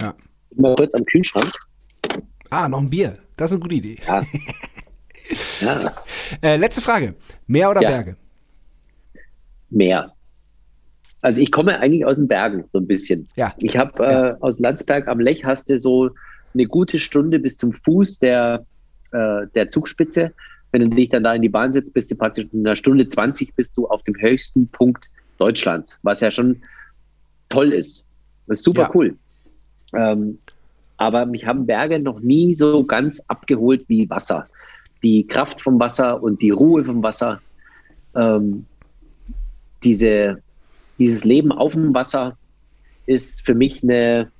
Ja. 0.00 0.14
Mal 0.54 0.76
kurz 0.76 0.94
am 0.94 1.04
Kühlschrank. 1.06 1.50
Ah, 2.50 2.68
noch 2.68 2.78
ein 2.78 2.88
Bier. 2.88 3.18
Das 3.36 3.50
ist 3.50 3.56
eine 3.56 3.62
gute 3.62 3.74
Idee. 3.74 3.98
Ja. 4.06 4.22
Ja. 5.60 5.92
Äh, 6.42 6.56
letzte 6.56 6.82
Frage. 6.82 7.14
Meer 7.46 7.70
oder 7.70 7.82
ja. 7.82 7.90
Berge? 7.90 8.16
Meer. 9.70 10.12
Also 11.20 11.40
ich 11.40 11.50
komme 11.50 11.78
eigentlich 11.80 12.04
aus 12.06 12.16
den 12.16 12.28
Bergen 12.28 12.64
so 12.68 12.78
ein 12.78 12.86
bisschen. 12.86 13.28
Ja. 13.36 13.54
Ich 13.58 13.76
habe 13.76 14.04
äh, 14.04 14.34
aus 14.40 14.58
Landsberg 14.58 15.08
am 15.08 15.20
Lech 15.20 15.44
hast 15.44 15.68
du 15.68 15.78
so 15.78 16.10
eine 16.54 16.66
gute 16.66 16.98
Stunde 16.98 17.38
bis 17.38 17.56
zum 17.56 17.72
Fuß 17.72 18.20
der, 18.20 18.64
äh, 19.12 19.46
der 19.54 19.70
Zugspitze. 19.70 20.32
Wenn 20.70 20.82
du 20.82 20.96
dich 20.96 21.08
dann 21.08 21.24
da 21.24 21.34
in 21.34 21.42
die 21.42 21.48
Bahn 21.48 21.72
setzt, 21.72 21.94
bist 21.94 22.10
du 22.10 22.16
praktisch 22.16 22.46
in 22.52 22.66
einer 22.66 22.76
Stunde 22.76 23.08
20 23.08 23.54
bist 23.54 23.76
du 23.76 23.88
auf 23.88 24.02
dem 24.02 24.14
höchsten 24.16 24.68
Punkt 24.68 25.08
Deutschlands, 25.38 25.98
was 26.02 26.20
ja 26.20 26.30
schon 26.30 26.62
toll 27.48 27.72
ist. 27.72 28.04
Das 28.46 28.58
ist 28.58 28.64
super 28.64 28.90
cool. 28.94 29.16
Ähm, 29.94 30.38
aber 30.96 31.26
mich 31.26 31.46
haben 31.46 31.66
Berge 31.66 32.00
noch 32.00 32.20
nie 32.20 32.54
so 32.54 32.84
ganz 32.84 33.24
abgeholt 33.28 33.84
wie 33.88 34.10
Wasser. 34.10 34.48
Die 35.02 35.26
Kraft 35.26 35.60
vom 35.60 35.78
Wasser 35.78 36.22
und 36.22 36.42
die 36.42 36.50
Ruhe 36.50 36.84
vom 36.84 37.02
Wasser, 37.02 37.40
ähm, 38.14 38.66
diese, 39.84 40.42
dieses 40.98 41.24
Leben 41.24 41.52
auf 41.52 41.72
dem 41.72 41.94
Wasser 41.94 42.36
ist 43.06 43.46
für 43.46 43.54
mich 43.54 43.82
eine, 43.82 44.30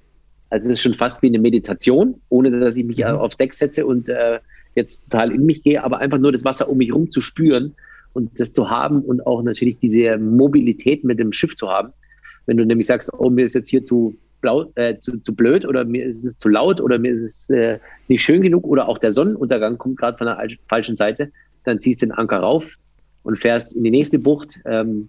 also 0.51 0.69
es 0.69 0.75
ist 0.75 0.83
schon 0.83 0.95
fast 0.95 1.23
wie 1.23 1.29
eine 1.29 1.39
Meditation, 1.39 2.21
ohne 2.29 2.59
dass 2.59 2.77
ich 2.77 2.85
mich 2.85 2.99
mhm. 2.99 3.05
aufs 3.05 3.37
Deck 3.37 3.55
setze 3.55 3.87
und 3.87 4.09
äh, 4.09 4.41
jetzt 4.75 5.05
total 5.05 5.31
in 5.33 5.47
mich 5.47 5.63
gehe, 5.63 5.83
aber 5.83 5.99
einfach 5.99 6.19
nur 6.19 6.33
das 6.33 6.45
Wasser 6.45 6.69
um 6.69 6.79
mich 6.79 6.89
herum 6.89 7.11
zu 7.11 7.21
spüren 7.21 7.75
und 8.13 8.39
das 8.41 8.53
zu 8.53 8.71
haben 8.71 9.03
und 9.03 9.27
auch 9.27 9.43
natürlich 9.43 9.79
diese 9.79 10.19
Mobilität 10.19 11.05
mit 11.05 11.19
dem 11.19 11.33
Schiff 11.33 11.55
zu 11.57 11.69
haben. 11.69 11.93
Wenn 12.47 12.57
du 12.57 12.65
nämlich 12.65 12.87
sagst, 12.87 13.13
oh, 13.13 13.31
mir 13.31 13.45
ist 13.45 13.55
jetzt 13.55 13.69
hier 13.69 13.85
zu, 13.85 14.17
blau, 14.41 14.71
äh, 14.75 14.99
zu, 14.99 15.19
zu, 15.19 15.35
blöd 15.35 15.65
oder 15.65 15.85
mir 15.85 16.05
ist 16.07 16.25
es 16.25 16.37
zu 16.37 16.49
laut 16.49 16.81
oder 16.81 16.99
mir 16.99 17.13
ist 17.13 17.23
es 17.23 17.51
äh, 17.51 17.79
nicht 18.09 18.23
schön 18.23 18.43
genug 18.43 18.65
oder 18.65 18.89
auch 18.89 18.99
der 18.99 19.13
Sonnenuntergang 19.13 19.79
kommt 19.79 19.99
gerade 19.99 20.19
von 20.19 20.27
der 20.27 20.49
falschen 20.69 20.97
Seite, 20.97 21.31
dann 21.65 21.81
ziehst 21.81 22.03
du 22.03 22.07
den 22.07 22.13
Anker 22.13 22.39
rauf 22.39 22.75
und 23.23 23.37
fährst 23.37 23.75
in 23.75 23.85
die 23.85 23.91
nächste 23.91 24.19
Bucht, 24.19 24.59
ähm, 24.65 25.09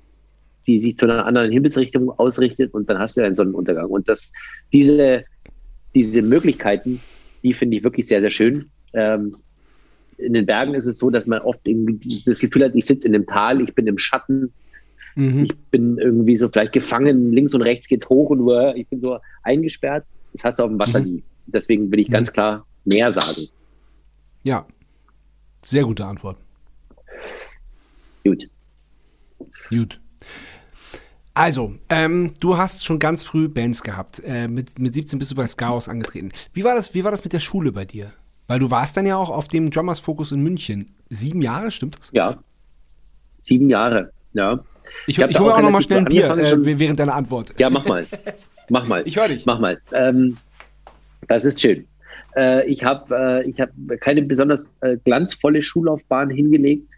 die 0.67 0.79
sich 0.79 0.97
zu 0.97 1.05
einer 1.05 1.25
anderen 1.25 1.51
Himmelsrichtung 1.51 2.11
ausrichtet 2.11 2.73
und 2.73 2.89
dann 2.89 2.99
hast 2.99 3.17
du 3.17 3.23
einen 3.23 3.35
Sonnenuntergang. 3.35 3.87
Und 3.87 4.09
das, 4.09 4.31
diese, 4.73 5.23
diese 5.95 6.21
Möglichkeiten, 6.21 6.99
die 7.43 7.53
finde 7.53 7.77
ich 7.77 7.83
wirklich 7.83 8.07
sehr, 8.07 8.21
sehr 8.21 8.31
schön. 8.31 8.69
Ähm, 8.93 9.37
in 10.17 10.33
den 10.33 10.45
Bergen 10.45 10.73
ist 10.73 10.85
es 10.85 10.97
so, 10.97 11.09
dass 11.09 11.25
man 11.27 11.39
oft 11.39 11.61
das 12.25 12.39
Gefühl 12.39 12.65
hat, 12.65 12.75
ich 12.75 12.85
sitze 12.85 13.07
in 13.07 13.15
einem 13.15 13.25
Tal, 13.25 13.61
ich 13.61 13.73
bin 13.73 13.87
im 13.87 13.97
Schatten, 13.97 14.51
mhm. 15.15 15.45
ich 15.45 15.55
bin 15.71 15.97
irgendwie 15.97 16.37
so 16.37 16.47
vielleicht 16.47 16.73
gefangen, 16.73 17.31
links 17.31 17.53
und 17.53 17.61
rechts 17.61 17.87
geht 17.87 18.03
es 18.03 18.09
hoch 18.09 18.29
und 18.29 18.41
uh, 18.41 18.73
ich 18.75 18.87
bin 18.87 18.99
so 18.99 19.17
eingesperrt. 19.43 20.05
Das 20.33 20.43
hast 20.43 20.59
du 20.59 20.63
auf 20.63 20.69
dem 20.69 20.79
Wasser 20.79 20.99
mhm. 20.99 21.05
nie. 21.05 21.23
Deswegen 21.47 21.91
will 21.91 21.99
ich 21.99 22.09
mhm. 22.09 22.13
ganz 22.13 22.31
klar 22.31 22.65
mehr 22.85 23.11
sagen. 23.11 23.47
Ja, 24.43 24.65
sehr 25.63 25.83
gute 25.83 26.05
Antwort. 26.05 26.37
Gut. 28.23 28.49
Gut. 29.69 29.99
Also, 31.33 31.75
ähm, 31.89 32.33
du 32.39 32.57
hast 32.57 32.85
schon 32.85 32.99
ganz 32.99 33.23
früh 33.23 33.47
Bands 33.47 33.81
gehabt. 33.81 34.21
Äh, 34.25 34.47
mit, 34.47 34.77
mit 34.77 34.93
17 34.93 35.19
bist 35.19 35.31
du 35.31 35.35
bei 35.35 35.47
Skaos 35.47 35.87
angetreten. 35.87 36.29
Wie 36.53 36.63
war, 36.63 36.75
das, 36.75 36.93
wie 36.93 37.03
war 37.03 37.11
das 37.11 37.23
mit 37.23 37.33
der 37.33 37.39
Schule 37.39 37.71
bei 37.71 37.85
dir? 37.85 38.11
Weil 38.47 38.59
du 38.59 38.71
warst 38.71 38.97
dann 38.97 39.05
ja 39.05 39.15
auch 39.15 39.29
auf 39.29 39.47
dem 39.47 39.69
Drummers 39.69 39.99
Focus 39.99 40.31
in 40.31 40.41
München. 40.41 40.95
Sieben 41.09 41.41
Jahre, 41.41 41.71
stimmt 41.71 41.99
das? 41.99 42.09
Ja. 42.13 42.39
Sieben 43.37 43.69
Jahre, 43.69 44.11
ja. 44.33 44.59
Ich, 45.07 45.17
ich, 45.17 45.29
ich 45.29 45.39
hole 45.39 45.55
auch 45.55 45.61
noch 45.61 45.71
mal 45.71 45.81
schnell 45.81 45.99
ein 45.99 46.05
Bier 46.05 46.29
äh, 46.37 46.79
während 46.79 46.99
deiner 46.99 47.15
Antwort. 47.15 47.53
Ja, 47.57 47.69
mach 47.69 47.85
mal. 47.85 48.05
Mach 48.69 48.87
mal. 48.87 49.01
ich 49.05 49.15
höre 49.15 49.27
dich. 49.27 49.45
Mach 49.45 49.59
mal. 49.59 49.79
Ähm, 49.93 50.37
das 51.27 51.45
ist 51.45 51.61
schön. 51.61 51.87
Äh, 52.35 52.67
ich 52.67 52.83
habe 52.83 53.43
äh, 53.45 53.53
hab 53.53 53.69
keine 54.01 54.21
besonders 54.21 54.75
äh, 54.81 54.97
glanzvolle 55.03 55.61
Schullaufbahn 55.61 56.29
hingelegt. 56.29 56.91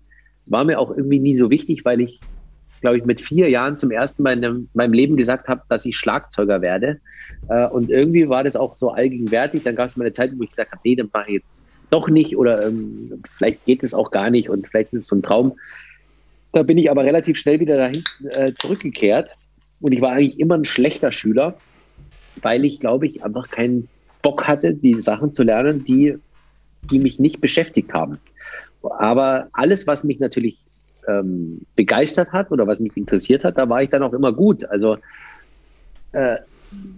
War 0.48 0.64
mir 0.64 0.80
auch 0.80 0.96
irgendwie 0.96 1.20
nie 1.20 1.38
so 1.38 1.50
wichtig, 1.50 1.86
weil 1.86 2.02
ich, 2.02 2.20
glaube 2.82 2.98
ich, 2.98 3.06
mit 3.06 3.22
vier 3.22 3.50
Jahren 3.50 3.78
zum 3.78 3.92
ersten 3.92 4.24
Mal 4.24 4.44
in 4.44 4.70
meinem 4.74 4.94
Leben 4.94 5.16
gesagt 5.16 5.48
habe, 5.48 5.62
dass 5.70 5.86
ich 5.86 5.96
Schlagzeuger 5.98 6.62
werde. 6.62 7.00
Äh, 7.50 7.68
und 7.68 7.90
irgendwie 7.90 8.28
war 8.28 8.44
das 8.44 8.56
auch 8.56 8.74
so 8.74 8.92
allgegenwärtig. 8.92 9.64
Dann 9.64 9.76
gab 9.76 9.88
es 9.88 9.98
mal 9.98 10.06
eine 10.06 10.14
Zeit, 10.14 10.32
wo 10.36 10.44
ich 10.44 10.50
gesagt 10.50 10.72
habe, 10.72 10.82
nee, 10.84 10.96
dann 10.96 11.10
mache 11.14 11.28
ich 11.28 11.34
jetzt 11.36 11.62
doch 11.92 12.08
nicht 12.08 12.38
oder 12.38 12.66
ähm, 12.66 13.22
vielleicht 13.38 13.66
geht 13.66 13.84
es 13.84 13.94
auch 13.94 14.12
gar 14.12 14.30
nicht 14.30 14.50
und 14.50 14.66
vielleicht 14.68 14.94
ist 14.94 15.02
es 15.02 15.08
so 15.08 15.16
ein 15.16 15.22
Traum. 15.22 15.54
Da 16.54 16.64
bin 16.64 16.78
ich 16.78 16.92
aber 16.92 17.04
relativ 17.04 17.38
schnell 17.38 17.60
wieder 17.60 17.78
dahin 17.78 18.04
äh, 18.32 18.54
zurückgekehrt 18.54 19.30
und 19.80 19.94
ich 19.94 20.02
war 20.02 20.12
eigentlich 20.12 20.40
immer 20.40 20.56
ein 20.56 20.66
schlechter 20.66 21.12
Schüler, 21.12 21.56
weil 22.42 22.66
ich, 22.66 22.80
glaube 22.80 23.08
ich, 23.08 23.24
einfach 23.24 23.50
keinen 23.50 23.88
Bock 24.22 24.48
hatte, 24.48 24.74
die 24.74 25.02
Sachen 25.02 25.34
zu 25.34 25.44
lernen, 25.44 25.84
die, 25.84 26.18
die 26.84 27.00
mich 27.00 27.20
nicht 27.20 27.42
beschäftigt 27.42 27.94
haben. 27.94 28.20
Aber 28.84 29.48
alles, 29.54 29.88
was 29.88 30.04
mich 30.04 30.20
natürlich 30.20 30.60
ähm, 31.08 31.62
begeistert 31.76 32.32
hat 32.32 32.52
oder 32.52 32.68
was 32.68 32.80
mich 32.80 32.96
interessiert 32.98 33.44
hat, 33.44 33.58
da 33.58 33.68
war 33.70 33.82
ich 33.82 33.90
dann 33.90 34.04
auch 34.04 34.14
immer 34.14 34.34
gut. 34.34 34.64
Also 34.66 34.98
äh, 36.12 36.38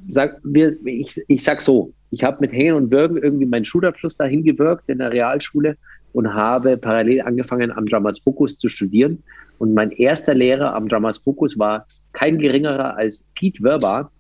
sag, 0.07 0.39
wir, 0.43 0.75
ich, 0.85 1.21
ich 1.27 1.43
sag 1.43 1.61
so, 1.61 1.93
ich 2.11 2.23
habe 2.23 2.37
mit 2.41 2.53
Hängen 2.53 2.75
und 2.75 2.89
Bürgen 2.89 3.17
irgendwie 3.17 3.45
meinen 3.45 3.65
Schulabschluss 3.65 4.17
dahin 4.17 4.43
gewirkt 4.43 4.87
in 4.87 4.99
der 4.99 5.11
Realschule 5.11 5.77
und 6.13 6.33
habe 6.33 6.77
parallel 6.77 7.21
angefangen, 7.21 7.71
am 7.71 7.85
Dramas 7.85 8.19
Focus 8.19 8.57
zu 8.57 8.69
studieren. 8.69 9.23
Und 9.57 9.73
mein 9.73 9.91
erster 9.91 10.33
Lehrer 10.33 10.73
am 10.73 10.87
Dramas 10.87 11.17
Focus 11.17 11.57
war 11.57 11.85
kein 12.13 12.37
geringerer 12.37 12.95
als 12.95 13.29
Pete 13.35 13.61
Werber. 13.63 14.11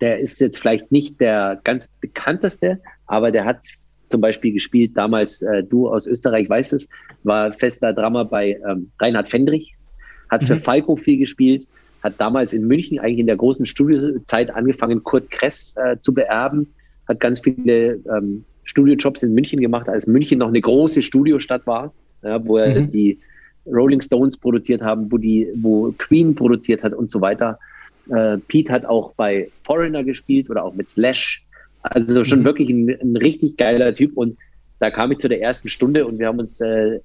Der 0.00 0.18
ist 0.18 0.40
jetzt 0.40 0.58
vielleicht 0.58 0.90
nicht 0.92 1.20
der 1.20 1.60
ganz 1.64 1.88
bekannteste, 2.00 2.80
aber 3.06 3.30
der 3.30 3.44
hat 3.44 3.58
zum 4.08 4.20
Beispiel 4.20 4.52
gespielt, 4.52 4.92
damals 4.94 5.42
äh, 5.42 5.62
du 5.62 5.88
aus 5.88 6.06
Österreich 6.06 6.48
weißt 6.48 6.72
es, 6.72 6.88
war 7.24 7.52
fester 7.52 7.92
Drama 7.92 8.24
bei 8.24 8.58
ähm, 8.68 8.90
Reinhard 9.00 9.28
Fendrich, 9.28 9.74
hat 10.30 10.42
mhm. 10.42 10.46
für 10.46 10.56
Falco 10.56 10.96
viel 10.96 11.18
gespielt, 11.18 11.66
hat 12.02 12.14
damals 12.18 12.52
in 12.52 12.66
München 12.66 12.98
eigentlich 13.00 13.18
in 13.18 13.26
der 13.26 13.36
großen 13.36 13.66
Studiozeit 13.66 14.50
angefangen, 14.50 15.02
Kurt 15.02 15.30
Kress 15.30 15.76
äh, 15.76 15.98
zu 16.00 16.14
beerben, 16.14 16.72
hat 17.06 17.20
ganz 17.20 17.40
viele 17.40 18.00
ähm, 18.16 18.44
Studiojobs 18.68 19.22
in 19.22 19.32
München 19.32 19.60
gemacht, 19.60 19.88
als 19.88 20.06
München 20.06 20.38
noch 20.38 20.48
eine 20.48 20.60
große 20.60 21.02
Studiostadt 21.02 21.66
war, 21.66 21.92
ja, 22.22 22.44
wo 22.44 22.58
er 22.58 22.82
mhm. 22.82 22.92
die 22.92 23.18
Rolling 23.66 24.02
Stones 24.02 24.36
produziert 24.36 24.82
haben, 24.82 25.10
wo 25.10 25.16
die, 25.16 25.48
wo 25.56 25.92
Queen 25.96 26.34
produziert 26.34 26.82
hat 26.82 26.92
und 26.92 27.10
so 27.10 27.22
weiter. 27.22 27.58
Äh, 28.10 28.36
Pete 28.46 28.70
hat 28.70 28.84
auch 28.84 29.12
bei 29.14 29.48
Foreigner 29.64 30.04
gespielt 30.04 30.50
oder 30.50 30.64
auch 30.64 30.74
mit 30.74 30.86
Slash. 30.86 31.42
Also 31.80 32.24
schon 32.24 32.40
mhm. 32.40 32.44
wirklich 32.44 32.68
ein, 32.68 32.90
ein, 32.90 33.16
richtig 33.16 33.56
geiler 33.56 33.94
Typ. 33.94 34.16
Und 34.16 34.36
da 34.80 34.90
kam 34.90 35.12
ich 35.12 35.18
zu 35.18 35.28
der 35.28 35.40
ersten 35.40 35.70
Stunde 35.70 36.06
und 36.06 36.18
wir 36.18 36.26
haben 36.26 36.38
uns 36.38 36.60
äh, 36.60 37.00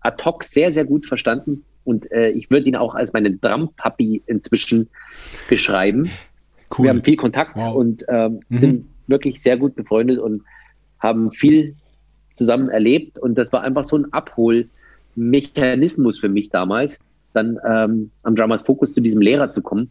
ad 0.00 0.24
hoc 0.24 0.42
sehr, 0.42 0.72
sehr 0.72 0.84
gut 0.84 1.06
verstanden. 1.06 1.64
Und 1.84 2.10
äh, 2.10 2.30
ich 2.30 2.50
würde 2.50 2.66
ihn 2.66 2.76
auch 2.76 2.96
als 2.96 3.12
meinen 3.12 3.40
Drum-Papi 3.40 4.22
inzwischen 4.26 4.88
beschreiben. 5.48 6.10
Cool. 6.76 6.84
Wir 6.84 6.90
haben 6.90 7.04
viel 7.04 7.16
Kontakt 7.16 7.60
wow. 7.60 7.74
und 7.74 8.04
ähm, 8.08 8.40
mhm. 8.48 8.58
sind 8.58 8.86
wirklich 9.06 9.40
sehr 9.40 9.56
gut 9.56 9.76
befreundet 9.76 10.18
und 10.18 10.42
haben 11.00 11.30
viel 11.30 11.74
zusammen 12.34 12.70
erlebt. 12.70 13.18
Und 13.18 13.36
das 13.36 13.52
war 13.52 13.62
einfach 13.62 13.84
so 13.84 13.98
ein 13.98 14.12
Abholmechanismus 14.12 16.18
für 16.18 16.28
mich 16.28 16.50
damals, 16.50 17.00
dann 17.34 17.58
ähm, 17.68 18.10
am 18.22 18.36
Dramas 18.36 18.62
Focus 18.62 18.92
zu 18.92 19.00
diesem 19.00 19.20
Lehrer 19.20 19.52
zu 19.52 19.60
kommen. 19.60 19.90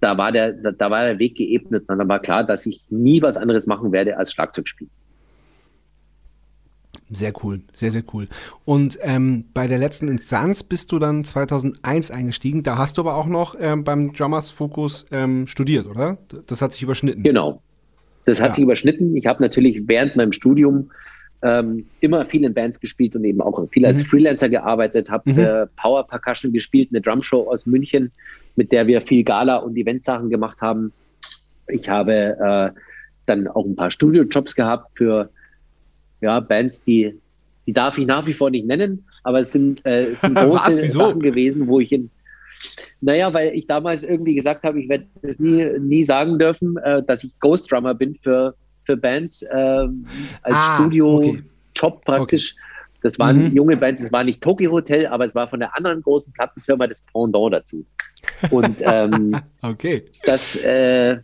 Da 0.00 0.18
war, 0.18 0.30
der, 0.30 0.52
da, 0.52 0.72
da 0.72 0.90
war 0.90 1.04
der 1.04 1.18
Weg 1.18 1.36
geebnet 1.36 1.84
und 1.88 1.98
dann 1.98 2.08
war 2.08 2.20
klar, 2.20 2.44
dass 2.44 2.66
ich 2.66 2.82
nie 2.90 3.22
was 3.22 3.38
anderes 3.38 3.66
machen 3.66 3.92
werde 3.92 4.18
als 4.18 4.32
Schlagzeug 4.32 4.68
spielen. 4.68 4.90
Sehr 7.08 7.32
cool, 7.42 7.60
sehr, 7.72 7.92
sehr 7.92 8.02
cool. 8.12 8.26
Und 8.64 8.98
ähm, 9.00 9.44
bei 9.54 9.68
der 9.68 9.78
letzten 9.78 10.08
Instanz 10.08 10.64
bist 10.64 10.90
du 10.90 10.98
dann 10.98 11.22
2001 11.22 12.10
eingestiegen. 12.10 12.64
Da 12.64 12.78
hast 12.78 12.98
du 12.98 13.02
aber 13.02 13.14
auch 13.14 13.26
noch 13.26 13.54
ähm, 13.60 13.84
beim 13.84 14.12
Drummers 14.12 14.50
Focus 14.50 15.06
ähm, 15.12 15.46
studiert, 15.46 15.86
oder? 15.86 16.18
Das 16.46 16.62
hat 16.62 16.72
sich 16.72 16.82
überschnitten. 16.82 17.22
Genau. 17.22 17.62
Das 18.26 18.40
hat 18.40 18.48
ja. 18.48 18.54
sich 18.54 18.64
überschnitten. 18.64 19.16
Ich 19.16 19.26
habe 19.26 19.42
natürlich 19.42 19.82
während 19.86 20.16
meinem 20.16 20.32
Studium 20.32 20.90
ähm, 21.42 21.86
immer 22.00 22.24
viel 22.24 22.44
in 22.44 22.54
Bands 22.54 22.80
gespielt 22.80 23.14
und 23.14 23.24
eben 23.24 23.40
auch 23.40 23.68
viel 23.70 23.86
als 23.86 24.02
mhm. 24.02 24.06
Freelancer 24.06 24.48
gearbeitet, 24.48 25.08
habe 25.08 25.30
mhm. 25.30 25.38
äh, 25.38 25.66
Power 25.76 26.06
Percussion 26.06 26.52
gespielt, 26.52 26.88
eine 26.90 27.00
Drumshow 27.00 27.50
aus 27.50 27.66
München, 27.66 28.10
mit 28.56 28.72
der 28.72 28.86
wir 28.86 29.00
viel 29.00 29.22
Gala- 29.22 29.58
und 29.58 29.76
Eventsachen 29.76 30.28
gemacht 30.28 30.60
haben. 30.60 30.92
Ich 31.68 31.88
habe 31.88 32.12
äh, 32.12 32.80
dann 33.26 33.48
auch 33.48 33.64
ein 33.64 33.76
paar 33.76 33.90
Studiojobs 33.90 34.54
gehabt 34.54 34.90
für 34.94 35.30
ja, 36.20 36.40
Bands, 36.40 36.82
die, 36.82 37.14
die 37.66 37.72
darf 37.72 37.98
ich 37.98 38.06
nach 38.06 38.26
wie 38.26 38.32
vor 38.32 38.50
nicht 38.50 38.66
nennen, 38.66 39.04
aber 39.22 39.40
es 39.40 39.52
sind, 39.52 39.84
äh, 39.84 40.12
es 40.12 40.22
sind 40.22 40.34
große 40.36 40.88
Sachen 40.88 41.20
gewesen, 41.20 41.66
wo 41.66 41.80
ich 41.80 41.92
in, 41.92 42.10
naja, 43.00 43.32
weil 43.32 43.54
ich 43.54 43.66
damals 43.66 44.02
irgendwie 44.02 44.34
gesagt 44.34 44.62
habe, 44.64 44.80
ich 44.80 44.88
werde 44.88 45.06
das 45.22 45.38
nie, 45.38 45.66
nie 45.78 46.04
sagen 46.04 46.38
dürfen, 46.38 46.76
äh, 46.78 47.02
dass 47.02 47.24
ich 47.24 47.38
Ghost 47.40 47.70
Drummer 47.70 47.94
bin 47.94 48.16
für, 48.22 48.54
für 48.84 48.96
Bands 48.96 49.42
äh, 49.42 49.54
als 49.54 50.54
ah, 50.54 50.76
Studio-Job 50.76 51.94
okay. 51.94 52.02
praktisch. 52.04 52.54
Okay. 52.54 52.62
Das 53.02 53.18
waren 53.18 53.44
mhm. 53.50 53.54
junge 53.54 53.76
Bands, 53.76 54.02
es 54.02 54.12
war 54.12 54.24
nicht 54.24 54.42
Tokyo 54.42 54.72
Hotel, 54.72 55.06
aber 55.06 55.26
es 55.26 55.34
war 55.34 55.48
von 55.48 55.60
der 55.60 55.76
anderen 55.76 56.02
großen 56.02 56.32
Plattenfirma 56.32 56.86
das 56.86 57.02
Pendant 57.02 57.52
dazu. 57.54 57.84
Und 58.50 58.76
ähm, 58.80 59.36
okay. 59.62 60.04
das, 60.24 60.56
äh, 60.56 61.18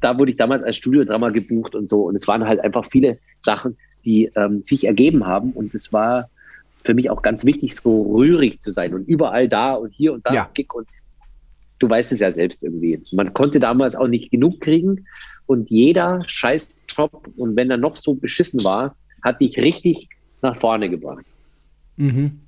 da 0.00 0.18
wurde 0.18 0.32
ich 0.32 0.36
damals 0.36 0.62
als 0.62 0.76
Studiodrama 0.76 1.30
gebucht 1.30 1.74
und 1.74 1.88
so. 1.88 2.02
Und 2.04 2.16
es 2.16 2.26
waren 2.26 2.46
halt 2.46 2.60
einfach 2.60 2.86
viele 2.90 3.18
Sachen, 3.38 3.76
die 4.04 4.30
ähm, 4.34 4.62
sich 4.62 4.86
ergeben 4.86 5.26
haben. 5.26 5.52
Und 5.52 5.74
es 5.74 5.92
war 5.92 6.30
für 6.86 6.94
mich 6.94 7.10
auch 7.10 7.20
ganz 7.20 7.44
wichtig, 7.44 7.74
so 7.74 8.14
rührig 8.14 8.60
zu 8.60 8.70
sein 8.70 8.94
und 8.94 9.06
überall 9.06 9.48
da 9.48 9.74
und 9.74 9.92
hier 9.92 10.12
und 10.14 10.24
da 10.24 10.32
Ja. 10.32 10.44
Kick 10.54 10.72
und 10.74 10.88
du 11.78 11.90
weißt 11.90 12.12
es 12.12 12.20
ja 12.20 12.30
selbst 12.30 12.62
irgendwie. 12.62 12.98
Man 13.12 13.34
konnte 13.34 13.60
damals 13.60 13.96
auch 13.96 14.08
nicht 14.08 14.30
genug 14.30 14.60
kriegen 14.60 15.04
und 15.46 15.68
jeder 15.70 16.22
scheiß 16.26 16.84
Job 16.88 17.28
und 17.36 17.56
wenn 17.56 17.70
er 17.70 17.76
noch 17.76 17.96
so 17.96 18.14
beschissen 18.14 18.64
war, 18.64 18.96
hat 19.22 19.40
dich 19.40 19.58
richtig 19.58 20.08
nach 20.40 20.56
vorne 20.56 20.88
gebracht. 20.88 21.24
Mhm. 21.96 22.40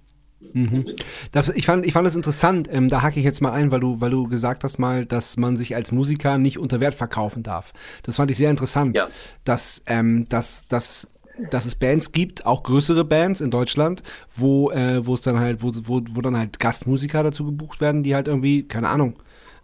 Mhm. 0.53 0.95
Das, 1.33 1.49
ich, 1.51 1.67
fand, 1.67 1.85
ich 1.85 1.93
fand 1.93 2.07
das 2.07 2.15
interessant, 2.15 2.69
ähm, 2.71 2.89
da 2.89 3.03
hake 3.03 3.19
ich 3.19 3.25
jetzt 3.25 3.43
mal 3.43 3.53
ein, 3.53 3.73
weil 3.73 3.81
du, 3.81 4.01
weil 4.01 4.11
du 4.11 4.29
gesagt 4.29 4.63
hast 4.63 4.79
mal, 4.79 5.05
dass 5.05 5.37
man 5.37 5.57
sich 5.57 5.75
als 5.75 5.91
Musiker 5.91 6.39
nicht 6.39 6.59
unter 6.59 6.79
Wert 6.81 6.95
verkaufen 6.95 7.43
darf. 7.43 7.73
Das 8.05 8.17
fand 8.17 8.31
ich 8.31 8.37
sehr 8.37 8.51
interessant, 8.51 8.97
Ja. 8.97 9.09
dass, 9.45 9.83
ähm, 9.87 10.27
dass, 10.29 10.67
dass, 10.69 11.09
dass 11.39 11.67
es 11.67 11.75
Bands 11.75 12.13
gibt, 12.13 12.47
auch 12.47 12.63
größere 12.63 13.05
Bands 13.05 13.41
in 13.41 13.51
Deutschland, 13.51 14.03
wo, 14.37 14.71
äh, 14.71 15.05
wo 15.07 15.15
es 15.15 15.21
dann 15.23 15.39
halt, 15.39 15.63
wo, 15.63 15.73
wo, 15.85 16.01
wo 16.11 16.21
dann 16.21 16.37
halt 16.37 16.59
Gastmusiker 16.59 17.23
dazu 17.23 17.45
gebucht 17.45 17.81
werden, 17.81 18.03
die 18.03 18.15
halt 18.15 18.29
irgendwie, 18.29 18.67
keine 18.67 18.89
Ahnung, 18.89 19.15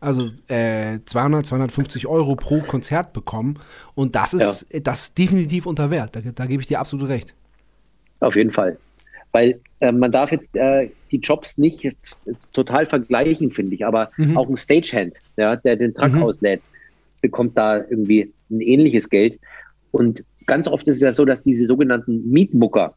also 0.00 0.32
äh, 0.48 0.98
200, 1.04 1.46
250 1.46 2.06
Euro 2.06 2.36
pro 2.36 2.60
Konzert 2.60 3.12
bekommen. 3.12 3.58
Und 3.94 4.14
das 4.16 4.34
ist, 4.34 4.66
das 4.86 5.02
ist 5.02 5.18
definitiv 5.18 5.66
unter 5.66 5.90
Wert. 5.90 6.14
Da, 6.16 6.20
da 6.20 6.46
gebe 6.46 6.60
ich 6.62 6.68
dir 6.68 6.78
absolut 6.80 7.08
recht. 7.08 7.34
Auf 8.20 8.36
jeden 8.36 8.52
Fall. 8.52 8.78
Weil 9.32 9.60
äh, 9.80 9.92
man 9.92 10.12
darf 10.12 10.30
jetzt 10.30 10.54
äh, 10.56 10.90
die 11.10 11.18
Jobs 11.18 11.58
nicht 11.58 11.84
äh, 11.84 11.92
total 12.52 12.86
vergleichen, 12.86 13.50
finde 13.50 13.74
ich. 13.74 13.84
Aber 13.86 14.10
Mhm. 14.16 14.36
auch 14.36 14.48
ein 14.48 14.56
Stagehand, 14.56 15.16
ja, 15.36 15.56
der 15.56 15.76
den 15.76 15.94
Truck 15.94 16.12
Mhm. 16.14 16.22
auslädt, 16.22 16.62
bekommt 17.20 17.56
da 17.56 17.78
irgendwie 17.78 18.32
ein 18.50 18.60
ähnliches 18.60 19.08
Geld. 19.08 19.40
Und 19.90 20.24
ganz 20.47 20.68
oft 20.68 20.86
ist 20.88 20.97
es 20.97 21.03
ja 21.03 21.12
so, 21.12 21.24
dass 21.24 21.42
diese 21.42 21.66
sogenannten 21.66 22.30
Mietmucker 22.30 22.95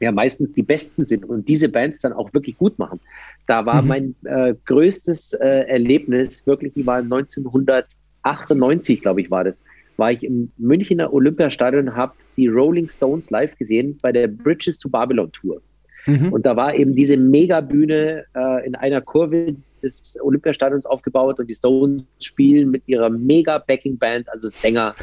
ja 0.00 0.12
meistens 0.12 0.52
die 0.52 0.62
besten 0.62 1.04
sind 1.04 1.24
und 1.24 1.48
diese 1.48 1.68
Bands 1.68 2.00
dann 2.00 2.12
auch 2.12 2.32
wirklich 2.34 2.58
gut 2.58 2.78
machen. 2.78 3.00
Da 3.46 3.64
war 3.66 3.82
Mhm. 3.82 3.88
mein 3.88 4.14
äh, 4.24 4.54
größtes 4.66 5.34
äh, 5.34 5.66
Erlebnis 5.68 6.46
wirklich, 6.46 6.72
die 6.74 6.86
war 6.86 6.98
1998, 6.98 9.00
glaube 9.00 9.20
ich, 9.20 9.30
war 9.30 9.44
das, 9.44 9.64
war 9.96 10.12
ich 10.12 10.24
im 10.24 10.50
Münchner 10.58 11.12
Olympiastadion 11.12 11.88
und 11.88 11.96
habe 11.96 12.14
die 12.36 12.48
Rolling 12.48 12.88
Stones 12.88 13.30
live 13.30 13.56
gesehen 13.56 13.98
bei 14.02 14.10
der 14.10 14.26
Bridges 14.26 14.78
to 14.78 14.88
Babylon 14.88 15.30
Tour. 15.32 15.60
Mhm. 16.06 16.32
Und 16.32 16.46
da 16.46 16.56
war 16.56 16.74
eben 16.74 16.94
diese 16.94 17.16
Megabühne 17.16 18.24
äh, 18.34 18.66
in 18.66 18.74
einer 18.74 19.00
Kurve 19.00 19.54
des 19.82 20.18
Olympiastadions 20.20 20.86
aufgebaut 20.86 21.38
und 21.38 21.48
die 21.48 21.54
Stones 21.54 22.02
spielen 22.20 22.70
mit 22.70 22.82
ihrer 22.86 23.10
mega 23.10 23.58
Backing 23.58 23.98
Band, 23.98 24.28
also 24.28 24.48
Sänger, 24.48 24.94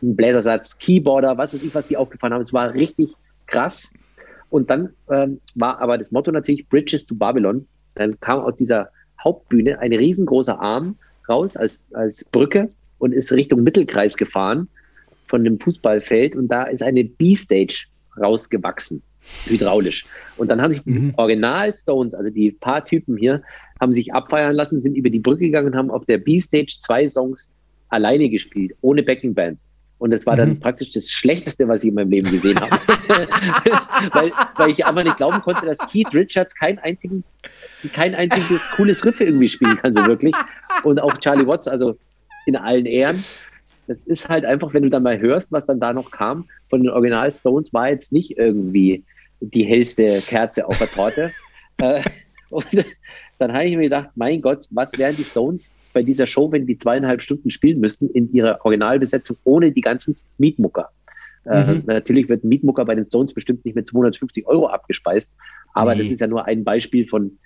Bläsersatz, 0.00 0.78
Keyboarder, 0.78 1.36
was 1.36 1.52
weiß 1.54 1.62
ich, 1.62 1.74
was 1.74 1.86
die 1.86 1.96
aufgefahren 1.96 2.32
haben. 2.34 2.42
Es 2.42 2.52
war 2.52 2.74
richtig 2.74 3.10
krass. 3.46 3.92
Und 4.50 4.70
dann 4.70 4.90
ähm, 5.10 5.40
war 5.54 5.80
aber 5.80 5.98
das 5.98 6.12
Motto 6.12 6.30
natürlich 6.30 6.68
Bridges 6.68 7.04
to 7.06 7.14
Babylon. 7.14 7.66
Dann 7.94 8.18
kam 8.20 8.40
aus 8.40 8.54
dieser 8.54 8.88
Hauptbühne 9.22 9.78
ein 9.80 9.92
riesengroßer 9.92 10.58
Arm 10.60 10.96
raus 11.28 11.56
als, 11.56 11.78
als 11.92 12.24
Brücke 12.24 12.70
und 12.98 13.12
ist 13.12 13.32
Richtung 13.32 13.62
Mittelkreis 13.62 14.16
gefahren 14.16 14.68
von 15.26 15.44
dem 15.44 15.60
Fußballfeld 15.60 16.34
und 16.36 16.48
da 16.48 16.64
ist 16.64 16.82
eine 16.82 17.04
B-Stage 17.04 17.86
rausgewachsen, 18.18 19.02
hydraulisch. 19.44 20.06
Und 20.36 20.50
dann 20.50 20.62
haben 20.62 20.72
sich 20.72 20.82
die 20.84 20.90
Mhm. 20.90 21.14
Original-Stones, 21.16 22.14
also 22.14 22.30
die 22.30 22.52
paar 22.52 22.84
Typen 22.84 23.16
hier, 23.16 23.42
haben 23.80 23.92
sich 23.92 24.12
abfeiern 24.14 24.54
lassen, 24.54 24.80
sind 24.80 24.96
über 24.96 25.10
die 25.10 25.20
Brücke 25.20 25.44
gegangen 25.44 25.68
und 25.68 25.76
haben 25.76 25.90
auf 25.90 26.06
der 26.06 26.18
B-Stage 26.18 26.78
zwei 26.80 27.06
Songs 27.08 27.50
alleine 27.90 28.30
gespielt, 28.30 28.74
ohne 28.80 29.02
Backing 29.02 29.34
Band. 29.34 29.60
Und 29.98 30.12
das 30.12 30.26
war 30.26 30.36
dann 30.36 30.50
Mhm. 30.50 30.60
praktisch 30.60 30.90
das 30.90 31.10
Schlechteste, 31.10 31.66
was 31.66 31.82
ich 31.82 31.88
in 31.88 31.94
meinem 31.94 32.10
Leben 32.10 32.30
gesehen 32.30 32.58
habe. 32.60 32.70
weil, 34.12 34.30
weil 34.56 34.70
ich 34.70 34.86
einfach 34.86 35.02
nicht 35.02 35.16
glauben 35.16 35.40
konnte, 35.42 35.66
dass 35.66 35.78
Keith 35.78 36.12
Richards 36.14 36.54
kein, 36.54 36.78
einzigen, 36.78 37.24
kein 37.92 38.14
einziges 38.14 38.70
cooles 38.70 39.04
Riff 39.04 39.20
irgendwie 39.20 39.48
spielen 39.48 39.76
kann, 39.76 39.92
so 39.92 40.06
wirklich. 40.06 40.34
Und 40.84 41.00
auch 41.00 41.18
Charlie 41.18 41.46
Watts, 41.46 41.66
also 41.66 41.98
in 42.46 42.56
allen 42.56 42.86
Ehren. 42.86 43.24
Das 43.88 44.04
ist 44.04 44.28
halt 44.28 44.44
einfach, 44.44 44.72
wenn 44.72 44.82
du 44.82 44.90
dann 44.90 45.02
mal 45.02 45.18
hörst, 45.18 45.50
was 45.50 45.66
dann 45.66 45.80
da 45.80 45.92
noch 45.92 46.10
kam 46.10 46.46
von 46.68 46.82
den 46.82 46.90
Original 46.90 47.32
Stones, 47.32 47.72
war 47.72 47.88
jetzt 47.88 48.12
nicht 48.12 48.38
irgendwie 48.38 49.02
die 49.40 49.64
hellste 49.64 50.20
Kerze 50.20 50.66
auf 50.66 50.78
der 50.78 50.90
Torte. 50.90 51.32
Äh, 51.80 52.02
und 52.50 52.64
dann 53.38 53.52
habe 53.52 53.64
ich 53.66 53.76
mir 53.76 53.84
gedacht, 53.84 54.10
mein 54.16 54.40
Gott, 54.42 54.66
was 54.70 54.96
wären 54.98 55.16
die 55.16 55.24
Stones 55.24 55.72
bei 55.92 56.02
dieser 56.02 56.26
Show, 56.26 56.50
wenn 56.52 56.66
die 56.66 56.76
zweieinhalb 56.76 57.22
Stunden 57.22 57.50
spielen 57.50 57.80
müssten 57.80 58.08
in 58.10 58.30
ihrer 58.32 58.58
Originalbesetzung 58.64 59.36
ohne 59.44 59.72
die 59.72 59.80
ganzen 59.80 60.16
Mietmucker? 60.38 60.90
Äh, 61.44 61.74
Mhm. 61.74 61.82
natürlich 61.86 62.28
wird 62.28 62.44
ein 62.44 62.48
Mietmucker 62.48 62.84
bei 62.84 62.94
den 62.94 63.04
Stones 63.04 63.32
bestimmt 63.32 63.64
nicht 63.64 63.74
mit 63.74 63.86
250 63.88 64.46
Euro 64.46 64.66
abgespeist, 64.68 65.34
aber 65.72 65.94
Nee. 65.94 66.02
das 66.02 66.10
ist 66.10 66.20
ja 66.20 66.26
nur 66.26 66.44
ein 66.46 66.64
Beispiel 66.64 67.06
von, 67.06 67.38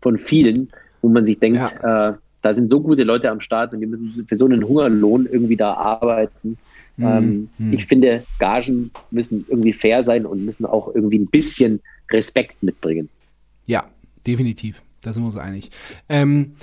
von 0.00 0.18
vielen, 0.18 0.70
wo 1.02 1.08
man 1.08 1.24
sich 1.24 1.38
denkt, 1.38 1.60
äh, 1.82 2.12
da 2.42 2.52
sind 2.54 2.68
so 2.68 2.80
gute 2.80 3.04
Leute 3.04 3.30
am 3.30 3.40
Start 3.40 3.72
und 3.72 3.80
die 3.80 3.86
müssen 3.86 4.26
für 4.26 4.36
so 4.36 4.44
einen 4.46 4.66
Hungerlohn 4.66 5.26
irgendwie 5.26 5.56
da 5.56 5.72
arbeiten. 5.74 6.58
Ähm, 7.00 7.48
Mhm. 7.58 7.72
Ich 7.72 7.86
finde, 7.86 8.22
Gagen 8.38 8.90
müssen 9.10 9.44
irgendwie 9.48 9.72
fair 9.72 10.02
sein 10.02 10.26
und 10.26 10.44
müssen 10.44 10.64
auch 10.66 10.94
irgendwie 10.94 11.18
ein 11.18 11.26
bisschen 11.26 11.80
Respekt 12.12 12.62
mitbringen. 12.62 13.08
Ja, 13.66 13.84
definitiv. 14.26 14.80
Da 15.06 15.12
sind 15.12 15.22
wir 15.22 15.26
uns 15.26 15.36
einig. 15.36 15.70
Ähm, 16.08 16.54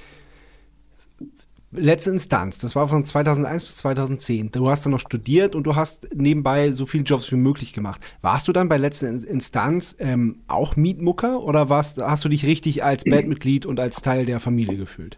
letzte 1.72 2.10
Instanz, 2.10 2.58
das 2.58 2.76
war 2.76 2.88
von 2.88 3.06
2001 3.06 3.64
bis 3.64 3.78
2010. 3.78 4.52
Du 4.52 4.70
hast 4.70 4.86
dann 4.86 4.92
noch 4.92 5.00
studiert 5.00 5.56
und 5.56 5.64
du 5.64 5.76
hast 5.76 6.10
nebenbei 6.16 6.72
so 6.72 6.86
viele 6.86 7.04
Jobs 7.04 7.32
wie 7.32 7.36
möglich 7.38 7.72
gemacht. 7.74 8.02
Warst 8.22 8.48
du 8.48 8.52
dann 8.52 8.68
bei 8.68 8.78
letzter 8.78 9.10
In- 9.10 9.24
Instanz 9.24 9.96
ähm, 10.00 10.40
auch 10.48 10.76
Mietmucker 10.76 11.42
oder 11.42 11.70
warst, 11.70 12.02
hast 12.02 12.26
du 12.26 12.30
dich 12.30 12.46
richtig 12.46 12.84
als 12.84 13.04
Bandmitglied 13.06 13.66
und 13.66 13.80
als 13.80 14.02
Teil 14.02 14.26
der 14.26 14.40
Familie 14.40 14.78
gefühlt? 14.78 15.18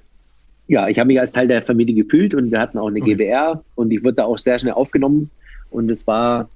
Ja, 0.68 0.88
ich 0.88 0.98
habe 1.00 1.08
mich 1.08 1.20
als 1.20 1.34
Teil 1.34 1.48
der 1.48 1.62
Familie 1.62 1.96
gefühlt 1.96 2.34
und 2.34 2.52
wir 2.52 2.60
hatten 2.60 2.78
auch 2.78 2.88
eine 2.88 3.02
Okay. 3.02 3.16
GWR 3.16 3.64
und 3.76 3.92
ich 3.92 4.04
wurde 4.04 4.14
da 4.16 4.26
auch 4.26 4.38
sehr 4.38 4.60
schnell 4.60 4.74
aufgenommen 4.74 5.30
und 5.72 5.90
es 5.90 6.08
war 6.08 6.50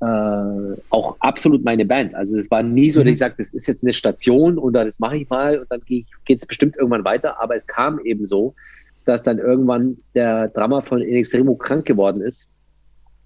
äh, 0.00 0.76
auch 0.90 1.16
absolut 1.20 1.64
meine 1.64 1.84
Band. 1.86 2.14
Also 2.14 2.36
es 2.36 2.50
war 2.50 2.62
nie 2.62 2.90
so, 2.90 3.00
Mhm. 3.00 3.04
dass 3.04 3.12
ich 3.12 3.18
sage, 3.18 3.34
das 3.38 3.52
ist 3.52 3.66
jetzt 3.68 3.82
eine 3.84 3.92
Station 3.92 4.58
oder 4.58 4.84
das 4.84 4.98
mache 4.98 5.16
ich 5.18 5.28
mal 5.28 5.58
und 5.58 5.66
dann 5.70 5.80
geht 5.86 6.06
es 6.26 6.46
bestimmt 6.46 6.76
irgendwann 6.76 7.04
weiter. 7.04 7.40
Aber 7.40 7.54
es 7.56 7.66
kam 7.66 7.98
eben 8.00 8.26
so, 8.26 8.54
dass 9.06 9.22
dann 9.22 9.38
irgendwann 9.38 9.98
der 10.14 10.48
Drama 10.48 10.80
von 10.80 11.00
In 11.00 11.14
Extremo 11.14 11.54
krank 11.56 11.84
geworden 11.86 12.22
ist 12.22 12.48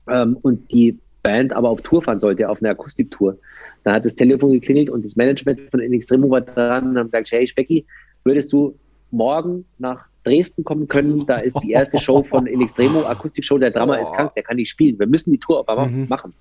ähm, 0.08 0.36
und 0.42 0.70
die 0.72 0.98
Band 1.22 1.52
aber 1.52 1.68
auf 1.70 1.82
Tour 1.82 2.02
fahren 2.02 2.20
sollte, 2.20 2.48
auf 2.48 2.60
einer 2.62 2.70
Akustiktour. 2.70 3.38
Da 3.84 3.92
hat 3.94 4.04
das 4.04 4.14
Telefon 4.14 4.52
geklingelt 4.52 4.90
und 4.90 5.04
das 5.04 5.16
Management 5.16 5.60
von 5.70 5.80
In 5.80 5.92
Extremo 5.92 6.28
war 6.30 6.40
dran 6.42 6.88
und 6.90 6.98
haben 6.98 7.06
gesagt, 7.06 7.30
hey 7.32 7.50
Becky, 7.54 7.86
würdest 8.24 8.52
du 8.52 8.76
morgen 9.10 9.64
nach 9.78 10.04
Dresden 10.24 10.62
kommen 10.64 10.86
können? 10.88 11.24
Da 11.26 11.36
ist 11.38 11.56
die 11.62 11.70
erste 11.70 11.98
Show 11.98 12.22
von 12.22 12.46
In 12.46 12.60
Extremo, 12.60 13.04
Akustikshow, 13.06 13.56
der 13.58 13.70
Drama 13.70 13.96
ist 13.96 14.12
krank, 14.14 14.34
der 14.34 14.42
kann 14.42 14.56
nicht 14.56 14.68
spielen. 14.70 14.98
Wir 14.98 15.06
müssen 15.06 15.32
die 15.32 15.38
Tour 15.38 15.64
aber 15.66 15.86
Mhm. 15.86 16.06
machen. 16.08 16.34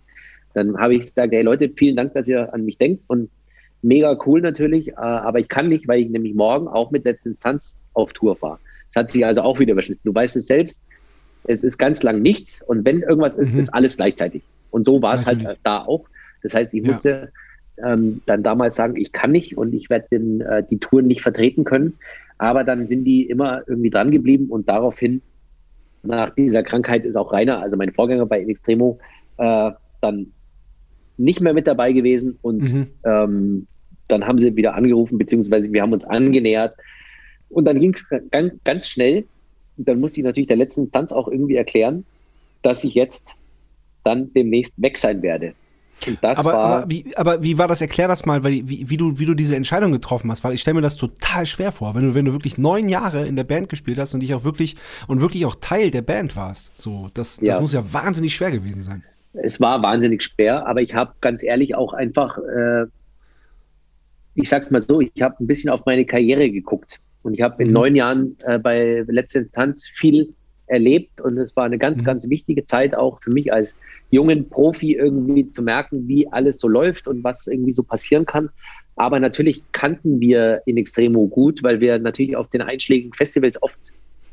Dann 0.57 0.77
habe 0.77 0.95
ich 0.95 1.01
gesagt, 1.01 1.31
hey 1.31 1.43
Leute, 1.43 1.71
vielen 1.75 1.95
Dank, 1.95 2.13
dass 2.13 2.27
ihr 2.27 2.51
an 2.53 2.65
mich 2.65 2.77
denkt 2.77 3.03
und 3.07 3.29
mega 3.83 4.17
cool 4.25 4.41
natürlich, 4.41 4.87
äh, 4.89 4.93
aber 4.95 5.39
ich 5.39 5.47
kann 5.47 5.69
nicht, 5.69 5.87
weil 5.87 5.99
ich 6.01 6.09
nämlich 6.09 6.33
morgen 6.33 6.67
auch 6.67 6.89
mit 6.91 7.05
letzter 7.05 7.29
Instanz 7.29 7.77
auf 7.93 8.11
Tour 8.13 8.35
fahre. 8.35 8.59
Das 8.91 9.03
hat 9.03 9.09
sich 9.11 9.23
also 9.25 9.41
auch 9.41 9.59
wieder 9.59 9.73
überschnitten. 9.73 10.01
Du 10.03 10.15
weißt 10.15 10.35
es 10.35 10.47
selbst, 10.47 10.83
es 11.43 11.63
ist 11.63 11.77
ganz 11.77 12.01
lang 12.03 12.21
nichts 12.21 12.61
und 12.61 12.85
wenn 12.85 13.01
irgendwas 13.01 13.37
ist, 13.37 13.53
Mhm. 13.53 13.59
ist 13.59 13.69
alles 13.69 13.97
gleichzeitig. 13.97 14.43
Und 14.71 14.83
so 14.83 15.01
war 15.01 15.13
es 15.13 15.25
halt 15.25 15.43
äh, 15.45 15.55
da 15.63 15.85
auch. 15.85 16.05
Das 16.41 16.55
heißt, 16.55 16.73
ich 16.73 16.81
Ja. 16.83 16.87
musste 16.87 17.31
ähm, 17.85 18.23
dann 18.25 18.41
damals 18.41 18.75
sagen, 18.75 18.95
ich 18.95 19.11
kann 19.11 19.31
nicht 19.31 19.55
und 19.57 19.73
ich 19.73 19.89
werde 19.91 20.07
äh, 20.15 20.63
die 20.69 20.79
Touren 20.79 21.05
nicht 21.05 21.21
vertreten 21.21 21.63
können. 21.63 21.99
Aber 22.39 22.63
dann 22.63 22.87
sind 22.87 23.05
die 23.05 23.27
immer 23.29 23.61
irgendwie 23.67 23.91
dran 23.91 24.09
geblieben 24.09 24.47
und 24.49 24.67
daraufhin, 24.67 25.21
nach 26.03 26.31
dieser 26.31 26.63
Krankheit, 26.63 27.05
ist 27.05 27.15
auch 27.15 27.31
Rainer, 27.31 27.59
also 27.61 27.77
mein 27.77 27.93
Vorgänger 27.93 28.25
bei 28.25 28.39
In 28.41 28.49
Extremo, 28.49 28.97
äh, 29.37 29.71
dann 30.01 30.33
nicht 31.17 31.41
mehr 31.41 31.53
mit 31.53 31.67
dabei 31.67 31.91
gewesen 31.93 32.37
und 32.41 32.61
Mhm. 32.73 32.87
ähm, 33.05 33.67
dann 34.07 34.25
haben 34.25 34.37
sie 34.37 34.55
wieder 34.55 34.73
angerufen, 34.75 35.17
beziehungsweise 35.17 35.71
wir 35.71 35.81
haben 35.81 35.91
uns 35.93 36.05
angenähert. 36.05 36.75
Und 37.49 37.65
dann 37.65 37.79
ging 37.79 37.93
es 37.93 38.05
ganz, 38.31 38.53
ganz 38.63 38.87
schnell. 38.87 39.25
Und 39.77 39.87
dann 39.87 39.99
musste 39.99 40.21
ich 40.21 40.25
natürlich 40.25 40.47
der 40.47 40.57
letzten 40.57 40.83
Instanz 40.83 41.11
auch 41.11 41.27
irgendwie 41.27 41.55
erklären, 41.55 42.05
dass 42.61 42.83
ich 42.83 42.93
jetzt 42.93 43.33
dann 44.03 44.31
demnächst 44.33 44.73
weg 44.77 44.97
sein 44.97 45.21
werde. 45.21 45.53
Und 46.07 46.23
das 46.23 46.37
Aber, 46.39 46.53
war. 46.53 46.63
aber, 46.63 46.89
wie, 46.89 47.05
aber 47.17 47.43
wie 47.43 47.57
war 47.57 47.67
das? 47.67 47.81
Erklär 47.81 48.07
das 48.07 48.25
mal, 48.25 48.43
weil, 48.43 48.67
wie, 48.69 48.89
wie, 48.89 48.97
du, 48.97 49.17
wie 49.19 49.25
du 49.25 49.33
diese 49.33 49.55
Entscheidung 49.55 49.91
getroffen 49.91 50.31
hast, 50.31 50.43
weil 50.43 50.53
ich 50.53 50.61
stelle 50.61 50.75
mir 50.75 50.81
das 50.81 50.95
total 50.95 51.45
schwer 51.45 51.71
vor, 51.71 51.95
wenn 51.95 52.03
du, 52.03 52.15
wenn 52.15 52.25
du 52.25 52.31
wirklich 52.33 52.57
neun 52.57 52.87
Jahre 52.87 53.25
in 53.27 53.35
der 53.35 53.43
Band 53.43 53.67
gespielt 53.69 53.97
hast 53.99 54.13
und 54.13 54.21
dich 54.21 54.33
auch 54.33 54.43
wirklich 54.43 54.75
und 55.07 55.21
wirklich 55.21 55.45
auch 55.45 55.55
Teil 55.59 55.89
der 55.91 56.03
Band 56.03 56.35
warst. 56.35 56.77
So, 56.77 57.07
das, 57.13 57.37
das 57.37 57.47
Ja. 57.47 57.59
muss 57.59 57.73
ja 57.73 57.83
wahnsinnig 57.91 58.33
schwer 58.35 58.51
gewesen 58.51 58.81
sein. 58.83 59.03
Es 59.43 59.59
war 59.61 59.81
wahnsinnig 59.81 60.23
schwer, 60.23 60.65
aber 60.67 60.81
ich 60.81 60.93
habe 60.93 61.13
ganz 61.21 61.43
ehrlich 61.43 61.75
auch 61.75 61.93
einfach, 61.93 62.37
äh, 62.37 62.85
ich 64.35 64.49
sag's 64.49 64.71
mal 64.71 64.81
so, 64.81 65.01
ich 65.01 65.21
habe 65.21 65.35
ein 65.43 65.47
bisschen 65.47 65.69
auf 65.69 65.85
meine 65.85 66.05
Karriere 66.05 66.49
geguckt. 66.49 66.99
Und 67.23 67.33
ich 67.33 67.41
habe 67.41 67.61
in 67.61 67.69
Mhm. 67.69 67.73
neun 67.73 67.95
Jahren 67.95 68.37
äh, 68.45 68.59
bei 68.59 69.03
letzter 69.07 69.39
Instanz 69.39 69.87
viel 69.87 70.33
erlebt 70.67 71.19
und 71.21 71.37
es 71.37 71.55
war 71.55 71.65
eine 71.65 71.77
ganz, 71.77 72.01
Mhm. 72.01 72.05
ganz 72.05 72.29
wichtige 72.29 72.65
Zeit 72.65 72.95
auch 72.95 73.21
für 73.21 73.31
mich 73.31 73.51
als 73.51 73.75
jungen 74.11 74.49
Profi 74.49 74.93
irgendwie 74.95 75.49
zu 75.49 75.61
merken, 75.61 76.07
wie 76.07 76.31
alles 76.31 76.59
so 76.59 76.67
läuft 76.67 77.07
und 77.07 77.23
was 77.23 77.47
irgendwie 77.47 77.73
so 77.73 77.83
passieren 77.83 78.25
kann. 78.25 78.49
Aber 78.95 79.19
natürlich 79.19 79.63
kannten 79.71 80.19
wir 80.19 80.61
in 80.65 80.77
Extremo 80.77 81.27
gut, 81.27 81.63
weil 81.63 81.79
wir 81.79 81.99
natürlich 81.99 82.35
auf 82.35 82.49
den 82.49 82.61
einschlägigen 82.61 83.13
Festivals 83.13 83.61
oft 83.61 83.79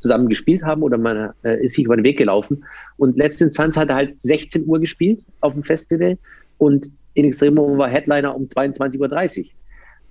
zusammen 0.04 0.28
gespielt 0.28 0.62
haben 0.62 0.82
oder 0.82 0.98
man 0.98 1.32
äh, 1.44 1.64
ist 1.64 1.76
sich 1.76 1.86
über 1.86 1.96
den 1.96 2.04
Weg 2.04 2.18
gelaufen. 2.18 2.62
Und 2.98 3.16
letzten 3.16 3.44
Instanz 3.44 3.78
hat 3.78 3.88
er 3.88 3.94
halt 3.94 4.20
16 4.20 4.66
Uhr 4.66 4.78
gespielt 4.78 5.24
auf 5.40 5.54
dem 5.54 5.62
Festival 5.62 6.18
und 6.58 6.90
in 7.14 7.24
Extremo 7.24 7.78
war 7.78 7.88
Headliner 7.88 8.36
um 8.36 8.44
22.30 8.44 9.38
Uhr. 9.38 9.46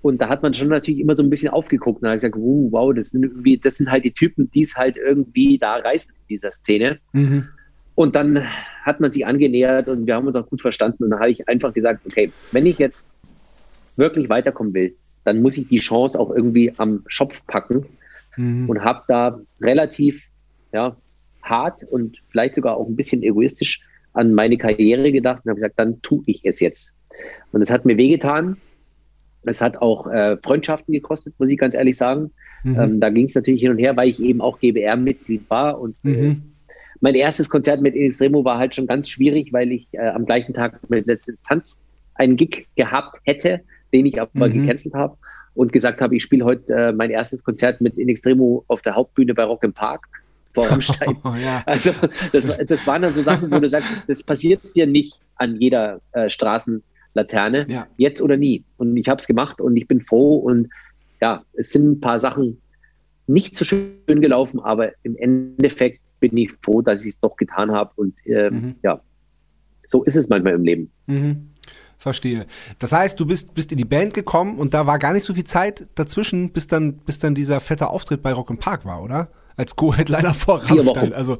Und 0.01 0.19
da 0.19 0.29
hat 0.29 0.41
man 0.41 0.51
schon 0.55 0.69
natürlich 0.69 0.99
immer 0.99 1.15
so 1.15 1.21
ein 1.21 1.29
bisschen 1.29 1.49
aufgeguckt 1.49 2.01
und 2.01 2.09
hat 2.09 2.15
gesagt, 2.15 2.35
uh, 2.35 2.71
wow, 2.71 2.91
das 2.91 3.11
sind 3.11 3.23
irgendwie, 3.23 3.57
das 3.57 3.75
sind 3.75 3.91
halt 3.91 4.03
die 4.03 4.11
Typen, 4.11 4.49
die 4.49 4.63
es 4.63 4.75
halt 4.75 4.97
irgendwie 4.97 5.59
da 5.59 5.75
reißen 5.75 6.11
in 6.11 6.27
dieser 6.27 6.51
Szene. 6.51 6.97
Mhm. 7.11 7.49
Und 7.93 8.15
dann 8.15 8.43
hat 8.83 8.99
man 8.99 9.11
sich 9.11 9.27
angenähert 9.27 9.87
und 9.89 10.07
wir 10.07 10.15
haben 10.15 10.25
uns 10.25 10.35
auch 10.35 10.49
gut 10.49 10.61
verstanden. 10.61 11.03
Und 11.03 11.11
dann 11.11 11.19
habe 11.19 11.29
ich 11.29 11.47
einfach 11.47 11.71
gesagt, 11.71 12.01
okay, 12.07 12.31
wenn 12.51 12.65
ich 12.65 12.79
jetzt 12.79 13.07
wirklich 13.95 14.27
weiterkommen 14.27 14.73
will, 14.73 14.95
dann 15.23 15.43
muss 15.43 15.57
ich 15.57 15.67
die 15.67 15.77
Chance 15.77 16.19
auch 16.19 16.31
irgendwie 16.31 16.73
am 16.77 17.03
Schopf 17.07 17.45
packen 17.45 17.85
mhm. 18.38 18.69
und 18.69 18.84
habe 18.84 19.03
da 19.07 19.39
relativ 19.61 20.27
ja, 20.73 20.95
hart 21.41 21.84
und 21.84 22.17
vielleicht 22.29 22.55
sogar 22.55 22.77
auch 22.77 22.88
ein 22.88 22.95
bisschen 22.95 23.23
egoistisch 23.23 23.81
an 24.13 24.34
meine 24.34 24.57
Karriere 24.57 25.11
gedacht 25.11 25.41
und 25.43 25.49
habe 25.49 25.55
gesagt, 25.55 25.77
dann 25.77 26.01
tue 26.01 26.23
ich 26.25 26.41
es 26.43 26.59
jetzt. 26.59 26.99
Und 27.51 27.61
es 27.61 27.71
hat 27.71 27.86
mir 27.86 27.97
wehgetan. 27.97 28.57
Es 29.45 29.61
hat 29.61 29.77
auch 29.77 30.07
äh, 30.07 30.38
Freundschaften 30.38 30.93
gekostet, 30.93 31.34
muss 31.38 31.49
ich 31.49 31.57
ganz 31.57 31.75
ehrlich 31.75 31.97
sagen. 31.97 32.31
Mhm. 32.63 32.79
Ähm, 32.79 32.99
da 32.99 33.09
ging 33.09 33.25
es 33.25 33.36
natürlich 33.36 33.61
hin 33.61 33.71
und 33.71 33.77
her, 33.77 33.95
weil 33.97 34.09
ich 34.09 34.21
eben 34.21 34.39
auch 34.39 34.59
GBR-Mitglied 34.59 35.49
war. 35.49 35.79
Und 35.79 35.97
äh, 36.05 36.07
mhm. 36.07 36.31
äh, 36.31 36.36
mein 37.01 37.15
erstes 37.15 37.49
Konzert 37.49 37.81
mit 37.81 37.95
Extremo 37.95 38.45
war 38.45 38.57
halt 38.57 38.73
schon 38.75 38.88
ganz 38.88 39.09
schwierig, 39.09 39.51
weil 39.51 39.71
ich 39.71 39.88
äh, 39.93 40.07
am 40.07 40.25
gleichen 40.25 40.53
Tag 40.53 40.79
mit 40.89 41.07
letzter 41.07 41.31
Instanz 41.31 41.81
einen 42.15 42.38
Gig 42.38 42.67
gehabt 42.75 43.19
hätte, 43.25 43.61
den 43.91 44.05
ich 44.05 44.21
aber 44.21 44.47
mhm. 44.47 44.61
gecancelt 44.61 44.93
habe 44.93 45.17
und 45.55 45.71
gesagt 45.71 46.01
habe, 46.01 46.15
ich 46.15 46.23
spiele 46.23 46.45
heute 46.45 46.73
äh, 46.73 46.91
mein 46.91 47.11
erstes 47.11 47.43
Konzert 47.43 47.81
mit 47.81 47.97
In 47.97 48.09
Extremo 48.09 48.63
auf 48.67 48.81
der 48.81 48.95
Hauptbühne 48.95 49.33
bei 49.33 49.43
Rock 49.43 49.63
im 49.63 49.73
Park 49.73 50.07
vor 50.53 50.67
Rammstein. 50.67 51.17
Oh, 51.23 51.35
ja. 51.35 51.63
Also 51.65 51.91
das, 52.31 52.57
das 52.67 52.87
waren 52.87 53.01
dann 53.01 53.13
so 53.13 53.21
Sachen, 53.21 53.51
wo 53.51 53.59
du 53.59 53.69
sagst, 53.69 53.89
das 54.07 54.23
passiert 54.23 54.61
dir 54.75 54.87
nicht 54.87 55.19
an 55.35 55.59
jeder 55.59 56.01
äh, 56.11 56.29
Straßenlaterne, 56.29 57.65
ja. 57.69 57.87
jetzt 57.97 58.21
oder 58.21 58.37
nie. 58.37 58.63
Und 58.77 58.97
ich 58.97 59.07
habe 59.07 59.19
es 59.19 59.27
gemacht 59.27 59.61
und 59.61 59.75
ich 59.77 59.87
bin 59.87 60.01
froh 60.01 60.37
und 60.37 60.69
ja, 61.21 61.43
es 61.53 61.71
sind 61.71 61.91
ein 61.91 61.99
paar 61.99 62.19
Sachen 62.19 62.59
nicht 63.27 63.55
so 63.55 63.65
schön 63.65 63.95
gelaufen, 64.07 64.59
aber 64.59 64.91
im 65.03 65.15
Endeffekt 65.15 66.01
bin 66.19 66.35
ich 66.37 66.51
froh, 66.61 66.81
dass 66.81 67.05
ich 67.05 67.13
es 67.13 67.19
doch 67.19 67.35
getan 67.35 67.71
habe 67.71 67.91
und 67.95 68.13
äh, 68.25 68.49
mhm. 68.49 68.75
ja, 68.83 69.01
so 69.85 70.03
ist 70.03 70.15
es 70.15 70.29
manchmal 70.29 70.53
im 70.53 70.63
Leben. 70.63 70.91
Mhm. 71.07 71.49
Verstehe. 72.03 72.47
Das 72.79 72.91
heißt, 72.91 73.17
du 73.17 73.25
bist, 73.25 73.53
bist 73.53 73.71
in 73.71 73.77
die 73.77 73.85
Band 73.85 74.13
gekommen 74.13 74.59
und 74.59 74.73
da 74.73 74.85
war 74.85 74.99
gar 74.99 75.13
nicht 75.13 75.23
so 75.23 75.33
viel 75.33 75.45
Zeit 75.45 75.85
dazwischen, 75.95 76.51
bis 76.51 76.67
dann, 76.67 76.95
bis 76.97 77.17
dann 77.17 77.33
dieser 77.33 77.61
fette 77.61 77.87
Auftritt 77.87 78.21
bei 78.21 78.33
Rock 78.33 78.49
im 78.49 78.57
Park 78.57 78.83
war, 78.83 79.01
oder? 79.01 79.29
Als 79.55 79.77
Co-Headliner 79.77 80.33
vor 80.33 80.59
vier 80.59 80.85
Wochen. 80.85 81.13
Also 81.13 81.37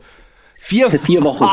vier, 0.56 0.90
vier 0.90 1.22
Wochen. 1.22 1.46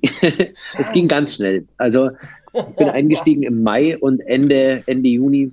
es 0.78 0.90
ging 0.92 1.08
ganz 1.08 1.34
schnell. 1.34 1.66
Also 1.76 2.08
ich 2.54 2.62
bin 2.78 2.88
eingestiegen 2.88 3.42
im 3.42 3.62
Mai 3.62 3.98
und 3.98 4.20
Ende, 4.20 4.82
Ende 4.86 5.10
Juni 5.10 5.52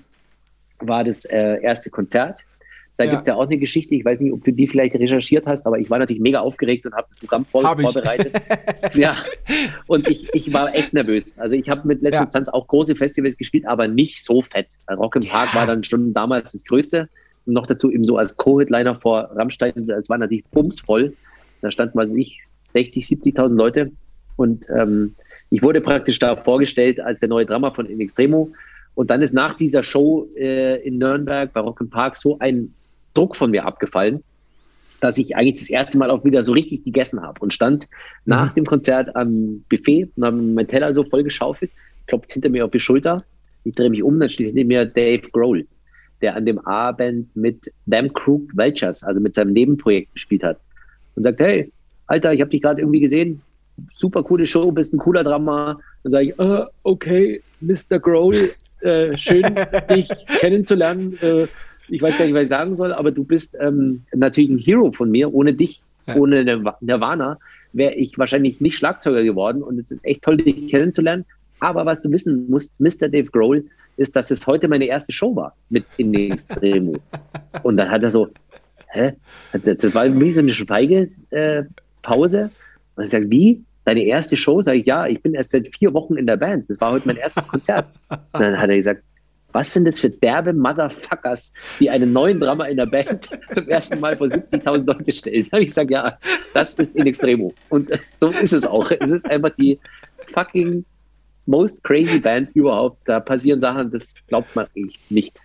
war 0.79 1.03
das 1.03 1.25
äh, 1.25 1.61
erste 1.61 1.89
Konzert. 1.89 2.45
Da 2.97 3.03
ja. 3.03 3.11
gibt 3.11 3.21
es 3.21 3.27
ja 3.27 3.35
auch 3.35 3.45
eine 3.45 3.59
Geschichte, 3.59 3.93
ich 3.93 4.03
weiß 4.03 4.21
nicht, 4.21 4.33
ob 4.33 4.43
du 4.43 4.51
die 4.51 4.65
vielleicht 4.65 4.95
recherchiert 4.95 5.45
hast, 5.45 5.67
aber 5.67 5.77
ich 5.77 5.87
war 5.89 5.99
natürlich 5.99 6.21
mega 6.21 6.39
aufgeregt 6.39 6.85
und 6.87 6.93
habe 6.93 7.07
das 7.07 7.19
Programm 7.19 7.45
voll 7.45 7.63
hab 7.63 7.79
vorbereitet. 7.79 8.33
ja, 8.95 9.17
und 9.85 10.07
ich, 10.07 10.27
ich 10.33 10.51
war 10.51 10.73
echt 10.73 10.93
nervös. 10.93 11.37
Also 11.37 11.55
ich 11.55 11.69
habe 11.69 11.87
mit 11.87 12.01
letzter 12.01 12.17
ja. 12.17 12.23
Instanz 12.23 12.49
auch 12.49 12.67
große 12.67 12.95
Festivals 12.95 13.37
gespielt, 13.37 13.67
aber 13.67 13.87
nicht 13.87 14.23
so 14.23 14.41
fett. 14.41 14.79
Rock 14.89 15.15
im 15.15 15.21
ja. 15.21 15.31
Park 15.31 15.53
war 15.53 15.67
dann 15.67 15.83
schon 15.83 16.13
damals 16.13 16.53
das 16.53 16.65
Größte. 16.65 17.07
Und 17.45 17.53
noch 17.53 17.67
dazu 17.67 17.91
eben 17.91 18.03
so 18.03 18.17
als 18.17 18.35
Co-Headliner 18.35 18.95
vor 18.95 19.29
Rammstein, 19.35 19.89
es 19.89 20.09
war 20.09 20.17
natürlich 20.17 20.45
bumsvoll. 20.45 21.13
Da 21.61 21.71
standen, 21.71 21.97
weiß 21.97 22.13
ich, 22.15 22.41
60, 22.69 23.05
70.000 23.05 23.55
Leute. 23.55 23.91
Und 24.37 24.65
ähm, 24.75 25.13
ich 25.51 25.61
wurde 25.61 25.81
praktisch 25.81 26.17
da 26.17 26.35
vorgestellt 26.35 26.99
als 26.99 27.19
der 27.19 27.29
neue 27.29 27.45
Drama 27.45 27.71
von 27.71 27.85
In 27.85 28.01
Extremo. 28.01 28.49
Und 28.95 29.11
dann 29.11 29.21
ist 29.21 29.33
nach 29.33 29.53
dieser 29.53 29.83
Show 29.83 30.27
äh, 30.35 30.81
in 30.81 30.97
Nürnberg 30.97 31.53
bei 31.53 31.59
Rock 31.59 31.81
im 31.81 31.89
Park 31.89 32.17
so 32.17 32.39
ein 32.39 32.73
Druck 33.17 33.35
von 33.35 33.51
mir 33.51 33.65
abgefallen, 33.65 34.23
dass 34.99 35.17
ich 35.17 35.35
eigentlich 35.35 35.59
das 35.59 35.69
erste 35.69 35.97
Mal 35.97 36.09
auch 36.09 36.23
wieder 36.23 36.43
so 36.43 36.53
richtig 36.53 36.83
gegessen 36.83 37.21
habe 37.21 37.39
und 37.41 37.53
stand 37.53 37.87
nach 38.25 38.51
mhm. 38.51 38.55
dem 38.55 38.65
Konzert 38.65 39.15
am 39.15 39.63
Buffet 39.69 40.09
und 40.15 40.25
habe 40.25 40.37
meinen 40.37 40.67
Teller 40.67 40.93
so 40.93 41.03
voll 41.03 41.23
geschaufelt, 41.23 41.71
klopft 42.07 42.31
hinter 42.31 42.49
mir 42.49 42.65
auf 42.65 42.71
die 42.71 42.79
Schulter. 42.79 43.23
Ich 43.63 43.75
drehe 43.75 43.89
mich 43.89 44.03
um, 44.03 44.19
dann 44.19 44.29
steht 44.29 44.47
hinter 44.47 44.65
mir 44.65 44.85
Dave 44.85 45.29
Grohl, 45.31 45.67
der 46.21 46.35
an 46.35 46.45
dem 46.45 46.59
Abend 46.59 47.35
mit 47.35 47.71
Them 47.89 48.11
Crook 48.13 48.55
Vultures, 48.55 49.03
also 49.03 49.21
mit 49.21 49.35
seinem 49.35 49.53
Nebenprojekt 49.53 50.13
gespielt 50.13 50.43
hat. 50.43 50.59
Und 51.15 51.23
sagt, 51.23 51.39
hey, 51.39 51.71
Alter, 52.07 52.33
ich 52.33 52.41
habe 52.41 52.51
dich 52.51 52.61
gerade 52.61 52.81
irgendwie 52.81 53.01
gesehen, 53.01 53.41
super 53.95 54.23
coole 54.23 54.47
Show, 54.47 54.71
bist 54.71 54.93
ein 54.93 54.99
cooler 54.99 55.23
Drama. 55.23 55.79
Dann 56.03 56.11
sage 56.11 56.25
ich, 56.27 56.39
uh, 56.39 56.65
okay, 56.83 57.41
Mr. 57.61 57.99
Grohl, 57.99 58.51
äh, 58.81 59.17
schön, 59.17 59.43
dich 59.89 60.07
kennenzulernen. 60.39 61.17
Äh, 61.21 61.47
ich 61.89 62.01
weiß 62.01 62.17
gar 62.17 62.25
nicht, 62.25 62.33
was 62.33 62.43
ich 62.43 62.49
sagen 62.49 62.75
soll, 62.75 62.93
aber 62.93 63.11
du 63.11 63.23
bist 63.23 63.57
ähm, 63.59 64.03
natürlich 64.13 64.49
ein 64.49 64.57
Hero 64.57 64.91
von 64.91 65.09
mir. 65.09 65.33
Ohne 65.33 65.53
dich, 65.53 65.81
ja. 66.05 66.15
ohne 66.15 66.43
Nirvana, 66.81 67.39
wäre 67.73 67.93
ich 67.95 68.17
wahrscheinlich 68.17 68.61
nicht 68.61 68.77
Schlagzeuger 68.77 69.23
geworden. 69.23 69.63
Und 69.63 69.77
es 69.79 69.91
ist 69.91 70.05
echt 70.05 70.23
toll, 70.23 70.37
dich 70.37 70.69
kennenzulernen. 70.69 71.25
Aber 71.59 71.85
was 71.85 72.01
du 72.01 72.11
wissen 72.11 72.49
musst, 72.49 72.79
Mr. 72.79 73.09
Dave 73.09 73.29
Grohl, 73.31 73.65
ist, 73.97 74.15
dass 74.15 74.29
es 74.29 74.45
heute 74.45 74.67
meine 74.67 74.85
erste 74.85 75.11
Show 75.11 75.35
war 75.35 75.55
mit 75.69 75.85
In 75.97 76.13
Extremo. 76.13 76.93
und 77.63 77.77
dann 77.77 77.89
hat 77.89 78.03
er 78.03 78.11
so, 78.11 78.29
hä? 78.89 79.13
Das 79.53 79.93
war 79.93 80.19
wie 80.19 80.31
so 80.31 80.41
eine 80.41 80.53
Schweigepause. 80.53 81.19
Äh, 81.31 82.49
und 82.95 83.03
er 83.03 83.09
sagt, 83.09 83.29
wie? 83.29 83.63
Deine 83.85 84.03
erste 84.03 84.35
Show? 84.37 84.61
Sag 84.61 84.75
ich, 84.75 84.85
ja, 84.85 85.07
ich 85.07 85.21
bin 85.21 85.33
erst 85.33 85.51
seit 85.51 85.67
vier 85.67 85.93
Wochen 85.93 86.17
in 86.17 86.27
der 86.27 86.37
Band. 86.37 86.69
Das 86.69 86.79
war 86.81 86.91
heute 86.91 87.07
mein 87.07 87.15
erstes 87.15 87.47
Konzert. 87.47 87.85
Und 88.09 88.19
dann 88.33 88.57
hat 88.57 88.69
er 88.69 88.77
gesagt, 88.77 89.01
was 89.53 89.73
sind 89.73 89.85
das 89.85 89.99
für 89.99 90.09
derbe 90.09 90.53
Motherfuckers, 90.53 91.53
die 91.79 91.89
einen 91.89 92.13
neuen 92.13 92.39
Drama 92.39 92.65
in 92.65 92.77
der 92.77 92.85
Band 92.85 93.29
zum 93.53 93.67
ersten 93.67 93.99
Mal 93.99 94.17
vor 94.17 94.27
70.000 94.27 94.85
Leute 94.85 95.11
stellen? 95.11 95.43
Da 95.45 95.51
habe 95.53 95.61
ich 95.63 95.67
gesagt, 95.67 95.91
ja, 95.91 96.17
das 96.53 96.73
ist 96.75 96.95
in 96.95 97.07
Extremo. 97.07 97.53
Und 97.69 97.89
so 98.15 98.29
ist 98.29 98.53
es 98.53 98.65
auch. 98.65 98.91
Es 98.91 99.11
ist 99.11 99.29
einfach 99.29 99.51
die 99.57 99.79
fucking 100.33 100.85
most 101.45 101.83
crazy 101.83 102.19
Band 102.19 102.49
überhaupt. 102.55 102.99
Da 103.05 103.19
passieren 103.19 103.59
Sachen, 103.59 103.89
das 103.91 104.13
glaubt 104.27 104.55
man 104.55 104.67
eigentlich 104.75 104.99
nicht. 105.09 105.39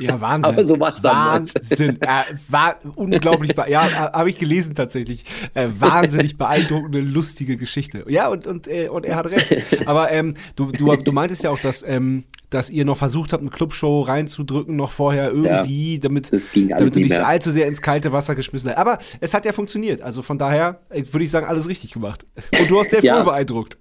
Ja, 0.00 0.20
Wahnsinn. 0.20 0.52
Aber 0.52 0.66
so 0.66 0.78
war 0.78 0.92
es 0.92 1.02
damals. 1.02 1.54
Wahnsinn. 1.54 2.00
Äh, 2.00 2.24
war 2.48 2.76
unglaublich, 2.94 3.54
ja, 3.68 4.12
habe 4.12 4.30
ich 4.30 4.38
gelesen 4.38 4.74
tatsächlich. 4.74 5.24
Äh, 5.54 5.68
wahnsinnig 5.78 6.38
beeindruckende, 6.38 7.00
lustige 7.00 7.56
Geschichte. 7.56 8.04
Ja, 8.08 8.28
und, 8.28 8.46
und, 8.46 8.68
äh, 8.68 8.88
und 8.88 9.04
er 9.06 9.16
hat 9.16 9.26
recht. 9.26 9.86
Aber 9.86 10.10
ähm, 10.10 10.34
du, 10.56 10.70
du, 10.72 10.94
du 10.96 11.12
meintest 11.12 11.44
ja 11.44 11.50
auch, 11.50 11.58
dass, 11.58 11.82
ähm, 11.86 12.24
dass 12.50 12.68
ihr 12.70 12.84
noch 12.84 12.96
versucht 12.96 13.32
habt, 13.32 13.42
eine 13.42 13.50
Clubshow 13.50 14.02
reinzudrücken, 14.02 14.74
noch 14.76 14.90
vorher 14.90 15.30
irgendwie, 15.30 15.94
ja, 15.94 16.00
damit, 16.00 16.32
damit 16.32 16.96
du 16.96 17.00
nicht 17.00 17.10
mehr. 17.10 17.26
allzu 17.26 17.50
sehr 17.50 17.66
ins 17.66 17.80
kalte 17.80 18.12
Wasser 18.12 18.34
geschmissen 18.34 18.70
hast. 18.70 18.78
Aber 18.78 18.98
es 19.20 19.34
hat 19.34 19.44
ja 19.44 19.52
funktioniert. 19.52 20.02
Also 20.02 20.22
von 20.22 20.38
daher 20.38 20.80
äh, 20.90 21.04
würde 21.10 21.24
ich 21.24 21.30
sagen, 21.30 21.46
alles 21.46 21.68
richtig 21.68 21.92
gemacht. 21.92 22.26
Und 22.58 22.70
du 22.70 22.78
hast 22.78 22.92
Dave 22.92 23.06
ja. 23.06 23.22
beeindruckt. 23.22 23.78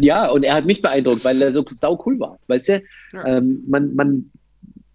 ja, 0.00 0.30
und 0.30 0.42
er 0.42 0.54
hat 0.54 0.66
mich 0.66 0.82
beeindruckt, 0.82 1.24
weil 1.24 1.40
er 1.40 1.52
so 1.52 1.64
sau 1.70 2.00
cool 2.04 2.18
war. 2.20 2.38
Weißt 2.48 2.68
du, 2.68 2.82
ja. 3.12 3.26
ähm, 3.26 3.64
man, 3.66 3.94
man 3.94 4.30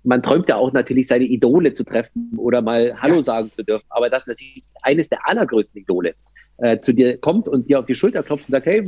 man 0.05 0.21
träumt 0.21 0.47
ja 0.49 0.55
auch 0.55 0.71
natürlich, 0.71 1.07
seine 1.07 1.25
Idole 1.25 1.73
zu 1.73 1.83
treffen 1.83 2.31
oder 2.37 2.61
mal 2.61 2.95
Hallo 3.01 3.15
ja. 3.15 3.21
sagen 3.21 3.51
zu 3.51 3.63
dürfen. 3.63 3.85
Aber 3.89 4.09
das 4.09 4.23
ist 4.23 4.27
natürlich 4.27 4.63
eines 4.81 5.09
der 5.09 5.27
allergrößten 5.27 5.81
Idole 5.81 6.13
äh, 6.57 6.79
zu 6.79 6.93
dir 6.93 7.17
kommt 7.17 7.49
und 7.49 7.69
dir 7.69 7.79
auf 7.79 7.85
die 7.85 7.95
Schulter 7.95 8.23
klopft 8.23 8.47
und 8.47 8.53
sagt, 8.53 8.65
hey, 8.65 8.83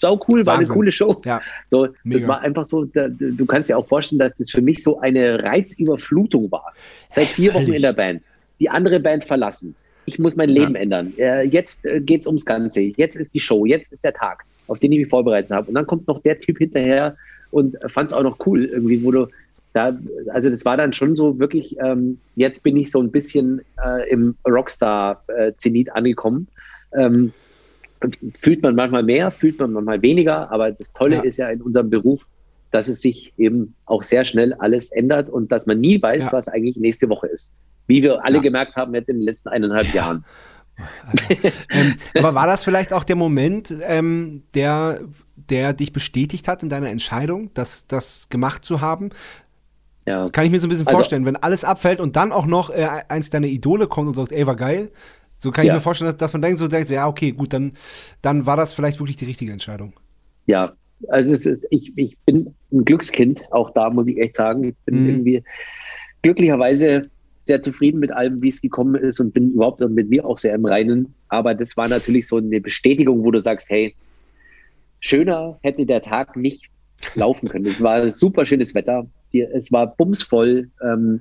sau 0.00 0.20
cool, 0.28 0.44
war 0.46 0.56
eine 0.56 0.66
coole 0.66 0.90
Show. 0.90 1.20
Ja. 1.24 1.40
So, 1.68 1.88
Mega. 2.02 2.18
das 2.18 2.28
war 2.28 2.40
einfach 2.40 2.64
so, 2.64 2.84
da, 2.84 3.08
du 3.08 3.46
kannst 3.46 3.68
dir 3.68 3.78
auch 3.78 3.86
vorstellen, 3.86 4.18
dass 4.18 4.34
das 4.34 4.50
für 4.50 4.62
mich 4.62 4.82
so 4.82 4.98
eine 5.00 5.42
Reizüberflutung 5.42 6.50
war. 6.50 6.72
Seit 7.12 7.26
vier 7.28 7.54
Wochen 7.54 7.72
in 7.72 7.82
der 7.82 7.92
Band, 7.92 8.24
die 8.58 8.68
andere 8.68 9.00
Band 9.00 9.24
verlassen. 9.24 9.74
Ich 10.06 10.18
muss 10.18 10.36
mein 10.36 10.48
Leben 10.48 10.74
ja. 10.74 10.80
ändern. 10.80 11.12
Äh, 11.18 11.42
jetzt 11.44 11.84
äh, 11.84 12.00
es 12.08 12.26
ums 12.26 12.46
Ganze. 12.46 12.80
Jetzt 12.80 13.16
ist 13.16 13.34
die 13.34 13.40
Show. 13.40 13.66
Jetzt 13.66 13.92
ist 13.92 14.04
der 14.04 14.14
Tag, 14.14 14.44
auf 14.66 14.78
den 14.78 14.90
ich 14.92 15.00
mich 15.00 15.08
vorbereitet 15.08 15.50
habe. 15.50 15.68
Und 15.68 15.74
dann 15.74 15.86
kommt 15.86 16.08
noch 16.08 16.22
der 16.22 16.38
Typ 16.38 16.58
hinterher 16.58 17.14
und 17.50 17.76
fand 17.88 18.10
es 18.10 18.16
auch 18.16 18.22
noch 18.22 18.38
cool, 18.46 18.64
irgendwie, 18.64 19.04
wo 19.04 19.10
du 19.10 19.26
da, 19.72 19.96
also 20.32 20.50
das 20.50 20.64
war 20.64 20.76
dann 20.76 20.92
schon 20.92 21.14
so 21.14 21.38
wirklich, 21.38 21.76
ähm, 21.78 22.18
jetzt 22.36 22.62
bin 22.62 22.76
ich 22.76 22.90
so 22.90 23.00
ein 23.00 23.10
bisschen 23.10 23.60
äh, 23.84 24.08
im 24.10 24.34
Rockstar-Zenit 24.46 25.92
angekommen. 25.92 26.48
Ähm, 26.96 27.32
fühlt 28.40 28.62
man 28.62 28.74
manchmal 28.74 29.02
mehr, 29.02 29.30
fühlt 29.30 29.58
man 29.58 29.72
manchmal 29.72 30.02
weniger, 30.02 30.50
aber 30.50 30.70
das 30.70 30.92
Tolle 30.92 31.16
ja. 31.16 31.22
ist 31.22 31.36
ja 31.36 31.48
in 31.48 31.60
unserem 31.60 31.90
Beruf, 31.90 32.24
dass 32.70 32.88
es 32.88 33.00
sich 33.00 33.32
eben 33.38 33.74
auch 33.86 34.02
sehr 34.02 34.24
schnell 34.24 34.54
alles 34.54 34.92
ändert 34.92 35.28
und 35.28 35.50
dass 35.50 35.66
man 35.66 35.80
nie 35.80 36.00
weiß, 36.00 36.26
ja. 36.26 36.32
was 36.32 36.48
eigentlich 36.48 36.76
nächste 36.76 37.08
Woche 37.08 37.26
ist. 37.26 37.54
Wie 37.86 38.02
wir 38.02 38.24
alle 38.24 38.36
ja. 38.36 38.42
gemerkt 38.42 38.76
haben 38.76 38.94
jetzt 38.94 39.08
in 39.08 39.16
den 39.16 39.24
letzten 39.24 39.48
eineinhalb 39.48 39.92
Jahren. 39.94 40.24
ähm, 41.70 41.96
aber 42.16 42.34
war 42.34 42.46
das 42.46 42.62
vielleicht 42.62 42.92
auch 42.92 43.02
der 43.02 43.16
Moment, 43.16 43.74
ähm, 43.82 44.44
der, 44.54 45.00
der 45.34 45.72
dich 45.72 45.92
bestätigt 45.92 46.46
hat 46.46 46.62
in 46.62 46.68
deiner 46.68 46.90
Entscheidung, 46.90 47.50
das, 47.54 47.86
das 47.88 48.28
gemacht 48.28 48.64
zu 48.64 48.80
haben? 48.80 49.10
Ja. 50.08 50.30
Kann 50.30 50.46
ich 50.46 50.50
mir 50.50 50.58
so 50.58 50.66
ein 50.66 50.70
bisschen 50.70 50.86
also, 50.86 50.96
vorstellen, 50.96 51.26
wenn 51.26 51.36
alles 51.36 51.64
abfällt 51.64 52.00
und 52.00 52.16
dann 52.16 52.32
auch 52.32 52.46
noch 52.46 52.70
äh, 52.70 52.88
eins 53.08 53.28
deiner 53.28 53.46
Idole 53.46 53.88
kommt 53.88 54.08
und 54.08 54.14
sagt, 54.14 54.32
ey, 54.32 54.46
war 54.46 54.56
geil. 54.56 54.90
So 55.36 55.50
kann 55.50 55.66
ja. 55.66 55.72
ich 55.72 55.76
mir 55.76 55.80
vorstellen, 55.82 56.10
dass, 56.10 56.16
dass, 56.16 56.32
man 56.32 56.40
denkt, 56.40 56.58
so 56.58 56.66
denkt, 56.66 56.88
ja, 56.88 57.06
okay, 57.06 57.32
gut, 57.32 57.52
dann, 57.52 57.72
dann 58.22 58.46
war 58.46 58.56
das 58.56 58.72
vielleicht 58.72 59.00
wirklich 59.00 59.16
die 59.16 59.26
richtige 59.26 59.52
Entscheidung. 59.52 59.92
Ja, 60.46 60.72
also 61.08 61.34
ist, 61.34 61.66
ich, 61.70 61.92
ich 61.96 62.18
bin 62.20 62.54
ein 62.72 62.86
Glückskind, 62.86 63.44
auch 63.52 63.70
da 63.70 63.90
muss 63.90 64.08
ich 64.08 64.16
echt 64.18 64.34
sagen. 64.34 64.64
Ich 64.64 64.74
bin 64.86 65.02
mhm. 65.02 65.08
irgendwie 65.10 65.44
glücklicherweise 66.22 67.10
sehr 67.40 67.60
zufrieden 67.60 68.00
mit 68.00 68.10
allem, 68.10 68.40
wie 68.40 68.48
es 68.48 68.62
gekommen 68.62 68.94
ist 68.94 69.20
und 69.20 69.34
bin 69.34 69.52
überhaupt 69.52 69.80
mit 69.80 70.08
mir 70.08 70.24
auch 70.24 70.38
sehr 70.38 70.54
im 70.54 70.64
Reinen. 70.64 71.14
Aber 71.28 71.54
das 71.54 71.76
war 71.76 71.88
natürlich 71.88 72.26
so 72.26 72.38
eine 72.38 72.62
Bestätigung, 72.62 73.22
wo 73.24 73.30
du 73.30 73.40
sagst, 73.40 73.68
hey, 73.68 73.94
schöner 75.00 75.58
hätte 75.62 75.84
der 75.84 76.00
Tag 76.00 76.34
nicht 76.34 76.64
laufen 77.14 77.48
können. 77.48 77.66
Es 77.66 77.82
war 77.82 78.08
super 78.10 78.46
schönes 78.46 78.74
Wetter, 78.74 79.06
es 79.32 79.72
war 79.72 79.94
bumsvoll. 79.96 80.70
Ähm, 80.82 81.20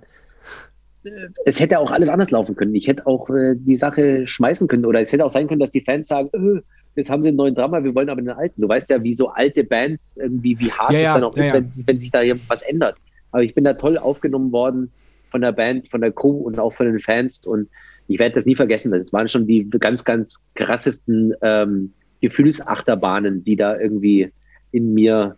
es 1.46 1.60
hätte 1.60 1.80
auch 1.80 1.92
alles 1.92 2.10
anders 2.10 2.32
laufen 2.32 2.56
können. 2.56 2.76
Ich 2.76 2.88
hätte 2.88 3.06
auch 3.08 3.30
äh, 3.30 3.56
die 3.56 3.78
Sache 3.78 4.28
schmeißen 4.28 4.68
können 4.68 4.86
oder 4.86 5.02
es 5.02 5.12
hätte 5.12 5.26
auch 5.26 5.32
sein 5.32 5.48
können, 5.48 5.60
dass 5.60 5.70
die 5.70 5.82
Fans 5.82 6.08
sagen, 6.08 6.30
äh, 6.34 6.62
jetzt 6.96 7.10
haben 7.10 7.24
sie 7.24 7.30
einen 7.30 7.38
neuen 7.38 7.56
Drama, 7.56 7.84
wir 7.84 7.96
wollen 7.96 8.10
aber 8.10 8.22
den 8.22 8.30
alten. 8.32 8.62
Du 8.62 8.68
weißt 8.68 8.90
ja, 8.90 9.02
wie 9.04 9.16
so 9.16 9.30
alte 9.30 9.64
Bands 9.64 10.18
irgendwie, 10.18 10.60
wie 10.60 10.72
hart 10.72 10.92
ja, 10.92 11.00
es 11.00 11.14
dann 11.14 11.24
auch 11.24 11.36
ja, 11.38 11.44
ist, 11.44 11.54
wenn, 11.54 11.72
wenn, 11.86 12.00
sich 12.00 12.12
da 12.12 12.22
was 12.48 12.62
ändert. 12.64 12.98
Aber 13.32 13.44
ich 13.44 13.54
bin 13.54 13.64
da 13.64 13.74
toll 13.74 13.98
aufgenommen 13.98 14.52
worden 14.52 14.92
von 15.30 15.42
der 15.42 15.52
Band, 15.52 15.88
von 15.88 16.02
der 16.02 16.12
Crew 16.12 16.38
und 16.38 16.60
auch 16.60 16.74
von 16.74 16.88
den 16.88 17.00
Fans 17.00 17.46
und 17.46 17.70
ich 18.08 18.20
werde 18.20 18.36
das 18.36 18.46
nie 18.46 18.56
vergessen. 18.56 18.92
Das 18.92 19.12
waren 19.12 19.28
schon 19.28 19.48
die 19.48 19.70
ganz, 19.70 20.04
ganz 20.06 20.48
krassesten 20.56 21.34
ähm, 21.42 21.94
Gefühlsachterbahnen, 22.22 23.44
die 23.44 23.56
da 23.56 23.78
irgendwie 23.78 24.32
in 24.72 24.94
mir 24.94 25.36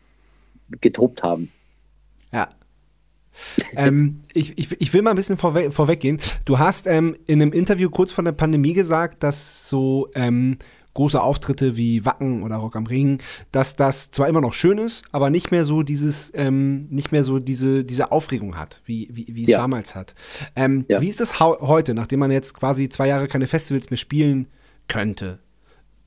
getobt 0.82 1.24
haben. 1.24 1.52
Ja. 2.32 2.50
ähm, 3.76 4.22
ich, 4.34 4.58
ich, 4.58 4.80
ich 4.82 4.94
will 4.94 5.02
mal 5.02 5.12
ein 5.12 5.16
bisschen 5.16 5.38
vorwe 5.38 5.72
vorweggehen. 5.72 6.20
Du 6.46 6.60
hast 6.60 6.88
ähm, 6.88 7.16
in 7.26 7.42
einem 7.42 7.54
Interview 7.54 7.90
kurz 7.90 8.12
vor 8.12 8.24
der 8.24 8.32
Pandemie 8.32 8.74
gesagt, 8.74 9.24
dass 9.24 9.70
so 9.70 10.10
ähm, 10.16 10.58
große 10.94 11.22
Auftritte 11.22 11.78
wie 11.78 12.06
Wacken 12.06 12.44
oder 12.44 12.58
Rock 12.58 12.76
am 12.76 12.86
Ring, 12.86 13.22
dass 13.52 13.76
das 13.76 14.12
zwar 14.12 14.28
immer 14.28 14.42
noch 14.42 14.54
schön 14.54 14.78
ist, 14.78 15.04
aber 15.12 15.30
nicht 15.30 15.52
mehr 15.52 15.64
so 15.64 15.84
dieses, 15.84 16.32
ähm, 16.36 16.88
nicht 16.90 17.12
mehr 17.12 17.24
so 17.24 17.40
diese, 17.40 17.86
diese 17.86 18.12
Aufregung 18.12 18.58
hat, 18.58 18.82
wie, 18.86 19.08
wie, 19.12 19.28
wie 19.30 19.44
es 19.44 19.50
ja. 19.50 19.60
damals 19.60 19.96
hat. 19.96 20.16
Ähm, 20.56 20.86
ja. 20.88 21.02
Wie 21.02 21.08
ist 21.08 21.22
das 21.22 21.40
heute, 21.40 21.94
nachdem 21.94 22.20
man 22.20 22.32
jetzt 22.32 22.54
quasi 22.54 22.90
zwei 22.90 23.08
Jahre 23.08 23.28
keine 23.28 23.48
Festivals 23.48 23.90
mehr 23.90 23.98
spielen 23.98 24.48
könnte? 24.88 25.40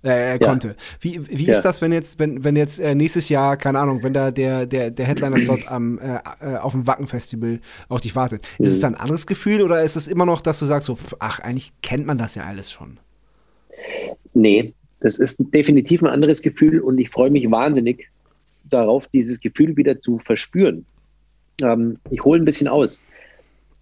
Äh, 0.03 0.41
konnte. 0.41 0.69
Ja. 0.69 0.75
Wie, 1.01 1.29
wie 1.29 1.49
ist 1.49 1.61
das, 1.61 1.81
wenn 1.81 1.93
jetzt, 1.93 2.19
wenn, 2.19 2.43
wenn 2.43 2.57
jetzt 2.57 2.81
äh, 2.81 2.95
nächstes 2.95 3.29
Jahr, 3.29 3.57
keine 3.57 3.79
Ahnung, 3.79 4.03
wenn 4.03 4.13
da 4.13 4.33
der, 4.33 4.67
der, 4.67 4.91
der 4.91 5.07
Headliner-Slot 5.07 5.69
am, 5.69 5.99
äh, 5.99 6.19
äh, 6.41 6.57
auf 6.57 6.73
dem 6.73 6.89
Wacken-Festival 6.89 7.61
auf 7.89 8.01
dich 8.01 8.17
wartet? 8.17 8.43
Mhm. 8.59 8.65
Ist 8.65 8.73
es 8.73 8.79
mhm. 8.79 8.83
dann 8.83 8.95
ein 8.97 9.01
anderes 9.01 9.27
Gefühl 9.29 9.63
oder 9.63 9.83
ist 9.83 9.95
es 9.95 10.09
immer 10.09 10.27
noch, 10.27 10.41
dass 10.41 10.59
du 10.59 10.67
sagst, 10.67 10.87
so, 10.87 10.99
ach, 11.21 11.39
eigentlich 11.39 11.73
kennt 11.83 12.05
man 12.05 12.19
das 12.19 12.35
ja 12.35 12.45
alles 12.45 12.73
schon? 12.73 12.99
Nee, 14.35 14.75
das 14.99 15.19
ist 15.19 15.41
definitiv 15.55 16.03
ein 16.03 16.09
anderes 16.09 16.43
Gefühl 16.43 16.81
und 16.81 16.99
ich 16.99 17.11
freue 17.11 17.31
mich 17.31 17.49
wahnsinnig 17.49 18.09
darauf, 18.65 19.07
dieses 19.09 19.41
Gefühl 19.41 19.77
wieder 19.77 20.01
zu 20.01 20.19
verspüren. 20.19 20.85
Ähm, 21.63 21.99
ich 22.11 22.25
hole 22.25 22.41
ein 22.41 22.45
bisschen 22.45 22.67
aus. 22.67 23.03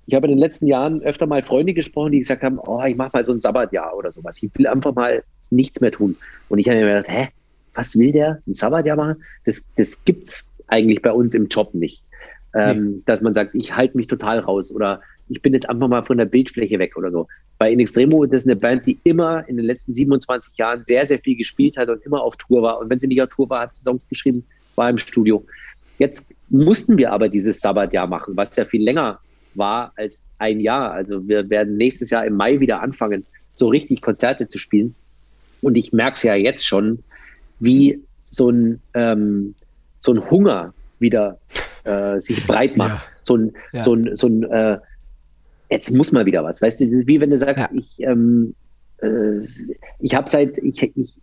Ich 0.07 0.15
habe 0.15 0.27
in 0.27 0.33
den 0.33 0.39
letzten 0.39 0.67
Jahren 0.67 1.01
öfter 1.03 1.27
mal 1.27 1.43
Freunde 1.43 1.73
gesprochen, 1.73 2.13
die 2.13 2.19
gesagt 2.19 2.43
haben, 2.43 2.59
oh, 2.59 2.83
ich 2.85 2.97
mache 2.97 3.11
mal 3.15 3.25
so 3.25 3.33
ein 3.33 3.39
Sabbatjahr 3.39 3.97
oder 3.97 4.11
sowas. 4.11 4.43
Ich 4.43 4.51
will 4.59 4.67
einfach 4.67 4.95
mal 4.95 5.23
nichts 5.51 5.81
mehr 5.81 5.93
tun. 5.93 6.17
Und 6.49 6.59
ich 6.59 6.69
habe 6.69 6.79
mir 6.79 6.87
gedacht, 6.87 7.09
hä, 7.09 7.29
was 7.75 7.99
will 7.99 8.13
der? 8.13 8.41
Ein 8.47 8.55
Sabbatjahr 8.55 8.97
machen? 8.97 9.23
Das, 9.45 9.65
das 9.77 10.05
gibt 10.05 10.29
es 10.29 10.53
eigentlich 10.67 11.03
bei 11.03 11.13
uns 11.13 11.35
im 11.35 11.49
Job 11.49 11.75
nicht. 11.75 12.03
Ähm, 12.55 12.91
nee. 12.91 13.03
Dass 13.07 13.21
man 13.21 13.35
sagt, 13.35 13.55
ich 13.55 13.75
halte 13.77 13.97
mich 13.97 14.07
total 14.07 14.41
raus 14.41 14.73
oder 14.73 15.01
ich 15.29 15.41
bin 15.43 15.55
jetzt 15.55 15.69
einfach 15.69 15.89
mal 15.89 16.03
von 16.03 16.19
der 16.19 16.25
Bildfläche 16.25 16.79
weg 16.79 16.97
oder 16.97 17.11
so. 17.11 17.29
Bei 17.59 17.71
In 17.71 17.79
Extremo, 17.79 18.27
das 18.27 18.43
ist 18.43 18.49
eine 18.49 18.57
Band, 18.57 18.87
die 18.87 18.99
immer 19.05 19.49
in 19.49 19.57
den 19.57 19.67
letzten 19.67 19.93
27 19.93 20.57
Jahren 20.57 20.83
sehr, 20.85 21.07
sehr 21.07 21.21
viel 21.21 21.37
gespielt 21.37 21.77
hat 21.77 21.89
und 21.89 22.03
immer 22.05 22.23
auf 22.23 22.37
Tour 22.37 22.63
war. 22.63 22.81
Und 22.81 22.91
wenn 22.91 22.99
sie 22.99 23.07
nicht 23.07 23.23
auf 23.23 23.29
Tour 23.29 23.49
war, 23.49 23.63
hat 23.63 23.75
sie 23.75 23.83
Songs 23.83 24.09
geschrieben, 24.09 24.45
war 24.75 24.91
im 24.91 24.99
Studio. 24.99 25.45
Jetzt 25.99 26.27
mussten 26.49 26.99
wir 26.99 27.13
aber 27.13 27.29
dieses 27.29 27.61
Sabbatjahr 27.61 28.07
machen, 28.07 28.37
was 28.37 28.57
ja 28.57 28.65
viel 28.65 28.83
länger 28.83 29.21
war 29.55 29.93
als 29.97 30.31
ein 30.39 30.61
Jahr. 30.61 30.93
Also 30.93 31.29
wir 31.29 31.49
werden 31.51 31.77
nächstes 31.77 32.11
Jahr 32.11 32.25
im 32.27 32.35
Mai 32.35 32.59
wieder 32.59 32.83
anfangen, 32.83 33.25
so 33.53 33.69
richtig 33.69 34.01
Konzerte 34.03 34.47
zu 34.47 34.59
spielen. 34.59 34.95
Und 35.63 35.77
ich 35.77 35.93
merke 35.93 36.15
es 36.15 36.23
ja 36.23 36.35
jetzt 36.35 36.67
schon, 36.67 37.03
wie 37.59 38.01
so 38.31 38.51
ein, 38.51 38.81
ähm, 38.95 39.55
so 39.99 40.13
ein 40.13 40.31
Hunger 40.31 40.73
wieder 40.99 41.39
äh, 41.85 42.21
sich 42.21 42.47
breit 42.47 42.77
macht. 42.77 43.05
Ja. 43.05 43.23
So 43.23 43.37
ein, 43.37 43.53
ja. 43.73 43.83
so 43.83 43.95
ein, 43.95 44.17
so 44.17 44.27
ein 44.27 44.45
äh, 44.45 44.79
jetzt 45.71 45.91
muss 45.93 46.13
mal 46.13 46.27
wieder 46.27 46.45
was. 46.45 46.61
Weißt 46.61 46.81
du, 46.81 46.87
wie 47.07 47.21
wenn 47.21 47.31
du 47.31 47.39
sagst, 47.39 47.69
ja. 47.71 47.79
ich, 47.79 48.01
ähm, 48.01 48.55
äh, 49.03 49.47
ich 49.99 50.15
habe 50.15 50.29
seit, 50.29 50.59
ich, 50.59 50.83
ich, 50.83 51.15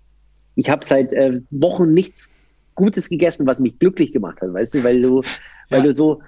ich 0.56 0.70
habe 0.70 0.86
seit 0.86 1.12
äh, 1.14 1.42
Wochen 1.52 1.94
nichts 1.94 2.32
Gutes 2.76 3.10
gegessen, 3.10 3.46
was 3.48 3.60
mich 3.60 3.78
glücklich 3.80 4.14
gemacht 4.14 4.40
hat, 4.42 4.54
weißt 4.54 4.76
du, 4.76 4.84
weil 4.84 5.02
du, 5.02 5.24
weil 5.70 5.82
du 5.82 5.92
so 5.92 6.22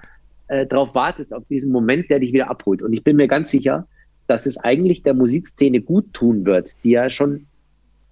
äh, 0.48 0.66
drauf 0.66 0.94
wartest, 0.94 1.32
auf 1.32 1.44
diesen 1.48 1.70
Moment, 1.70 2.10
der 2.10 2.18
dich 2.18 2.32
wieder 2.32 2.50
abholt. 2.50 2.82
Und 2.82 2.92
ich 2.92 3.04
bin 3.04 3.16
mir 3.16 3.28
ganz 3.28 3.50
sicher, 3.50 3.86
dass 4.26 4.46
es 4.46 4.58
eigentlich 4.58 5.02
der 5.02 5.14
Musikszene 5.14 5.80
gut 5.80 6.12
tun 6.12 6.44
wird, 6.44 6.74
die 6.84 6.90
ja 6.90 7.10
schon 7.10 7.46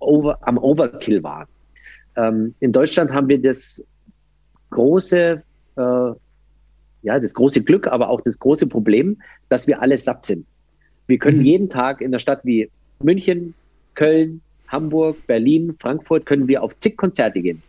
over, 0.00 0.38
am 0.42 0.58
Overkill 0.58 1.22
war. 1.22 1.48
Ähm, 2.16 2.54
in 2.60 2.72
Deutschland 2.72 3.12
haben 3.12 3.28
wir 3.28 3.40
das 3.40 3.86
große 4.70 5.42
äh, 5.76 6.12
ja, 7.02 7.18
das 7.18 7.34
große 7.34 7.62
Glück, 7.62 7.86
aber 7.86 8.08
auch 8.08 8.20
das 8.20 8.38
große 8.38 8.66
Problem, 8.66 9.18
dass 9.48 9.66
wir 9.66 9.80
alle 9.80 9.96
satt 9.96 10.24
sind. 10.24 10.46
Wir 11.06 11.18
können 11.18 11.38
mhm. 11.38 11.44
jeden 11.44 11.70
Tag 11.70 12.00
in 12.00 12.12
der 12.12 12.18
Stadt 12.18 12.40
wie 12.44 12.70
München, 13.02 13.54
Köln, 13.94 14.40
Hamburg, 14.68 15.16
Berlin, 15.26 15.74
Frankfurt, 15.80 16.26
können 16.26 16.48
wir 16.48 16.62
auf 16.62 16.76
zig 16.78 16.96
Konzerte 16.96 17.40
gehen. 17.40 17.62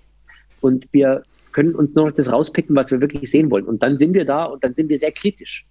Und 0.62 0.88
wir 0.92 1.24
können 1.54 1.74
uns 1.76 1.96
nur 1.96 2.08
noch 2.08 2.16
das 2.16 2.32
rauspicken, 2.32 2.76
was 2.76 2.92
wir 2.92 3.00
wirklich 3.00 3.30
sehen 3.32 3.50
wollen. 3.50 3.66
Und 3.66 3.82
dann 3.82 3.98
sind 3.98 4.14
wir 4.14 4.26
da 4.26 4.46
und 4.46 4.64
dann 4.64 4.76
sind 4.76 4.90
wir 4.90 4.98
sehr 4.98 5.12
kritisch. 5.12 5.66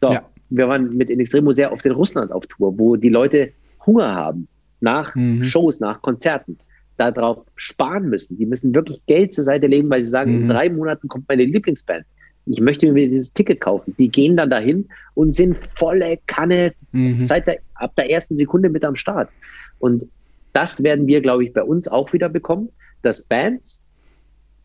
So, 0.00 0.12
ja. 0.12 0.28
wir 0.50 0.68
waren 0.68 0.96
mit 0.96 1.10
In 1.10 1.20
Extremo 1.20 1.52
sehr 1.52 1.72
oft 1.72 1.86
in 1.86 1.92
Russland 1.92 2.32
auf 2.32 2.46
Tour, 2.46 2.76
wo 2.78 2.96
die 2.96 3.10
Leute 3.10 3.52
Hunger 3.86 4.12
haben 4.14 4.48
nach 4.84 5.16
mhm. 5.16 5.42
Shows, 5.42 5.80
nach 5.80 6.00
Konzerten, 6.00 6.56
darauf 6.96 7.44
sparen 7.56 8.08
müssen. 8.08 8.38
Die 8.38 8.46
müssen 8.46 8.72
wirklich 8.72 9.04
Geld 9.06 9.34
zur 9.34 9.42
Seite 9.42 9.66
legen, 9.66 9.90
weil 9.90 10.04
sie 10.04 10.10
sagen, 10.10 10.32
mhm. 10.32 10.42
in 10.42 10.48
drei 10.48 10.70
Monaten 10.70 11.08
kommt 11.08 11.28
meine 11.28 11.44
Lieblingsband 11.44 12.04
ich 12.46 12.60
möchte 12.60 12.90
mir 12.92 13.08
dieses 13.08 13.32
Ticket 13.32 13.60
kaufen. 13.60 13.94
Die 13.98 14.08
gehen 14.08 14.36
dann 14.36 14.50
dahin 14.50 14.88
und 15.14 15.30
sind 15.30 15.56
volle 15.56 16.18
Kanne 16.26 16.74
mhm. 16.92 17.20
seit 17.22 17.46
der, 17.46 17.58
ab 17.74 17.94
der 17.96 18.10
ersten 18.10 18.36
Sekunde 18.36 18.68
mit 18.68 18.84
am 18.84 18.96
Start. 18.96 19.30
Und 19.78 20.04
das 20.52 20.82
werden 20.82 21.06
wir, 21.06 21.20
glaube 21.20 21.44
ich, 21.44 21.52
bei 21.52 21.62
uns 21.62 21.88
auch 21.88 22.12
wieder 22.12 22.28
bekommen, 22.28 22.68
dass 23.02 23.22
Bands 23.22 23.82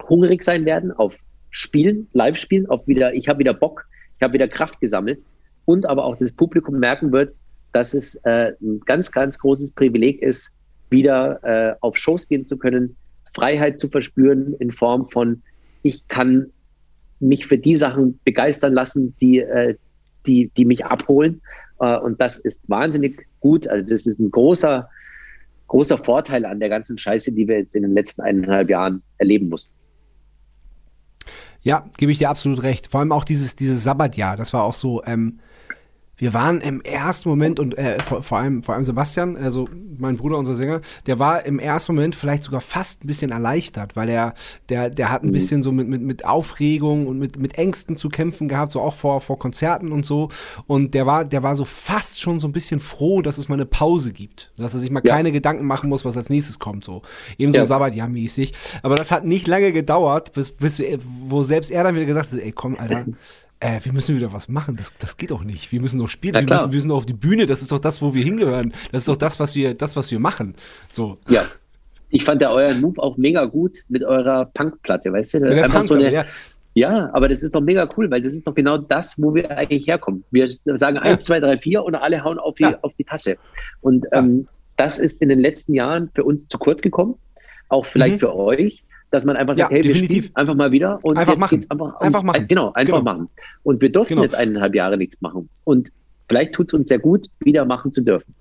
hungrig 0.07 0.43
sein 0.43 0.65
werden 0.65 0.91
auf 0.91 1.15
Spielen, 1.51 2.07
Live-Spielen, 2.13 2.67
auf 2.67 2.87
wieder, 2.87 3.13
ich 3.13 3.27
habe 3.27 3.39
wieder 3.39 3.53
Bock, 3.53 3.85
ich 4.17 4.23
habe 4.23 4.33
wieder 4.33 4.47
Kraft 4.47 4.79
gesammelt 4.81 5.23
und 5.65 5.85
aber 5.87 6.05
auch 6.05 6.17
das 6.17 6.31
Publikum 6.31 6.79
merken 6.79 7.11
wird, 7.11 7.33
dass 7.73 7.93
es 7.93 8.15
äh, 8.23 8.53
ein 8.61 8.79
ganz, 8.85 9.11
ganz 9.11 9.39
großes 9.39 9.71
Privileg 9.71 10.21
ist, 10.21 10.51
wieder 10.89 11.43
äh, 11.43 11.75
auf 11.81 11.97
Shows 11.97 12.27
gehen 12.27 12.47
zu 12.47 12.57
können, 12.57 12.95
Freiheit 13.33 13.79
zu 13.79 13.87
verspüren 13.89 14.55
in 14.59 14.71
Form 14.71 15.07
von, 15.07 15.41
ich 15.83 16.07
kann 16.07 16.51
mich 17.19 17.45
für 17.45 17.57
die 17.57 17.75
Sachen 17.75 18.19
begeistern 18.23 18.73
lassen, 18.73 19.15
die, 19.21 19.39
äh, 19.39 19.75
die, 20.25 20.51
die 20.55 20.65
mich 20.65 20.85
abholen. 20.85 21.41
Äh, 21.79 21.97
und 21.97 22.19
das 22.19 22.39
ist 22.39 22.61
wahnsinnig 22.67 23.27
gut. 23.39 23.67
Also 23.67 23.85
das 23.85 24.07
ist 24.07 24.19
ein 24.19 24.31
großer, 24.31 24.89
großer 25.67 25.97
Vorteil 25.97 26.45
an 26.45 26.59
der 26.59 26.69
ganzen 26.69 26.97
Scheiße, 26.97 27.31
die 27.31 27.47
wir 27.47 27.59
jetzt 27.59 27.75
in 27.75 27.83
den 27.83 27.93
letzten 27.93 28.21
eineinhalb 28.21 28.69
Jahren 28.69 29.03
erleben 29.17 29.49
mussten. 29.49 29.75
Ja, 31.61 31.85
gebe 31.97 32.11
ich 32.11 32.19
dir 32.19 32.29
absolut 32.29 32.63
recht. 32.63 32.87
Vor 32.87 33.01
allem 33.01 33.11
auch 33.11 33.25
dieses, 33.25 33.55
dieses 33.55 33.83
Sabbatjahr, 33.83 34.37
das 34.37 34.53
war 34.53 34.63
auch 34.63 34.73
so, 34.73 35.03
ähm, 35.03 35.39
wir 36.19 36.33
waren 36.33 36.59
im 36.59 36.81
ersten 36.81 37.29
Moment 37.29 37.59
und 37.59 37.77
äh, 37.77 37.97
vor, 38.03 38.21
vor, 38.21 38.37
allem 38.37 38.61
vor 38.61 38.75
allem 38.75 38.83
Sebastian, 38.83 39.37
also 39.37 39.65
mein 39.97 40.17
Bruder, 40.17 40.37
unser 40.37 40.53
Sänger, 40.53 40.81
der 41.07 41.17
war 41.17 41.45
im 41.45 41.59
ersten 41.59 41.95
Moment 41.95 42.13
vielleicht 42.13 42.43
sogar 42.43 42.61
fast 42.61 43.03
ein 43.03 43.07
bisschen 43.07 43.31
erleichtert, 43.31 43.95
weil 43.95 44.09
er 44.09 44.33
der 44.67 44.89
der 44.89 45.11
hat 45.11 45.23
ein 45.23 45.29
mhm. 45.29 45.33
bisschen 45.33 45.63
so 45.63 45.71
mit 45.71 45.87
mit 45.87 46.01
mit 46.01 46.25
Aufregung 46.25 47.07
und 47.07 47.19
mit 47.19 47.39
mit 47.39 47.57
Ängsten 47.57 47.95
zu 47.95 48.09
kämpfen 48.09 48.49
gehabt, 48.49 48.73
so 48.73 48.81
auch 48.81 48.93
vor 48.93 49.21
vor 49.21 49.39
Konzerten 49.39 49.91
und 49.93 50.05
so 50.05 50.29
und 50.67 50.93
der 50.93 51.05
war 51.05 51.23
der 51.23 51.41
war 51.41 51.55
so 51.55 51.63
fast 51.65 52.21
schon 52.21 52.39
so 52.39 52.47
ein 52.47 52.51
bisschen 52.51 52.81
froh, 52.81 53.21
dass 53.21 53.37
es 53.37 53.47
mal 53.47 53.55
eine 53.55 53.65
Pause 53.65 54.11
gibt, 54.11 54.51
dass 54.57 54.73
er 54.73 54.81
sich 54.81 54.91
mal 54.91 55.01
ja. 55.03 55.15
keine 55.15 55.31
Gedanken 55.31 55.65
machen 55.65 55.89
muss, 55.89 56.03
was 56.03 56.17
als 56.17 56.29
nächstes 56.29 56.59
kommt 56.59 56.83
so. 56.83 57.01
Ebenso 57.37 57.59
ja. 57.59 57.65
Sabbatjahr 57.65 58.09
mäßig, 58.09 58.53
aber 58.83 58.95
das 58.95 59.11
hat 59.11 59.23
nicht 59.23 59.47
lange 59.47 59.71
gedauert, 59.71 60.33
bis 60.33 60.51
bis 60.51 60.83
wo 61.01 61.43
selbst 61.43 61.71
er 61.71 61.85
dann 61.85 61.95
wieder 61.95 62.05
gesagt 62.05 62.33
hat, 62.33 62.39
ey 62.39 62.51
komm, 62.51 62.75
Alter 62.77 63.05
äh, 63.59 63.79
wir 63.83 63.93
müssen 63.93 64.15
wieder 64.15 64.31
was 64.31 64.47
machen, 64.47 64.77
das, 64.77 64.93
das 64.97 65.17
geht 65.17 65.31
doch 65.31 65.43
nicht. 65.43 65.71
Wir 65.71 65.81
müssen 65.81 65.99
doch 65.99 66.09
spielen, 66.09 66.35
wir 66.35 66.41
müssen, 66.43 66.71
wir 66.71 66.75
müssen 66.75 66.91
auf 66.91 67.05
die 67.05 67.13
Bühne, 67.13 67.45
das 67.45 67.61
ist 67.61 67.71
doch 67.71 67.79
das, 67.79 68.01
wo 68.01 68.13
wir 68.13 68.23
hingehören. 68.23 68.73
Das 68.91 69.01
ist 69.01 69.07
doch 69.07 69.17
das, 69.17 69.39
was 69.39 69.55
wir, 69.55 69.73
das, 69.73 69.95
was 69.95 70.11
wir 70.11 70.19
machen. 70.19 70.55
So. 70.89 71.17
Ja. 71.27 71.43
Ich 72.09 72.23
fand 72.23 72.41
ja 72.41 72.51
euren 72.51 72.81
Move 72.81 73.01
auch 73.01 73.17
mega 73.17 73.45
gut 73.45 73.83
mit 73.87 74.03
eurer 74.03 74.45
Punkplatte, 74.45 75.13
weißt 75.13 75.35
du? 75.35 75.63
Einfach 75.63 75.83
so 75.83 75.93
eine, 75.93 76.11
ja. 76.11 76.25
Ja, 76.75 77.09
aber 77.13 77.27
das 77.27 77.43
ist 77.43 77.55
doch 77.55 77.61
mega 77.61 77.87
cool, 77.97 78.09
weil 78.09 78.21
das 78.21 78.33
ist 78.33 78.47
doch 78.47 78.53
genau 78.53 78.77
das, 78.77 79.21
wo 79.21 79.33
wir 79.33 79.49
eigentlich 79.51 79.87
herkommen. 79.87 80.23
Wir 80.31 80.49
sagen 80.65 80.95
ja. 80.97 81.01
1, 81.01 81.25
2, 81.25 81.39
3, 81.41 81.57
4 81.57 81.83
und 81.83 81.95
alle 81.95 82.23
hauen 82.23 82.39
auf 82.39 82.55
die, 82.55 82.63
ja. 82.63 82.77
auf 82.81 82.93
die 82.93 83.03
Tasse. 83.03 83.37
Und 83.81 84.05
ähm, 84.11 84.47
das 84.77 84.97
ist 84.99 85.21
in 85.21 85.29
den 85.29 85.39
letzten 85.39 85.73
Jahren 85.73 86.09
für 86.13 86.23
uns 86.23 86.47
zu 86.47 86.57
kurz 86.57 86.81
gekommen, 86.81 87.15
auch 87.67 87.85
vielleicht 87.85 88.15
mhm. 88.15 88.19
für 88.19 88.35
euch, 88.35 88.83
dass 89.11 89.25
man 89.25 89.35
einfach 89.35 89.55
sagt, 89.55 89.71
hey, 89.71 89.81
definitiv. 89.81 90.09
wir 90.09 90.21
spielen 90.23 90.35
einfach 90.35 90.55
mal 90.55 90.71
wieder 90.71 90.99
und 91.03 91.17
einfach 91.17 91.33
jetzt 91.33 91.39
machen. 91.39 91.49
geht's 91.55 91.71
einfach, 91.71 91.99
einfach 91.99 92.23
machen. 92.23 92.47
Genau, 92.47 92.73
einfach 92.73 92.99
genau. 92.99 93.03
machen. 93.03 93.29
Und 93.63 93.81
wir 93.81 93.91
durften 93.91 94.15
genau. 94.15 94.23
jetzt 94.23 94.35
eineinhalb 94.35 94.75
Jahre 94.75 94.97
nichts 94.97 95.19
machen. 95.21 95.49
Und 95.63 95.91
vielleicht 96.27 96.53
tut 96.53 96.67
es 96.67 96.73
uns 96.73 96.87
sehr 96.87 96.99
gut, 96.99 97.27
wieder 97.39 97.65
machen 97.65 97.91
zu 97.91 98.03
dürfen. 98.03 98.35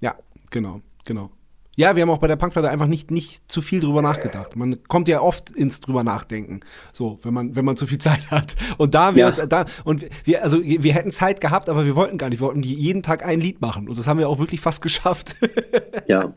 Ja, 0.00 0.16
genau, 0.50 0.80
genau. 1.04 1.30
Ja, 1.76 1.94
wir 1.96 2.02
haben 2.02 2.10
auch 2.10 2.18
bei 2.18 2.26
der 2.26 2.36
Punkplatte 2.36 2.68
einfach 2.68 2.88
nicht, 2.88 3.10
nicht 3.10 3.50
zu 3.50 3.62
viel 3.62 3.80
drüber 3.80 4.02
nachgedacht. 4.02 4.56
Man 4.56 4.82
kommt 4.84 5.08
ja 5.08 5.22
oft 5.22 5.50
ins 5.50 5.80
drüber 5.80 6.02
nachdenken, 6.02 6.60
so, 6.92 7.18
wenn 7.22 7.32
man, 7.32 7.54
wenn 7.54 7.64
man 7.64 7.76
zu 7.76 7.86
viel 7.86 7.98
Zeit 7.98 8.30
hat. 8.30 8.56
Und 8.76 8.94
da 8.94 9.14
wir 9.14 9.20
ja. 9.20 9.28
uns, 9.28 9.40
da, 9.48 9.64
und 9.84 10.04
wir, 10.24 10.42
also 10.42 10.62
wir 10.62 10.92
hätten 10.92 11.10
Zeit 11.10 11.40
gehabt, 11.40 11.68
aber 11.68 11.86
wir 11.86 11.94
wollten 11.94 12.18
gar 12.18 12.28
nicht. 12.28 12.40
Wir 12.40 12.48
wollten 12.48 12.62
jeden 12.62 13.02
Tag 13.02 13.24
ein 13.24 13.40
Lied 13.40 13.60
machen. 13.60 13.88
Und 13.88 13.96
das 13.96 14.08
haben 14.08 14.18
wir 14.18 14.28
auch 14.28 14.38
wirklich 14.38 14.60
fast 14.60 14.82
geschafft. 14.82 15.36
Ja. 16.06 16.34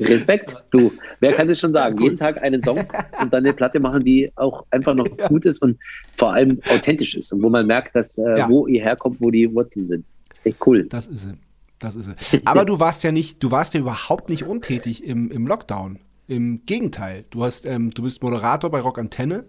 Respekt, 0.00 0.56
du. 0.70 0.92
Wer 1.20 1.32
kann 1.32 1.48
das 1.48 1.60
schon 1.60 1.72
sagen? 1.72 2.00
Jeden 2.00 2.18
Tag 2.18 2.42
einen 2.42 2.60
Song 2.62 2.78
und 3.20 3.32
dann 3.32 3.44
eine 3.44 3.52
Platte 3.52 3.80
machen, 3.80 4.04
die 4.04 4.30
auch 4.36 4.64
einfach 4.70 4.94
noch 4.94 5.06
ja. 5.18 5.28
gut 5.28 5.44
ist 5.44 5.62
und 5.62 5.78
vor 6.16 6.32
allem 6.32 6.58
authentisch 6.70 7.14
ist 7.14 7.32
und 7.32 7.42
wo 7.42 7.48
man 7.50 7.66
merkt, 7.66 7.94
dass 7.94 8.18
äh, 8.18 8.38
ja. 8.38 8.48
wo 8.48 8.66
ihr 8.66 8.82
herkommt, 8.82 9.20
wo 9.20 9.30
die 9.30 9.52
Wurzeln 9.54 9.86
sind. 9.86 10.04
Das 10.28 10.38
ist 10.38 10.46
echt 10.46 10.66
cool. 10.66 10.86
Das 10.88 11.06
ist 11.06 11.26
es. 11.26 11.34
Das 11.78 11.96
ist 11.96 12.08
es. 12.08 12.46
Aber 12.46 12.64
du 12.64 12.80
warst 12.80 13.04
ja 13.04 13.12
nicht, 13.12 13.42
du 13.42 13.50
warst 13.50 13.74
ja 13.74 13.80
überhaupt 13.80 14.30
nicht 14.30 14.44
untätig 14.44 15.04
im, 15.04 15.30
im 15.30 15.46
Lockdown. 15.46 15.98
Im 16.26 16.64
Gegenteil. 16.64 17.24
Du 17.30 17.44
hast, 17.44 17.66
ähm, 17.66 17.90
du 17.90 18.02
bist 18.02 18.22
Moderator 18.22 18.70
bei 18.70 18.80
Rock 18.80 18.98
Antenne. 18.98 19.44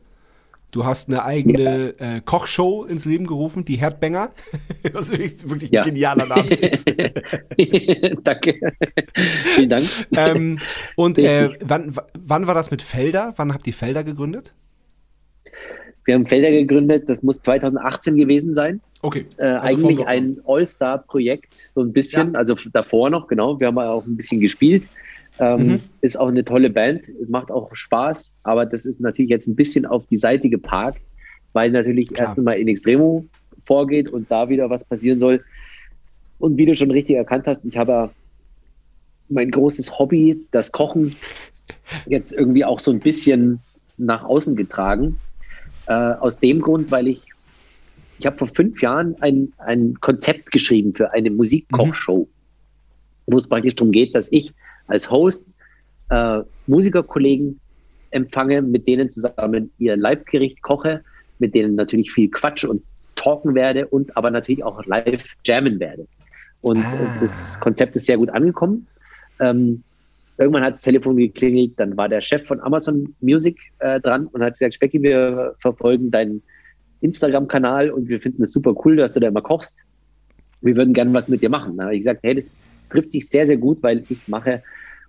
Du 0.76 0.84
hast 0.84 1.08
eine 1.08 1.24
eigene 1.24 1.94
ja. 1.98 2.18
äh, 2.18 2.22
Kochshow 2.22 2.84
ins 2.84 3.06
Leben 3.06 3.28
gerufen, 3.28 3.64
die 3.64 3.78
Herdbänger, 3.78 4.32
was 4.92 5.10
wirklich, 5.10 5.50
wirklich 5.50 5.72
ja. 5.72 5.84
ein 5.84 5.86
genialer 5.86 6.26
Name 6.26 6.50
ist. 6.54 6.86
Danke. 8.26 8.60
Vielen 9.56 9.70
Dank. 9.70 9.86
Ähm, 10.12 10.60
und 10.98 11.18
äh, 11.18 11.52
wann, 11.62 11.96
wann 12.20 12.48
war 12.48 12.54
das 12.54 12.72
mit 12.72 12.82
Felder? 12.82 13.34
Wann 13.38 13.54
habt 13.54 13.66
ihr 13.68 13.74
Felder 13.74 14.04
gegründet? 14.04 14.54
Wir 16.04 16.16
haben 16.16 16.28
Felder 16.28 16.52
gegründet, 16.52 17.08
das 17.08 17.24
muss 17.24 17.40
2018 17.40 18.18
gewesen 18.18 18.54
sein. 18.54 18.82
Okay. 19.02 19.28
Äh, 19.38 19.46
also 19.46 19.88
eigentlich 19.88 20.06
ein 20.06 20.42
All-Star-Projekt, 20.46 21.70
so 21.74 21.84
ein 21.84 21.94
bisschen, 21.94 22.34
ja. 22.34 22.40
also 22.40 22.54
davor 22.74 23.10
noch, 23.10 23.28
genau. 23.30 23.58
Wir 23.62 23.68
haben 23.68 23.78
auch 23.78 24.06
ein 24.06 24.18
bisschen 24.18 24.42
gespielt. 24.42 24.84
Ähm, 25.40 25.68
mhm. 25.68 25.80
Ist 26.02 26.18
auch 26.20 26.30
eine 26.30 26.46
tolle 26.46 26.70
Band, 26.70 27.04
macht 27.30 27.52
auch 27.52 27.76
Spaß, 27.76 28.36
aber 28.44 28.66
das 28.66 28.86
ist 28.86 29.02
natürlich 29.02 29.30
jetzt 29.30 29.48
ein 29.48 29.56
bisschen 29.56 29.86
auf 29.86 30.06
die 30.08 30.18
Seite 30.18 30.50
geparkt, 30.50 31.02
weil 31.54 31.72
natürlich 31.72 32.08
Klar. 32.08 32.28
erst 32.28 32.38
einmal 32.38 32.58
in 32.58 32.68
Extremo 32.68 33.26
vorgeht 33.66 34.10
und 34.10 34.30
da 34.32 34.48
wieder 34.50 34.70
was 34.70 34.86
passieren 34.86 35.20
soll. 35.20 35.44
Und 36.40 36.58
wie 36.58 36.66
du 36.66 36.76
schon 36.76 36.92
richtig 36.92 37.16
erkannt 37.16 37.48
hast, 37.48 37.66
ich 37.66 37.78
habe 37.78 38.12
mein 39.30 39.52
großes 39.52 39.98
Hobby, 39.98 40.40
das 40.52 40.72
Kochen, 40.72 41.16
jetzt 42.06 42.32
irgendwie 42.32 42.64
auch 42.64 42.80
so 42.80 42.92
ein 42.92 43.00
bisschen 43.00 43.60
nach 43.98 44.24
außen 44.24 44.56
getragen. 44.56 45.20
Äh, 45.88 45.94
aus 45.94 46.40
dem 46.40 46.62
Grund, 46.62 46.92
weil 46.92 47.08
ich, 47.08 47.22
ich 48.20 48.26
habe 48.26 48.38
vor 48.38 48.48
fünf 48.48 48.82
Jahren 48.82 49.16
ein, 49.22 49.54
ein 49.58 49.96
Konzept 50.02 50.52
geschrieben 50.52 50.94
für 50.96 51.12
eine 51.14 51.30
Musikkochshow, 51.30 52.20
mhm. 52.20 52.28
wo 53.28 53.38
es 53.38 53.48
praktisch 53.48 53.76
darum 53.76 53.92
geht, 53.92 54.16
dass 54.16 54.32
ich 54.32 54.54
als 54.88 55.10
Host 55.10 55.56
äh, 56.10 56.42
Musikerkollegen 56.68 57.60
empfange, 58.12 58.62
mit 58.62 58.88
denen 58.88 59.12
zusammen 59.12 59.72
ihr 59.78 59.98
Leibgericht 59.98 60.62
koche, 60.62 61.04
mit 61.40 61.54
denen 61.54 61.76
natürlich 61.76 62.12
viel 62.12 62.30
Quatsch 62.30 62.64
und 62.64 62.82
talken 63.16 63.56
werde 63.56 63.88
und 63.88 64.16
aber 64.16 64.32
natürlich 64.32 64.64
auch 64.64 64.86
live 64.86 65.24
jammen 65.44 65.80
werde. 65.80 66.08
Und 66.62 66.80
ah. 66.80 67.18
das 67.20 67.60
Konzept 67.60 67.96
ist 67.96 68.06
sehr 68.06 68.18
gut 68.18 68.30
angekommen. 68.30 68.88
Ähm, 69.40 69.84
irgendwann 70.38 70.64
hat 70.64 70.74
das 70.74 70.82
Telefon 70.82 71.18
geklingelt, 71.18 71.74
dann 71.78 71.96
war 71.98 72.10
der 72.10 72.22
Chef 72.22 72.46
von 72.46 72.60
Amazon 72.62 73.14
Music 73.22 73.58
äh, 73.80 74.00
dran 74.00 74.28
und 74.28 74.42
hat 74.42 74.54
gesagt, 74.54 74.76
Specki, 74.76 75.02
wir 75.02 75.56
verfolgen 75.60 76.12
deinen 76.12 76.42
Instagram-Kanal 77.02 77.92
und 77.92 78.08
wir 78.08 78.20
finden 78.20 78.44
es 78.44 78.52
super 78.52 78.76
cool, 78.86 78.96
dass 78.96 79.14
du 79.14 79.20
da 79.20 79.28
immer 79.28 79.42
kochst. 79.42 79.76
Wir 80.62 80.76
würden 80.76 80.94
gerne 80.94 81.14
was 81.14 81.28
mit 81.28 81.42
dir 81.42 81.50
machen. 81.50 81.78
Da 81.78 81.84
habe 81.86 81.94
ich 81.94 82.00
gesagt, 82.00 82.22
hey, 82.24 82.36
das 82.36 82.50
trifft 82.90 83.12
sich 83.12 83.28
sehr, 83.28 83.46
sehr 83.46 83.58
gut, 83.58 83.82
weil 83.82 84.04
ich 84.10 84.28
mache 84.28 84.62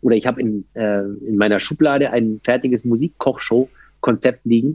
oder 0.02 0.16
ich 0.16 0.26
habe 0.26 0.40
in, 0.40 0.64
äh, 0.74 1.02
in 1.02 1.36
meiner 1.36 1.60
Schublade 1.60 2.10
ein 2.10 2.40
fertiges 2.44 2.84
Musikkochshow-Konzept 2.84 4.44
liegen. 4.44 4.74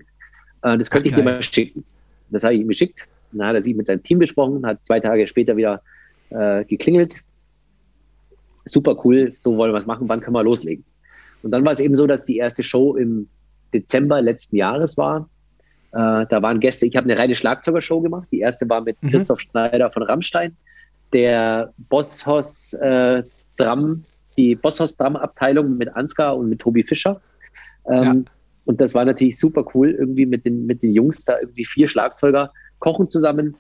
Äh, 0.61 0.78
das 0.78 0.90
könnte 0.90 1.07
Ach, 1.07 1.11
ich 1.11 1.15
dir 1.15 1.23
mal 1.23 1.44
schicken. 1.44 1.84
Das 2.30 2.44
habe 2.44 2.56
ich 2.56 2.61
ihm 2.61 2.68
geschickt. 2.68 3.07
Dann 3.32 3.48
hat 3.48 3.56
er 3.56 3.64
sich 3.64 3.76
mit 3.76 3.88
seinem 3.88 4.03
Team 4.03 4.19
besprochen, 4.19 4.65
hat 4.65 4.84
zwei 4.84 4.99
Tage 4.99 5.28
später 5.28 5.56
wieder 5.56 5.82
äh, 6.30 6.65
geklingelt. 6.65 7.15
Super 8.65 8.98
cool, 9.06 9.34
so 9.38 9.57
wollen 9.57 9.73
wir 9.73 9.78
es 9.78 9.86
machen, 9.86 10.07
wann 10.10 10.22
können 10.22 10.36
wir 10.36 10.44
loslegen? 10.44 10.84
Und 11.44 11.52
dann 11.52 11.65
war 11.65 11.72
es 11.72 11.80
eben 11.80 11.95
so, 11.95 12.06
dass 12.07 12.26
die 12.26 12.38
erste 12.38 12.64
Show 12.64 12.95
im 12.95 13.28
Dezember 13.73 14.22
letzten 14.22 14.57
Jahres 14.57 14.98
war. 14.98 15.30
Äh, 15.94 16.26
da 16.30 16.41
waren 16.41 16.60
Gäste, 16.60 16.86
ich 16.86 16.95
habe 16.95 17.10
eine 17.10 17.18
reine 17.18 17.36
Schlagzeugershow 17.36 18.02
gemacht. 18.02 18.28
Die 18.32 18.40
erste 18.40 18.69
war 18.69 18.82
mit 18.82 19.02
mhm. 19.02 19.10
Christoph 19.10 19.40
Schneider 19.40 19.90
von 19.91 20.03
Rammstein 20.03 20.56
der 21.13 21.73
Bosshaus 21.77 22.73
äh, 22.73 23.23
Drum, 23.57 24.03
die 24.38 24.55
Bosshaus 24.55 24.97
Drum 24.97 25.15
Abteilung 25.15 25.77
mit 25.77 25.95
Ansgar 25.95 26.38
und 26.38 26.49
mit 26.49 26.59
Tobi 26.59 26.83
Fischer. 26.83 27.21
Ähm, 27.88 28.03
ja. 28.03 28.15
Und 28.65 28.79
das 28.79 28.93
war 28.93 29.05
natürlich 29.05 29.38
super 29.38 29.65
cool, 29.73 29.91
irgendwie 29.91 30.25
mit 30.25 30.45
den, 30.45 30.65
mit 30.65 30.83
den 30.83 30.93
Jungs 30.93 31.25
da 31.25 31.39
irgendwie 31.39 31.65
vier 31.65 31.88
Schlagzeuger 31.88 32.51
kochen 32.79 33.09
zusammen, 33.09 33.55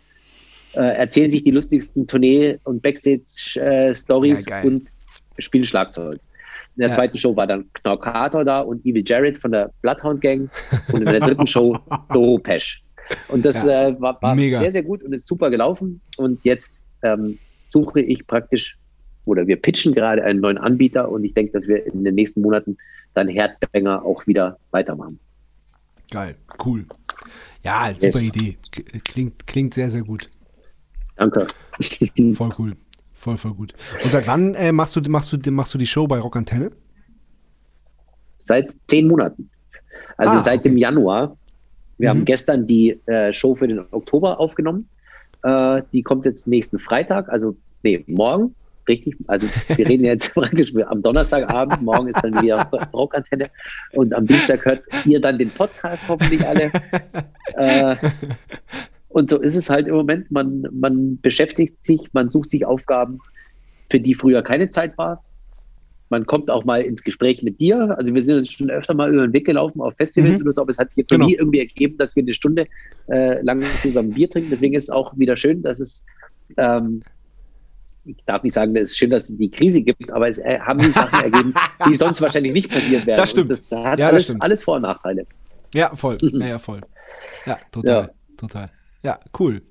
äh, 0.73 0.97
erzählen 0.97 1.31
sich 1.31 1.43
die 1.43 1.51
lustigsten 1.51 2.07
Tournee- 2.07 2.59
und 2.63 2.81
Backstage-Stories 2.81 4.47
äh, 4.47 4.49
ja, 4.49 4.61
und 4.63 4.89
spielen 5.37 5.65
Schlagzeug. 5.65 6.19
In 6.75 6.81
der 6.81 6.89
ja. 6.89 6.95
zweiten 6.95 7.17
Show 7.17 7.35
war 7.35 7.47
dann 7.47 7.65
Knorkator 7.73 8.45
da 8.45 8.61
und 8.61 8.85
Evil 8.85 9.03
Jared 9.05 9.37
von 9.37 9.51
der 9.51 9.71
Bloodhound 9.81 10.21
Gang 10.21 10.49
und 10.91 11.01
in 11.01 11.05
der 11.05 11.19
dritten 11.19 11.47
Show 11.47 11.77
Doro 12.13 12.37
Pesch. 12.37 12.83
Und 13.27 13.45
das 13.45 13.65
ja. 13.65 13.89
äh, 13.89 14.01
war, 14.01 14.21
war 14.21 14.37
sehr, 14.37 14.71
sehr 14.71 14.83
gut 14.83 15.03
und 15.03 15.13
ist 15.13 15.27
super 15.27 15.49
gelaufen. 15.49 16.01
Und 16.17 16.39
jetzt 16.43 16.80
ähm, 17.03 17.37
suche 17.65 18.01
ich 18.01 18.27
praktisch 18.27 18.77
oder 19.25 19.47
wir 19.47 19.55
pitchen 19.55 19.93
gerade 19.93 20.23
einen 20.23 20.39
neuen 20.39 20.57
Anbieter 20.57 21.09
und 21.09 21.23
ich 21.23 21.33
denke, 21.33 21.53
dass 21.53 21.67
wir 21.67 21.85
in 21.85 22.03
den 22.03 22.15
nächsten 22.15 22.41
Monaten 22.41 22.77
dann 23.13 23.27
Herdbänger 23.27 24.03
auch 24.03 24.25
wieder 24.27 24.57
weitermachen. 24.71 25.19
Geil, 26.09 26.35
cool. 26.65 26.85
Ja, 27.63 27.93
super 27.93 28.19
yes. 28.19 28.35
Idee. 28.35 28.57
Klingt, 29.05 29.47
klingt 29.47 29.73
sehr, 29.73 29.89
sehr 29.89 30.01
gut. 30.01 30.27
Danke. 31.15 31.45
Voll 32.33 32.49
cool. 32.57 32.75
Voll, 33.13 33.37
voll 33.37 33.53
gut. 33.53 33.73
Und 34.03 34.11
seit 34.11 34.25
wann 34.25 34.55
äh, 34.55 34.71
machst, 34.71 34.95
du, 34.95 35.01
machst, 35.07 35.31
du, 35.31 35.51
machst 35.51 35.71
du 35.71 35.77
die 35.77 35.85
Show 35.85 36.07
bei 36.07 36.17
Rock 36.17 36.37
Antenne? 36.37 36.71
Seit 38.39 38.73
zehn 38.87 39.07
Monaten. 39.07 39.47
Also 40.17 40.37
ah, 40.37 40.41
seit 40.41 40.61
okay. 40.61 40.69
dem 40.69 40.77
Januar. 40.77 41.37
Wir 41.99 42.11
mhm. 42.11 42.17
haben 42.17 42.25
gestern 42.25 42.65
die 42.65 42.99
äh, 43.05 43.31
Show 43.31 43.53
für 43.53 43.67
den 43.67 43.85
Oktober 43.91 44.39
aufgenommen. 44.39 44.89
Äh, 45.43 45.81
die 45.91 46.03
kommt 46.03 46.25
jetzt 46.25 46.47
nächsten 46.47 46.79
Freitag, 46.79 47.29
also 47.29 47.55
nee, 47.83 48.03
morgen. 48.07 48.55
Richtig, 48.87 49.15
also 49.27 49.47
wir 49.67 49.87
reden 49.87 50.05
jetzt 50.05 50.33
praktisch 50.33 50.73
am 50.87 51.03
Donnerstagabend, 51.03 51.81
morgen 51.81 52.07
ist 52.07 52.19
dann 52.23 52.41
wieder 52.41 52.63
Rockantenne 52.93 53.49
und 53.93 54.13
am 54.13 54.25
Dienstag 54.25 54.65
hört 54.65 54.81
ihr 55.05 55.21
dann 55.21 55.37
den 55.37 55.51
Podcast 55.51 56.07
hoffentlich 56.07 56.45
alle. 56.45 56.71
Äh, 57.53 57.95
und 59.09 59.29
so 59.29 59.39
ist 59.39 59.55
es 59.55 59.69
halt 59.69 59.87
im 59.87 59.95
Moment, 59.95 60.31
man, 60.31 60.67
man 60.71 61.19
beschäftigt 61.21 61.83
sich, 61.83 62.01
man 62.13 62.29
sucht 62.29 62.49
sich 62.49 62.65
Aufgaben, 62.65 63.19
für 63.89 63.99
die 63.99 64.15
früher 64.15 64.41
keine 64.41 64.69
Zeit 64.69 64.97
war 64.97 65.23
man 66.11 66.25
kommt 66.25 66.49
auch 66.51 66.65
mal 66.65 66.81
ins 66.81 67.03
Gespräch 67.03 67.41
mit 67.41 67.59
dir. 67.59 67.95
Also 67.97 68.13
wir 68.13 68.21
sind 68.21 68.35
jetzt 68.35 68.53
schon 68.53 68.69
öfter 68.69 68.93
mal 68.93 69.11
über 69.11 69.25
den 69.25 69.33
Weg 69.33 69.45
gelaufen 69.45 69.81
auf 69.81 69.95
Festivals 69.95 70.39
mhm. 70.39 70.45
oder 70.45 70.51
so, 70.51 70.61
aber 70.61 70.69
es 70.69 70.77
hat 70.77 70.91
sich 70.91 70.97
jetzt 70.97 71.09
genau. 71.09 71.25
nie 71.25 71.35
irgendwie 71.35 71.59
ergeben, 71.59 71.97
dass 71.97 72.15
wir 72.15 72.23
eine 72.23 72.33
Stunde 72.33 72.67
äh, 73.07 73.41
lang 73.41 73.63
zusammen 73.81 74.11
Bier 74.11 74.29
trinken. 74.29 74.51
Deswegen 74.51 74.75
ist 74.75 74.83
es 74.83 74.89
auch 74.89 75.17
wieder 75.17 75.37
schön, 75.37 75.63
dass 75.63 75.79
es 75.79 76.05
ähm, 76.57 77.01
ich 78.03 78.17
darf 78.25 78.43
nicht 78.43 78.53
sagen, 78.53 78.75
es 78.75 78.91
ist 78.91 78.97
schön, 78.97 79.11
dass 79.11 79.29
es 79.29 79.37
die 79.37 79.49
Krise 79.49 79.81
gibt, 79.81 80.11
aber 80.11 80.27
es 80.27 80.39
äh, 80.39 80.59
haben 80.59 80.79
die 80.79 80.91
Sachen 80.91 81.23
ergeben, 81.23 81.53
die 81.87 81.93
sonst 81.93 82.21
wahrscheinlich 82.21 82.53
nicht 82.53 82.69
passiert 82.71 83.05
wären. 83.05 83.17
Das 83.17 83.29
stimmt. 83.29 83.49
Und 83.49 83.57
das 83.57 83.71
hat 83.71 83.99
ja, 83.99 84.07
alles, 84.07 84.27
das 84.27 84.41
alles 84.41 84.63
Vor- 84.63 84.77
und 84.77 84.81
Nachteile. 84.83 85.25
Ja, 85.73 85.95
voll. 85.95 86.17
Ja, 86.21 86.47
ja 86.47 86.59
voll. 86.59 86.81
Ja, 87.45 87.59
total. 87.71 88.03
Ja. 88.03 88.09
Total. 88.37 88.71
Ja, 89.03 89.19
cool. 89.39 89.61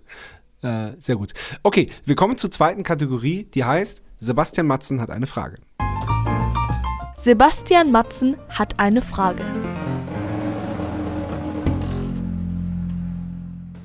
Äh, 0.62 0.93
sehr 0.99 1.17
gut. 1.17 1.33
Okay, 1.62 1.89
wir 2.05 2.15
kommen 2.15 2.39
zur 2.39 2.51
zweiten 2.51 2.83
Kategorie, 2.83 3.45
die 3.53 3.65
heißt 3.65 4.03
Sebastian 4.19 4.67
Matzen 4.67 5.01
hat 5.01 5.11
eine 5.11 5.27
Frage. 5.27 5.59
Sebastian 7.23 7.93
Matzen 7.93 8.39
hat 8.49 8.81
eine 8.81 9.03
Frage. 9.03 9.43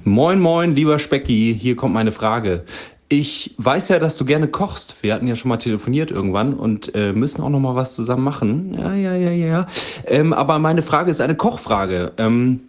Moin, 0.05 0.39
moin, 0.39 0.73
lieber 0.73 0.97
Specki, 0.99 1.53
hier 1.59 1.75
kommt 1.75 1.93
meine 1.93 2.13
Frage. 2.13 2.63
Ich 3.09 3.53
weiß 3.57 3.89
ja, 3.89 3.99
dass 3.99 4.15
du 4.15 4.23
gerne 4.23 4.47
kochst. 4.47 5.03
Wir 5.03 5.13
hatten 5.13 5.27
ja 5.27 5.35
schon 5.35 5.49
mal 5.49 5.57
telefoniert 5.57 6.11
irgendwann 6.11 6.53
und 6.53 6.95
äh, 6.95 7.11
müssen 7.11 7.41
auch 7.41 7.49
noch 7.49 7.59
mal 7.59 7.75
was 7.75 7.93
zusammen 7.93 8.23
machen. 8.23 8.73
Ja, 8.79 8.93
ja, 8.93 9.15
ja, 9.17 9.31
ja. 9.31 9.67
Ähm, 10.05 10.31
aber 10.31 10.57
meine 10.59 10.81
Frage 10.81 11.11
ist 11.11 11.19
eine 11.19 11.35
Kochfrage. 11.35 12.13
Ähm, 12.15 12.61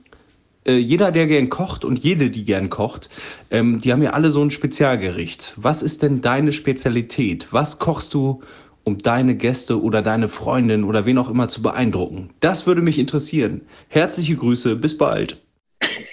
äh, 0.65 0.79
jeder, 0.79 1.13
der 1.13 1.29
gern 1.29 1.49
kocht 1.49 1.85
und 1.85 2.01
jede, 2.01 2.29
die 2.29 2.45
gern 2.45 2.71
kocht, 2.71 3.09
ähm, 3.53 3.81
die 3.81 3.93
haben 3.93 4.03
ja 4.03 4.11
alle 4.11 4.33
so 4.33 4.43
ein 4.43 4.51
Spezialgericht. 4.51 5.55
Was 5.57 5.81
ist 5.85 6.03
denn 6.03 6.23
deine 6.23 6.51
Spezialität? 6.51 7.53
Was 7.53 7.79
kochst 7.79 8.15
du, 8.15 8.43
um 8.87 8.99
deine 8.99 9.35
Gäste 9.35 9.83
oder 9.83 10.01
deine 10.01 10.29
Freundin 10.29 10.85
oder 10.85 11.07
wen 11.07 11.19
auch 11.19 11.29
immer 11.29 11.49
zu 11.49 11.61
beeindrucken? 11.61 12.31
Das 12.39 12.69
würde 12.69 12.83
mich 12.83 13.01
interessieren. 13.01 13.63
Herzliche 13.89 14.37
Grüße, 14.37 14.77
bis 14.77 14.97
bald. 14.97 15.43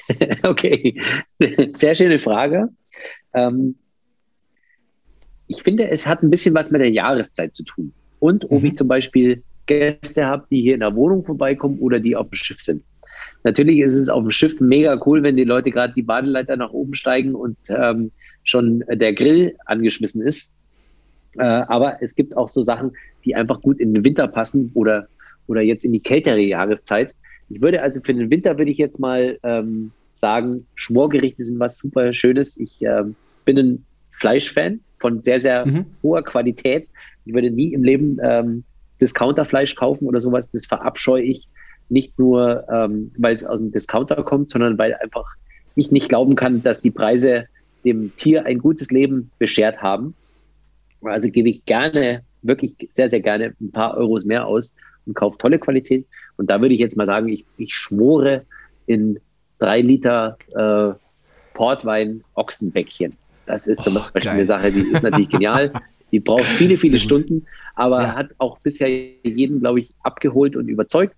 okay, 0.44 1.00
sehr 1.74 1.96
schöne 1.96 2.18
Frage. 2.18 2.70
Ähm, 3.36 3.76
ich 5.46 5.62
finde, 5.62 5.88
es 5.88 6.08
hat 6.08 6.24
ein 6.24 6.32
bisschen 6.32 6.56
was 6.56 6.72
mit 6.72 6.82
der 6.82 6.90
Jahreszeit 6.90 7.54
zu 7.54 7.64
tun. 7.64 7.94
Und 8.20 8.46
ob 8.46 8.62
mhm. 8.62 8.70
ich 8.70 8.76
zum 8.76 8.88
Beispiel 8.88 9.44
Gäste 9.68 10.26
habe, 10.26 10.48
die 10.50 10.64
hier 10.64 10.74
in 10.74 10.80
der 10.80 10.96
Wohnung 10.96 11.24
vorbeikommen 11.24 11.78
oder 11.78 12.00
die 12.00 12.16
auf 12.16 12.30
dem 12.30 12.36
Schiff 12.36 12.60
sind. 12.60 12.84
Natürlich 13.44 13.82
ist 13.82 13.96
es 13.96 14.10
auf 14.10 14.24
dem 14.24 14.32
Schiff 14.32 14.60
mega 14.60 15.00
cool, 15.06 15.22
wenn 15.22 15.38
die 15.38 15.44
Leute 15.44 15.70
gerade 15.70 15.94
die 15.94 16.02
Badeleiter 16.02 16.58
nach 16.58 16.72
oben 16.72 16.96
steigen 16.96 17.36
und 17.36 17.56
ähm, 17.70 18.12
schon 18.44 18.84
der 18.90 19.14
Grill 19.14 19.56
angeschmissen 19.66 20.26
ist. 20.26 20.56
Äh, 21.38 21.44
aber 21.44 21.98
es 22.02 22.16
gibt 22.16 22.36
auch 22.38 22.50
so 22.50 22.62
Sachen, 22.62 22.92
die 23.26 23.36
einfach 23.36 23.62
gut 23.62 23.80
in 23.80 23.94
den 23.94 24.04
Winter 24.04 24.28
passen 24.28 24.72
oder, 24.74 25.08
oder 25.48 25.62
jetzt 25.62 25.86
in 25.86 25.94
die 25.94 26.00
kältere 26.00 26.40
Jahreszeit. 26.40 27.14
Ich 27.50 27.62
würde 27.62 27.82
also 27.82 28.02
für 28.02 28.14
den 28.14 28.30
Winter 28.30 28.58
würde 28.58 28.72
ich 28.72 28.78
jetzt 28.78 29.00
mal 29.00 29.38
ähm, 29.44 29.92
sagen, 30.16 30.66
Schmorgerichte 30.76 31.44
sind 31.44 31.60
was 31.60 31.78
super 31.78 32.14
Schönes. 32.14 32.58
Ich 32.58 32.82
äh, 32.82 33.04
bin 33.46 33.58
ein 33.58 33.86
Fleischfan 34.12 34.80
von 35.00 35.22
sehr, 35.22 35.40
sehr 35.40 35.66
mhm. 35.66 35.86
hoher 36.02 36.24
Qualität. 36.24 36.88
Ich 37.26 37.34
würde 37.34 37.52
nie 37.52 37.74
im 37.74 37.84
Leben 37.84 38.18
ähm, 38.24 38.64
Discounterfleisch 39.02 39.76
kaufen 39.76 40.08
oder 40.08 40.22
sowas. 40.22 40.50
Das 40.52 40.66
verabscheue 40.66 41.24
ich 41.24 41.48
nicht 41.90 42.18
nur, 42.18 42.66
ähm, 42.70 43.12
weil 43.18 43.34
es 43.34 43.44
aus 43.44 43.60
dem 43.60 43.72
Discounter 43.72 44.24
kommt, 44.24 44.50
sondern 44.50 44.78
weil 44.78 44.94
einfach 44.96 45.26
ich 45.76 45.92
nicht 45.92 46.10
glauben 46.10 46.36
kann, 46.36 46.64
dass 46.64 46.80
die 46.80 46.92
Preise 46.92 47.46
dem 47.84 48.16
Tier 48.16 48.46
ein 48.46 48.60
gutes 48.60 48.92
Leben 48.92 49.32
beschert 49.40 49.82
haben. 49.82 50.16
Also 51.06 51.30
gebe 51.30 51.50
ich 51.50 51.66
gerne, 51.66 52.24
wirklich 52.42 52.76
sehr, 52.90 53.10
sehr 53.10 53.22
gerne 53.22 53.54
ein 53.60 53.72
paar 53.72 53.96
Euros 53.98 54.26
mehr 54.26 54.46
aus 54.46 54.74
und 55.06 55.16
kaufe 55.16 55.38
tolle 55.38 55.60
Qualität. 55.60 56.06
Und 56.38 56.50
da 56.50 56.62
würde 56.62 56.74
ich 56.74 56.80
jetzt 56.80 56.98
mal 56.98 57.06
sagen, 57.06 57.30
ich, 57.30 57.46
ich 57.58 57.76
schmore 57.76 58.46
in 58.86 59.20
drei 59.60 59.82
Liter 59.82 60.38
äh, 60.56 60.94
Portwein 61.54 62.24
Ochsenbäckchen. 62.36 63.14
Das 63.46 63.68
ist 63.68 63.84
zum 63.84 63.96
oh, 63.96 64.00
Beispiel 64.00 64.22
geil. 64.22 64.34
eine 64.34 64.46
Sache, 64.46 64.72
die 64.72 64.82
ist 64.82 65.04
natürlich 65.04 65.30
genial. 65.30 65.72
Die 66.12 66.20
braucht 66.20 66.46
viele, 66.46 66.78
viele 66.78 67.00
Stunden, 67.00 67.46
aber 67.76 68.02
ja. 68.02 68.16
hat 68.16 68.30
auch 68.38 68.60
bisher 68.60 68.88
jeden, 68.88 69.62
glaube 69.62 69.80
ich, 69.80 69.90
abgeholt 70.04 70.56
und 70.56 70.68
überzeugt. 70.68 71.16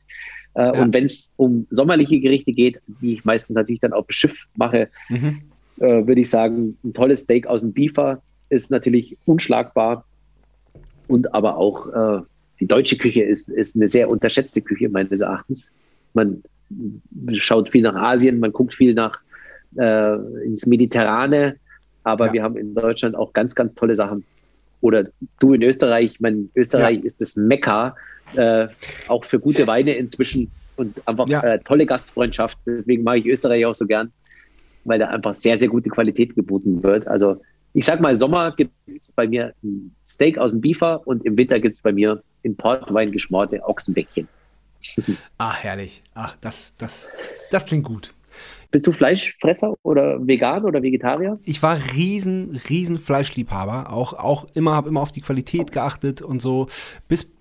Äh, 0.53 0.63
ja. 0.63 0.81
Und 0.81 0.93
wenn 0.93 1.03
es 1.03 1.33
um 1.37 1.67
sommerliche 1.69 2.19
Gerichte 2.19 2.53
geht, 2.53 2.79
die 2.87 3.13
ich 3.13 3.25
meistens 3.25 3.55
natürlich 3.55 3.81
dann 3.81 3.93
auf 3.93 4.07
dem 4.07 4.13
Schiff 4.13 4.47
mache, 4.55 4.87
mhm. 5.09 5.41
äh, 5.79 6.07
würde 6.07 6.21
ich 6.21 6.29
sagen, 6.29 6.77
ein 6.83 6.93
tolles 6.93 7.21
Steak 7.21 7.45
aus 7.47 7.61
dem 7.61 7.73
Biefer 7.73 8.21
ist 8.49 8.71
natürlich 8.71 9.17
unschlagbar. 9.25 10.05
Und 11.07 11.33
aber 11.33 11.57
auch 11.57 11.87
äh, 11.87 12.21
die 12.59 12.67
deutsche 12.67 12.97
Küche 12.97 13.21
ist, 13.21 13.49
ist 13.49 13.75
eine 13.75 13.87
sehr 13.87 14.09
unterschätzte 14.09 14.61
Küche 14.61 14.89
meines 14.89 15.21
Erachtens. 15.21 15.71
Man 16.13 16.43
schaut 17.37 17.69
viel 17.69 17.83
nach 17.83 17.95
Asien, 17.95 18.39
man 18.39 18.51
guckt 18.51 18.73
viel 18.73 18.93
nach 18.93 19.19
äh, 19.77 20.15
ins 20.45 20.65
Mediterrane, 20.65 21.57
aber 22.03 22.27
ja. 22.27 22.33
wir 22.33 22.43
haben 22.43 22.57
in 22.57 22.73
Deutschland 22.73 23.15
auch 23.15 23.33
ganz, 23.33 23.55
ganz 23.55 23.75
tolle 23.75 23.95
Sachen. 23.95 24.23
Oder 24.81 25.07
du 25.39 25.53
in 25.53 25.61
Österreich, 25.61 26.13
ich 26.13 26.19
meine, 26.19 26.47
Österreich 26.55 26.99
ja. 26.99 27.05
ist 27.05 27.21
das 27.21 27.35
Mekka, 27.35 27.95
äh, 28.35 28.67
auch 29.07 29.25
für 29.25 29.39
gute 29.39 29.67
Weine 29.67 29.93
inzwischen 29.93 30.51
und 30.75 30.95
einfach 31.07 31.27
ja. 31.27 31.41
äh, 31.41 31.59
tolle 31.59 31.85
Gastfreundschaft. 31.85 32.57
Deswegen 32.65 33.03
mag 33.03 33.17
ich 33.17 33.25
Österreich 33.25 33.65
auch 33.65 33.75
so 33.75 33.85
gern, 33.85 34.11
weil 34.83 34.99
da 34.99 35.07
einfach 35.07 35.33
sehr, 35.33 35.55
sehr 35.55 35.69
gute 35.69 35.89
Qualität 35.89 36.35
geboten 36.35 36.83
wird. 36.83 37.07
Also 37.07 37.41
ich 37.75 37.83
sag 37.83 37.99
mal, 37.99 38.15
Sommer 38.15 38.53
gibt 38.53 38.71
es 38.87 39.11
bei 39.11 39.27
mir 39.27 39.53
ein 39.61 39.93
Steak 40.05 40.37
aus 40.37 40.51
dem 40.51 40.61
Biefer 40.61 41.05
und 41.05 41.25
im 41.25 41.37
Winter 41.37 41.59
gibt 41.59 41.75
es 41.75 41.81
bei 41.81 41.91
mir 41.91 42.23
in 42.41 42.55
Portwein 42.55 43.11
geschmorte 43.11 43.61
Ochsenbäckchen. 43.63 44.27
Ah, 45.37 45.53
herrlich. 45.53 46.01
Ach, 46.13 46.35
das, 46.41 46.73
das, 46.77 47.09
das 47.51 47.65
klingt 47.65 47.83
gut. 47.83 48.13
Bist 48.71 48.85
du 48.87 48.91
Fleischfresser 48.91 49.73
oder 49.83 50.25
vegan 50.25 50.63
oder 50.63 50.81
Vegetarier? 50.81 51.39
Ich 51.43 51.61
war 51.63 51.77
riesen, 51.95 52.61
riesen 52.69 52.97
Fleischliebhaber. 52.97 53.91
Auch, 53.91 54.13
auch 54.13 54.45
immer, 54.53 54.73
habe 54.73 54.89
immer 54.89 55.01
auf 55.01 55.11
die 55.11 55.21
Qualität 55.21 55.71
geachtet 55.71 56.21
und 56.21 56.41
so, 56.41 56.67
bis 57.07 57.31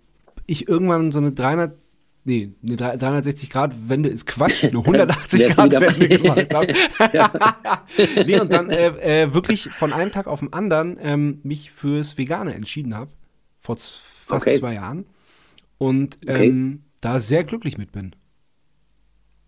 ich 0.47 0.69
irgendwann 0.69 1.12
so 1.12 1.19
eine 1.19 1.32
300 1.32 1.77
Nee, 2.27 2.55
eine 2.67 2.77
360 2.77 3.51
Grad 3.51 3.75
Wende 3.89 4.09
ist 4.09 4.27
Quatsch, 4.27 4.65
eine 4.65 4.79
180 4.79 5.55
Grad 5.55 5.73
Wende 5.73 6.09
gemacht 6.09 6.55
habe. 6.55 6.73
nee, 8.27 8.41
und 8.41 8.51
dann 8.51 8.71
äh, 8.71 9.23
äh, 9.23 9.35
wirklich 9.35 9.69
von 9.71 9.93
einem 9.93 10.11
Tag 10.11 10.27
auf 10.27 10.41
den 10.41 10.53
anderen 10.53 10.99
ähm, 11.03 11.41
mich 11.43 11.71
fürs 11.71 12.17
Vegane 12.17 12.55
entschieden 12.55 12.95
habe. 12.97 13.11
Vor 13.61 13.77
fast 13.77 14.47
okay. 14.47 14.59
zwei 14.59 14.75
Jahren. 14.75 15.05
Und 15.77 16.19
ähm, 16.27 16.81
okay. 16.83 16.91
da 17.03 17.21
sehr 17.21 17.45
glücklich 17.45 17.77
mit 17.77 17.93
bin. 17.93 18.17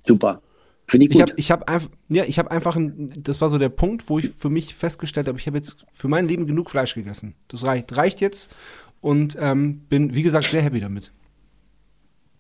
Super. 0.03 0.43
Finde 0.87 1.07
ich 1.07 1.13
gut. 1.13 1.33
Ich 1.37 1.51
habe 1.51 1.63
hab 1.65 1.71
einfach, 1.71 1.91
ja, 2.09 2.25
ich 2.25 2.39
habe 2.39 2.51
einfach, 2.51 2.77
ein, 2.77 3.13
das 3.23 3.41
war 3.41 3.49
so 3.49 3.59
der 3.59 3.71
Punkt, 3.71 4.09
wo 4.09 4.19
ich 4.19 4.31
für 4.31 4.51
mich 4.51 4.75
festgestellt 4.75 5.29
habe, 5.29 5.39
ich 5.39 5.47
habe 5.47 5.57
jetzt 5.57 5.85
für 5.93 6.09
mein 6.09 6.29
Leben 6.29 6.47
genug 6.47 6.71
Fleisch 6.71 6.95
gegessen. 6.95 7.35
Das 7.49 7.65
reicht, 7.65 7.97
reicht 7.97 8.21
jetzt 8.21 8.55
und 9.01 9.37
ähm, 9.41 9.81
bin, 9.89 10.15
wie 10.15 10.23
gesagt, 10.23 10.51
sehr 10.51 10.63
happy 10.63 10.81
damit. 10.81 11.13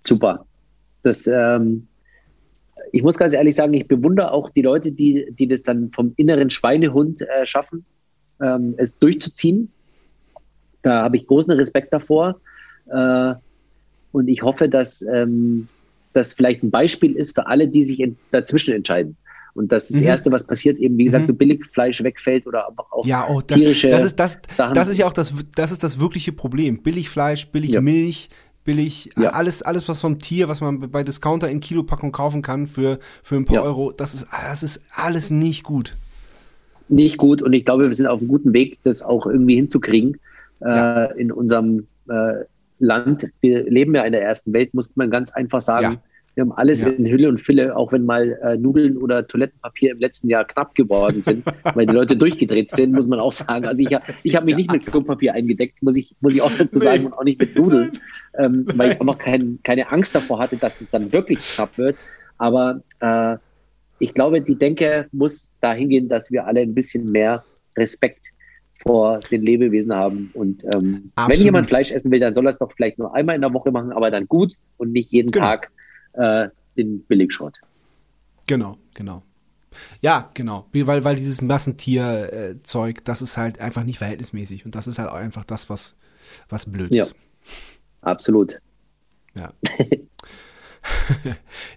Super. 0.06 0.46
Das, 1.02 1.26
ähm, 1.26 1.86
ich 2.92 3.02
muss 3.02 3.16
ganz 3.16 3.32
ehrlich 3.32 3.54
sagen, 3.54 3.74
ich 3.74 3.88
bewundere 3.88 4.32
auch 4.32 4.50
die 4.50 4.62
Leute, 4.62 4.92
die, 4.92 5.26
die 5.38 5.46
das 5.48 5.62
dann 5.62 5.90
vom 5.92 6.12
inneren 6.16 6.50
Schweinehund 6.50 7.22
äh, 7.22 7.46
schaffen, 7.46 7.84
ähm, 8.40 8.74
es 8.76 8.98
durchzuziehen. 8.98 9.70
Da 10.82 11.02
habe 11.02 11.16
ich 11.16 11.26
großen 11.26 11.52
Respekt 11.52 11.92
davor. 11.92 12.40
Äh, 12.90 13.34
und 14.12 14.28
ich 14.28 14.42
hoffe, 14.42 14.68
dass 14.68 15.02
ähm, 15.02 15.68
das 16.12 16.32
vielleicht 16.32 16.62
ein 16.62 16.70
Beispiel 16.70 17.16
ist 17.16 17.34
für 17.34 17.46
alle, 17.46 17.68
die 17.68 17.84
sich 17.84 18.00
in, 18.00 18.16
dazwischen 18.30 18.74
entscheiden. 18.74 19.16
Und 19.54 19.72
das 19.72 19.84
ist 19.84 19.94
das 19.94 20.00
mhm. 20.02 20.08
Erste, 20.08 20.32
was 20.32 20.44
passiert, 20.44 20.78
eben, 20.78 20.98
wie 20.98 21.04
gesagt, 21.04 21.22
mhm. 21.22 21.28
so 21.28 21.34
Billigfleisch 21.34 22.02
wegfällt 22.02 22.46
oder 22.46 22.68
einfach 22.68 22.90
auch 22.92 23.06
ja, 23.06 23.26
oh, 23.28 23.40
das, 23.40 23.58
tierische 23.58 23.88
das 23.88 24.04
ist 24.04 24.16
das, 24.16 24.38
Sachen. 24.50 24.74
Das 24.74 24.88
ist 24.88 24.98
ja 24.98 25.06
auch 25.06 25.14
das, 25.14 25.32
das, 25.54 25.72
ist 25.72 25.82
das 25.82 25.98
wirkliche 25.98 26.32
Problem. 26.32 26.82
Billigfleisch, 26.82 27.46
Billigmilch, 27.48 28.28
ja. 28.30 28.36
Billig, 28.66 29.10
ja. 29.18 29.30
alles, 29.30 29.62
alles, 29.62 29.88
was 29.88 30.00
vom 30.00 30.18
Tier, 30.18 30.48
was 30.48 30.60
man 30.60 30.90
bei 30.90 31.02
Discounter 31.02 31.48
in 31.48 31.60
Kilopackung 31.60 32.12
kaufen 32.12 32.42
kann 32.42 32.66
für, 32.66 32.98
für 33.22 33.36
ein 33.36 33.46
paar 33.46 33.56
ja. 33.56 33.62
Euro, 33.62 33.92
das 33.92 34.12
ist, 34.12 34.26
das 34.30 34.62
ist 34.62 34.82
alles 34.94 35.30
nicht 35.30 35.62
gut. 35.62 35.96
Nicht 36.88 37.16
gut 37.16 37.40
und 37.40 37.52
ich 37.54 37.64
glaube, 37.64 37.88
wir 37.88 37.94
sind 37.94 38.06
auf 38.06 38.20
einem 38.20 38.28
guten 38.28 38.52
Weg, 38.52 38.78
das 38.82 39.02
auch 39.02 39.26
irgendwie 39.26 39.54
hinzukriegen 39.54 40.18
äh, 40.60 41.18
in 41.18 41.32
unserem 41.32 41.86
äh, 42.08 42.44
Land. 42.78 43.26
Wir 43.40 43.64
leben 43.64 43.94
ja 43.94 44.02
in 44.02 44.12
der 44.12 44.22
ersten 44.22 44.52
Welt, 44.52 44.74
muss 44.74 44.94
man 44.96 45.10
ganz 45.10 45.32
einfach 45.32 45.62
sagen. 45.62 45.98
Wir 46.36 46.42
haben 46.42 46.52
alles 46.52 46.84
ja. 46.84 46.90
in 46.90 47.06
Hülle 47.06 47.30
und 47.30 47.40
Fülle, 47.40 47.74
auch 47.74 47.92
wenn 47.92 48.04
mal 48.04 48.38
äh, 48.42 48.58
Nudeln 48.58 48.98
oder 48.98 49.26
Toilettenpapier 49.26 49.92
im 49.92 49.98
letzten 49.98 50.28
Jahr 50.28 50.44
knapp 50.44 50.74
geworden 50.74 51.22
sind, 51.22 51.46
weil 51.74 51.86
die 51.86 51.94
Leute 51.94 52.14
durchgedreht 52.14 52.70
sind, 52.70 52.92
muss 52.92 53.08
man 53.08 53.20
auch 53.20 53.32
sagen. 53.32 53.64
Also 53.64 53.82
ich, 53.82 53.96
ich 54.22 54.36
habe 54.36 54.44
mich 54.44 54.56
nicht 54.56 54.70
mit 54.70 54.84
Klopapier 54.84 55.32
eingedeckt, 55.32 55.82
muss 55.82 55.96
ich, 55.96 56.14
muss 56.20 56.34
ich 56.34 56.42
auch 56.42 56.52
dazu 56.52 56.78
sagen, 56.78 57.00
nee. 57.00 57.06
und 57.06 57.12
auch 57.14 57.24
nicht 57.24 57.40
mit 57.40 57.56
Nudeln, 57.56 57.92
ähm, 58.36 58.66
weil 58.74 58.92
ich 58.92 59.00
auch 59.00 59.06
noch 59.06 59.16
kein, 59.16 59.60
keine 59.62 59.90
Angst 59.90 60.14
davor 60.14 60.38
hatte, 60.38 60.58
dass 60.58 60.82
es 60.82 60.90
dann 60.90 61.10
wirklich 61.10 61.38
knapp 61.38 61.78
wird. 61.78 61.96
Aber 62.36 62.82
äh, 63.00 63.38
ich 63.98 64.12
glaube, 64.12 64.42
die 64.42 64.56
Denke 64.56 65.08
muss 65.12 65.54
dahin 65.62 65.88
gehen, 65.88 66.10
dass 66.10 66.30
wir 66.30 66.46
alle 66.46 66.60
ein 66.60 66.74
bisschen 66.74 67.10
mehr 67.10 67.44
Respekt 67.78 68.26
vor 68.86 69.20
den 69.30 69.40
Lebewesen 69.40 69.94
haben. 69.94 70.30
Und 70.34 70.64
ähm, 70.74 71.12
wenn 71.28 71.40
jemand 71.40 71.68
Fleisch 71.68 71.92
essen 71.92 72.10
will, 72.10 72.20
dann 72.20 72.34
soll 72.34 72.46
er 72.46 72.50
es 72.50 72.58
doch 72.58 72.72
vielleicht 72.72 72.98
nur 72.98 73.14
einmal 73.14 73.36
in 73.36 73.40
der 73.40 73.54
Woche 73.54 73.70
machen, 73.70 73.90
aber 73.92 74.10
dann 74.10 74.26
gut 74.26 74.52
und 74.76 74.92
nicht 74.92 75.10
jeden 75.12 75.30
genau. 75.30 75.46
Tag 75.46 75.70
äh, 76.16 76.48
den 76.76 77.04
Billigschrott. 77.04 77.58
Genau, 78.46 78.78
genau. 78.94 79.22
Ja, 80.00 80.30
genau. 80.34 80.66
Weil, 80.72 81.04
weil 81.04 81.16
dieses 81.16 81.42
Massentierzeug, 81.42 83.04
das 83.04 83.22
ist 83.22 83.36
halt 83.36 83.60
einfach 83.60 83.84
nicht 83.84 83.98
verhältnismäßig. 83.98 84.64
Und 84.64 84.74
das 84.74 84.86
ist 84.86 84.98
halt 84.98 85.10
auch 85.10 85.14
einfach 85.14 85.44
das, 85.44 85.68
was, 85.68 85.96
was 86.48 86.66
blöd 86.66 86.94
ja. 86.94 87.02
ist. 87.02 87.14
Absolut. 88.00 88.58
Ja. 89.34 89.52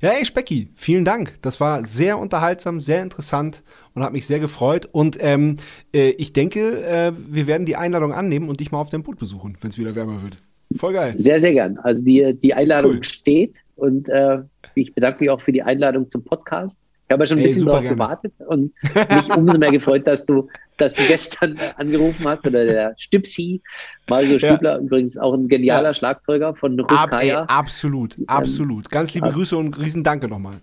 ja, 0.01 0.09
ey, 0.09 0.25
Specki, 0.25 0.69
vielen 0.75 1.03
Dank. 1.03 1.41
Das 1.41 1.59
war 1.59 1.83
sehr 1.83 2.17
unterhaltsam, 2.17 2.79
sehr 2.79 3.01
interessant 3.01 3.63
und 3.93 4.03
hat 4.03 4.13
mich 4.13 4.27
sehr 4.27 4.39
gefreut. 4.39 4.87
Und 4.91 5.17
ähm, 5.19 5.57
äh, 5.93 6.11
ich 6.11 6.33
denke, 6.33 6.83
äh, 6.85 7.11
wir 7.15 7.47
werden 7.47 7.65
die 7.65 7.75
Einladung 7.75 8.13
annehmen 8.13 8.49
und 8.49 8.59
dich 8.59 8.71
mal 8.71 8.79
auf 8.79 8.89
dem 8.89 9.03
Boot 9.03 9.17
besuchen, 9.19 9.57
wenn 9.61 9.71
es 9.71 9.77
wieder 9.77 9.95
wärmer 9.95 10.21
wird. 10.21 10.41
Voll 10.75 10.93
geil. 10.93 11.15
Sehr, 11.17 11.39
sehr 11.39 11.53
gern. 11.53 11.79
Also 11.79 12.03
die, 12.03 12.37
die 12.39 12.53
Einladung 12.53 12.97
cool. 12.97 13.03
steht 13.03 13.57
und 13.79 14.09
äh, 14.09 14.39
ich 14.75 14.93
bedanke 14.93 15.21
mich 15.21 15.29
auch 15.29 15.41
für 15.41 15.51
die 15.51 15.63
Einladung 15.63 16.09
zum 16.09 16.23
Podcast. 16.23 16.79
Ich 17.07 17.13
habe 17.13 17.23
ja 17.23 17.27
schon 17.27 17.37
ein 17.39 17.41
Ey, 17.41 17.47
bisschen 17.47 17.65
darauf 17.65 17.83
gewartet 17.83 18.33
und 18.45 18.71
mich 18.83 19.35
umso 19.35 19.57
mehr 19.57 19.71
gefreut, 19.71 20.05
dass 20.05 20.25
du, 20.25 20.47
dass 20.77 20.93
du 20.93 21.01
gestern 21.07 21.57
angerufen 21.77 22.23
hast 22.27 22.45
oder 22.45 22.63
der 22.65 22.93
Stüpsi, 22.97 23.63
Mario 24.07 24.37
Stübler, 24.37 24.73
ja. 24.73 24.77
übrigens 24.77 25.17
auch 25.17 25.33
ein 25.33 25.47
genialer 25.47 25.89
ja. 25.89 25.93
Schlagzeuger 25.95 26.53
von 26.53 26.79
Ruskaya. 26.79 27.41
Ab, 27.41 27.49
ey, 27.49 27.55
absolut, 27.55 28.15
absolut. 28.27 28.91
Ganz 28.91 29.11
liebe 29.15 29.31
Grüße 29.31 29.57
und 29.57 29.75
riesen 29.79 30.03
Danke 30.03 30.27
nochmal. 30.27 30.57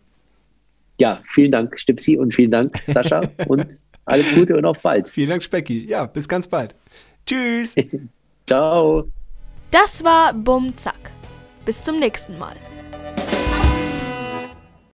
ja, 0.99 1.21
vielen 1.25 1.51
Dank, 1.51 1.79
Stipsi, 1.81 2.17
und 2.17 2.33
vielen 2.33 2.53
Dank, 2.53 2.79
Sascha. 2.87 3.23
und 3.49 3.67
alles 4.05 4.33
Gute 4.33 4.57
und 4.57 4.65
auf 4.65 4.81
bald. 4.81 5.09
Vielen 5.09 5.31
Dank, 5.31 5.43
Specki. 5.43 5.87
Ja, 5.89 6.07
bis 6.07 6.29
ganz 6.29 6.47
bald. 6.47 6.77
Tschüss. 7.27 7.75
Ciao. 8.47 9.09
Das 9.73 10.05
war 10.05 10.33
Bum 10.33 10.77
Zack. 10.77 11.11
Bis 11.65 11.83
zum 11.83 11.99
nächsten 11.99 12.39
Mal. 12.39 12.55